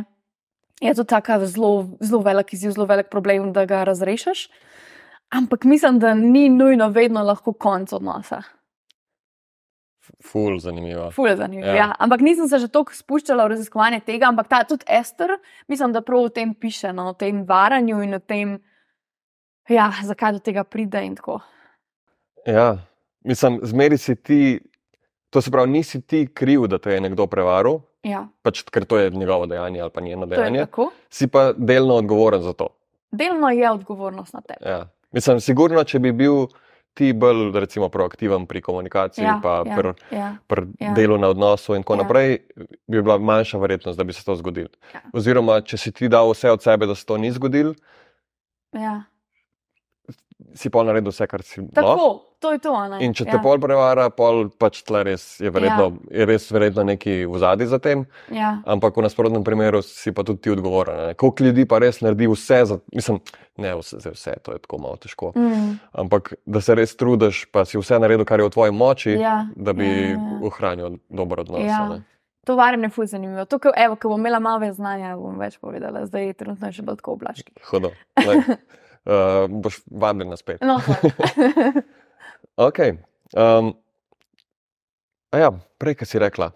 Je 0.82 0.94
to 0.98 1.06
tako 1.08 1.44
zelo, 1.46 1.72
zelo 2.02 2.22
velik 2.26 2.54
izziv, 2.54 2.74
zelo 2.76 2.88
velik 2.90 3.12
problem, 3.12 3.52
da 3.54 3.66
ga 3.70 3.84
razrešiš. 3.88 4.48
Ampak 5.34 5.64
mislim, 5.64 6.00
da 6.00 6.14
ni 6.14 6.50
nujno 6.50 6.90
vedno 6.90 7.24
lahko 7.24 7.54
konc 7.54 7.94
odnosa. 7.94 8.42
Ful, 10.24 10.60
zanimivo. 10.60 11.12
Ful 11.12 11.36
zanimivo. 11.36 11.68
Ja. 11.68 11.76
Ja. 11.76 11.86
Ja. 11.86 11.96
Ampak 12.00 12.22
nisem 12.22 12.48
se 12.48 12.60
že 12.60 12.68
toliko 12.68 12.96
spuščala 12.96 13.46
v 13.46 13.54
raziskovanje 13.56 14.02
tega, 14.04 14.28
ampak 14.28 14.50
ta, 14.52 14.64
tudi 14.68 14.86
Ester, 14.88 15.38
mislim, 15.72 15.94
da 15.96 16.02
prav 16.02 16.28
o 16.28 16.30
tem 16.30 16.54
piše, 16.54 16.92
no, 16.94 17.10
o 17.14 17.14
tem 17.14 17.46
varanju 17.48 18.02
in 18.04 18.14
o 18.14 18.20
tem, 18.20 18.58
ja, 19.70 19.92
zakaj 20.04 20.32
do 20.32 20.40
tega 20.40 20.64
pride 20.64 21.06
in 21.06 21.16
tako. 21.16 21.40
Ja, 22.46 22.78
mislim, 23.24 23.60
zmeri 23.64 23.98
si 23.98 24.16
ti, 24.16 24.60
to 25.30 25.42
se 25.42 25.52
pravi, 25.52 25.70
nisi 25.70 26.02
ti 26.02 26.28
kriv, 26.34 26.68
da 26.68 26.78
te 26.78 26.94
je 26.94 27.02
nekdo 27.02 27.28
prevaral, 27.28 27.80
Ja, 28.04 28.26
pač, 28.42 28.66
ker 28.68 28.84
to 28.84 28.98
je 28.98 29.10
njegovo 29.10 29.46
dejanje 29.46 29.80
ali 29.82 29.92
pa 29.92 30.02
njeno 30.02 30.26
dejanje, 30.26 30.66
si 31.10 31.28
pa 31.28 31.54
delno 31.54 31.96
odgovoren 31.96 32.42
za 32.42 32.54
to. 32.54 32.68
Delno 33.12 33.50
je 33.50 33.72
odgovornost 33.72 34.34
na 34.34 34.42
tebi. 34.42 34.70
Ja. 34.70 34.90
Mislim, 35.12 35.40
sigurno, 35.40 35.84
če 35.84 36.00
bi 36.00 36.12
bil 36.12 36.48
ti 36.94 37.14
bolj 37.14 37.60
recimo, 37.60 37.90
proaktiven 37.90 38.46
pri 38.46 38.62
komunikaciji, 38.62 39.24
Ja, 39.24 39.40
pa 39.44 39.64
ja, 39.66 39.76
pri, 39.78 39.94
ja, 40.12 40.36
pri 40.48 40.66
Ja. 40.80 40.94
delu 40.94 41.18
na 41.18 41.28
odnosu 41.30 41.76
in 41.76 41.82
tako 41.84 41.94
Ja. 41.94 41.98
naprej, 41.98 42.38
bi 42.88 43.02
bila 43.02 43.18
manjša 43.18 43.58
verjetnost, 43.58 43.98
da 43.98 44.04
bi 44.04 44.14
se 44.14 44.26
to 44.26 44.36
zgodilo. 44.36 44.70
Ja. 44.94 45.02
Oziroma, 45.14 45.62
če 45.62 45.78
si 45.78 45.92
ti 45.92 46.10
dal 46.10 46.32
vse 46.32 46.52
od 46.52 46.62
sebe, 46.62 46.86
da 46.86 46.96
se 46.96 47.06
to 47.06 47.18
ni 47.18 47.32
zgodilo, 47.32 47.74
ja. 48.74 49.04
Si 50.56 50.70
pa 50.70 50.84
naredil 50.86 51.12
vse, 51.12 51.28
kar 51.28 51.44
si 51.46 51.62
lahko. 51.62 51.74
Tako, 51.76 52.08
to 52.40 52.52
je 52.52 52.60
to. 52.64 52.74
Ne? 52.92 53.00
In 53.06 53.16
če 53.16 53.26
te 53.28 53.38
ja. 53.38 53.42
pol 53.44 53.62
prevara, 53.64 54.10
pol 54.14 54.48
pač 54.60 54.82
tle 54.88 55.04
res 55.08 55.26
je 55.42 55.52
verjetno, 55.54 55.88
ja. 55.90 56.20
je 56.20 56.28
res 56.30 56.48
verjetno 56.54 56.86
neki 56.88 57.16
v 57.30 57.42
zadnji 57.42 57.68
za 57.72 57.80
tem, 57.84 58.06
Ja, 58.34 58.56
ampak 58.70 58.98
v 58.98 59.06
nasprotnem 59.06 59.46
primeru 59.48 59.84
si 59.86 60.14
pa 60.16 60.26
tudi 60.28 60.44
ti 60.46 60.54
odgovoren. 60.54 61.16
Koliko 61.20 61.50
ljudi 61.50 61.68
pa 61.70 61.82
res 61.84 62.02
naredi 62.04 62.30
vse, 62.32 62.62
za, 62.70 62.80
mislim, 62.94 63.20
ne 63.64 63.76
vse, 63.80 64.02
zdaj 64.04 64.16
vse, 64.18 64.38
to 64.46 64.56
je 64.56 64.64
tako 64.66 64.82
malo 64.86 65.02
težko. 65.02 65.34
mm, 65.36 65.76
Ampak 66.06 66.34
da 66.46 66.62
se 66.62 66.76
res 66.78 66.96
trudiš, 67.00 67.46
pa 67.52 67.66
si 67.70 67.80
vse 67.80 68.02
naredil, 68.02 68.26
kar 68.30 68.44
je 68.44 68.50
v 68.50 68.56
tvoji 68.56 68.76
moči, 68.76 69.18
ja, 69.20 69.44
da 69.56 69.74
bi 69.78 69.88
ja, 69.88 70.00
ja, 70.02 70.18
ja, 70.18 70.42
ohranil 70.50 71.00
dober 71.10 71.46
odnos. 71.46 71.66
Ja. 71.68 71.86
ne. 71.90 72.04
To 72.44 72.56
varjem 72.60 72.84
je 72.84 72.90
fuz 72.90 73.10
zanimivo. 73.16 73.46
To, 73.46 73.60
ko, 73.60 73.72
evo, 73.72 73.96
ko 73.96 74.10
bom 74.12 74.20
imela 74.20 74.40
malo 74.44 74.60
več 74.60 74.76
znanja, 74.76 75.14
bom 75.16 75.38
več 75.40 75.56
povedala. 75.64 76.04
Zdaj 76.10 76.34
trenutno 76.36 76.68
je 76.68 76.76
še 76.76 76.84
bolj 76.84 77.00
tako 77.00 77.16
oblački. 77.16 77.54
Hudo. 77.70 77.94
Uh, 79.04 79.50
boš 79.52 79.82
vabljen 79.92 80.38
spet. 80.38 80.62
No, 80.64 80.80
Okay. 82.58 82.98
Um, 83.34 83.74
ja, 85.34 85.50
prej, 85.82 85.98
ki 85.98 86.06
si 86.06 86.22
rekla, 86.22 86.52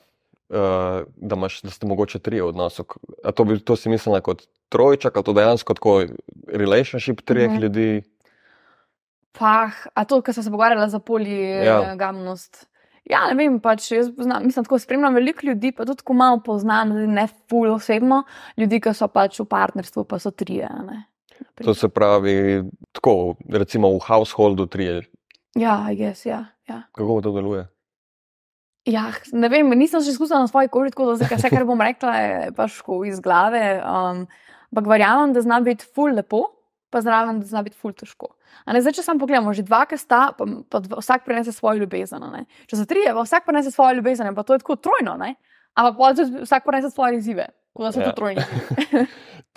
uh, 0.53 1.07
da, 1.17 1.35
imaš, 1.35 1.61
da 1.65 1.73
ste 1.73 1.89
mogoče 1.89 2.19
tri 2.21 2.41
A 3.23 3.31
to, 3.31 3.43
bi, 3.43 3.59
to 3.59 3.75
si 3.75 3.89
mislila 3.89 4.21
kot 4.21 4.45
trojček, 4.69 5.17
ali 5.17 5.25
to 5.25 5.33
dejansko 5.33 5.73
tako 5.73 6.03
relationship 6.47 7.21
treh 7.21 7.49
mm. 7.49 7.55
-hmm. 7.55 7.61
ljudi? 7.61 8.03
Pah, 9.31 9.73
a 9.93 10.05
to, 10.05 10.21
kar 10.21 10.33
sem 10.33 10.43
se 10.43 10.49
pogovarjala 10.49 10.89
za 10.89 10.99
poligamnost. 10.99 12.67
Ja. 13.05 13.17
ja, 13.17 13.27
ne 13.27 13.35
vem, 13.35 13.59
pač 13.59 13.91
jaz 13.91 14.09
poznam, 14.17 14.45
mislim, 14.45 14.65
tako 14.65 14.79
spremljam 14.79 15.13
veliko 15.13 15.45
ljudi, 15.45 15.71
pa 15.71 15.85
tudi 15.85 16.03
ko 16.03 16.13
malo 16.13 16.41
poznam, 16.45 16.89
ne 16.89 17.27
ful 17.49 17.73
osebno, 17.73 18.23
ljudi, 18.57 18.81
ki 18.81 18.93
so 18.93 19.07
pač 19.07 19.39
v 19.39 19.45
partnerstvu, 19.45 20.03
pa 20.03 20.19
so 20.19 20.31
trije. 20.31 20.69
ne. 20.85 21.16
To 21.63 21.73
se 21.73 21.89
pravi, 21.89 22.63
tako, 22.91 23.35
recimo 23.49 23.91
v 23.95 23.99
householdu 24.07 24.65
trije. 24.65 25.01
Ja, 25.57 25.89
jaz, 25.91 26.25
ja, 26.25 26.45
ja. 26.69 26.83
Kako 26.93 27.21
to 27.21 27.33
deluje? 27.33 27.65
Ja, 28.87 29.09
ne 29.35 29.49
vem, 29.51 29.67
nisem 29.75 29.99
še 29.99 30.13
izkusila 30.13 30.45
na 30.45 30.47
svoji 30.47 30.69
koži, 30.71 30.93
tako 30.93 31.09
da 31.09 31.17
zdaj, 31.19 31.33
vse, 31.35 31.49
kar 31.51 31.65
bom 31.67 31.81
rekla, 31.83 32.13
je 32.21 32.51
pač 32.55 32.77
iz 33.09 33.19
glave. 33.23 33.63
Um, 33.83 34.21
ampak 34.71 34.87
verjamem, 34.93 35.33
da 35.35 35.43
zna 35.43 35.59
biti 35.65 35.83
ful 35.83 36.15
lepo, 36.15 36.45
pa 36.93 37.01
zraven, 37.03 37.41
da 37.41 37.49
zna 37.49 37.65
biti 37.67 37.75
ful 37.75 37.91
težko. 37.91 38.31
A 38.63 38.71
ne, 38.71 38.79
zdaj, 38.83 38.95
če 38.95 39.03
sam 39.03 39.19
pogledamo, 39.19 39.51
že 39.55 39.65
dva, 39.67 39.83
ki 39.89 39.99
sta, 39.99 40.29
pa, 40.37 40.47
pa 40.71 40.79
vsak 40.79 41.25
prenese 41.27 41.51
svojo 41.51 41.83
ljubezen. 41.83 42.23
ne. 42.31 42.45
Če 42.69 42.79
so 42.79 42.87
trije, 42.87 43.11
pa 43.11 43.25
vsak 43.27 43.47
prenese 43.49 43.73
svojo 43.75 43.99
ljubezen, 43.99 44.31
pa 44.35 44.47
to 44.47 44.55
je 44.55 44.63
tako 44.63 44.79
trojno, 44.79 45.17
ne? 45.19 45.35
Ampak 45.77 45.97
pol 45.99 46.17
vsak 46.43 46.65
prenese 46.65 46.91
svoje 46.93 47.21
izzive, 47.21 47.47
tako 47.73 47.85
da 47.85 47.91
so 47.93 48.01
Ja. 48.01 48.09
to 48.09 48.17
trojni. 48.17 48.41
izzivi. 48.41 49.07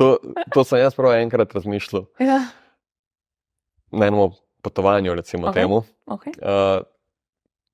To, 0.00 0.16
to 0.54 0.64
sem 0.64 0.80
jaz 0.80 0.94
prav 0.96 1.12
enkrat 1.18 1.52
razmišljal 1.52 2.06
ja, 2.24 2.38
na 3.92 4.06
enem 4.06 4.30
potovanju, 4.64 5.14
recimo 5.14 5.50
okay. 5.50 5.54
temu. 5.60 5.82
okay. 6.06 6.32
Uh, 6.40 6.84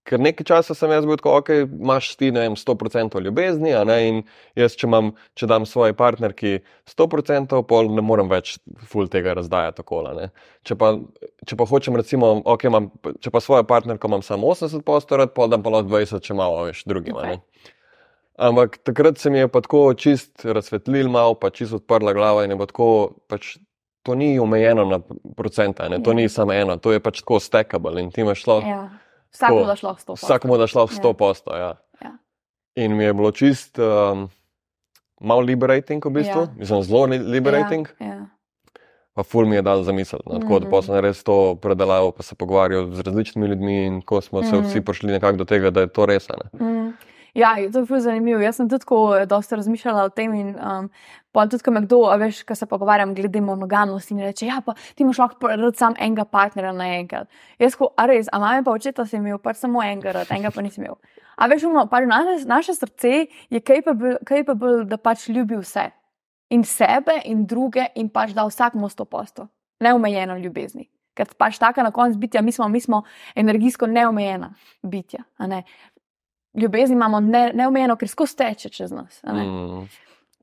ker 0.07 0.23
nekaj 0.23 0.47
časa 0.47 0.75
sem 0.79 0.93
jaz 0.95 1.07
bil 1.07 1.19
tako, 1.19 1.35
ok, 1.41 1.51
imaš 1.67 2.13
ti 2.19 2.31
vem, 2.35 2.55
100% 2.59 3.21
ljubezni, 3.25 3.73
ne, 3.89 3.97
in 4.09 4.21
jaz, 4.59 4.77
če, 4.79 4.87
imam, 4.87 5.11
če 5.39 5.49
dam 5.51 5.67
svoji 5.67 5.97
partnerki 5.99 6.61
100%, 6.91 7.63
pol 7.69 7.91
ne 7.95 8.05
morem 8.07 8.31
več 8.31 8.57
ful 8.91 9.11
tega 9.13 9.35
razdajati 9.39 9.83
tako. 9.83 10.05
Če 10.67 10.79
pa, 10.79 10.93
če 11.47 11.59
pa 11.59 11.69
hočem, 11.71 11.99
recimo, 11.99 12.37
ok, 12.47 12.69
imam, 12.71 12.91
če 13.23 13.35
pa 13.35 13.43
svojo 13.43 13.67
partnerko 13.69 14.11
imam 14.11 14.23
samo 14.27 14.55
80%, 14.55 15.19
rad, 15.19 15.35
pol 15.37 15.51
dam 15.53 15.67
pa 15.67 15.75
lahko 15.75 15.91
20, 15.91 16.23
če 16.23 16.39
malo 16.39 16.67
več 16.71 16.85
drugim. 16.87 17.19
a 17.19 17.35
ne. 17.35 17.41
Ampak 18.39 18.79
takrat 18.79 19.19
se 19.19 19.31
mi 19.31 19.39
je 19.39 19.49
pa 19.49 19.61
tako 19.61 19.95
čist 19.95 20.45
razsvetlil, 20.45 21.09
malo 21.09 21.35
pa 21.35 21.51
čist 21.51 21.73
odprla 21.73 22.13
glava 22.13 22.45
in 22.45 22.51
je 22.51 22.57
bilo 22.57 22.67
tako, 22.67 22.89
pač 23.29 23.57
to 24.03 24.15
ni 24.15 24.39
omejeno 24.39 24.85
na 24.85 25.01
procenta, 25.35 25.89
ne, 25.89 25.99
to 25.99 26.11
Ja. 26.11 26.15
ni 26.15 26.29
samo 26.29 26.53
eno, 26.53 26.77
to 26.77 26.93
je 26.93 27.01
pač 27.01 27.21
tako 27.21 27.41
stackable 27.41 27.97
in 27.99 28.11
ti 28.11 28.21
imaš 28.21 28.43
šlo. 28.43 28.61
ja. 28.61 28.91
Vsak 29.33 29.49
Tako. 29.49 29.65
bo 29.65 29.77
šlo 29.77 29.93
s 29.95 30.05
to. 30.05 30.13
Vsak 30.15 30.45
mu 30.45 30.57
da 30.57 30.67
šlo 30.67 30.87
v 30.87 30.91
Ja. 30.91 30.97
100 30.99 31.13
posto. 31.15 31.51
Ja. 31.53 31.73
Ja. 31.99 32.13
In 32.77 32.97
mi 32.97 33.05
je 33.05 33.13
bilo 33.13 33.31
čist 33.33 33.79
um, 33.79 34.29
malo 35.21 35.41
liberating, 35.41 36.01
v 36.01 36.11
bistvu, 36.13 36.39
Ja. 36.39 36.43
ja. 36.43 36.55
mislim, 36.57 36.83
zelo 36.83 37.05
li- 37.07 37.19
liberating, 37.21 37.89
ja. 37.99 38.07
Ja, 38.07 38.15
ja. 38.15 38.27
pa 39.13 39.23
ful 39.23 39.45
mi 39.45 39.57
je 39.57 39.63
dal 39.63 39.83
za 39.83 39.93
misel. 39.93 40.21
No, 40.25 40.39
tako 40.39 40.59
da 40.59 40.65
Mhm. 40.65 40.71
pa 40.71 40.83
sem 40.83 40.95
res 40.97 41.23
to 41.23 41.37
predelaval, 41.55 42.13
pa 42.13 42.23
se 42.23 42.35
pogovarjal 42.35 42.93
z 42.93 43.01
različnimi 43.01 43.49
ljudmi 43.49 43.77
in 43.87 44.03
ko 44.03 44.21
smo 44.21 44.43
se 44.43 44.53
Mhm. 44.53 44.61
vsi 44.63 44.81
prišli 44.83 45.09
nekako 45.11 45.37
do 45.39 45.45
tega, 45.47 45.71
da 45.71 45.81
je 45.81 45.89
to 45.89 46.07
res. 46.07 46.29
ne. 46.29 46.37
Mm. 46.55 46.76
Ja, 47.37 47.53
to 47.73 47.79
je 47.79 47.85
zelo 47.85 48.01
zanimivo. 48.01 48.41
Jaz 48.41 48.57
sem 48.57 48.69
tudi 48.69 48.81
tako 48.81 49.27
dosta 49.29 49.57
razmišljala 49.57 50.05
o 50.05 50.09
tem. 50.09 50.35
In, 50.35 50.55
um, 50.57 50.89
pa 51.33 51.45
tudi, 51.47 51.63
ko 51.65 51.71
me 51.71 51.83
kdo, 51.85 51.99
veš, 52.17 52.41
ko 52.49 52.55
se 52.57 52.67
pogovarjam 52.67 53.13
glede 53.15 53.41
monogamnosti, 53.45 54.15
in 54.15 54.23
reče: 54.25 54.47
Ja, 54.47 54.63
pa 54.65 54.73
ti 54.95 55.05
imaš 55.05 55.19
lahko 55.21 55.51
rad 55.53 55.77
sam 55.77 55.95
enega 56.01 56.25
partnerja 56.25 56.73
naenkrat. 56.73 57.29
Jaz, 57.61 57.77
ko, 57.77 57.91
a 57.97 58.07
res, 58.09 58.31
a 58.33 58.41
mame 58.41 58.65
pa 58.65 58.73
očeta 58.73 59.05
si 59.07 59.21
imel 59.21 59.39
pač 59.39 59.61
samo 59.61 59.85
enega, 59.85 60.25
enega 60.31 60.51
pa 60.55 60.65
nisi 60.65 60.81
imel. 60.81 60.97
A 61.37 61.49
veš, 61.53 61.69
uno, 61.69 61.85
pač 61.93 62.09
naše, 62.09 62.39
naše 62.49 62.75
srce 62.75 63.15
je 63.51 63.61
capable, 63.61 64.17
capable, 64.25 64.85
da 64.89 64.97
pač 64.97 65.29
ljubi 65.29 65.61
vse. 65.61 65.91
In 66.57 66.65
sebe, 66.65 67.21
in 67.25 67.45
druge, 67.47 67.91
in 68.01 68.09
pač 68.09 68.33
da 68.33 68.47
vsakmu 68.49 68.89
sto 68.89 69.05
posto. 69.05 69.51
Neomejeno 69.85 70.39
ljubezni. 70.41 70.89
Ker 71.17 71.29
pač 71.37 71.59
taka 71.61 71.83
na 71.85 71.91
koncu 71.93 72.19
bitja, 72.21 72.41
mi 72.45 72.53
smo, 72.53 72.69
mi 72.69 72.81
smo 72.81 73.03
energijsko 73.37 73.87
neomejena 73.89 74.55
bitja. 74.83 75.25
Ne? 75.49 75.65
Ljubezen 76.57 76.97
imamo 76.97 77.21
ne, 77.21 77.51
neomejeno, 77.55 77.97
ker 77.97 78.09
skozi 78.09 78.37
teče 78.37 78.73
čez 78.73 78.93
nas. 78.93 79.21
Mm. 79.27 79.87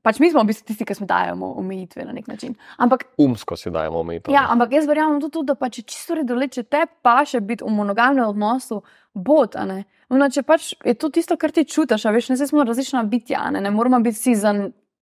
Pač 0.04 0.18
mi 0.20 0.28
smo 0.28 0.42
v 0.44 0.50
bistvu 0.50 0.68
tisti, 0.68 0.84
ki 0.84 0.94
smo 0.98 1.06
dajemo 1.08 1.54
omejitve 1.62 2.04
na 2.04 2.12
nek 2.12 2.26
način. 2.28 2.52
Ampak, 2.76 3.06
Umsko 3.18 3.56
si 3.56 3.70
dajemo 3.72 4.02
omejitev. 4.04 4.34
ja, 4.34 4.44
ampak 4.52 4.74
jaz 4.76 4.88
verjamem 4.88 5.22
tudi, 5.22 5.46
da 5.48 5.56
pač 5.56 5.78
je 5.80 5.84
čisto 5.88 6.18
redole, 6.18 6.48
če 6.52 6.66
te 6.68 6.82
pa 7.02 7.22
še 7.24 7.40
biti 7.40 7.64
v 7.64 7.72
monogamnem 7.72 8.28
odnosu, 8.28 8.82
bod. 9.14 9.56
Ono, 9.56 10.28
če 10.28 10.42
pač 10.44 10.74
je 10.84 10.94
to 11.00 11.08
tisto, 11.14 11.38
kar 11.40 11.54
ti 11.56 11.64
čutiš, 11.64 12.04
veš, 12.12 12.34
ne 12.34 12.46
smo 12.46 12.66
različna 12.66 13.04
bitja, 13.08 13.46
ne, 13.54 13.62
ne 13.64 13.72
moramo 13.72 14.02
biti 14.04 14.18
vsi 14.18 14.34
za 14.42 14.52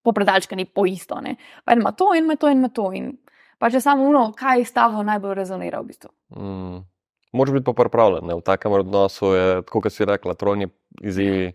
popredalčkani 0.06 0.68
po 0.70 0.86
isto. 0.86 1.18
ne. 1.20 1.34
Pa 1.64 1.74
ima 1.74 1.92
to, 1.92 2.12
en 2.14 2.24
ima 2.24 2.36
to, 2.36 2.48
en 2.48 2.62
ima 2.62 2.68
to. 2.68 2.92
In 2.92 3.16
pač 3.58 3.74
je 3.74 3.80
samo 3.80 4.06
uno, 4.06 4.30
kaj 4.38 4.60
iz 4.60 4.72
tega 4.72 5.02
najbolj 5.02 5.34
rezonira 5.34 5.80
v 5.82 5.90
bistvu. 5.90 6.10
Mm. 6.36 6.86
Moraš 7.32 7.52
biti 7.52 7.64
pa 7.64 7.72
pripravljen. 7.72 8.26
Ne? 8.26 8.34
V 8.34 8.44
takem 8.44 8.72
odnosu 8.72 9.34
je, 9.34 9.62
kot 9.68 9.92
si 9.92 10.04
rekla, 10.04 10.34
trojni 10.34 10.68
izzivi. 11.00 11.52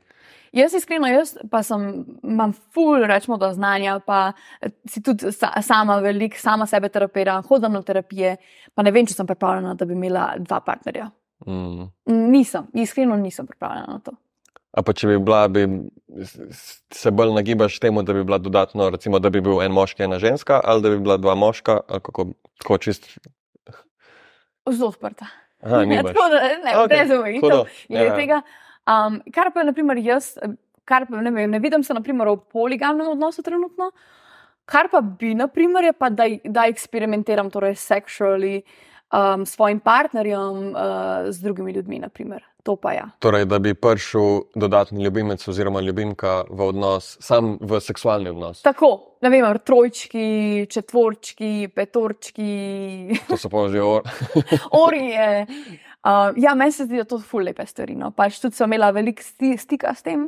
Jaz 0.55 0.73
iskreno, 0.73 1.07
jaz 1.11 1.35
pa 1.51 1.61
sem, 1.63 2.05
imam 2.23 2.53
ful, 2.73 3.03
rečemo, 3.05 3.37
do 3.37 3.49
znanja, 3.53 3.99
pa 4.05 4.31
si 4.89 5.03
tudi 5.03 5.31
sa, 5.35 5.51
sama 5.61 5.99
veliko, 6.01 6.39
sama 6.39 6.65
sebe 6.65 6.89
terapiram, 6.89 7.43
hodim 7.45 7.75
na 7.75 7.81
terapije, 7.85 8.37
pa 8.73 8.85
ne 8.85 8.93
vem, 8.95 9.05
če 9.05 9.19
sem 9.19 9.27
pripravljena, 9.27 9.75
da 9.77 9.85
bi 9.85 9.93
imela 9.93 10.31
dva 10.39 10.61
partnerja. 10.63 11.09
Mm. 11.45 11.91
Nisem, 12.31 12.71
iskreno 12.73 13.17
nisem 13.19 13.47
pripravljena 13.47 13.99
na 13.99 13.99
to. 13.99 14.15
A 14.77 14.83
pa 14.85 14.93
če 14.93 15.09
bi 15.09 15.17
bila, 15.19 15.47
bi 15.49 15.65
se 16.93 17.11
bolj 17.11 17.33
nagibaš 17.35 17.79
temu, 17.81 18.03
da 18.05 18.13
bi 18.13 18.23
bila 18.23 18.37
dodatno, 18.37 18.89
recimo, 18.93 19.19
da 19.19 19.29
bi 19.33 19.41
bil 19.41 19.61
en 19.61 19.73
moški, 19.73 20.05
ena 20.05 20.19
ženska, 20.21 20.61
ali 20.63 20.85
da 20.85 20.93
bi 20.93 20.99
bila 21.01 21.17
dva 21.17 21.35
moška, 21.35 21.79
ali 21.87 22.03
kako, 22.05 22.27
tako 22.61 22.77
čist. 22.85 23.09
Zelo 24.69 24.89
odprta. 24.89 25.29
Aha, 25.67 25.83
Ja, 25.83 26.03
tako 26.03 26.29
da 26.31 26.41
ne, 26.63 26.75
Okej, 26.79 26.87
brez 26.87 27.11
omejitev. 27.11 27.63
ja. 27.89 28.41
Um, 28.87 29.19
kar 29.35 29.51
pa 29.51 29.59
je, 29.59 29.65
naprimer, 29.67 29.99
jaz, 29.99 30.37
kar 30.87 31.05
pa 31.09 31.19
ne, 31.21 31.31
vem, 31.31 31.51
ne 31.51 31.59
vidim 31.59 31.83
se 31.83 31.93
naprimer, 31.93 32.27
v 32.27 32.39
poligamnem 32.51 33.09
odnosu 33.11 33.43
trenutno. 33.43 33.91
Kar 34.67 34.87
pa 34.91 35.01
bi, 35.01 35.33
naprimer, 35.35 35.91
je 35.91 35.93
pa, 35.93 36.09
da, 36.09 36.27
da 36.43 36.67
eksperimentiram 36.71 37.51
torej 37.51 37.75
seksualno 37.75 38.61
um, 39.13 39.45
svojim 39.45 39.79
partnerjem, 39.79 40.69
uh, 40.75 41.29
z 41.29 41.41
drugimi 41.41 41.71
ljudmi. 41.71 41.99
Naprimer. 41.99 42.43
To 42.67 42.75
pa 42.75 42.91
ja. 42.91 43.05
Torej, 43.23 43.45
da 43.47 43.59
bi 43.63 43.71
prišel 43.73 44.41
dodatni 44.55 45.03
ljubimec 45.03 45.47
oziroma 45.47 45.79
ljubimka 45.81 46.43
v 46.49 46.65
odnos, 46.67 47.15
sam 47.23 47.55
v 47.61 47.79
seksualni 47.79 48.29
odnos. 48.29 48.59
Tako, 48.61 48.89
ne 49.23 49.29
vem, 49.31 49.45
trojčki, 49.63 50.67
četvorčki, 50.69 51.69
petorčki, 51.75 52.51
To 53.29 53.37
so 53.39 53.49
pa 53.49 53.69
že 53.71 53.81
or. 53.81 54.03
orije. 54.85 55.45
Uh, 56.03 56.35
ja, 56.35 56.55
meni 56.55 56.71
se 56.71 56.85
zdi, 56.85 56.99
da 56.99 57.07
to 57.07 57.21
ful 57.23 57.47
lepe 57.47 57.65
stvari. 57.65 57.95
No. 57.95 58.11
Pač 58.11 58.41
tudi 58.43 58.59
sem 58.59 58.67
imela 58.67 58.91
veliko 58.91 59.23
sti, 59.23 59.55
stika 59.57 59.95
s 59.95 60.03
tem. 60.03 60.27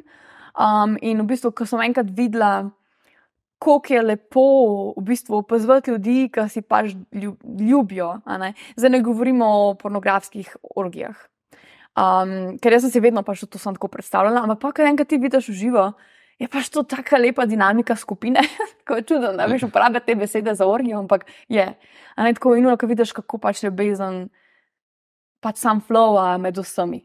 Um, 0.56 0.96
in 1.02 1.20
v 1.20 1.28
bistvu, 1.34 1.52
ko 1.52 1.68
sem 1.68 1.84
enkrat 1.84 2.08
videla, 2.16 2.70
kako 3.60 3.94
je 3.94 4.02
lepo 4.02 4.44
v 4.98 5.04
bistvu 5.04 5.38
opazovati 5.44 5.92
ljudi, 5.92 6.30
ki 6.32 6.48
si 6.50 6.62
pač 6.62 6.94
ljub, 7.12 7.36
ljubijo. 7.60 8.14
Ne? 8.40 8.54
Zdaj 8.76 8.90
ne 8.90 9.02
govorimo 9.04 9.46
o 9.46 9.74
pornografskih 9.76 10.56
orgijah. 10.76 11.18
Um, 12.00 12.56
ker 12.64 12.74
jaz 12.74 12.86
sem 12.86 12.94
si 12.94 13.02
vedno 13.04 13.24
pač 13.28 13.44
to 13.44 13.60
tako 13.60 13.90
predstavljala, 13.92 14.46
ampak 14.46 14.62
pa, 14.62 14.72
ko 14.72 14.88
enkrat 14.88 15.10
ti 15.12 15.18
vidiš 15.20 15.50
v 15.52 15.58
živo, 15.58 15.86
je 16.40 16.48
pač 16.48 16.70
to 16.72 16.86
tako 16.88 17.20
lepa 17.20 17.44
dinamika 17.46 17.96
skupine. 18.00 18.40
Ko 18.88 18.96
je 18.96 19.04
čudno, 19.04 19.34
da 19.36 19.46
veš 19.46 19.68
uporabljati 19.68 20.06
te 20.06 20.16
besede 20.16 20.54
za 20.56 20.68
orgijo, 20.68 21.02
ampak 21.04 21.26
je. 21.52 21.66
A 22.16 22.24
ne 22.24 22.34
tako 22.34 22.56
inuno, 22.56 22.78
ko 22.78 22.88
vidiš, 22.88 23.12
kako 23.12 23.38
pač 23.38 23.64
ljubezen, 23.64 24.30
pač 25.44 25.60
sam 25.60 25.84
flow 25.84 26.16
med 26.40 26.58
vsemi. 26.58 27.04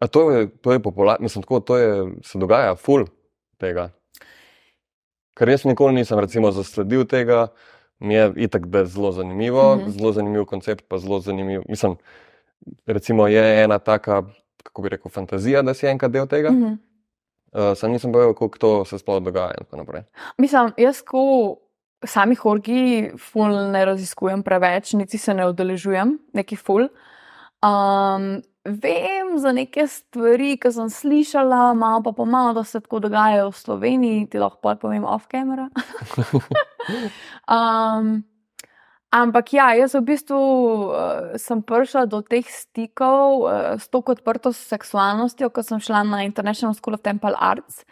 A 0.00 0.06
to 0.06 0.30
je, 0.30 0.46
to 0.62 0.72
je 0.72 0.80
popularno, 0.80 1.26
mislim, 1.26 1.42
tako, 1.42 1.60
to 1.60 1.76
je, 1.76 1.90
se 2.24 2.38
dogaja, 2.38 2.76
full 2.78 3.04
tega. 3.60 3.90
Ker 5.40 5.48
jaz 5.48 5.62
nikoli 5.64 5.96
nisem 5.96 6.18
recimo, 6.20 6.50
zasledil 6.52 7.06
tega, 7.08 7.46
mi 7.98 8.14
je 8.14 8.26
itak, 8.44 8.66
da 8.68 8.84
zelo 8.84 9.12
zanimivo, 9.12 9.62
mm. 9.76 9.80
-hmm. 9.80 9.96
zelo 9.96 10.12
zanimiv 10.12 10.44
koncept, 10.44 10.84
pa 10.88 10.98
zelo 10.98 11.20
zanimiv. 11.20 11.62
Mislim, 11.68 11.96
recimo 12.86 13.28
je 13.28 13.62
ena 13.64 13.78
taka, 13.78 14.22
kako 14.62 14.82
bi 14.82 14.88
rekel, 14.88 15.10
fantazija, 15.10 15.62
da 15.62 15.74
si 15.74 15.86
enkrat 15.86 16.12
del 16.12 16.26
tega. 16.26 16.50
Mm. 16.50 16.62
-hmm. 16.62 16.76
uh, 17.70 17.76
sam 17.78 17.90
nisem 17.90 18.12
povedal, 18.12 18.34
kako 18.34 18.58
to 18.58 18.84
se 18.84 18.98
sploh 18.98 19.22
dogaja. 19.22 19.54
Mislim, 20.38 20.72
jaz 20.76 21.02
ko 21.02 21.56
samih 22.04 22.46
orgij 22.46 23.10
ful 23.18 23.70
ne 23.72 23.84
raziskujem 23.84 24.42
preveč, 24.42 24.92
niti 24.92 25.18
se 25.18 25.34
ne 25.34 25.48
udeležujem, 25.48 26.18
neki 26.32 26.56
ful. 26.56 26.88
Um, 27.62 28.42
vem 28.64 29.38
za 29.38 29.52
neke 29.52 29.86
stvari, 29.88 30.56
ki 30.60 30.72
sem 30.72 30.90
slišala, 30.92 31.72
malo 31.74 32.02
pa 32.04 32.12
pomalo, 32.12 32.52
da 32.54 32.64
se 32.64 32.80
tako 32.80 33.00
dogajajo 33.00 33.50
v 33.50 33.56
Sloveniji, 33.56 34.26
ti 34.30 34.38
lahko 34.38 34.74
povem 34.80 35.04
off 35.04 35.28
camera. 35.30 35.68
um, 37.56 38.20
ampak 39.10 39.52
ja, 39.52 39.72
jaz 39.74 39.96
v 39.96 40.04
bistvu 40.12 40.36
uh, 40.36 40.92
sem 41.40 41.62
prišla 41.62 42.04
do 42.06 42.20
teh 42.20 42.44
stikov 42.44 43.48
uh, 43.48 43.80
s 43.80 43.88
to 43.88 44.04
odprto 44.04 44.52
seksualnostjo, 44.52 45.50
ko 45.50 45.64
sem 45.64 45.80
šla 45.80 46.04
na 46.04 46.22
International 46.28 46.76
School 46.76 47.00
of 47.00 47.02
Temple 47.02 47.34
Arts. 47.40 47.84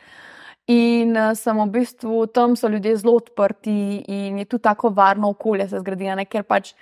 In 0.69 1.16
uh, 1.16 1.32
sem 1.32 1.57
v 1.57 1.70
bistvu 1.81 2.28
tam, 2.28 2.53
so 2.53 2.69
ljudje 2.69 3.01
zelo 3.01 3.16
odprti 3.16 4.05
in 4.05 4.36
je 4.39 4.45
tu 4.45 4.61
tako 4.61 4.93
varno 4.93 5.32
okolje, 5.32 5.70
se 5.73 5.81
zgradi, 5.81 6.12
ne, 6.12 6.28
ker 6.28 6.45
pač 6.45 6.74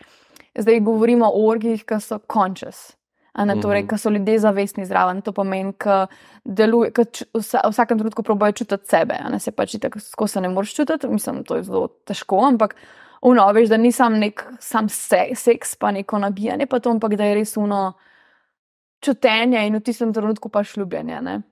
zdaj 0.58 0.82
govorimo 0.82 1.30
o 1.30 1.46
orgijih, 1.46 1.86
ki 1.86 2.02
so 2.02 2.18
conscious. 2.26 2.95
A 3.36 3.44
Ne, 3.44 3.54
torej, 3.60 3.82
Mhm. 3.82 3.88
ki 3.88 3.98
so 3.98 4.10
ljudje 4.10 4.38
zavestni 4.40 4.86
zraven, 4.86 5.22
to 5.22 5.32
pomeni, 5.32 5.74
da 5.84 6.06
deluje, 6.44 6.90
da 6.90 7.04
v 7.34 7.70
vsakem 7.70 7.98
trenutku 7.98 8.22
probojajo 8.22 8.52
čutiti 8.52 8.88
sebe. 8.88 9.14
Ne, 9.30 9.38
se 9.40 9.52
pač 9.52 9.76
tako 9.80 10.00
skozi 10.00 10.32
se 10.32 10.40
ne 10.40 10.48
moreš 10.48 10.74
čutiti, 10.74 11.08
mislim, 11.08 11.44
to 11.44 11.56
je 11.56 11.62
zelo 11.62 11.88
težko, 12.04 12.40
ampak 12.48 12.74
uno, 13.22 13.52
veš, 13.52 13.68
da 13.68 13.76
ni 13.76 13.92
sam 13.92 14.18
nek 14.18 14.44
sam 14.60 14.88
se, 14.88 15.28
seks, 15.34 15.76
pa 15.76 15.90
neko 15.90 16.18
nabijanje, 16.18 16.66
pa 16.66 16.78
to, 16.80 16.90
ampak 16.90 17.16
da 17.16 17.24
je 17.24 17.34
res 17.34 17.56
uno 17.56 17.92
čutenje 19.00 19.66
in 19.66 19.76
v 19.76 19.80
tistem 19.80 20.12
trenutku 20.12 20.48
pač 20.48 20.76
ljubljenje. 20.76 21.20
Ne? 21.22 21.42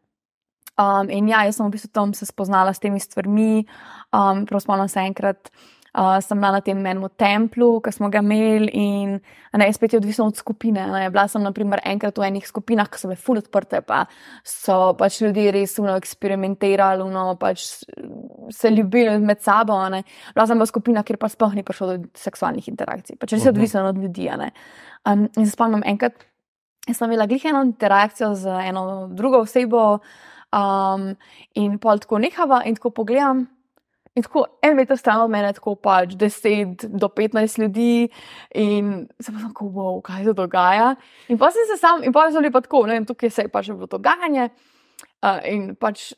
Um, 0.78 1.10
in 1.10 1.28
ja, 1.28 1.44
jaz 1.44 1.56
sem 1.56 1.66
v 1.66 1.70
bistvu 1.76 1.92
tam 1.92 2.14
se 2.14 2.26
spoznala 2.26 2.72
s 2.74 2.80
temi 2.82 2.98
stvarmi. 3.00 3.66
Um, 4.12 4.46
Prav 4.46 4.60
spomnim 4.60 4.88
se 4.88 5.00
enkrat, 5.00 5.50
uh, 5.94 6.18
sem 6.20 6.38
bila 6.38 6.50
na 6.56 6.60
tem 6.60 6.78
enem 6.78 7.06
templu, 7.18 7.78
ki 7.84 7.92
smo 7.94 8.10
ga 8.12 8.20
imeli, 8.24 8.68
in 8.74 9.14
ne, 9.54 9.68
spet 9.72 9.94
je 9.94 10.00
odvisno 10.00 10.26
od 10.26 10.36
skupine. 10.36 10.86
Ne. 10.90 11.06
Bila 11.14 11.26
sem 11.30 11.42
naprimer 11.42 11.82
enkrat 11.86 12.18
v 12.18 12.26
enih 12.28 12.46
skupinah, 12.48 12.90
ki 12.90 13.00
so 13.00 13.10
bile 13.10 13.20
fully 13.20 13.44
odprte, 13.44 13.80
pa 13.86 14.04
so 14.46 14.94
pač 14.98 15.20
ljudje 15.22 15.54
res 15.54 15.78
uno 15.82 15.96
eksperimentirali, 16.00 17.06
uno 17.06 17.36
pač 17.40 17.64
se 18.50 18.74
ljubili 18.74 19.16
med 19.22 19.42
sabo. 19.44 19.78
Ne. 19.94 20.04
Bila 20.34 20.48
sem 20.50 20.60
pa 20.60 20.68
skupina, 20.70 21.06
kjer 21.06 21.20
pa 21.22 21.30
sploh 21.32 21.54
ni 21.54 21.66
prišlo 21.66 21.90
do 21.92 21.98
seksualnih 22.18 22.68
interakcij, 22.74 23.18
pač 23.20 23.36
res 23.36 23.46
je 23.46 23.54
odvisno 23.54 23.88
od 23.88 24.02
ljudi. 24.02 24.30
Um, 25.04 25.28
in 25.36 25.44
se 25.44 25.52
spomnim 25.52 25.84
enkrat. 25.86 26.26
Jaz 26.84 26.98
sem 27.00 27.08
imela 27.08 27.24
glih 27.24 27.44
eno 27.48 27.62
interakcijo 27.64 28.34
z 28.36 28.60
eno 28.68 29.08
drugo 29.08 29.38
osebo, 29.46 30.00
um, 30.52 31.14
in 31.56 31.78
pol 31.80 32.02
tako 32.02 32.20
nehava, 32.20 32.60
in 32.68 32.76
tako 32.76 32.92
pogledam, 33.00 33.46
In 34.14 34.22
tako 34.22 34.44
en 34.62 34.76
meter 34.78 34.96
stran 34.96 35.24
od 35.24 35.30
mene, 35.30 35.50
tako 35.56 35.74
pač 35.74 36.12
10 36.14 36.84
do 36.86 37.08
15 37.10 37.58
ljudi, 37.58 38.08
in 38.54 39.08
se 39.20 39.32
pa 39.32 39.40
tako, 39.48 39.66
wow, 39.74 39.96
kaj 40.06 40.28
se 40.28 40.34
dogaja. 40.38 40.92
In 41.28 41.38
pa 41.38 41.50
sem 41.50 41.66
se 41.66 41.80
sam, 41.80 42.04
in 42.06 42.14
pa 42.14 42.28
sem 42.30 42.44
lepo 42.46 42.62
tako, 42.62 42.84
ne 42.86 42.94
vem, 42.94 43.08
tukaj 43.08 43.30
se 43.30 43.46
je 43.48 43.50
pač 43.50 43.72
bilo 43.72 43.90
dogajanje. 43.90 44.52
Uh, 45.24 45.40
in 45.50 45.74
pač 45.74 46.12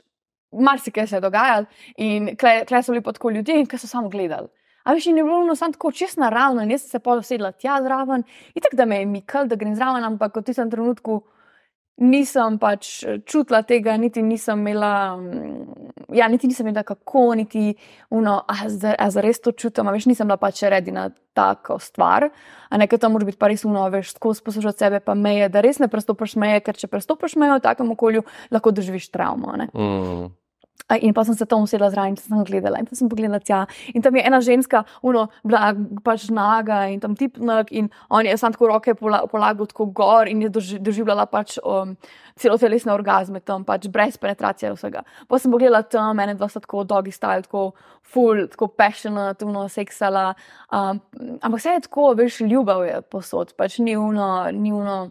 marsikaj 0.53 1.07
se 1.07 1.17
je 1.17 1.25
dogajalo, 1.25 1.67
in 1.97 2.35
klej 2.37 2.83
so 2.83 2.93
bili 2.93 3.03
pa 3.03 3.17
tako 3.17 3.31
ljudje, 3.31 3.65
ki 3.65 3.79
so 3.81 3.89
samo 3.89 4.13
gledali. 4.13 4.49
A 4.85 4.93
veš, 4.95 5.09
ni 5.11 5.25
bilo 5.25 5.57
samo 5.57 5.73
tako 5.73 5.93
čest 5.93 6.21
naravno, 6.21 6.63
in 6.63 6.71
jaz 6.71 6.85
sem 6.85 6.91
se 6.91 6.99
pa 7.01 7.17
usedla 7.17 7.53
tja 7.53 7.81
zraven, 7.83 8.23
in 8.55 8.63
tako 8.63 8.77
da 8.77 8.85
me 8.85 9.01
je 9.01 9.07
mikal, 9.07 9.49
da 9.49 9.57
grem 9.57 9.75
zraven, 9.75 10.05
ampak 10.05 10.37
v 10.37 10.45
tistem 10.47 10.71
trenutku 10.71 11.23
nisem 11.97 12.59
pač 12.61 12.91
čutila 13.25 13.63
tega, 13.65 13.97
niti 13.97 14.23
nisem 14.23 14.61
imela, 14.61 15.17
mm, 15.17 16.15
ja, 16.17 16.29
niti 16.29 16.49
nisem 16.51 16.69
vedela, 16.69 16.85
kako, 16.85 17.35
niti 17.35 17.75
uno, 18.11 18.39
a, 18.45 18.57
a 18.99 19.11
za 19.11 19.25
res 19.25 19.41
to 19.41 19.53
čutim, 19.53 19.89
a 19.89 19.95
veš, 19.95 20.09
nisem 20.11 20.29
bila 20.29 20.37
pač 20.41 20.63
redi 20.69 20.93
na 20.93 21.09
tako 21.37 21.79
stvar. 21.81 22.29
A 22.69 22.81
nekaj 22.81 23.01
tam 23.01 23.17
mora 23.17 23.29
biti 23.29 23.41
pa 23.41 23.49
res 23.49 23.65
uno, 23.65 23.85
veš, 23.93 24.15
skozi 24.17 24.45
poslušati 24.45 24.85
sebe, 24.85 25.01
pa 25.01 25.15
meje, 25.15 25.49
da 25.53 25.65
res 25.65 25.81
ne 25.81 25.89
prestopiš 25.89 26.37
meje, 26.41 26.61
ker 26.65 26.77
če 26.77 26.91
prestopiš 26.93 27.37
meje 27.41 27.59
v 27.59 27.65
takem 27.65 27.93
okolju, 27.97 28.27
lahko 28.53 28.75
doživiš 28.77 29.09
travmo. 29.15 29.57
Mm. 29.73 30.29
In 31.03 31.15
pa 31.15 31.25
sem 31.27 31.35
se 31.35 31.47
tam 31.47 31.65
usedla 31.67 31.89
zraven 31.91 32.15
in 32.15 32.17
sem 32.17 32.45
gledala. 32.47 32.79
In 32.79 32.87
sem 32.95 33.09
pogledala 33.11 33.41
tja. 33.43 33.65
In 33.95 34.03
tam 34.03 34.15
je 34.15 34.23
ena 34.23 34.39
ženska, 34.41 34.85
uno, 35.03 35.27
bila 35.43 35.73
pač 36.05 36.29
naga 36.31 36.85
in 36.87 37.01
tam 37.03 37.17
tipnak, 37.19 37.73
in 37.73 37.91
on 38.09 38.27
je 38.27 38.37
sam 38.39 38.55
tako 38.55 38.69
roke 38.71 38.95
polagal 38.95 39.67
tako 39.67 39.89
gor 39.91 40.31
in 40.31 40.43
je 40.43 40.79
doživljala 40.79 41.27
pač 41.27 41.59
um, 41.65 41.97
celo 42.39 42.59
telesne 42.59 42.95
orgazme 42.95 43.41
tam, 43.41 43.65
pač 43.67 43.89
brez 43.91 44.15
penetracije 44.17 44.77
vsega. 44.77 45.03
Pa 45.27 45.41
sem 45.43 45.51
pogledala 45.51 45.83
tam, 45.83 46.15
mene 46.17 46.37
dva 46.39 46.47
sta 46.49 46.63
tako 46.63 46.85
dolgi 46.87 47.11
stali, 47.11 47.43
tako 47.43 47.73
full, 48.07 48.47
tako 48.53 48.71
passionate, 48.71 49.45
uno, 49.45 49.67
seksala. 49.69 50.37
Um, 50.71 51.03
ampak 51.43 51.59
vse 51.59 51.81
je 51.81 51.87
tako, 51.89 52.13
veš, 52.15 52.45
ljubav 52.47 52.87
je 52.87 53.03
posod, 53.11 53.57
pač 53.59 53.81
ni 53.83 53.99
uno, 53.99 54.47
ni 54.55 54.71
uno 54.71 55.09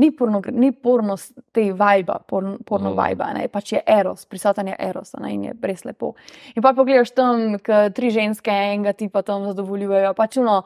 ni, 0.00 0.10
porno, 0.16 0.40
ni 0.52 0.72
porno 0.72 1.16
te 1.52 1.66
vajba, 1.76 2.18
porno, 2.28 2.56
porno 2.66 2.90
mm. 2.90 2.96
vajba, 2.96 3.32
ne? 3.36 3.48
pač 3.52 3.74
je 3.76 3.82
eros, 3.86 4.26
prisoten 4.30 4.72
je 4.72 4.76
eros 4.80 5.12
ne? 5.20 5.32
in 5.34 5.48
je 5.50 5.56
res 5.62 5.84
lepo. 5.84 6.14
In 6.56 6.64
pa 6.64 6.72
pogledaš 6.76 7.12
tam, 7.16 7.58
ki 7.60 7.88
tri 7.96 8.12
ženske 8.14 8.52
enega 8.52 8.94
tipa 8.96 9.22
tam 9.26 9.48
zadovoljujejo, 9.50 10.14
pač 10.18 10.40
uno. 10.42 10.62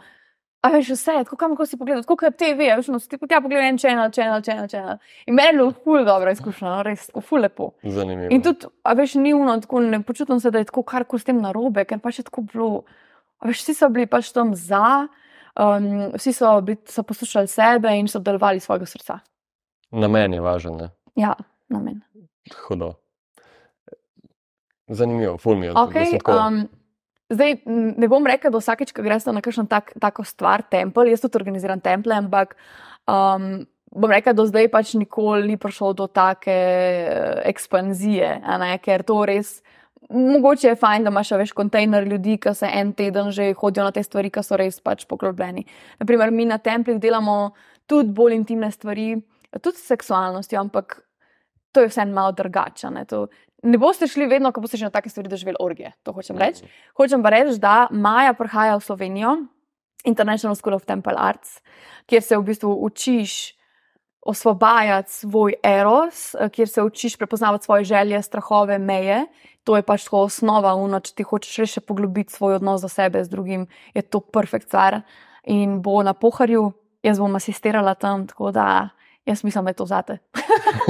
A 0.64 0.70
veš, 0.72 0.94
vse, 0.94 1.18
tako 1.26 1.36
kam 1.36 1.56
si 1.68 1.76
pogledal, 1.76 2.00
tako 2.06 2.16
kot 2.22 2.38
TV, 2.40 2.70
veš, 2.78 2.86
no, 2.88 2.96
ti 2.96 3.18
potem 3.20 3.42
pogledal 3.44 3.66
en 3.68 3.78
channel, 3.78 4.08
channel, 4.14 4.40
channel, 4.40 4.68
channel. 4.72 5.02
In 5.28 5.36
meni 5.36 5.50
je 5.50 5.58
bilo 5.58 5.74
ful 5.84 6.06
dobro 6.06 6.32
izkušnja, 6.32 6.70
no, 6.70 6.78
res, 6.86 7.10
ful 7.20 7.44
lepo. 7.44 7.74
Zanimivo. 7.84 8.30
In 8.32 8.40
tudi, 8.46 8.70
a 8.80 8.94
veš, 8.96 9.18
ni 9.20 9.34
uno, 9.36 9.58
tako 9.60 9.82
ne 9.84 10.00
počutim 10.00 10.40
se, 10.40 10.54
da 10.54 10.62
je 10.62 10.70
tako 10.70 10.86
kar 10.88 11.04
koli 11.04 11.20
s 11.20 11.28
tem 11.28 11.42
narobe, 11.42 11.84
ker 11.84 12.00
pač 12.00 12.22
je 12.22 12.24
tako 12.30 12.46
bilo, 12.48 12.70
a 13.44 13.50
veš, 13.50 13.60
vsi 13.60 13.76
so 13.76 13.90
bili 13.92 14.08
pač 14.08 14.32
tam 14.32 14.54
za. 14.56 15.04
Um, 15.54 16.10
vsi 16.16 16.32
so, 16.34 16.50
so 16.90 17.02
poslušali 17.06 17.46
sebe 17.46 17.92
in 17.98 18.08
so 18.10 18.18
delovali 18.18 18.60
svojega 18.60 18.86
srca. 18.86 19.18
Namen 19.94 20.34
je 20.34 20.40
važen. 20.40 20.76
Ne? 20.76 20.88
Ja, 21.14 21.34
namen. 21.68 22.00
Hudo. 22.66 22.94
Zanimivo, 24.88 25.38
fulmijo. 25.38 25.72
Okay, 25.72 26.18
um, 26.28 26.64
zdaj 27.30 27.56
ne 27.66 28.08
bom 28.08 28.26
rekel, 28.26 28.52
da 28.52 28.60
vsakeč, 28.60 28.92
ko 28.92 29.04
greš 29.06 29.28
na 29.30 29.40
kakšno 29.40 29.64
tak, 29.70 29.94
tako 30.00 30.26
stvar, 30.26 30.66
tempel, 30.70 31.08
jaz 31.08 31.22
tudi 31.22 31.38
organiziram 31.40 31.80
temple, 31.80 32.18
ampak 32.18 32.56
um, 33.06 33.62
bom 33.94 34.12
rekel, 34.12 34.34
da 34.36 34.44
zdaj 34.50 34.68
pač 34.74 34.92
nikoli 34.98 35.54
ni 35.54 35.56
prišlo 35.56 35.94
do 35.96 36.08
take 36.10 36.52
uh, 36.52 37.40
ekspanzije, 37.46 38.40
ne, 38.60 38.74
ker 38.82 39.06
to 39.06 39.22
res. 39.30 39.60
Mogoče 40.14 40.68
je 40.68 40.78
fajn, 40.78 41.04
da 41.04 41.10
imaš 41.10 41.32
več 41.40 41.52
kontejner 41.56 42.06
ljudi, 42.06 42.36
ki 42.38 42.54
se 42.54 42.68
en 42.70 42.92
teden 42.94 43.32
že 43.34 43.52
hodijo 43.58 43.84
na 43.84 43.92
te 43.94 44.02
stvari, 44.02 44.30
ki 44.30 44.42
so 44.46 44.58
res 44.60 44.78
pač 44.80 45.06
poklopljeni. 45.10 45.66
Naprimer, 46.00 46.30
mi 46.30 46.46
na 46.46 46.58
templih 46.62 47.00
delamo 47.02 47.54
tudi 47.90 48.14
bolj 48.14 48.36
intimne 48.38 48.70
stvari, 48.70 49.14
tudi 49.60 49.80
s 49.80 49.88
seksualnostjo, 49.90 50.60
ampak 50.60 51.00
to 51.74 51.82
je 51.82 51.90
vseeno 51.90 52.14
malo 52.14 52.32
drugače. 52.32 52.90
Ne? 52.94 53.04
ne 53.64 53.78
boste 53.78 54.06
šli 54.06 54.28
vedno, 54.30 54.52
ko 54.52 54.62
boste 54.62 54.78
že 54.78 54.86
na 54.86 54.94
take 54.94 55.10
stvari 55.10 55.28
doživeli 55.28 55.58
orgije. 55.60 55.92
To 56.04 56.12
hočem 56.12 56.38
reči. 56.38 56.64
Mm. 56.64 56.68
Hočem 57.00 57.22
pa 57.22 57.34
reči, 57.34 57.58
da 57.58 57.88
Maja 57.90 58.34
prihaja 58.36 58.76
v 58.78 58.84
Slovenijo, 58.84 59.36
International 60.04 60.54
School 60.54 60.76
of 60.76 60.84
Temple 60.84 61.16
Arts, 61.16 61.60
kjer 62.06 62.22
se 62.22 62.36
v 62.36 62.44
bistvu 62.44 62.70
učiš 62.84 63.56
osvobajati 64.24 65.12
svoj 65.12 65.54
eros, 65.62 66.34
eh, 66.34 66.48
kjer 66.48 66.68
se 66.68 66.82
učiš 66.82 67.16
prepoznavati 67.16 67.64
svoje 67.64 67.84
želje, 67.84 68.22
strahove, 68.22 68.78
meje. 68.78 69.26
To 69.64 69.76
je 69.76 69.82
pač 69.82 70.04
tako 70.04 70.24
osnova, 70.28 70.74
uno, 70.74 71.00
če 71.00 71.14
ti 71.14 71.22
hočeš 71.22 71.72
še 71.72 71.80
poglobiti 71.80 72.32
svoj 72.32 72.58
odnos 72.60 72.82
do 72.84 72.88
sebe 72.88 73.24
z 73.24 73.28
drugim, 73.28 73.66
je 73.94 74.02
to 74.02 74.20
perfekt 74.20 74.68
stvar. 74.68 75.00
In 75.44 75.80
bo 75.82 76.02
na 76.02 76.12
poharju, 76.12 76.72
jaz 77.02 77.18
bom 77.20 77.36
asistirala 77.36 77.94
tam, 77.94 78.26
tako 78.26 78.50
da 78.52 78.90
jaz 79.24 79.44
mislim, 79.44 79.64
da 79.64 79.70
je 79.70 79.74
to 79.74 79.86
zate. 79.86 80.18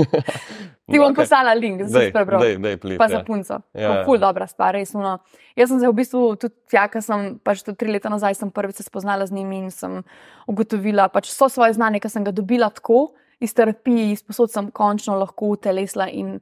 ti 0.90 0.98
bom 0.98 1.12
okay. 1.12 1.16
poslala 1.16 1.54
link, 1.54 1.82
da 1.82 2.00
si 2.00 2.12
prebral. 2.12 2.42
Dej, 2.42 2.58
dej, 2.58 2.76
please, 2.82 2.98
pa 2.98 3.08
za 3.08 3.22
ja. 3.22 3.24
punco. 3.24 3.60
Ja, 3.72 3.82
ja. 3.82 4.04
Ful 4.04 4.18
dobra 4.18 4.46
stvar, 4.46 4.74
res. 4.74 4.92
No. 4.94 5.18
Jaz 5.56 5.70
sem 5.70 5.80
se 5.80 5.90
v 5.90 5.94
bistvu 5.94 6.22
tudi 6.38 6.54
tja, 6.70 6.86
ker 6.90 7.02
sem 7.02 7.36
pač 7.42 7.62
tri 7.66 7.94
leta 7.94 8.10
nazaj 8.10 8.42
prvič 8.54 8.82
se 8.82 8.86
spoznala 8.86 9.26
z 9.26 9.34
njimi 9.34 9.66
in 9.66 9.70
sem 9.70 10.02
ugotovila 10.50 11.08
pač 11.08 11.30
so 11.30 11.48
svoje 11.48 11.78
znanje, 11.78 12.02
ki 12.02 12.10
sem 12.10 12.26
ga 12.26 12.34
dobila 12.34 12.70
tako 12.74 13.14
iz 13.44 13.54
terapije, 13.54 14.10
iz 14.12 14.24
posod 14.24 14.52
sem 14.52 14.70
končno 14.74 15.18
lahko 15.20 15.54
utelesla 15.54 16.08
in 16.10 16.38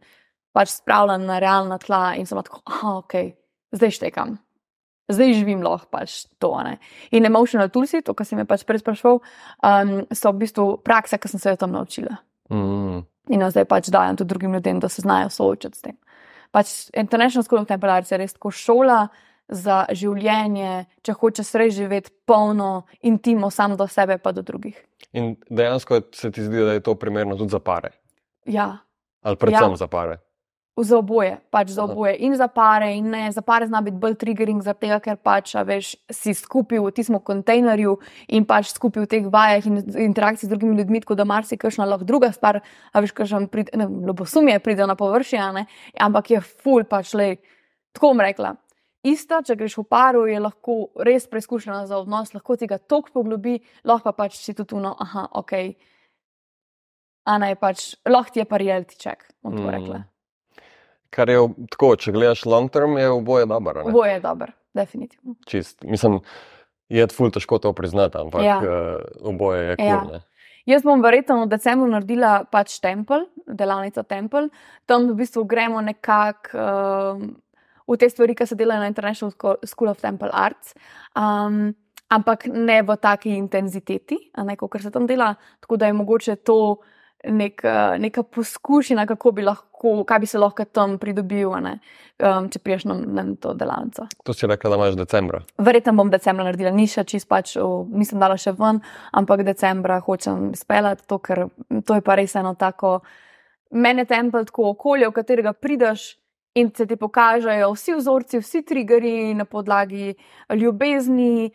pač 0.53 0.77
spravila 0.77 1.19
na 1.19 1.39
realna 1.43 1.79
tla 1.83 2.15
in 2.19 2.29
sem 2.29 2.41
tako, 2.45 2.63
ah, 2.69 2.99
ok, 3.03 3.15
zdaj 3.77 3.97
štekam. 3.99 4.37
Zdaj 5.13 5.35
živim 5.41 5.63
lahko 5.65 5.91
pač 5.93 6.23
to. 6.41 6.53
Ne? 6.65 6.79
In 7.13 7.27
emotional 7.29 7.69
tools, 7.73 7.95
to, 8.05 8.15
kar 8.15 8.29
si 8.29 8.39
me 8.39 8.47
pač 8.49 8.65
prej 8.69 8.85
sprašval, 8.85 9.19
um, 9.19 9.95
so 10.13 10.33
v 10.33 10.45
bistvu 10.45 10.67
praksa, 10.85 11.19
ki 11.19 11.33
sem 11.33 11.43
se 11.43 11.55
jo 11.55 11.61
tam 11.61 11.75
naučila. 11.75 12.21
Mm. 12.53 13.03
In 13.33 13.45
zdaj 13.55 13.67
pač 13.71 13.91
dajem 13.93 14.19
tudi 14.19 14.35
drugim 14.35 14.55
ljudem, 14.57 14.81
da 14.81 14.89
se 14.89 15.03
znajo 15.05 15.31
soočati 15.31 15.79
s 15.79 15.85
tem. 15.85 15.99
Pač 16.53 16.91
International 16.93 17.45
School 17.47 17.63
of 17.63 17.69
Temple 17.69 17.93
Arts 17.93 18.13
je 18.13 18.19
res 18.21 18.35
tako 18.37 18.51
šola 18.53 19.07
za 19.53 19.85
življenje, 19.93 20.87
če 21.05 21.15
hočeš 21.21 21.55
res 21.61 21.77
živeti 21.77 22.13
polno, 22.27 22.87
intimo, 23.05 23.51
samo 23.53 23.77
do 23.77 23.87
sebe, 23.91 24.19
pa 24.19 24.33
do 24.33 24.43
drugih. 24.43 24.77
In 25.13 25.35
dejansko 25.51 26.01
se 26.17 26.33
ti 26.33 26.45
zdi, 26.45 26.65
da 26.65 26.77
je 26.79 26.85
to 26.85 26.95
primerno 26.97 27.37
tudi 27.37 27.53
za 27.53 27.61
pare. 27.61 27.93
Ja. 28.49 28.83
Ali 29.23 29.37
predvsem 29.37 29.77
ja. 29.77 29.83
za 29.85 29.89
pare. 29.93 30.19
Za 30.73 30.97
oboje, 30.97 31.37
pač 31.53 31.69
za 31.77 31.85
oboje. 31.85 32.15
In 32.25 32.33
za 32.33 32.49
pare, 32.49 32.95
in 32.97 33.11
ne, 33.13 33.27
za 33.33 33.43
pare 33.45 33.67
zna 33.69 33.83
biti 33.85 33.99
bolj 34.01 34.15
triggering, 34.17 34.65
tega, 34.81 34.97
ker 35.05 35.19
pač 35.21 35.53
veš, 35.69 35.93
si 36.09 36.33
skupaj 36.33 36.81
v 36.81 36.93
tistem 36.97 37.19
kontejnerju 37.21 37.99
in 38.33 38.47
pač 38.49 38.73
skupaj 38.73 39.05
v 39.05 39.11
teh 39.13 39.29
vajah 39.29 39.69
in 39.69 39.83
interakciji 40.09 40.49
z 40.49 40.51
drugimi 40.55 40.81
ljudmi, 40.81 41.03
tako 41.05 41.19
da 41.21 41.29
marsikaj 41.29 41.77
lahko 41.77 42.09
druga 42.09 42.33
stvar, 42.33 42.63
a 42.65 43.05
veš, 43.05 43.13
že 43.13 43.45
pride, 43.53 43.77
ne, 43.77 43.85
ljubosumje 43.85 44.59
pride 44.65 44.89
na 44.89 44.97
površje, 44.97 45.45
ampak 46.01 46.31
je 46.31 46.41
full 46.41 46.89
pač 46.89 47.13
le. 47.13 47.37
Tako 47.93 48.15
bom 48.15 48.25
rekla, 48.25 48.57
ista, 49.07 49.41
če 49.43 49.57
greš 49.59 49.79
v 49.83 49.85
paru, 49.91 50.25
je 50.31 50.39
lahko 50.41 50.77
res 51.07 51.27
preizkušena 51.31 51.85
za 51.91 51.99
odnos, 52.03 52.33
lahko 52.35 52.57
ti 52.59 52.69
ga 52.71 52.79
toliko 52.79 53.19
poglobi, 53.19 53.59
lahko 53.89 54.11
pa 54.11 54.25
pač 54.25 54.39
si 54.41 54.55
tudi 54.55 54.73
tuno, 54.75 54.95
aha, 54.99 55.29
ok. 55.43 55.53
Ana 57.31 57.53
je 57.53 57.59
pač, 57.59 57.85
lahko 58.09 58.35
ti 58.35 58.43
je 58.43 58.49
pa 58.49 58.59
reality 58.63 58.99
check, 58.99 59.29
bom 59.43 59.55
to 59.59 59.67
mm. 59.67 59.75
rekla. 59.77 60.01
Kar 61.13 61.29
je 61.29 61.45
tako, 61.75 61.93
če 62.01 62.15
gledaš 62.15 62.47
long 62.49 62.73
term, 62.73 62.97
je 62.97 63.11
oboje 63.13 63.47
dobro. 63.51 63.85
Oboje 63.91 64.17
je 64.17 64.25
dobro, 64.25 64.55
definitivno. 64.75 65.37
Čist, 65.47 65.83
mislim, 65.85 66.23
je 66.93 67.07
ful 67.13 67.33
težko 67.35 67.61
to 67.63 67.75
priznati, 67.77 68.19
ampak 68.19 68.47
ja. 68.47 68.59
uh, 68.59 69.29
oboje 69.35 69.73
je 69.73 69.81
kul. 69.83 69.91
Cool, 69.93 70.15
ja. 70.17 70.27
Jaz 70.63 70.85
bom 70.87 71.01
verjetno 71.03 71.41
v 71.43 71.51
decembru 71.51 71.89
naredila 71.91 72.45
pač 72.47 72.77
tempel, 72.79 73.27
delavnica 73.51 74.05
tempel, 74.07 74.47
tam 74.87 75.09
v 75.11 75.17
bistvu 75.19 75.43
gremo 75.51 75.83
nekako. 75.83 76.55
Uh, 76.55 77.33
v 77.93 78.01
te 78.01 78.09
stvari, 78.11 78.35
ki 78.39 78.49
se 78.49 78.57
delajo 78.59 78.81
na 78.81 78.91
International 78.91 79.33
School 79.69 79.93
of 79.93 80.01
Temple 80.01 80.33
Arts. 80.33 80.75
Um, 81.17 81.75
ampak 82.13 82.47
ne 82.53 82.83
v 82.85 82.97
taki 83.01 83.37
intenziteti, 83.37 84.19
kot 84.59 84.83
se 84.83 84.91
tam 84.93 85.07
dela, 85.09 85.35
tako 85.61 85.77
da 85.81 85.89
je 85.89 85.97
mogoče 85.97 86.37
to 86.45 86.77
nek, 87.25 87.63
neka 87.99 88.23
poskušina, 88.23 89.07
kako 89.07 89.33
bi 89.33 89.43
lahko, 89.43 90.05
kaj 90.05 90.19
bi 90.19 90.27
se 90.27 90.39
lahko 90.39 90.65
tam 90.65 90.99
pridobil, 90.99 91.49
um, 91.55 92.49
če 92.51 92.59
priješ 92.59 92.85
na, 92.91 92.97
na 92.99 93.25
to 93.41 93.55
delavnico. 93.55 94.07
To 94.27 94.35
si 94.35 94.47
rekla, 94.47 94.71
da 94.71 94.81
imaš 94.81 94.99
decembra. 94.99 95.43
Verjetno 95.59 95.95
bom 95.97 96.11
decembra 96.11 96.45
naredila, 96.45 96.75
ni 96.75 96.89
še 96.91 97.05
čist 97.09 97.29
pač, 97.31 97.57
v- 97.57 97.87
nisem 98.03 98.21
dala 98.23 98.37
še 98.37 98.55
ven, 98.59 98.83
ampak 99.13 99.45
decembra 99.47 100.01
hočem 100.05 100.51
speljati 100.59 101.07
to, 101.07 101.19
ker 101.23 101.47
to 101.87 101.99
je 101.99 102.05
pa 102.05 102.19
res 102.19 102.35
eno 102.37 102.55
tako, 102.59 103.01
mene 103.71 104.05
tempel 104.05 104.45
tako 104.49 104.73
okolje, 104.75 105.09
v 105.09 105.17
katerega 105.17 105.55
prideš. 105.57 106.11
In 106.55 106.69
se 106.77 106.85
ti 106.85 106.97
pokažejo 107.01 107.71
vsi 107.73 107.95
vzorci, 107.97 108.39
vsi 108.43 108.61
triggeri 108.69 109.33
na 109.35 109.47
podlagi 109.49 110.13
ljubezni, 110.53 111.49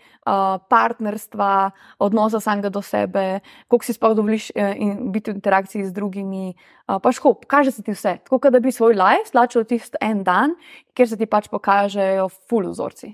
partnerstva, 0.70 1.72
odnosa 2.02 2.40
samega 2.42 2.72
do 2.74 2.82
sebe, 2.82 3.40
koliko 3.70 3.86
si 3.86 3.94
sploh 3.94 4.16
dovoliš 4.18 4.50
eh, 4.56 4.74
in 4.82 5.12
biti 5.14 5.32
v 5.32 5.38
interakciji 5.38 5.86
z 5.86 5.94
drugimi. 5.94 6.56
Uh, 6.88 6.98
pač 7.04 7.20
ko, 7.22 7.36
kaže 7.36 7.76
se 7.76 7.84
ti 7.84 7.94
vse. 7.94 8.16
Tako 8.26 8.50
da 8.50 8.60
bi 8.64 8.72
svoj 8.74 8.98
life 8.98 9.30
slačil 9.30 9.68
tisti 9.70 10.02
en 10.02 10.24
dan, 10.26 10.56
kjer 10.98 11.14
se 11.14 11.20
ti 11.20 11.30
pač 11.30 11.52
pokažejo 11.52 12.30
full 12.50 12.72
vzorci. 12.72 13.14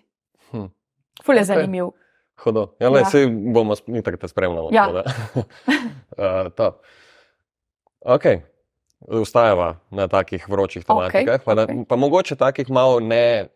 Hm. 0.53 0.71
Ful 1.25 1.35
je 1.35 1.43
okay. 1.43 1.51
zanimiv. 1.51 1.91
Hudo. 2.45 2.77
Ja, 2.79 2.89
le, 2.89 3.03
Ja. 3.03 3.11
ja. 3.11 3.27
bomo 3.53 3.75
tako 3.75 4.17
te 4.17 4.27
spremljali. 4.27 4.71
Ja. 4.71 4.87
tako 4.87 5.01
da. 5.01 5.03
uh, 6.23 6.51
to. 6.55 6.71
Ok. 8.07 8.52
Ustajava 9.07 9.75
na 9.91 10.07
takih 10.07 10.45
vročih 10.49 10.85
tematikah, 10.85 11.41
okay, 11.41 11.45
pa, 11.45 11.55
da, 11.55 11.63
okej. 11.63 11.85
pa 11.89 11.95
mogoče 11.95 12.35
takih 12.35 12.69
malo 12.71 12.99
ne, 12.99 13.47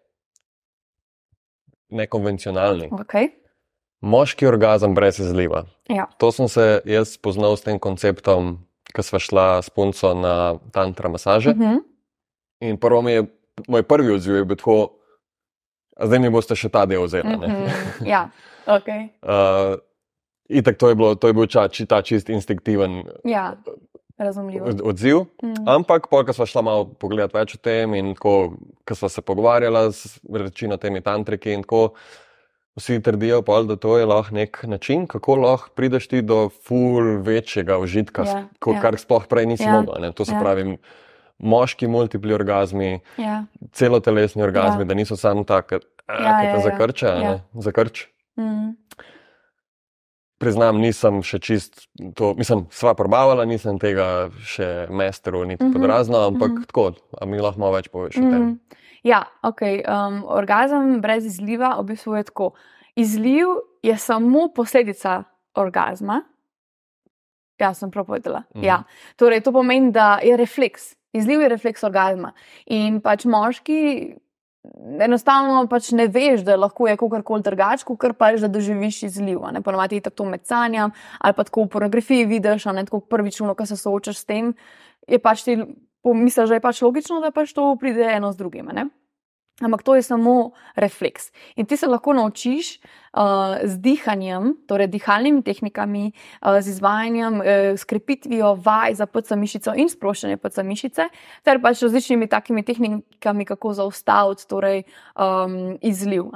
nekonvencionalnih. 1.90 2.92
Okay. 2.92 3.30
Moški 4.02 4.48
orgazem 4.48 4.96
brez 4.96 5.20
izliva. 5.20 5.64
Ja. 5.90 6.06
To 6.20 6.32
sem 6.32 6.48
se 6.52 6.82
jaz 6.86 7.16
spoznal 7.16 7.58
s 7.58 7.64
tem 7.66 7.80
konceptom, 7.80 8.58
ko 8.94 9.04
sva 9.04 9.20
šla 9.20 9.48
s 9.64 9.72
punco 9.74 10.14
na 10.14 10.60
tantra 10.72 11.10
masaže. 11.10 11.56
Uh 11.56 11.58
-huh. 11.58 11.80
In 12.60 12.78
prvo 12.78 13.02
mi 13.02 13.12
je, 13.12 13.26
moj 13.68 13.84
prvi 13.84 14.14
odziv 14.14 14.36
je 14.36 14.46
bil 14.46 14.58
tako, 14.58 14.90
"A 15.98 16.08
zdaj 16.08 16.20
mi 16.20 16.30
boste 16.30 16.56
še 16.56 16.70
ta 16.70 16.86
del 16.86 17.04
vzeli. 17.04 17.36
Uh 17.36 17.42
ne?" 17.42 17.48
-huh. 17.48 18.08
Ja, 18.08 18.30
okay. 18.66 19.10
Uh, 19.22 19.80
itak 20.50 20.78
to 20.78 20.90
je, 20.90 20.96
bilo, 20.96 21.16
to 21.16 21.28
je 21.28 21.34
bil 21.34 21.46
ča, 21.46 21.68
či, 21.68 21.86
ta 21.86 22.02
čist 22.02 22.30
instinktiven 22.30 23.04
ja. 23.24 23.56
Razumljivo. 24.18 24.66
od- 24.68 24.82
odziv. 24.84 25.18
Mm. 25.44 25.54
Ampak, 25.68 26.02
ko 26.02 26.34
smo 26.34 26.46
šla 26.46 26.62
malo 26.62 26.86
pogledat 26.86 27.34
več 27.34 27.56
o 27.56 27.58
tem, 27.58 27.94
in 27.94 28.16
ko, 28.16 28.54
smo 28.90 29.10
se 29.10 29.22
pogovarjala 29.22 29.92
z 29.92 30.20
večino 30.24 30.78
temi 30.78 31.02
tantriki, 31.02 31.54
in 31.54 31.62
tako 31.62 31.94
vsi 32.76 33.02
trdijo, 33.02 33.42
pol, 33.42 33.66
da 33.66 33.76
to 33.76 33.98
je 33.98 34.06
lahko 34.06 34.36
nek 34.36 34.64
način, 34.64 35.08
kako 35.08 35.36
lahko 35.36 35.70
prideš 35.76 36.08
ti 36.08 36.22
do 36.22 36.50
ful 36.50 37.22
večjega 37.22 37.78
užitka, 37.78 38.22
Ja, 38.22 38.34
yeah, 38.34 38.46
ko, 38.60 38.74
ja. 38.74 38.82
kar 38.82 38.98
sploh 38.98 39.26
prej 39.26 39.46
nisi 39.46 39.64
Ja, 39.64 39.70
yeah. 39.70 39.76
mogla. 39.76 40.00
ne. 40.00 40.12
To 40.12 40.26
se 40.26 40.32
ja. 40.32 40.38
yeah. 40.38 40.44
pravi, 40.44 40.78
moški 41.40 41.88
multipli 41.88 42.34
orgazmi, 42.34 43.00
Ja. 43.18 43.44
celotelesni 43.72 44.44
orgazmi, 44.44 44.80
Ja. 44.80 44.86
yeah. 44.86 44.88
da 44.88 44.94
niso 44.94 45.16
samo 45.16 45.44
tako, 45.44 45.76
Ja, 46.08 46.14
ja, 46.14 46.40
ki 46.40 46.46
ja, 46.46 46.54
te 46.54 46.58
ja. 46.58 46.60
zakrča, 46.62 47.08
Ja. 47.08 47.22
ja. 47.22 47.40
zakrč. 47.54 48.06
Mm. 48.38 48.78
Priznam, 50.38 50.78
nisem 50.78 51.24
še 51.26 51.40
čist 51.42 51.88
to, 52.14 52.36
mislim, 52.38 52.68
sva 52.70 52.94
probavala, 52.94 53.46
nisem 53.50 53.80
tega 53.82 54.30
še 54.46 54.86
mesteru 54.90 55.46
niti 55.46 55.64
mm 55.64 55.68
Mhm, 55.68 55.74
-hmm. 55.74 55.82
podrazno, 55.82 56.18
ampak 56.28 56.50
mm 56.50 56.54
mhm. 56.54 56.62
-hmm. 56.62 56.68
tako, 56.68 56.92
a 57.22 57.26
mi 57.26 57.40
lahko 57.42 57.60
malo 57.60 57.74
več 57.74 57.88
poveš 57.88 58.18
o 58.18 58.22
tem. 58.22 58.44
Mm. 58.44 58.60
Ja, 59.04 59.24
okay. 59.44 59.82
um, 59.88 60.24
orgazem 60.28 61.02
brez 61.02 61.26
izliva 61.26 61.78
v 61.80 61.84
bistvu 61.84 62.16
je 62.16 62.24
tako. 62.24 62.52
Izliv 62.96 63.48
je 63.84 63.98
samo 63.98 64.54
posledica 64.56 65.24
orgazma. 65.56 66.24
Ja, 67.60 67.74
sem 67.74 67.92
prav 67.92 68.06
povedala. 68.06 68.44
Mhm. 68.56 68.64
Ja. 68.64 68.84
Torej, 69.16 69.42
to 69.42 69.52
pomeni, 69.52 69.92
da 69.92 70.20
je 70.24 70.38
refleks. 70.38 70.96
Izliv 71.14 71.42
je 71.42 71.50
refleks 71.50 71.84
orgazma. 71.84 72.32
In 72.66 73.02
pač 73.02 73.26
moški 73.26 74.16
enostavno 75.04 75.60
pač 75.70 75.92
ne 75.92 76.08
veš, 76.08 76.44
da 76.48 76.56
lahko 76.56 76.88
je 76.88 76.98
kakorkoli 76.98 77.46
drugače, 77.46 77.86
kot 77.88 78.18
pač 78.18 78.42
da 78.42 78.48
doživiš 78.52 79.04
izliv. 79.10 79.42
ne. 79.52 79.62
Ponavadi 79.62 79.96
je 79.96 80.08
tako 80.10 80.26
med 80.26 80.46
sanjam 80.46 80.92
ali 81.20 81.34
pa 81.34 81.44
tako 81.44 81.64
v 81.64 81.68
pornografiji 81.68 82.26
vidiš, 82.26 82.66
a 82.68 82.72
ne 82.72 82.86
tako 82.86 83.00
prvič, 83.00 83.42
ko 83.58 83.66
se 83.66 83.78
soočaš 83.78 84.18
s 84.18 84.26
tem, 84.26 84.54
je 85.08 85.20
pač 85.20 85.44
ti 85.44 85.58
misliš, 86.04 86.50
da 86.50 86.56
je 86.56 86.62
pač 86.62 86.82
logično, 86.82 87.20
da 87.20 87.32
pač 87.32 87.54
to 87.54 87.76
pride 87.80 88.04
eno 88.16 88.32
z 88.32 88.38
drugim. 88.38 88.70
ne. 88.74 88.90
Ampak 89.58 89.82
to 89.84 89.96
je 89.96 90.04
samo 90.06 90.52
refleks. 90.76 91.32
In 91.56 91.66
ti 91.66 91.78
se 91.78 91.88
lahko 91.88 92.14
naučiš 92.14 92.78
uh, 92.78 93.58
z 93.64 93.80
dihanjem, 93.82 94.54
torej 94.70 94.88
dihalnimi 94.88 95.42
tehnikami, 95.42 96.12
uh, 96.46 96.60
z 96.62 96.76
izvajanjem, 96.76 97.40
uh, 97.42 97.46
s 97.74 97.84
krepitvijo 97.90 98.54
vaj 98.54 98.94
za 99.02 99.08
PC 99.10 99.34
mišico 99.34 99.74
in 99.74 99.90
sproščanje 99.90 100.38
PC 100.38 100.62
mišice, 100.62 101.08
ter 101.42 101.62
pač 101.62 101.82
različnimi 101.82 102.30
takimi 102.30 102.62
tehnikami, 102.64 103.46
kako 103.50 103.74
zaustaviti 103.74 104.46
torej, 104.48 104.84
um, 105.18 105.78
izliv. 105.82 106.30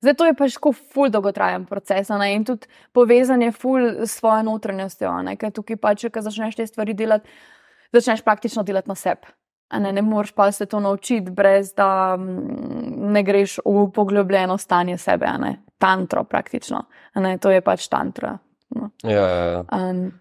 Zdaj, 0.00 0.16
to 0.16 0.30
je 0.30 0.36
pač 0.38 0.56
tako 0.56 0.72
ful 0.72 1.12
dolgotrajen 1.12 1.66
proces 1.68 2.08
ne, 2.08 2.30
in 2.32 2.46
tudi 2.48 2.70
povezanje 2.96 3.52
ful 3.52 3.84
s 4.06 4.14
svojo 4.16 4.46
notranjostjo. 4.48 5.12
Ker 5.36 5.52
tukaj 5.52 5.76
pač, 5.76 6.06
ko 6.08 6.24
začneš 6.24 6.56
te 6.56 6.64
stvari 6.64 6.96
delati, 6.96 7.28
začneš 7.92 8.24
praktično 8.24 8.64
delati 8.64 8.88
na 8.88 8.96
sebi. 8.96 9.28
Ne, 9.78 9.92
ne 9.92 10.02
moreš 10.02 10.32
pa 10.32 10.52
se 10.52 10.66
to 10.66 10.80
naučiti, 10.80 11.30
brez 11.30 11.74
da 11.74 12.16
mm, 12.16 13.12
ne 13.12 13.22
greš 13.22 13.58
v 13.64 13.90
poglobljeno 13.94 14.58
stanje 14.58 14.98
sebe, 14.98 15.26
ne 15.38 15.56
tantro 15.78 16.24
praktično. 16.24 16.84
Ne, 17.14 17.38
to 17.38 17.50
je 17.50 17.60
pač 17.60 17.88
tantra. 17.88 18.38
No. 18.70 18.90
Ja, 19.02 19.28
ja, 19.28 19.44
ja. 19.44 19.64
Um, 19.72 20.12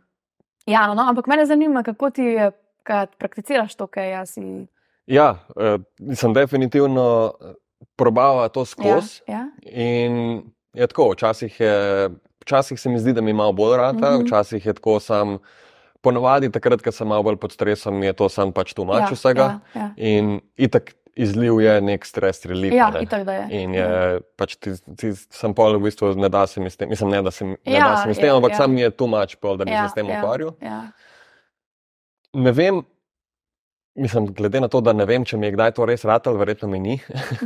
ja, 0.66 0.88
no, 0.94 1.04
ampak 1.10 1.28
mene 1.28 1.46
zanima, 1.46 1.84
kako 1.84 2.10
ti 2.10 2.24
je, 2.24 2.52
kaj 2.84 3.08
prakticiraš 3.18 3.76
to, 3.76 3.88
kaj 3.88 4.12
jaz 4.12 4.30
si. 4.34 4.68
ja 5.08 5.36
uh, 5.56 5.82
sem 6.16 6.34
definitivno 6.34 7.34
eh, 7.42 7.54
probava 7.96 8.48
to 8.50 8.60
Ja, 8.62 8.66
skozi. 8.66 9.22
ja, 9.28 9.48
In 9.66 10.42
je 10.74 10.88
tako, 10.88 11.12
včasih, 11.12 11.60
je, 11.60 12.10
včasih 12.42 12.80
se 12.80 12.90
mi 12.90 13.00
zdi, 13.00 13.14
da 13.14 13.22
mi 13.22 13.34
malo 13.34 13.54
bolj 13.54 13.78
rata, 13.78 13.98
mm. 14.12 14.14
-hmm. 14.14 14.26
včasih 14.26 14.66
je 14.66 14.74
tako 14.74 15.00
sam. 15.00 15.38
Ponovadi, 16.02 16.48
takrat, 16.52 16.80
ko 16.84 16.94
sem 16.96 17.10
malo 17.12 17.26
bolj 17.28 17.36
pod 17.42 17.52
stresom, 17.52 17.98
je 18.06 18.14
to 18.16 18.30
sam 18.32 18.54
pač 18.56 18.72
tumač 18.78 19.10
ja, 19.10 19.12
vsega. 19.12 19.48
Ja, 19.76 19.82
ja. 19.82 19.88
In 19.98 20.38
itak 20.56 20.94
izliv 21.20 21.60
je 21.60 21.74
nek 21.84 22.06
stres 22.08 22.46
relief. 22.48 22.74
ja 22.74 22.90
ne. 22.94 23.04
itak 23.04 23.26
da 23.28 23.34
je. 23.42 23.48
In 23.64 23.74
ja. 23.76 23.88
je 23.88 24.22
pač 24.40 24.56
ti, 24.56 24.76
ti 24.96 25.12
sem 25.16 25.56
pol 25.58 25.76
v 25.76 25.90
bistvu 25.90 26.14
ne 26.16 26.30
da 26.32 26.46
se 26.48 26.64
mi 26.64 26.72
s 26.72 26.80
tem, 26.80 26.90
mislim, 26.90 27.12
ne 27.12 27.22
da 27.26 27.32
se 27.36 27.46
mi, 27.46 27.58
Ja, 27.68 27.90
da 27.90 27.98
se 28.04 28.08
mi 28.08 28.16
s 28.16 28.22
tem, 28.22 28.32
ja, 28.32 28.38
ampak 28.40 28.56
ja. 28.56 28.62
sam 28.64 28.74
mi 28.74 28.86
je 28.86 28.92
tumač 28.96 29.36
pol, 29.36 29.60
da 29.60 29.68
bi 29.68 29.76
ja, 29.76 29.84
se 29.88 29.92
s 29.92 30.00
tem 30.00 30.08
ja, 30.08 30.22
ukvarjal. 30.22 30.56
Ja, 30.64 30.82
Ne 32.34 32.52
vem, 32.54 32.84
mislim, 34.00 34.30
glede 34.34 34.62
na 34.64 34.68
to, 34.72 34.82
da 34.82 34.94
ne 34.94 35.06
vem, 35.06 35.26
če 35.28 35.38
mi 35.38 35.48
je 35.50 35.54
kdaj 35.58 35.74
to 35.78 35.86
res 35.90 36.06
ratal, 36.08 36.38
verjetno 36.40 36.70
mi 36.72 36.80
ni, 36.80 36.96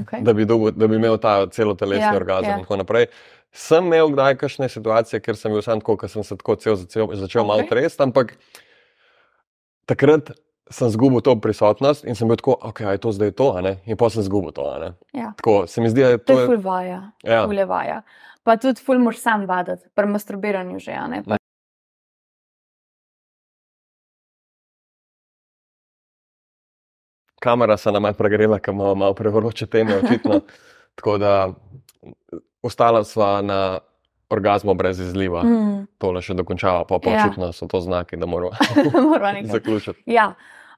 okay. 0.03 0.21
da 0.25 0.33
bi, 0.33 0.45
dobil, 0.45 0.71
da 0.77 0.87
bi 0.87 0.95
imel 0.99 1.17
ta 1.21 1.39
celotelesni 1.51 2.05
Ja, 2.05 2.15
orgazem 2.15 2.49
ja. 2.51 2.57
in 2.59 2.65
tako 2.67 2.77
naprej. 2.83 3.09
Sem 3.53 3.85
imel 3.89 4.09
kdaj 4.15 4.37
kakšne 4.41 4.69
situacije, 4.69 5.19
ker 5.21 5.37
sem 5.37 5.53
bil 5.53 5.61
sam 5.65 5.81
tako, 5.83 5.97
ker 6.01 6.09
sem 6.09 6.23
se 6.25 6.37
tako 6.39 6.55
cel 6.61 6.77
začel, 6.79 7.11
začel 7.19 7.43
okay. 7.43 7.47
malo 7.51 7.67
tresti, 7.69 8.01
ampak 8.05 8.33
takrat 9.85 10.31
sem 10.71 10.89
zgubil 10.89 11.21
to 11.21 11.35
prisotnost 11.43 12.05
in 12.07 12.15
sem 12.15 12.27
bil 12.27 12.39
tako, 12.39 12.55
ok, 12.61 12.79
je 12.95 12.97
to 13.03 13.11
zdaj 13.13 13.31
to? 13.37 13.49
In 13.85 13.97
pa 13.99 14.09
sem 14.09 14.23
zgubil 14.25 14.53
to, 14.55 14.65
ja. 15.13 15.33
Tako 15.37 15.67
se 15.67 15.81
mi 15.83 15.89
zdi, 15.91 16.01
da 16.01 16.15
je 16.15 16.17
To 16.17 16.33
to. 16.33 16.39
je 16.39 16.45
ful 16.47 16.61
vaja, 16.63 17.01
Ja. 17.23 17.43
ful 17.45 17.57
je 17.59 17.65
vaja. 17.65 18.01
Pa 18.43 18.57
tudi 18.57 18.81
ful 18.83 18.99
moraš 18.99 19.21
sam 19.21 19.45
vaditi, 19.47 19.85
pri 19.95 20.07
masturbiranju 20.07 20.79
že, 20.79 20.95
ne. 21.09 21.23
Pa 21.27 21.37
kamera 27.43 27.77
se 27.77 27.91
nam 27.91 28.07
je 28.07 28.13
pregrela, 28.15 28.59
ker 28.59 28.73
imamo 28.73 28.95
malo 28.95 29.13
prevroče 29.13 29.67
teme, 29.67 29.99
očitno. 29.99 30.39
Tako 30.97 31.17
da 31.17 31.33
ostala 32.63 33.03
sva 33.03 33.41
na 33.41 33.79
orgazmu 34.29 34.73
brez 34.73 34.99
izliva. 34.99 35.43
Mm. 35.43 35.85
Tole 36.01 36.21
še 36.23 36.33
dokončava, 36.33 36.85
pa 36.89 36.99
pa 36.99 37.09
Ja. 37.13 37.25
očitno 37.25 37.51
so 37.53 37.67
to 37.67 37.81
znaki, 37.81 38.17
da 38.17 38.25
moramo 38.25 38.51
zaključiti. 39.53 40.03
Ja. 40.09 40.33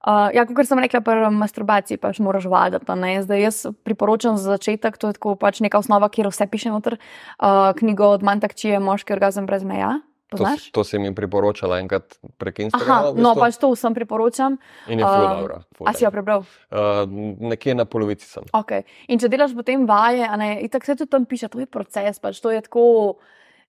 Uh, 0.06 0.30
ja, 0.38 0.44
kot 0.46 0.68
sem 0.70 0.78
rekla, 0.78 1.00
pri 1.02 1.30
masturbaciji 1.34 1.98
pač 1.98 2.20
moraš 2.22 2.46
vaditi. 2.46 2.86
ne. 2.94 3.24
Zdaj, 3.26 3.40
jaz 3.42 3.56
priporočam 3.84 4.38
za 4.38 4.54
začetek, 4.54 4.98
to 5.02 5.10
je 5.10 5.18
tako 5.18 5.34
pač 5.36 5.64
neka 5.66 5.80
osnova, 5.82 6.10
kjer 6.14 6.30
vse 6.30 6.46
piše 6.48 6.70
noter. 6.70 7.00
Uh, 7.40 7.74
knjigo 7.74 8.12
od 8.14 8.22
Mantakčije, 8.24 8.78
Moški 8.80 9.14
orgazem 9.18 9.46
brez 9.50 9.64
meja. 9.66 9.96
To, 10.28 10.38
Poznaš? 10.38 10.60
s- 10.60 10.72
to 10.72 10.82
si 10.82 10.98
mi 10.98 11.12
priporočala 11.12 11.78
enkrat 11.78 12.18
prek 12.36 12.56
Aha, 12.56 12.66
Instagrama. 12.66 13.12
v 13.12 13.16
no, 13.16 13.30
bistvu. 13.30 13.40
pač 13.40 13.54
to 13.56 13.68
vsem 13.70 13.94
priporočam. 13.94 14.52
In 14.88 14.98
je 14.98 15.06
ful 15.06 15.22
um, 15.22 15.32
dobro. 15.38 15.56
A 15.80 15.94
si 15.94 16.02
jo 16.02 16.10
prebral? 16.10 16.42
Uh, 16.68 17.06
nekje 17.46 17.72
na 17.72 17.86
polovici 17.86 18.26
sem. 18.26 18.42
Okay. 18.52 18.82
In 19.08 19.18
če 19.18 19.28
delaš 19.28 19.54
potem 19.54 19.86
vaje, 19.86 20.22
a 20.22 20.34
ne, 20.36 20.62
itak 20.62 20.82
se 20.82 20.96
tudi 20.96 21.08
tam 21.08 21.24
piše, 21.24 21.46
to 21.48 21.60
je 21.60 21.66
proces, 21.68 22.18
pač 22.18 22.40
to 22.40 22.50
je 22.50 22.62
tako. 22.62 23.16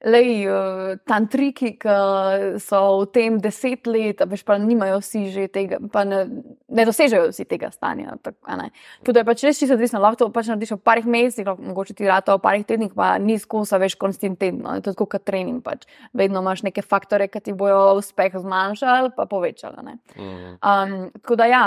Lej, 0.04 0.44
uh, 0.44 0.98
tantriki, 1.08 1.70
ki 1.80 1.92
so 2.60 2.80
v 3.00 3.06
tem 3.16 3.38
deset 3.40 3.88
let, 3.88 4.20
veš, 4.28 4.42
pa 4.44 4.58
nimajo 4.60 4.98
vsi 5.00 5.22
že 5.32 5.46
tega, 5.48 5.80
pa 5.88 6.04
ne, 6.04 6.18
ne 6.68 6.84
dosežejo 6.84 7.30
vsi 7.32 7.46
tega 7.48 7.70
stanja. 7.72 8.18
Tudi 8.20 9.22
je 9.22 9.24
pač 9.24 9.44
res 9.48 9.56
čisto 9.56 9.72
odvisno, 9.72 10.02
lahko 10.04 10.20
to 10.20 10.28
pač 10.36 10.52
narediš 10.52 10.76
v 10.76 10.84
parih 10.84 11.08
mesecih, 11.08 11.48
mogoče 11.48 11.96
ti 11.96 12.04
rata 12.04 12.36
v 12.36 12.44
parih 12.44 12.68
tednih, 12.68 12.92
pa 12.92 13.16
ni 13.16 13.38
skosa 13.40 13.80
več 13.80 13.96
konstantno, 13.96 14.76
to 14.84 14.92
je 14.92 14.98
tako 15.00 15.08
kot 15.16 15.24
trening. 15.24 15.64
Pač. 15.64 15.88
Vedno 16.12 16.44
imaš 16.44 16.60
neke 16.68 16.84
faktore, 16.84 17.32
ki 17.32 17.40
ti 17.40 17.56
bojo 17.56 17.96
uspeh 17.96 18.36
zmanjšali, 18.36 19.16
pa 19.16 19.24
povečali. 19.24 19.96
Um, 20.60 21.08
tako 21.22 21.40
da 21.40 21.48
ja, 21.48 21.64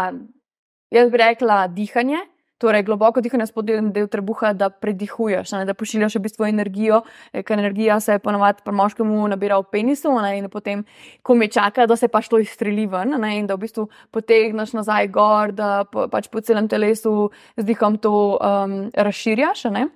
jaz 0.93 1.09
bi 1.09 1.17
rekla 1.17 1.63
dihanje. 1.73 2.21
Torej, 2.59 2.83
globoko 2.83 3.21
dihanje 3.23 3.45
spodbuja 3.47 3.81
del 3.95 4.09
trebuha, 4.11 4.51
da 4.53 4.67
predihuješ, 4.69 5.53
ne, 5.55 5.61
da 5.65 5.73
pošiljaš 5.73 6.17
v 6.17 6.23
bistvu 6.25 6.47
energijo, 6.49 7.01
eh, 7.31 7.43
ker 7.43 7.59
energija 7.59 7.99
se 8.03 8.19
ponovadi 8.19 8.65
pri 8.65 8.73
moškemu 8.75 9.27
nabira 9.31 9.59
v 9.59 9.69
penisu 9.71 10.11
ne, 10.21 10.37
in 10.37 10.49
potem, 10.49 10.83
ko 11.23 11.35
me 11.35 11.47
čaka, 11.47 11.87
da 11.87 11.95
se 11.95 12.07
pač 12.07 12.27
to 12.27 12.39
izstreli 12.39 12.87
ven 12.87 13.15
ne, 13.15 13.37
in 13.39 13.47
da 13.47 13.55
v 13.55 13.63
bistvu 13.63 13.87
potegneš 14.11 14.73
nazaj 14.75 15.07
gor, 15.07 15.55
da 15.55 15.85
po, 15.85 16.09
pač 16.11 16.27
po 16.27 16.41
celem 16.41 16.67
telesu 16.67 17.31
z 17.55 17.63
dihom 17.63 17.97
to 17.97 18.35
um, 18.35 18.91
razširjaš. 18.91 19.65
Ne 19.71 19.87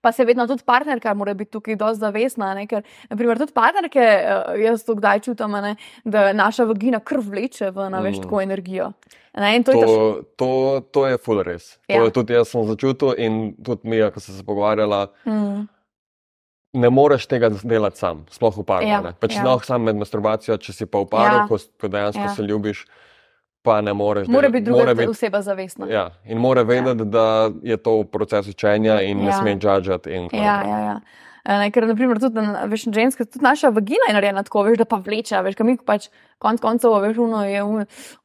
pa 0.00 0.12
se 0.12 0.24
vedno 0.24 0.46
tudi 0.46 0.62
partnerka 0.66 1.14
mora 1.14 1.34
biti 1.34 1.50
tukaj 1.50 1.76
dosti 1.76 2.00
zavestna. 2.00 2.52
Ne? 2.54 2.66
Ker, 2.66 2.82
naprimer, 3.10 3.38
tudi 3.38 3.52
partnerke, 3.52 4.02
eh, 4.02 4.52
jaz 4.64 4.84
to 4.86 4.96
kdaj 4.98 5.22
čutim, 5.26 5.56
ne? 5.64 5.76
da 6.04 6.32
naša 6.32 6.68
vagina 6.68 7.00
krv 7.00 7.30
vleče 7.30 7.70
v 7.70 7.88
naveš 7.90 8.18
mm. 8.18 8.22
tako 8.26 8.42
energijo. 8.42 8.92
To, 9.38 9.72
to, 9.72 10.22
to, 10.36 10.80
to 10.90 11.06
je 11.06 11.18
full 11.22 11.42
res. 11.46 11.76
Ja. 11.88 12.00
To 12.00 12.08
je 12.08 12.14
tudi 12.16 12.34
jaz 12.34 12.50
sem 12.50 12.64
začutil 12.66 13.14
in 13.18 13.42
tudi 13.64 13.88
mi, 13.88 14.00
ko 14.14 14.20
sem 14.20 14.34
se 14.34 14.44
pogovarjala. 14.46 15.06
Mm. 15.26 15.66
Ne 16.78 16.90
moreš 16.90 17.26
tega 17.30 17.48
delati 17.62 17.98
sam, 17.98 18.26
sploh 18.30 18.58
v 18.58 18.64
paru. 18.66 18.88
Ja, 18.88 19.00
pač 19.20 19.38
ja. 19.38 19.44
Lahko 19.46 19.64
sam 19.64 19.86
med 19.88 19.96
masturbacijo, 20.00 20.58
če 20.60 20.74
si 20.74 20.86
pa 20.86 21.00
v 21.00 21.08
paru, 21.10 21.36
ja. 21.42 21.44
ko, 21.48 21.56
ko 21.80 21.90
dejansko 21.92 22.24
ja. 22.26 22.34
se 22.34 22.44
ljubiš 22.44 22.82
pa 23.68 23.80
ne 23.80 23.94
moreš. 23.94 24.28
Mora 24.28 24.48
biti 24.48 24.64
druga 24.64 24.94
bit, 24.94 25.08
oseba 25.08 25.42
zavestna. 25.42 25.86
Ja, 25.90 26.10
in 26.24 26.38
mora 26.38 26.62
vedeti, 26.62 27.00
ja. 27.00 27.04
da 27.04 27.50
je 27.62 27.76
to 27.76 28.04
proces 28.04 28.48
učenja 28.48 29.00
in 29.00 29.18
ja. 29.18 29.24
ne 29.24 29.32
sme 29.32 29.50
judžati. 29.50 30.10
Ja, 30.32 30.62
ja, 30.68 30.78
ja. 30.78 31.00
Ne, 31.48 31.70
ker, 31.72 31.86
naprimer, 31.88 32.18
tudi, 32.20 32.42
veš, 32.68 32.90
ženska, 32.92 33.24
tudi 33.24 33.40
naša 33.44 33.70
vagina 33.72 34.10
je 34.10 34.14
narejena 34.18 34.42
tako, 34.44 34.66
veš, 34.66 34.82
da 34.82 34.84
pa 34.84 34.98
vleče, 35.00 35.38
veš, 35.46 35.54
kam 35.56 35.70
jih 35.72 35.80
pač 35.86 36.10
konc 36.44 36.60
koncev, 36.60 36.92
veš, 37.00 37.16
uno 37.24 37.40
je 37.48 37.62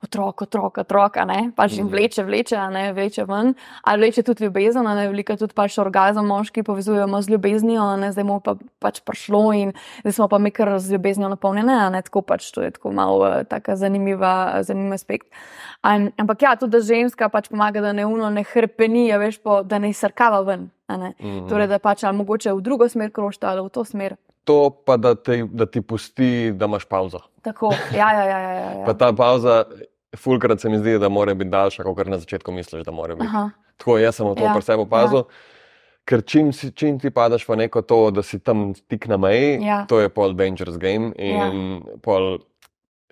otrok, 0.03 0.43
otrok, 0.43 0.81
otrok, 0.83 1.21
ne, 1.29 1.37
pač 1.55 1.77
jim 1.77 1.87
mhm. 1.87 1.93
vleče, 1.93 2.25
vleče, 2.27 2.59
ne, 2.73 2.83
vleče 2.93 3.23
ven, 3.29 3.53
ali 3.87 4.03
vleče 4.03 4.25
tudi 4.27 4.43
ljubezen, 4.43 4.83
ne, 4.83 5.07
velika 5.07 5.37
tudi 5.39 5.55
pač 5.55 5.79
orgazem 5.79 6.27
moški 6.27 6.65
povezujemo 6.67 7.21
z 7.23 7.33
ljubeznijo, 7.33 7.87
ne, 8.03 8.11
zdaj 8.11 8.27
mu 8.27 8.41
pa 8.43 8.57
pač 8.83 8.99
prišlo 9.07 9.43
in 9.55 9.73
zdaj 10.03 10.17
smo 10.19 10.27
pa 10.27 10.41
mi 10.43 10.51
kar 10.51 10.75
z 10.83 10.97
ljubeznijo 10.97 11.31
napolnjene, 11.31 11.79
ne, 11.95 12.03
tako 12.03 12.25
pač 12.27 12.51
to 12.51 12.61
je 12.65 12.75
tako 12.75 12.91
malo 12.91 13.23
uh, 13.23 13.39
taka 13.47 13.79
zanimiva, 13.79 14.61
zanimiv 14.67 14.99
aspekt. 14.99 15.31
Um, 15.79 16.11
ampak 16.19 16.43
ja, 16.43 16.57
tudi 16.59 16.83
ženska 16.83 17.31
pač 17.31 17.47
pomaga, 17.47 17.81
da 17.81 17.95
ne 17.95 18.05
uno 18.05 18.29
ne 18.29 18.43
hrpeni, 18.43 19.07
veš, 19.15 19.39
po, 19.39 19.61
da 19.63 19.79
ne 19.79 19.95
srkava 19.95 20.43
ven. 20.43 20.69
Mm. 20.97 21.47
Torej, 21.49 21.67
da 21.67 21.79
pač 21.79 22.03
ali 22.03 22.17
mogoče 22.17 22.53
v 22.53 22.61
drugo 22.61 22.87
smer 22.89 23.11
krošta 23.11 23.51
ali 23.51 23.63
v 23.65 23.71
to 23.73 23.85
smer. 23.85 24.15
To 24.43 24.69
pa 24.69 24.97
da, 24.97 25.15
te, 25.15 25.43
da 25.47 25.65
ti 25.65 25.81
pusti, 25.81 26.51
da 26.51 26.65
imaš 26.65 26.85
pauzo. 26.85 27.21
Tako, 27.41 27.71
ja, 27.95 28.11
ja, 28.13 28.23
ja. 28.23 28.39
ja, 28.39 28.53
ja. 28.53 28.85
Pa 28.85 28.93
ta 28.93 29.13
pauza, 29.15 29.63
fulkrat 30.19 30.61
se 30.61 30.69
mi 30.69 30.77
zdi, 30.77 30.97
da 30.99 31.09
mora 31.09 31.33
biti 31.33 31.49
daljša, 31.49 31.83
kot 31.83 32.07
na 32.07 32.19
začetku 32.19 32.51
misliš, 32.51 32.83
da 32.83 32.91
mora 32.91 33.15
biti. 33.15 33.27
Aha. 33.27 33.49
Tako, 33.77 33.97
jaz 33.97 34.19
sem 34.19 34.35
to 34.35 34.43
ja. 34.43 34.53
pri 34.53 34.65
sebi 34.65 34.83
opazil. 34.83 35.23
Ja. 35.23 35.51
Ker 36.03 36.21
čim, 36.27 36.51
čim 36.51 36.97
ti 36.99 37.13
padeš 37.15 37.45
v 37.47 37.61
neko 37.63 37.81
to, 37.87 37.99
da 38.11 38.23
si 38.23 38.39
tam 38.39 38.73
tik 38.91 39.07
na 39.07 39.17
meji, 39.17 39.61
ja. 39.63 39.85
to 39.87 40.01
je 40.03 40.11
pol 40.11 40.35
dangerous 40.35 40.75
game. 40.77 41.13
In 41.15 41.39
ja. 41.39 41.95
pol 42.03 42.43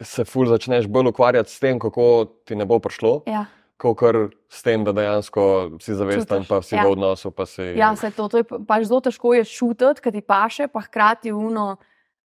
se 0.01 0.25
ful 0.27 0.49
začneš 0.49 0.89
bolj 0.91 1.13
ukvarjati 1.13 1.51
s 1.51 1.63
tem, 1.63 1.79
kako 1.79 2.25
ti 2.43 2.59
ne 2.59 2.67
bo 2.67 2.81
prišlo. 2.83 3.21
Ja 3.31 3.45
kot 3.81 4.35
s 4.51 4.61
tem, 4.61 4.83
da 4.85 4.93
dejansko 4.93 5.43
si 5.81 5.95
zavesten, 5.97 6.45
pa 6.49 6.61
si 6.61 6.77
ja. 6.77 6.85
v 6.85 6.93
odnosu. 6.93 7.33
Si... 7.49 7.73
Ja, 7.79 7.95
se 7.97 8.11
to, 8.13 8.27
to 8.29 8.41
je 8.41 8.45
pač 8.45 8.85
zelo 8.85 9.01
težko 9.01 9.33
je 9.33 9.47
šutiti, 9.47 10.03
kaj 10.03 10.13
ti 10.13 10.21
paše, 10.21 10.69
pa 10.69 10.85
hkrati 10.85 11.33
uno. 11.33 11.79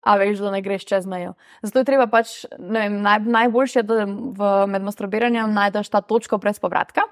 A 0.04 0.18
veš, 0.20 0.42
da 0.44 0.50
ne 0.52 0.58
greš 0.60 0.82
čez 0.84 1.06
mejo. 1.08 1.30
Zato 1.64 1.80
je 1.80 1.86
treba 1.88 2.04
pač, 2.12 2.42
vem, 2.60 2.98
naj, 3.00 3.22
najboljše, 3.24 3.82
da 3.88 4.02
v, 4.04 4.48
med 4.68 4.84
masturbiranjem 4.84 5.54
najdeš 5.56 5.88
ta 5.88 6.02
točko 6.04 6.36
brez 6.42 6.60
povratka. 6.60 7.06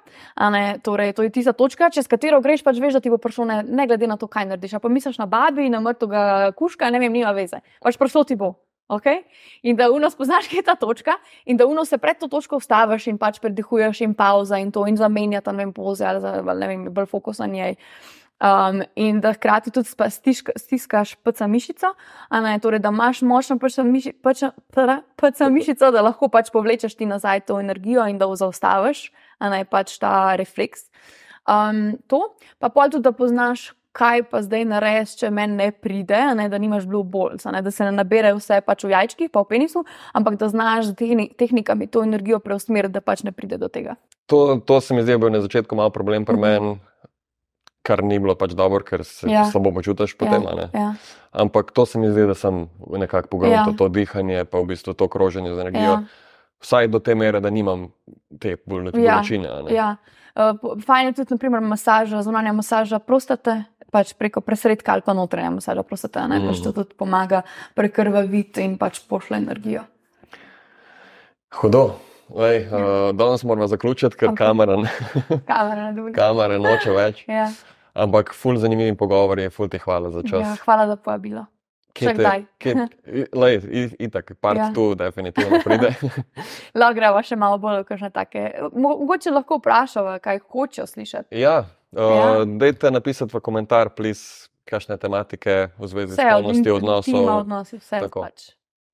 Torej, 0.84 1.14
to 1.16 1.24
je 1.24 1.30
tista 1.32 1.54
točka, 1.56 1.88
čez 1.88 2.04
katero 2.04 2.42
greš, 2.44 2.60
pač 2.60 2.82
veš, 2.84 2.98
da 2.98 3.00
ti 3.00 3.08
bo 3.08 3.16
prišlo, 3.16 3.48
ne, 3.48 3.56
ne 3.64 3.86
glede 3.88 4.10
na 4.10 4.18
to, 4.20 4.28
kaj 4.28 4.44
narediš. 4.50 4.76
Pa 4.76 4.92
misliš 4.92 5.16
na 5.22 5.24
babi, 5.24 5.70
na 5.72 5.80
mrtvega 5.80 6.52
kuška, 6.58 6.92
ne 6.92 7.00
vem, 7.00 7.16
nima 7.16 7.32
veze. 7.32 7.64
Pač 7.80 7.96
prišlo 7.96 8.26
ti 8.28 8.36
bo. 8.36 8.58
Okay? 8.92 9.24
In 9.62 9.76
da 9.76 9.90
uno 9.90 10.10
spoznaš, 10.10 10.48
kje 10.48 10.58
je 10.60 10.62
ta 10.62 10.74
točka, 10.76 11.16
in 11.44 11.56
da 11.56 11.66
uno 11.66 11.84
se 11.84 11.98
pred 11.98 12.18
to 12.20 12.28
točko 12.28 12.58
ustaviš 12.60 13.06
in 13.08 13.18
pač 13.18 13.40
predihuješ 13.40 14.02
in 14.04 14.14
pauza 14.14 14.58
in 14.60 14.72
to 14.72 14.84
in 14.86 14.96
zamenjata, 15.00 15.52
ne 15.52 15.64
vem, 15.64 15.72
poze 15.72 16.04
ali, 16.04 16.20
ali 16.26 16.60
ne 16.60 16.68
vem, 16.68 16.84
bolj 16.92 17.06
fokus 17.08 17.38
na 17.40 17.46
njej. 17.46 17.76
Um, 18.42 18.82
in 18.98 19.20
da 19.22 19.32
hkrati 19.32 19.70
tudi 19.70 19.88
stiska, 20.10 20.52
stiskaš 20.58 21.14
pca 21.24 21.46
mišico, 21.46 21.94
ne, 22.30 22.58
torej, 22.58 22.82
da 22.82 22.90
imaš 22.90 23.22
močno 23.22 23.56
pca 23.58 23.84
mišico, 25.48 25.90
da 25.94 26.02
lahko 26.02 26.28
pač 26.28 26.50
povlečeš 26.50 26.96
ti 26.98 27.06
nazaj 27.06 27.46
to 27.46 27.60
energijo 27.60 28.04
in 28.10 28.18
da 28.18 28.26
jo 28.26 28.36
zaustaviš, 28.36 29.12
ne 29.40 29.64
pač 29.64 29.94
ta 30.02 30.34
refleks. 30.36 30.90
Um, 31.46 31.96
to, 32.10 32.34
pa 32.58 32.68
pa 32.68 32.88
tudi, 32.90 33.06
da 33.06 33.12
poznaš, 33.14 33.70
kaj 33.92 34.22
pa 34.30 34.40
zdaj 34.42 34.64
narediš, 34.68 35.16
če 35.20 35.30
meni 35.34 35.58
ne 35.58 35.68
pride, 35.72 36.20
ne, 36.36 36.48
da 36.48 36.58
nimaš 36.60 36.86
blue 36.88 37.04
balls, 37.04 37.44
ne, 37.44 37.60
da 37.62 37.70
se 37.70 37.84
ne 37.84 37.92
nabere 37.92 38.32
vse 38.36 38.62
pač 38.64 38.86
v 38.86 38.94
jajčkih, 38.94 39.30
pa 39.32 39.44
v 39.44 39.50
penisu, 39.52 39.84
ampak 40.16 40.38
da 40.40 40.48
znaš 40.48 40.92
z 40.92 40.96
tehni, 41.02 41.28
tehnikami 41.38 41.90
to 41.92 42.04
energijo 42.06 42.40
preusmeriti, 42.40 42.96
da 42.96 43.04
pač 43.04 43.24
ne 43.28 43.34
pride 43.36 43.60
do 43.60 43.68
tega. 43.72 43.98
To, 44.32 44.56
to 44.64 44.80
se 44.80 44.96
mi 44.96 45.04
zdi, 45.04 45.12
da 45.12 45.18
je 45.18 45.22
bil 45.24 45.34
na 45.34 45.42
začetku 45.44 45.76
malo 45.76 45.92
problem 45.92 46.24
pri 46.24 46.36
uh 46.36 46.40
-huh. 46.40 46.60
meni. 46.60 46.80
Kar 47.82 48.02
ni 48.04 48.18
bilo 48.18 48.34
pač 48.38 48.52
dobro, 48.54 48.84
ker 48.84 49.04
se 49.04 49.30
ja. 49.30 49.44
slabo 49.44 49.72
počutiš 49.72 50.14
potem. 50.14 50.42
Ja. 50.42 50.68
Ja. 50.74 50.94
Ampak 51.32 51.72
to 51.72 51.86
se 51.86 51.98
mi 51.98 52.10
zdi, 52.10 52.26
da 52.26 52.34
sem 52.34 52.68
nekako 52.98 53.28
pogledal 53.28 53.58
ja. 53.58 53.64
to, 53.64 53.72
to 53.72 53.88
dihanje, 53.88 54.44
pa 54.44 54.58
v 54.58 54.64
bistvu 54.64 54.94
to 54.94 55.08
kroženje 55.08 55.54
z 55.54 55.58
energijo. 55.58 55.82
Ja. 55.82 56.02
Vsaj 56.60 56.88
do 56.88 56.98
te 56.98 57.14
mere, 57.14 57.40
da 57.40 57.50
nimam 57.50 57.90
te 58.38 58.56
bolečine. 58.66 59.48
Ja. 59.48 59.74
Ja. 59.74 59.96
Uh, 60.34 60.80
fajn 60.86 61.06
je 61.06 61.12
tudi, 61.12 61.34
naprimer, 61.34 61.60
masaža, 61.60 62.22
zunanja 62.22 62.52
masaža 62.52 62.98
prostate, 62.98 63.64
pač 63.92 64.14
preko 64.18 64.40
presredka 64.40 64.94
ali 64.96 65.04
pa 65.04 65.14
notranja 65.16 65.50
masaža 65.58 65.84
prostate, 65.84 66.24
ne, 66.28 66.40
mm. 66.40 66.48
pač 66.48 66.62
to 66.64 66.72
tudi 66.72 66.96
pomaga 66.98 67.42
prekrvaviti 67.76 68.64
in 68.64 68.78
pač 68.80 69.02
pošle 69.08 69.42
energijo. 69.42 69.84
Hudo. 71.60 71.90
Lej, 72.32 72.62
uh, 72.64 73.10
danes 73.12 73.42
moramo 73.44 73.66
zaključiti, 73.68 74.16
ker 74.16 74.30
okay. 74.30 74.38
kamera, 74.40 74.78
kamera, 75.44 75.90
kamera 76.16 76.56
noče 76.56 76.94
več. 76.96 77.24
ja. 77.28 77.50
Ampak, 77.92 78.32
ful 78.32 78.56
zanimivi 78.56 78.94
pogovori, 78.96 79.50
ful 79.52 79.68
ti 79.68 79.76
hvala 79.82 80.08
za 80.14 80.22
čas. 80.24 80.40
Ja, 80.40 80.54
hvala, 80.64 80.86
da 80.88 80.96
povabilo. 80.96 81.44
Lej, 83.36 83.58
itak, 83.98 84.32
part 84.40 84.58
ja. 84.58 84.70
tu 84.72 84.94
definitivno 84.96 85.60
pride. 85.64 85.92
lahko 86.78 86.94
gremo 86.96 87.20
še 87.20 87.36
malo 87.36 87.60
bolj, 87.60 87.82
kakšne 87.84 88.08
take. 88.14 88.46
Mogoče 88.72 89.34
lahko 89.34 89.60
vprašamo, 89.60 90.16
kaj 90.24 90.40
hočejo 90.48 90.88
slišati. 90.88 91.36
Ja, 91.36 91.66
Ja. 91.92 92.44
Dajte 92.44 92.90
napisati 92.90 93.36
v 93.36 93.40
komentar, 93.44 93.90
plis, 93.96 94.48
kakšne 94.64 94.96
tematike 94.96 95.68
v 95.76 95.86
zvezi 95.90 96.14
vse, 96.14 96.22
s 96.22 96.26
spolnostjo 96.26 96.76
odnosov. 96.76 97.30
Odnosi, 97.36 97.78
vse 97.82 98.00
pač. 98.08 98.50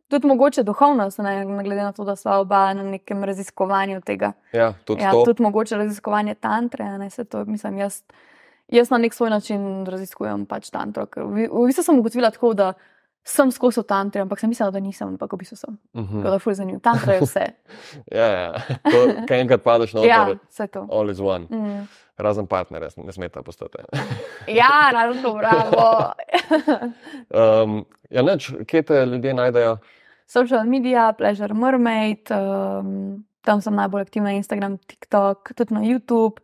Tudi 0.08 0.26
mogoče 0.26 0.64
duhovnost, 0.64 1.20
ne, 1.20 1.44
glede 1.44 1.82
na 1.82 1.92
to, 1.92 2.04
da 2.04 2.16
smo 2.16 2.40
oba 2.40 2.72
na 2.74 2.82
nekem 2.82 3.24
raziskovanju 3.24 4.00
tega. 4.00 4.32
Ja, 4.56 4.72
tudi, 4.84 5.04
ja, 5.04 5.12
tudi 5.12 5.44
mogoče 5.44 5.76
raziskovanje 5.76 6.34
tantre. 6.34 6.86
Ne, 6.98 7.10
to, 7.10 7.44
mislim, 7.44 7.78
jaz, 7.78 8.00
jaz 8.72 8.90
na 8.90 8.98
nek 8.98 9.14
svoj 9.14 9.30
način 9.30 9.84
raziskujem 9.86 10.46
pač 10.48 10.70
tantro. 10.72 11.04
V, 11.16 11.44
v 11.52 11.66
bistvu 11.68 11.84
sem 11.84 12.00
ugotovila 12.00 12.32
tako, 12.32 12.54
da 12.56 12.72
sem 13.24 13.51
skozi 13.53 13.82
tantre, 13.85 14.23
ampak 14.24 14.40
sem 14.40 14.51
mislila, 14.51 14.70
da 14.73 14.81
nisem, 14.81 15.15
ampak 15.15 15.32
v 15.32 15.39
bistvu 15.43 15.57
sem. 15.57 15.78
Uh 15.95 16.03
-huh. 16.03 16.23
Da 16.23 16.51
je 16.51 16.55
zanimivo. 16.55 16.81
Tantra 16.81 17.15
je 17.15 17.20
vse. 17.20 17.47
ja, 18.19 18.27
ja. 18.27 18.53
To, 18.90 19.27
kaj 19.28 19.40
enkrat 19.40 19.62
padeš 19.62 19.95
na 19.95 20.05
ja, 20.05 20.36
vse 20.49 20.66
to. 20.66 20.86
All 20.90 21.11
is 21.11 21.20
one. 21.20 21.47
Mm. 21.51 21.89
Razen 22.16 22.47
partnerja, 22.47 22.89
ne 22.97 23.12
smete 23.12 23.43
postati. 23.43 23.78
ja, 24.47 24.90
razen 24.93 25.23
to, 25.23 25.35
bravo. 25.35 26.12
um, 27.65 27.85
ja, 28.11 28.23
neč, 28.23 28.53
kje 28.66 28.82
te 28.82 29.07
ljudje 29.07 29.35
najdejo? 29.35 29.77
Social 30.27 30.65
media, 30.65 31.12
Pleasure 31.12 31.55
Mermaid, 31.55 32.31
um, 32.31 33.24
tam 33.40 33.61
sem 33.61 33.74
najbolj 33.74 34.03
aktivna 34.03 34.28
na 34.28 34.36
Instagram, 34.36 34.78
TikTok, 34.78 35.53
tudi 35.57 35.74
na 35.74 35.81
YouTube. 35.81 36.40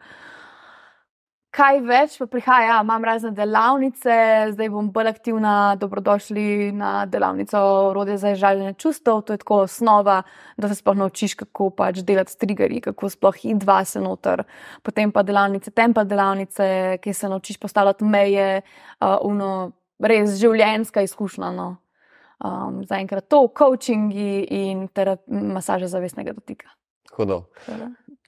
Kaj 1.55 1.77
več 1.87 2.15
pa 2.19 2.27
prihaja, 2.27 2.67
ja, 2.67 2.77
imam 2.83 3.05
razne 3.07 3.31
delavnice, 3.31 4.15
zdaj 4.57 4.71
bom 4.75 4.89
bolj 4.91 5.13
aktivna. 5.13 5.53
Dobrodošli 5.79 6.73
na 6.75 7.05
delavnico 7.07 7.61
Rode 7.95 8.17
za 8.19 8.33
žaljenje 8.35 8.73
čustev. 8.83 9.21
To 9.23 9.37
je 9.37 9.39
tako 9.39 9.61
osnova, 9.69 10.17
da 10.59 10.69
se 10.69 10.81
sploh 10.81 10.99
naučiš, 10.99 11.37
kako 11.45 11.69
pač 11.79 12.01
delati 12.03 12.35
s 12.35 12.41
triggerji, 12.43 12.81
kako 12.89 13.13
sploh 13.13 13.39
id 13.47 13.63
dva 13.63 13.85
se 13.87 14.03
noter. 14.03 14.43
Potem 14.83 15.15
pa 15.15 15.23
delavnice, 15.23 15.71
tempa 15.71 16.03
delavnice, 16.03 16.99
ki 17.03 17.15
se 17.15 17.31
naučiš 17.31 17.63
postavljati 17.63 18.05
meje, 18.05 18.49
uh, 18.99 19.15
uno, 19.23 19.71
res 20.03 20.35
življenjska 20.43 21.07
izkušnja. 21.07 21.53
No. 21.55 21.69
Um, 22.43 22.83
Zaenkrat 22.83 23.31
to, 23.31 23.47
coachingi 23.55 24.43
in 24.59 24.89
masaže 25.55 25.87
zavestnega 25.87 26.35
dotika. 26.35 26.75
Hudo. 27.15 27.45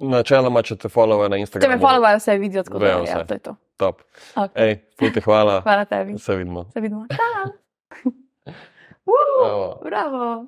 Načeloma, 0.01 0.60
če 0.62 0.77
te 0.77 0.89
followajo 0.93 1.31
na 1.32 1.39
Instagramu. 1.40 1.73
Če 1.73 1.77
me 1.77 1.81
followajo, 1.81 2.20
vse 2.20 2.36
vidijo, 2.39 2.62
tako 2.66 2.78
da 2.82 2.86
Vejo 2.86 3.05
ja, 3.09 3.24
to 3.24 3.35
je 3.35 3.44
to. 3.48 3.56
Top. 3.81 4.02
Okay. 4.35 4.62
Ej, 4.66 4.77
fute, 5.01 5.20
hvala. 5.24 5.60
Hvala 5.66 5.85
tebi. 5.89 6.18
Se 6.18 6.36
vidimo. 6.36 6.66
Se 6.73 6.81
vidimo. 6.81 7.06
Ta. 7.09 7.51
Bravo. 9.06 9.81
Bravo. 9.85 10.47